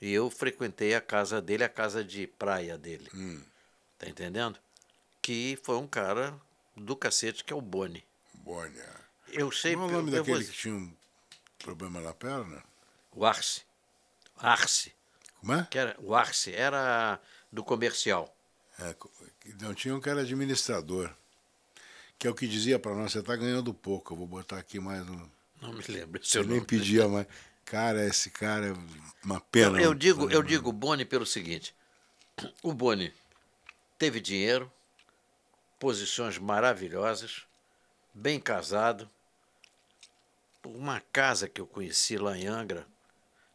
E 0.00 0.12
eu 0.12 0.30
frequentei 0.30 0.94
a 0.94 1.00
casa 1.00 1.40
dele, 1.42 1.64
a 1.64 1.68
casa 1.68 2.04
de 2.04 2.26
praia 2.26 2.78
dele. 2.78 3.08
Hum. 3.14 3.42
Tá 3.98 4.08
entendendo? 4.08 4.58
Que 5.20 5.58
foi 5.62 5.76
um 5.76 5.86
cara 5.86 6.38
do 6.76 6.94
cacete 6.94 7.42
que 7.44 7.52
é 7.52 7.56
o 7.56 7.60
Boni. 7.60 8.04
Bônia. 8.34 8.88
Eu 9.32 9.50
sei 9.50 9.74
Qual 9.74 9.88
é 9.88 9.92
o 9.92 9.96
nome 9.96 10.10
eu 10.12 10.24
vou- 10.24 10.34
daquele 10.34 10.44
que 10.50 10.56
tinha 10.56 10.74
um 10.74 10.92
problema 11.58 12.00
na 12.00 12.14
perna? 12.14 12.62
o 13.12 13.24
Arce. 13.26 13.62
Arce. 14.36 14.92
Como 15.40 15.52
é? 15.54 15.66
Que 15.68 15.78
era, 15.78 15.96
o 15.98 16.14
Arce, 16.14 16.54
era 16.54 17.20
do 17.50 17.64
comercial. 17.64 18.32
É, 18.78 18.94
não 19.60 19.74
tinha 19.74 19.94
um 19.94 20.00
que 20.00 20.08
era 20.08 20.20
administrador. 20.20 21.12
Que 22.18 22.26
é 22.28 22.30
o 22.30 22.34
que 22.34 22.46
dizia 22.46 22.78
para 22.78 22.94
nós, 22.94 23.12
você 23.12 23.18
está 23.18 23.34
ganhando 23.34 23.74
pouco, 23.74 24.12
eu 24.12 24.16
vou 24.18 24.26
botar 24.26 24.58
aqui 24.58 24.78
mais 24.78 25.02
um. 25.08 25.28
Não 25.60 25.72
me 25.72 25.82
lembro. 25.88 26.20
Eu 26.34 26.44
nem 26.44 26.62
pedia 26.62 27.08
mais. 27.08 27.26
Cara, 27.68 28.06
esse 28.06 28.30
cara 28.30 28.68
é 28.68 28.74
uma 29.22 29.40
pena. 29.40 29.78
Eu, 29.78 29.88
eu 29.90 29.94
digo, 29.94 30.30
eu 30.30 30.42
digo 30.42 30.72
Boni 30.72 31.04
pelo 31.04 31.26
seguinte: 31.26 31.74
o 32.62 32.72
Boni 32.72 33.12
teve 33.98 34.20
dinheiro, 34.20 34.72
posições 35.78 36.38
maravilhosas, 36.38 37.42
bem 38.14 38.40
casado, 38.40 39.06
uma 40.64 41.02
casa 41.12 41.46
que 41.46 41.60
eu 41.60 41.66
conheci 41.66 42.16
lá 42.16 42.38
em 42.38 42.46
Angra, 42.46 42.86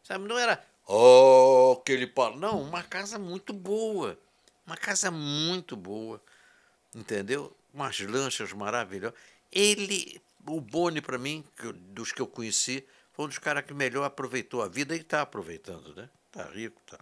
sabe? 0.04 0.28
Não 0.28 0.38
era 0.38 0.64
oh, 0.86 1.76
aquele 1.80 2.06
pau, 2.06 2.36
não, 2.36 2.62
uma 2.62 2.84
casa 2.84 3.18
muito 3.18 3.52
boa, 3.52 4.16
uma 4.64 4.76
casa 4.76 5.10
muito 5.10 5.76
boa, 5.76 6.22
entendeu? 6.94 7.52
Umas 7.72 7.98
lanchas 7.98 8.52
maravilhosas. 8.52 9.18
Ele, 9.50 10.22
o 10.46 10.60
Boni 10.60 11.00
para 11.00 11.18
mim, 11.18 11.44
dos 11.92 12.12
que 12.12 12.22
eu 12.22 12.28
conheci, 12.28 12.86
foi 13.14 13.24
um 13.24 13.28
dos 13.28 13.38
caras 13.38 13.64
que 13.64 13.72
melhor 13.72 14.04
aproveitou 14.04 14.60
a 14.62 14.68
vida 14.68 14.94
e 14.94 15.00
está 15.00 15.22
aproveitando, 15.22 15.94
né? 15.94 16.10
Tá 16.30 16.44
rico, 16.44 16.80
tá. 16.84 16.98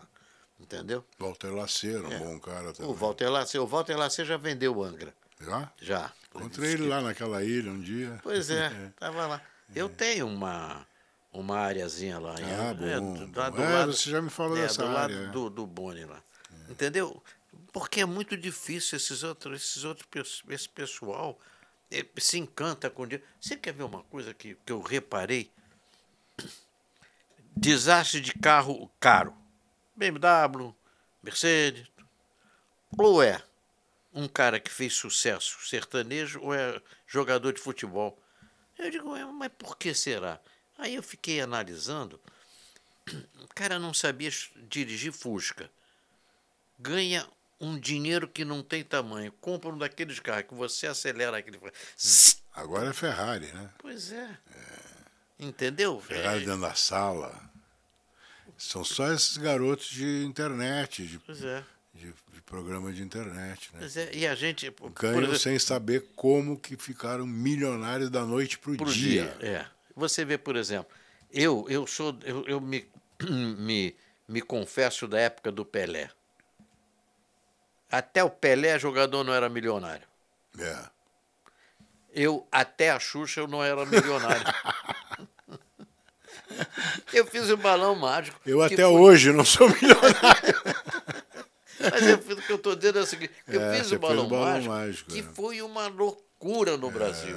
Entendeu? 0.61 1.05
Walter 1.19 1.51
Laceiro, 1.51 2.07
um 2.07 2.19
bom 2.19 2.39
cara 2.39 2.73
também. 2.73 2.91
O 2.91 2.95
Walter 2.95 3.29
Lacê, 3.29 3.59
o 3.59 3.67
Walter 3.67 3.97
Lacê 3.97 4.25
já 4.25 4.37
vendeu 4.37 4.77
o 4.77 4.85
Angra, 4.85 5.13
Já? 5.41 5.73
já. 5.81 6.13
Encontrei 6.35 6.73
ele 6.73 6.87
lá 6.87 7.01
naquela 7.01 7.43
ilha 7.43 7.71
um 7.73 7.81
dia. 7.81 8.21
Pois 8.23 8.49
é, 8.49 8.71
tava 8.97 9.27
lá. 9.27 9.43
Eu 9.75 9.89
tenho 9.89 10.29
uma 10.29 10.87
uma 11.33 11.59
areazinha 11.59 12.19
lá. 12.19 12.35
Ah, 12.37 12.85
é, 12.87 13.01
bom, 13.01 13.27
do, 13.27 13.39
lá 13.39 13.51
do 13.51 13.63
É, 13.63 13.69
lado, 13.69 13.93
você 13.93 14.11
já 14.11 14.21
me 14.23 14.31
falou 14.31 14.57
é, 14.57 14.63
dessa 14.63 14.83
do 14.83 14.93
lado 14.93 15.15
área, 15.15 15.27
é. 15.27 15.31
do, 15.31 15.51
do 15.51 15.67
Boni 15.67 16.05
lá. 16.05 16.23
Entendeu? 16.69 17.23
Porque 17.73 18.03
é 18.03 18.07
muito 18.07 18.37
difícil 18.37 18.97
esses 18.97 19.23
outros, 19.23 19.63
esses 19.63 19.85
outros 19.85 20.43
esse 20.49 20.69
pessoal 20.69 21.39
eh, 21.91 22.05
se 22.19 22.39
encanta 22.39 22.89
com 22.91 23.07
dinheiro. 23.07 23.25
Você 23.41 23.57
quer 23.57 23.73
ver 23.73 23.83
uma 23.85 24.03
coisa 24.05 24.33
que, 24.35 24.57
que 24.65 24.73
eu 24.73 24.81
reparei? 24.81 25.51
Desastre 27.57 28.21
de 28.21 28.33
carro 28.35 28.91
caro. 28.99 29.35
BMW, 29.95 30.75
Mercedes. 31.23 31.87
Ou 32.99 33.23
é 33.23 33.43
um 34.13 34.29
cara 34.29 34.61
que 34.61 34.71
fez 34.71 34.95
sucesso 34.95 35.67
sertanejo 35.67 36.41
ou 36.41 36.55
é 36.55 36.81
jogador 37.07 37.53
de 37.53 37.61
futebol? 37.61 38.19
Eu 38.79 38.91
digo, 38.91 39.11
"Ué, 39.13 39.25
mas 39.25 39.51
por 39.57 39.77
que 39.77 39.95
será? 39.95 40.41
Aí 40.77 40.95
eu 40.95 41.03
fiquei 41.03 41.41
analisando. 41.41 42.21
O 43.41 43.49
cara 43.55 43.79
não 43.79 43.93
sabia 43.93 44.31
dirigir 44.69 45.13
Fusca. 45.13 45.71
Ganha 46.79 47.27
um 47.61 47.79
dinheiro 47.79 48.27
que 48.27 48.45
não 48.45 48.63
tem 48.63 48.83
tamanho. 48.83 49.31
Compra 49.41 49.71
um 49.71 49.79
daqueles 49.79 50.19
carros 50.19 50.49
que 50.49 50.55
você 50.55 50.87
acelera 50.87 51.37
aquele. 51.37 51.61
Agora 52.53 52.91
é 52.91 52.93
Ferrari, 52.93 53.53
né? 53.53 53.71
Pois 53.79 54.13
é. 54.13 54.39
Entendeu? 55.43 56.01
É, 56.09 56.39
dentro 56.39 56.61
da 56.61 56.75
sala. 56.75 57.35
São 58.57 58.85
só 58.85 59.13
esses 59.13 59.37
garotos 59.37 59.89
de 59.89 60.25
internet, 60.25 61.05
de, 61.05 61.19
Pois 61.19 61.43
é. 61.43 61.65
de, 61.93 62.15
de 62.33 62.41
programa 62.43 62.93
de 62.93 63.03
internet, 63.03 63.71
né? 63.73 63.81
Pois 63.81 63.97
é. 63.97 64.11
E 64.15 64.25
a 64.25 64.37
gente. 64.37 64.73
Ganham 64.95 65.19
exemplo, 65.19 65.39
sem 65.39 65.59
saber 65.59 66.11
como 66.15 66.57
que 66.57 66.77
ficaram 66.77 67.27
milionários 67.27 68.09
da 68.09 68.25
noite 68.25 68.57
pro, 68.57 68.77
pro 68.77 68.93
dia. 68.93 69.35
dia. 69.41 69.49
É. 69.49 69.67
Você 69.97 70.25
vê, 70.25 70.39
por 70.39 70.55
exemplo, 70.55 70.93
eu, 71.33 71.67
eu 71.69 71.89
sou. 71.89 72.17
Eu, 72.25 72.45
eu 72.47 72.61
me, 72.61 72.89
me, 73.59 73.97
me 74.29 74.41
confesso 74.41 75.09
da 75.09 75.19
época 75.19 75.51
do 75.51 75.65
Pelé. 75.65 76.09
Até 77.91 78.23
o 78.23 78.31
Pelé, 78.31 78.79
jogador, 78.79 79.25
não 79.25 79.35
era 79.35 79.49
milionário. 79.49 80.07
É. 80.57 80.79
Eu, 82.15 82.47
até 82.53 82.91
a 82.91 83.01
Xuxa, 83.01 83.41
eu 83.41 83.49
não 83.49 83.65
era 83.65 83.85
milionário. 83.85 84.45
eu 87.13 87.27
fiz 87.27 87.51
o 87.51 87.57
balão 87.57 87.95
mágico. 87.95 88.39
Eu 88.47 88.63
até 88.63 88.77
foi- 88.77 88.85
hoje 88.87 89.33
não 89.33 89.45
sou 89.45 89.69
milionário. 89.69 90.63
Mas 91.81 92.07
eu 92.09 92.19
fiz, 92.19 92.39
o 92.39 92.43
que 92.43 92.53
eu 92.53 92.57
estou 92.57 92.77
dizendo 92.77 92.99
é 92.99 93.03
o 93.03 93.07
seguinte: 93.07 93.33
eu 93.49 93.61
É, 93.61 93.77
fiz 93.79 93.91
o 93.93 93.99
balão, 93.99 94.29
balão 94.29 94.45
mágico, 94.53 94.73
mágico, 94.75 95.11
que 95.11 95.21
é. 95.21 95.23
foi 95.23 95.63
uma 95.63 95.89
loucura 95.89 96.77
no 96.77 96.91
Brasil. 96.91 97.37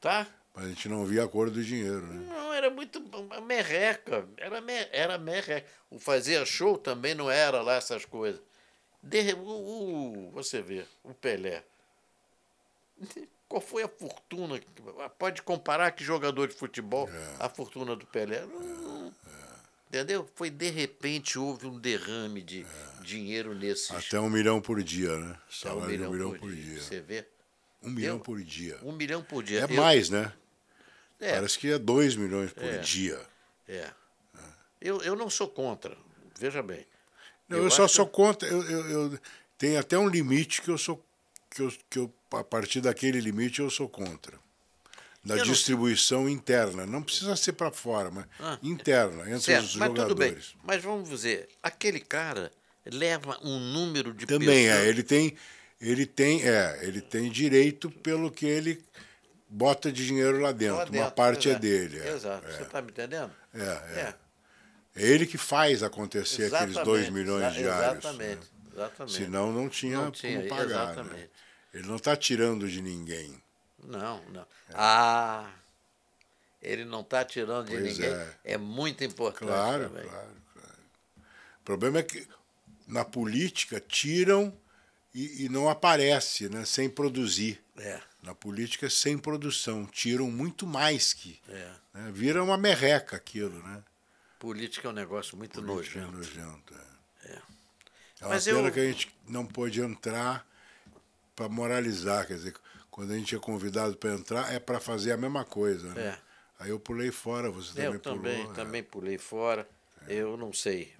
Tá? 0.00 0.26
Mas 0.54 0.64
a 0.64 0.68
gente 0.68 0.88
não 0.88 1.04
via 1.04 1.24
a 1.24 1.28
cor 1.28 1.50
do 1.50 1.62
dinheiro, 1.62 2.00
né? 2.06 2.26
Não, 2.34 2.52
era 2.54 2.70
muito 2.70 3.02
merreca. 3.46 4.26
Era, 4.38 4.60
me- 4.62 4.88
era 4.90 5.18
merreca. 5.18 5.66
O 5.90 5.98
fazer 5.98 6.46
show 6.46 6.78
também 6.78 7.14
não 7.14 7.30
era 7.30 7.60
lá 7.60 7.74
essas 7.74 8.06
coisas. 8.06 8.40
De, 9.02 9.34
o, 9.34 9.38
o- 9.38 10.30
você 10.32 10.62
vê, 10.62 10.84
o 11.04 11.12
Pelé. 11.12 11.62
Qual 13.48 13.60
foi 13.60 13.82
a 13.84 13.88
fortuna? 13.88 14.58
que- 14.58 14.66
Pode 15.18 15.42
comparar 15.42 15.90
que 15.92 16.02
jogador 16.04 16.48
de 16.48 16.54
futebol, 16.54 17.08
É. 17.08 17.36
a 17.40 17.48
fortuna 17.48 17.94
do 17.94 18.06
Pelé. 18.06 18.44
Não- 18.44 19.14
Entendeu? 19.88 20.28
Foi 20.34 20.50
de 20.50 20.68
repente 20.68 21.38
houve 21.38 21.66
um 21.66 21.78
derrame 21.78 22.42
de 22.42 22.66
dinheiro 23.02 23.54
nesses. 23.54 23.90
Até 23.92 24.18
um 24.18 24.28
milhão 24.28 24.60
por 24.60 24.82
dia, 24.82 25.16
né? 25.16 25.38
Salário 25.48 25.96
de 25.96 26.04
um 26.04 26.10
milhão 26.10 26.34
por 26.34 26.52
dia. 26.52 26.80
Você 26.82 27.00
vê? 27.00 27.24
Um 27.82 27.90
milhão 27.90 28.16
Eu- 28.16 28.20
por 28.20 28.42
dia. 28.42 28.78
Um 28.82 28.92
milhão 28.92 29.22
por 29.22 29.44
dia. 29.44 29.60
É 29.60 29.62
Eu- 29.64 29.68
mais, 29.76 30.10
né? 30.10 30.32
é, 31.20 31.34
Parece 31.34 31.58
que 31.58 31.70
é 31.70 31.78
dois 31.78 32.16
milhões 32.16 32.52
por 32.52 32.64
É. 32.64 32.78
dia. 32.78 33.18
É. 33.68 33.88
Eu, 34.80 35.00
eu 35.02 35.14
não 35.14 35.30
sou 35.30 35.48
contra, 35.48 35.96
veja 36.38 36.62
bem. 36.64 36.84
Não, 37.48 37.58
eu, 37.58 37.70
só 37.70 37.84
acho- 37.84 37.94
sou 37.94 38.06
contra. 38.08 38.46
Eu, 38.48 38.62
eu, 38.68 38.90
eu- 39.12 39.18
tem 39.56 39.76
até 39.76 39.96
um 39.96 40.08
limite 40.08 40.60
que 40.62 40.68
eu 40.70 40.76
sou. 40.76 41.02
Que 41.56 41.62
eu, 41.62 41.72
que 41.88 41.98
eu, 41.98 42.14
a 42.32 42.44
partir 42.44 42.82
daquele 42.82 43.18
limite 43.18 43.60
eu 43.60 43.70
sou 43.70 43.88
contra. 43.88 44.38
Da 45.24 45.34
Eu 45.34 45.38
não- 45.38 45.52
distribuição 45.52 46.28
interna. 46.28 46.84
Não 46.84 47.02
precisa 47.02 47.34
ser 47.34 47.54
para 47.54 47.70
fora, 47.72 48.10
mas 48.10 48.26
Ah, 48.38 48.58
interna, 48.62 49.22
entre 49.22 49.40
Certo, 49.40 49.64
os 49.64 49.76
mas 49.76 49.88
tudo 49.88 50.14
bem. 50.14 50.28
jogadores. 50.28 50.54
Mas 50.62 50.82
vamos 50.82 51.08
dizer, 51.08 51.48
aquele 51.62 51.98
cara 51.98 52.52
leva 52.84 53.38
um 53.42 53.58
número 53.58 54.12
de 54.12 54.26
Também 54.26 54.66
pessoas. 54.66 54.84
é. 54.84 54.88
Ele 54.88 55.02
tem, 55.02 55.36
ele 55.80 56.04
tem, 56.06 56.42
é, 56.46 56.78
ele 56.82 57.00
tem 57.00 57.30
direito 57.30 57.90
pelo 57.90 58.30
que 58.30 58.44
ele 58.46 58.84
bota 59.48 59.90
de 59.90 60.06
dinheiro 60.06 60.38
lá 60.38 60.52
dentro. 60.52 60.76
lá 60.76 60.84
Uma 60.84 60.90
dentro, 60.90 61.12
parte 61.12 61.48
é 61.48 61.58
dele. 61.58 61.98
É, 62.00 62.12
Exato. 62.12 62.46
É, 62.46 62.52
Você 62.52 62.62
está 62.64 62.82
me 62.82 62.90
entendendo? 62.90 63.32
é, 63.54 63.60
é. 63.62 64.00
É. 64.00 64.14
É 64.98 65.06
ele 65.06 65.26
que 65.26 65.36
faz 65.38 65.82
acontecer 65.82 66.54
aqueles 66.54 66.74
2 66.76 67.02
Exatamente, 67.06 67.10
milhões 67.12 67.54
diários. 67.54 68.04
Exatamente. 68.04 68.36
né? 68.40 68.46
Exatamente. 68.74 69.16
Senão 69.16 69.52
não 69.52 69.68
tinha, 69.68 69.96
Não 69.98 70.10
tinha, 70.10 70.36
como 70.38 70.48
pagar. 70.50 70.96
né? 71.04 71.28
Ele 71.76 71.86
não 71.86 71.96
está 71.96 72.16
tirando 72.16 72.68
de 72.68 72.80
ninguém. 72.82 73.40
Não, 73.84 74.22
não. 74.30 74.46
Ah, 74.74 75.50
ele 76.62 76.84
não 76.84 77.00
está 77.02 77.24
tirando 77.24 77.66
de 77.68 77.72
Pois 77.76 77.98
ninguém. 77.98 78.10
é. 78.14 78.34
É. 78.44 78.58
muito 78.58 79.04
importante 79.04 79.48
Claro, 79.48 79.88
também. 79.90 80.08
claro, 80.08 80.28
claro. 80.54 80.78
O 81.60 81.64
problema 81.64 81.98
é 81.98 82.02
que 82.02 82.26
na 82.86 83.04
política 83.04 83.78
tiram 83.80 84.56
e, 85.14 85.44
e 85.44 85.48
não 85.48 85.68
aparece, 85.68 86.48
né? 86.48 86.64
Sem 86.64 86.88
produzir. 86.88 87.62
É, 87.78 88.00
Na 88.22 88.34
política, 88.34 88.88
sem 88.88 89.18
produção. 89.18 89.84
Tiram 89.86 90.30
muito 90.30 90.66
mais 90.66 91.12
que. 91.12 91.38
é. 91.48 91.70
né? 91.94 92.10
Vira 92.12 92.42
uma 92.42 92.56
merreca 92.56 93.16
aquilo, 93.16 93.62
né? 93.62 93.82
Política 94.38 94.88
é 94.88 94.90
um 94.90 94.94
negócio 94.94 95.36
muito 95.36 95.62
Política 95.62 95.98
é 95.98 96.02
nojento. 96.02 96.42
nojento, 96.42 96.74
é. 97.24 97.32
É. 97.32 97.42
É 98.20 98.24
uma 98.24 98.28
Mas 98.30 98.44
pena 98.44 98.58
eu- 98.60 98.72
que 98.72 98.80
a 98.80 98.84
gente 98.84 99.14
não 99.28 99.44
pôde 99.46 99.80
entrar 99.80 100.46
para 101.36 101.48
moralizar. 101.48 102.26
Quer 102.26 102.34
dizer, 102.34 102.54
quando 102.90 103.12
a 103.12 103.16
gente 103.16 103.36
é 103.36 103.38
convidado 103.38 103.96
para 103.96 104.10
entrar, 104.14 104.52
é 104.52 104.58
para 104.58 104.80
fazer 104.80 105.12
a 105.12 105.16
mesma 105.16 105.44
coisa. 105.44 105.92
Né? 105.94 106.02
É. 106.02 106.18
Aí 106.58 106.70
eu 106.70 106.80
pulei 106.80 107.12
fora, 107.12 107.50
você 107.50 107.74
também 107.74 107.92
Eu 107.92 108.00
também, 108.00 108.36
pulou. 108.38 108.52
é. 108.52 108.54
também 108.54 108.82
pulei 108.82 109.18
fora. 109.18 109.68
Eu 110.08 110.36
não 110.36 110.52
sei. 110.52 110.94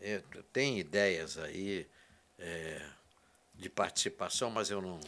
É, 0.00 0.20
tem 0.52 0.78
ideias 0.78 1.38
aí 1.38 1.86
é, 2.38 2.82
de 3.54 3.70
participação, 3.70 4.50
mas 4.50 4.68
eu 4.70 4.82
não. 4.82 4.98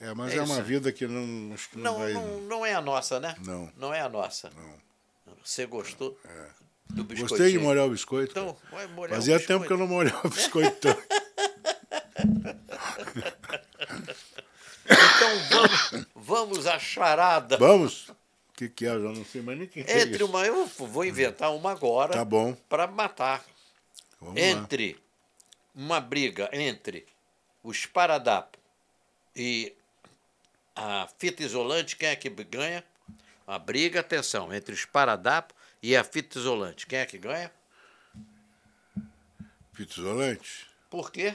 É, 0.00 0.12
mas 0.12 0.32
É 0.32 0.38
é, 0.38 0.42
uma 0.42 0.56
isso. 0.56 0.64
vida 0.64 0.90
que 0.92 1.06
não, 1.06 1.24
não, 1.26 1.56
Não, 1.76 1.98
vai. 1.98 2.12
não, 2.12 2.40
não 2.40 2.66
é 2.66 2.74
a 2.74 2.80
nossa, 2.80 3.20
né? 3.20 3.36
Não. 3.46 3.72
Não 3.76 3.94
é 3.94 4.00
a 4.00 4.08
nossa. 4.08 4.50
Não. 4.50 4.82
Você 5.44 5.64
gostou 5.66 6.18
do 6.90 7.04
biscoitinho? 7.04 7.28
Gostei 7.28 7.52
de 7.52 7.58
molhar 7.58 7.86
o 7.86 7.90
biscoito. 7.90 8.32
Então, 8.32 8.56
molhar 8.94 9.16
Fazia 9.16 9.36
o 9.36 9.40
tempo 9.40 9.64
que 9.64 9.72
eu 9.72 9.76
biscoito. 9.76 9.78
não 9.78 9.86
molhava 9.86 10.26
o 10.26 10.30
biscoito. 10.30 10.78
tanto. 10.82 11.02
Então 14.84 16.02
vamos, 16.46 16.66
à 16.66 16.78
charada. 16.78 17.56
Vamos? 17.56 18.08
O 18.08 18.16
que, 18.54 18.68
que 18.68 18.86
é? 18.86 18.90
Eu 18.90 19.02
já 19.02 19.08
não 19.18 19.24
sei 19.24 19.42
mais 19.42 19.58
nem 19.58 19.66
o 19.66 19.70
que, 19.70 19.82
que 19.82 19.90
é 19.90 20.02
Entre 20.02 20.22
uma. 20.22 20.44
Eu 20.46 20.66
vou 20.66 21.04
inventar 21.04 21.52
uma 21.54 21.72
agora 21.72 22.12
Tá 22.12 22.24
bom. 22.24 22.54
para 22.68 22.86
matar. 22.86 23.44
Vamos 24.20 24.40
lá. 24.40 24.46
entre 24.46 24.96
uma 25.74 26.00
briga 26.00 26.48
entre 26.52 27.06
o 27.62 27.70
esparadrapo 27.72 28.58
e 29.34 29.74
a 30.76 31.08
fita 31.18 31.42
isolante, 31.42 31.96
quem 31.96 32.08
é 32.08 32.16
que 32.16 32.28
ganha? 32.28 32.84
A 33.46 33.58
briga, 33.58 34.00
atenção, 34.00 34.52
entre 34.54 34.72
o 34.72 34.76
esparadrapo 34.76 35.54
e 35.82 35.96
a 35.96 36.04
fita 36.04 36.38
isolante. 36.38 36.86
Quem 36.86 36.98
é 37.00 37.06
que 37.06 37.18
ganha? 37.18 37.50
fita 39.72 39.92
isolante? 40.00 40.66
Por 40.90 41.10
quê? 41.10 41.34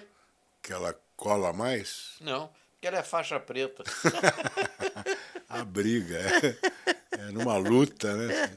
Que 0.62 0.72
ela 0.74 0.98
cola 1.16 1.52
mais? 1.52 2.16
Não, 2.22 2.50
porque 2.78 2.88
ela 2.88 3.00
é 3.00 3.04
faixa 3.04 3.40
preta. 3.40 3.84
A 5.50 5.64
briga, 5.66 6.18
é, 6.20 7.18
é 7.20 7.32
numa 7.32 7.58
luta, 7.58 8.14
né? 8.16 8.56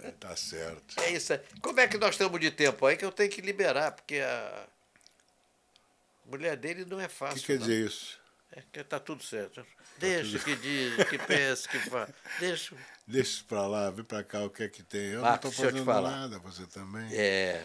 É, 0.00 0.10
tá 0.12 0.34
certo. 0.34 0.98
É 1.00 1.12
isso 1.12 1.32
aí. 1.32 1.40
Como 1.60 1.78
é 1.78 1.86
que 1.86 1.98
nós 1.98 2.10
estamos 2.14 2.40
de 2.40 2.50
tempo 2.50 2.84
aí 2.86 2.96
que 2.96 3.04
eu 3.04 3.12
tenho 3.12 3.30
que 3.30 3.40
liberar? 3.40 3.92
Porque 3.92 4.18
a 4.20 4.66
mulher 6.26 6.56
dele 6.56 6.84
não 6.84 7.00
é 7.00 7.06
O 7.06 7.10
fácil. 7.10 7.40
que 7.40 7.46
quer 7.46 7.58
não. 7.60 7.66
dizer 7.66 7.86
isso? 7.86 8.18
É 8.52 8.62
que 8.72 8.82
tá 8.82 8.98
tudo 8.98 9.22
certo. 9.22 9.64
Deixa 9.98 10.38
que 10.38 10.56
diz, 10.56 11.08
que 11.08 11.18
pensa, 11.18 11.68
que 11.68 11.78
fala. 11.78 12.08
Deixa. 12.40 12.74
Deixa 13.06 13.30
isso 13.30 13.44
pra 13.44 13.66
lá, 13.66 13.90
vem 13.90 14.04
pra 14.04 14.24
cá, 14.24 14.42
o 14.44 14.50
que 14.50 14.62
é 14.64 14.68
que 14.68 14.82
tem? 14.82 15.10
Eu 15.10 15.20
Marcos, 15.20 15.56
não 15.56 15.64
tô 15.66 15.70
fazendo 15.70 15.84
nada, 16.02 16.38
você 16.38 16.66
também. 16.66 17.08
É. 17.12 17.64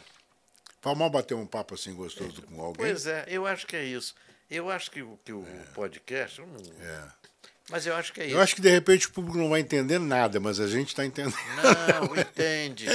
Faz 0.81 0.97
mal 0.97 1.09
bater 1.09 1.33
um 1.33 1.47
papo 1.47 1.75
assim 1.75 1.95
gostoso 1.95 2.41
com 2.43 2.59
alguém. 2.61 2.85
Pois 2.85 3.07
é, 3.07 3.25
eu 3.27 3.47
acho 3.47 3.65
que 3.65 3.75
é 3.75 3.83
isso. 3.83 4.13
Eu 4.55 4.69
acho 4.69 4.91
que, 4.91 5.01
o- 5.01 5.19
que 5.23 5.33
o 5.33 5.45
podcast. 5.73 6.39
eu 6.39 6.47
não- 6.47 6.85
É. 6.85 7.07
Mas 7.69 7.85
eu 7.87 7.95
acho 7.95 8.11
que 8.11 8.19
é 8.19 8.25
isso. 8.25 8.35
Eu 8.35 8.41
acho 8.41 8.55
que 8.55 8.61
de 8.61 8.69
repente 8.69 9.07
o 9.07 9.11
público 9.11 9.37
não 9.37 9.49
vai 9.49 9.61
entender 9.61 9.97
nada, 9.97 10.37
mas 10.39 10.59
a 10.59 10.67
gente 10.67 10.89
está 10.89 11.05
entendendo. 11.05 11.35
Não, 12.03 12.13
entende. 12.19 12.85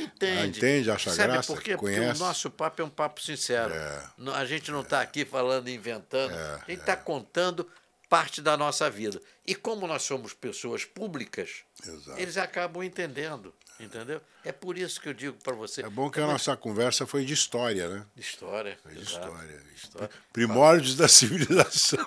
Entende. 0.00 0.38
Ah, 0.38 0.46
entende, 0.46 0.90
acha 0.92 1.10
Sabe 1.12 1.32
graça, 1.32 1.52
por 1.52 1.60
quê? 1.62 1.76
Porque 1.76 1.96
conhece. 1.96 2.20
o 2.20 2.24
nosso 2.24 2.48
papo 2.50 2.80
é 2.82 2.84
um 2.84 2.88
papo 2.88 3.20
sincero. 3.20 3.74
É. 3.74 4.04
A 4.34 4.44
gente 4.44 4.70
não 4.70 4.82
está 4.82 5.00
aqui 5.00 5.24
falando 5.24 5.68
e 5.68 5.74
inventando. 5.74 6.32
É, 6.32 6.54
a 6.54 6.64
gente 6.70 6.80
está 6.80 6.96
contando 6.96 7.68
parte 8.08 8.40
da 8.40 8.56
nossa 8.56 8.88
vida. 8.88 9.20
E 9.44 9.56
como 9.56 9.88
nós 9.88 10.02
somos 10.04 10.32
pessoas 10.32 10.84
públicas, 10.84 11.64
Exato. 11.84 12.20
eles 12.20 12.36
acabam 12.36 12.84
entendendo. 12.84 13.52
Entendeu? 13.82 14.20
É 14.44 14.52
por 14.52 14.78
isso 14.78 15.00
que 15.00 15.08
eu 15.08 15.14
digo 15.14 15.36
para 15.42 15.54
você. 15.54 15.82
É 15.82 15.88
bom 15.90 16.08
que 16.08 16.20
a 16.20 16.26
nossa 16.26 16.56
conversa 16.56 17.06
foi 17.06 17.24
de 17.24 17.34
história, 17.34 17.88
né? 17.88 18.06
De 18.14 18.20
história. 18.22 18.78
Foi 18.82 18.92
de 18.94 19.00
exato. 19.00 19.26
história. 19.26 19.62
História. 19.74 20.10
Primórdios 20.32 20.94
da 20.96 21.08
civilização. 21.08 21.98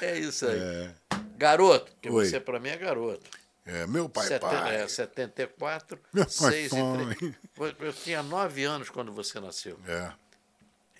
É 0.00 0.18
isso 0.18 0.46
aí. 0.48 0.90
Garoto, 1.36 1.92
porque 1.92 2.10
Oi. 2.10 2.26
você 2.26 2.40
para 2.40 2.58
mim 2.58 2.70
é 2.70 2.76
garoto. 2.76 3.22
É, 3.64 3.86
meu 3.86 4.08
pai, 4.08 4.26
Seten- 4.26 4.48
pai. 4.48 4.74
É, 4.74 4.88
74, 4.88 5.98
Meu 6.12 6.24
pai, 6.24 6.32
6 6.68 6.72
e 6.72 6.76
pai. 6.76 7.34
3. 7.54 7.74
Eu 7.78 7.92
tinha 7.92 8.20
9 8.22 8.64
anos 8.64 8.90
quando 8.90 9.12
você 9.12 9.38
nasceu. 9.38 9.78
É, 9.86 10.12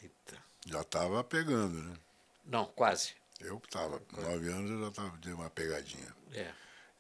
Eita. 0.01 0.37
já 0.67 0.83
estava 0.83 1.25
pegando, 1.25 1.75
né? 1.83 1.95
Não, 2.45 2.65
quase. 2.67 3.15
Eu 3.41 3.61
estava, 3.65 3.99
com 3.99 4.21
nove 4.21 4.49
anos 4.49 4.71
eu 4.71 4.81
já 4.83 4.89
estava 4.89 5.19
de 5.19 5.33
uma 5.33 5.51
pegadinha. 5.51 6.15
É. 6.33 6.53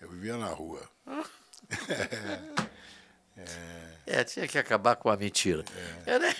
Eu 0.02 0.08
vivia 0.10 0.36
na 0.36 0.48
rua. 0.48 0.86
É, 4.06 4.22
tinha 4.24 4.46
que 4.46 4.58
acabar 4.58 4.94
com 4.96 5.08
a 5.08 5.16
mentira. 5.16 5.64
É, 6.06 6.18
né? 6.18 6.34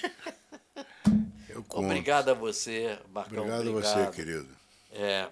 Eu 1.48 1.62
conto. 1.64 1.86
Obrigado 1.86 2.28
a 2.28 2.34
você, 2.34 2.98
Marcão. 3.12 3.39
Obrigado 3.44 3.66
a 3.68 3.70
Obrigado. 3.70 4.05
você, 4.10 4.10
querido. 4.16 4.48
É, 4.90 5.28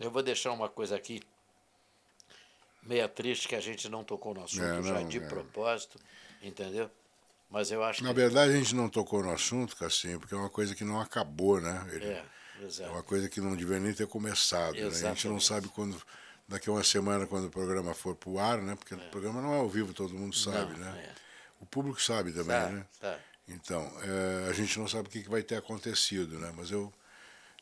eu 0.00 0.10
vou 0.10 0.22
deixar 0.22 0.50
uma 0.52 0.68
coisa 0.68 0.96
aqui, 0.96 1.22
meia 2.82 3.08
triste, 3.08 3.46
que 3.46 3.54
a 3.54 3.60
gente 3.60 3.88
não 3.88 4.02
tocou 4.02 4.34
no 4.34 4.42
assunto 4.44 4.62
É, 4.64 4.82
já 4.82 4.94
não, 4.94 5.08
de 5.08 5.18
é. 5.18 5.20
propósito, 5.20 6.00
entendeu? 6.42 6.90
Mas 7.48 7.70
eu 7.70 7.82
acho 7.84 8.02
Na 8.02 8.08
que. 8.10 8.16
verdade, 8.16 8.52
a 8.52 8.56
gente 8.56 8.74
não 8.74 8.88
tocou 8.88 9.22
no 9.22 9.30
assunto, 9.32 9.76
Cassim, 9.76 10.18
porque 10.18 10.34
é 10.34 10.38
uma 10.38 10.50
coisa 10.50 10.74
que 10.74 10.84
não 10.84 11.00
acabou, 11.00 11.60
né? 11.60 11.86
Ele- 11.92 12.06
É, 12.06 12.24
É 12.60 12.64
exato. 12.64 12.90
uma 12.90 13.02
coisa 13.04 13.28
que 13.28 13.40
não 13.40 13.54
deveria 13.54 13.80
nem 13.84 13.94
ter 13.94 14.06
começado. 14.08 14.74
Né? 14.74 14.86
A 14.86 14.90
gente 14.90 15.28
não 15.28 15.38
sabe 15.38 15.68
quando, 15.68 16.00
daqui 16.48 16.68
a 16.70 16.72
uma 16.72 16.82
semana, 16.82 17.26
quando 17.26 17.46
o 17.46 17.50
programa 17.50 17.92
for 17.94 18.14
pro 18.16 18.38
ar, 18.38 18.58
né? 18.62 18.74
Porque 18.74 18.94
o 18.94 18.98
programa 19.10 19.40
não 19.42 19.54
é 19.54 19.58
ao 19.58 19.68
vivo, 19.68 19.92
todo 19.92 20.14
mundo 20.14 20.34
sabe, 20.34 20.72
Não, 20.72 20.78
né? 20.80 21.04
é. 21.06 21.14
O 21.60 21.66
público 21.66 22.00
sabe 22.00 22.32
também, 22.32 22.46
Tá, 22.56 22.68
né? 22.70 22.86
tá. 23.00 23.18
Então, 23.48 23.92
é, 24.02 24.48
a 24.48 24.52
gente 24.52 24.78
não 24.78 24.86
sabe 24.88 25.08
o 25.08 25.10
que, 25.10 25.22
que 25.22 25.28
vai 25.30 25.42
ter 25.42 25.56
acontecido, 25.56 26.38
né? 26.38 26.52
Mas 26.56 26.70
eu, 26.70 26.92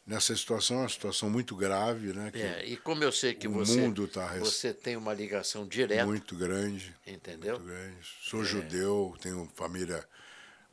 nessa 0.06 0.34
situação, 0.36 0.78
é 0.78 0.80
uma 0.80 0.88
situação 0.88 1.30
muito 1.30 1.54
grave, 1.56 2.12
né? 2.12 2.30
Que 2.30 2.42
É, 2.42 2.64
e 2.66 2.76
como 2.76 3.02
eu 3.04 3.12
sei 3.12 3.34
que 3.34 3.46
o 3.48 3.52
você, 3.52 3.80
mundo 3.80 4.06
tá 4.08 4.26
você 4.38 4.72
tem 4.74 4.96
uma 4.96 5.14
ligação 5.14 5.66
direta, 5.66 6.04
muito 6.06 6.36
grande. 6.36 6.94
entendeu? 7.06 7.58
Muito 7.58 7.68
grande. 7.68 7.96
Sou 8.22 8.44
judeu, 8.44 9.16
tenho 9.20 9.50
família, 9.54 10.04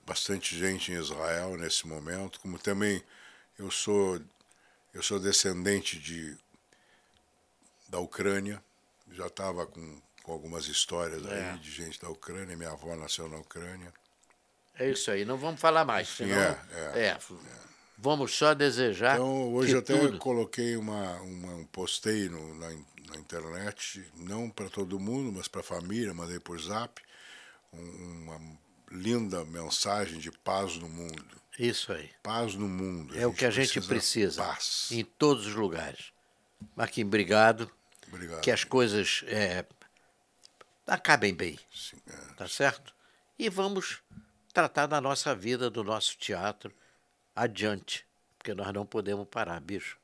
bastante 0.06 0.58
gente 0.58 0.92
em 0.92 0.96
Israel 1.00 1.56
nesse 1.58 1.88
momento, 1.88 2.40
como 2.40 2.58
também 2.60 3.02
eu 3.58 3.70
sou 3.72 4.20
eu 4.94 5.02
sou 5.02 5.20
descendente 5.20 5.98
de 5.98 6.36
da 7.94 8.00
Ucrânia, 8.00 8.60
já 9.12 9.28
estava 9.28 9.68
com, 9.68 10.02
com 10.24 10.32
algumas 10.32 10.66
histórias 10.66 11.24
É. 11.28 11.52
aí 11.52 11.60
de 11.60 11.70
gente 11.70 12.02
da 12.02 12.10
Ucrânia, 12.10 12.58
minha 12.58 12.72
avó 12.72 12.96
nasceu 12.96 13.30
na 13.30 13.38
Ucrânia. 13.38 13.94
É 14.80 14.90
isso 14.90 15.12
aí, 15.12 15.24
não 15.24 15.38
vamos 15.38 15.62
falar 15.62 15.86
mais, 15.86 16.08
Sim, 16.08 16.26
senão. 16.28 16.58
é, 16.96 17.00
é, 17.10 17.20
Vamos 17.96 18.36
só 18.36 18.56
desejar. 18.56 19.14
Então, 19.16 19.54
hoje 19.54 19.78
até 19.78 19.96
tudo- 19.96 20.18
coloquei 20.18 20.76
uma, 20.76 21.22
uma 21.22 21.54
um 21.54 21.66
postei 21.66 22.28
no, 22.28 22.56
na, 22.56 22.70
na 22.72 23.16
internet, 23.18 24.04
não 24.16 24.50
para 24.50 24.68
todo 24.70 25.00
mundo, 25.00 25.32
mas 25.32 25.48
para 25.48 25.62
a 25.62 25.64
família, 25.64 26.12
mandei 26.16 26.40
por 26.40 26.60
zap, 26.60 27.00
um- 27.72 28.24
uma 28.24 28.58
linda 28.92 29.46
mensagem 29.46 30.18
de 30.18 30.32
paz 30.32 30.76
no 30.78 30.90
mundo. 30.90 31.24
Isso 31.60 31.94
aí. 31.94 32.10
Paz 32.24 32.56
no 32.56 32.68
mundo. 32.68 33.16
É 33.18 33.28
o 33.28 33.32
que 33.34 33.46
a 33.46 33.52
gente 33.52 33.80
precisa. 33.82 34.44
Paz. 34.44 34.88
Em 34.92 35.04
todos 35.06 35.46
os 35.46 35.54
lugares. 35.54 36.12
Marquinhos, 36.76 37.08
obrigado. 37.08 37.70
Obrigado. 38.14 38.42
Que 38.42 38.52
as 38.52 38.64
coisas 38.64 39.24
é, 39.28 39.66
acabem 40.86 41.34
bem, 41.34 41.60
Sim, 41.74 41.98
é. 42.08 42.34
tá 42.36 42.48
certo? 42.48 42.94
E 43.40 43.50
vamos 43.50 44.02
tratar 44.54 44.86
da 44.86 45.02
nossa 45.02 45.36
vida, 45.36 45.70
do 45.70 45.84
nosso 45.84 46.16
teatro 46.18 46.72
adiante. 47.36 48.06
Porque 48.38 48.54
nós 48.54 48.72
não 48.72 48.86
podemos 48.86 49.28
parar, 49.28 49.60
bicho. 49.60 49.98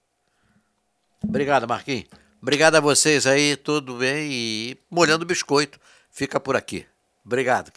Obrigado, 1.24 1.68
Marquinhos. 1.68 2.08
Obrigado 2.42 2.76
a 2.76 2.80
vocês 2.80 3.28
aí, 3.28 3.56
tudo 3.56 3.98
bem? 3.98 4.32
E 4.32 4.78
molhando 4.90 5.26
biscoito. 5.26 5.80
Fica 6.10 6.40
por 6.40 6.56
aqui. 6.56 6.88
Obrigado. 7.24 7.72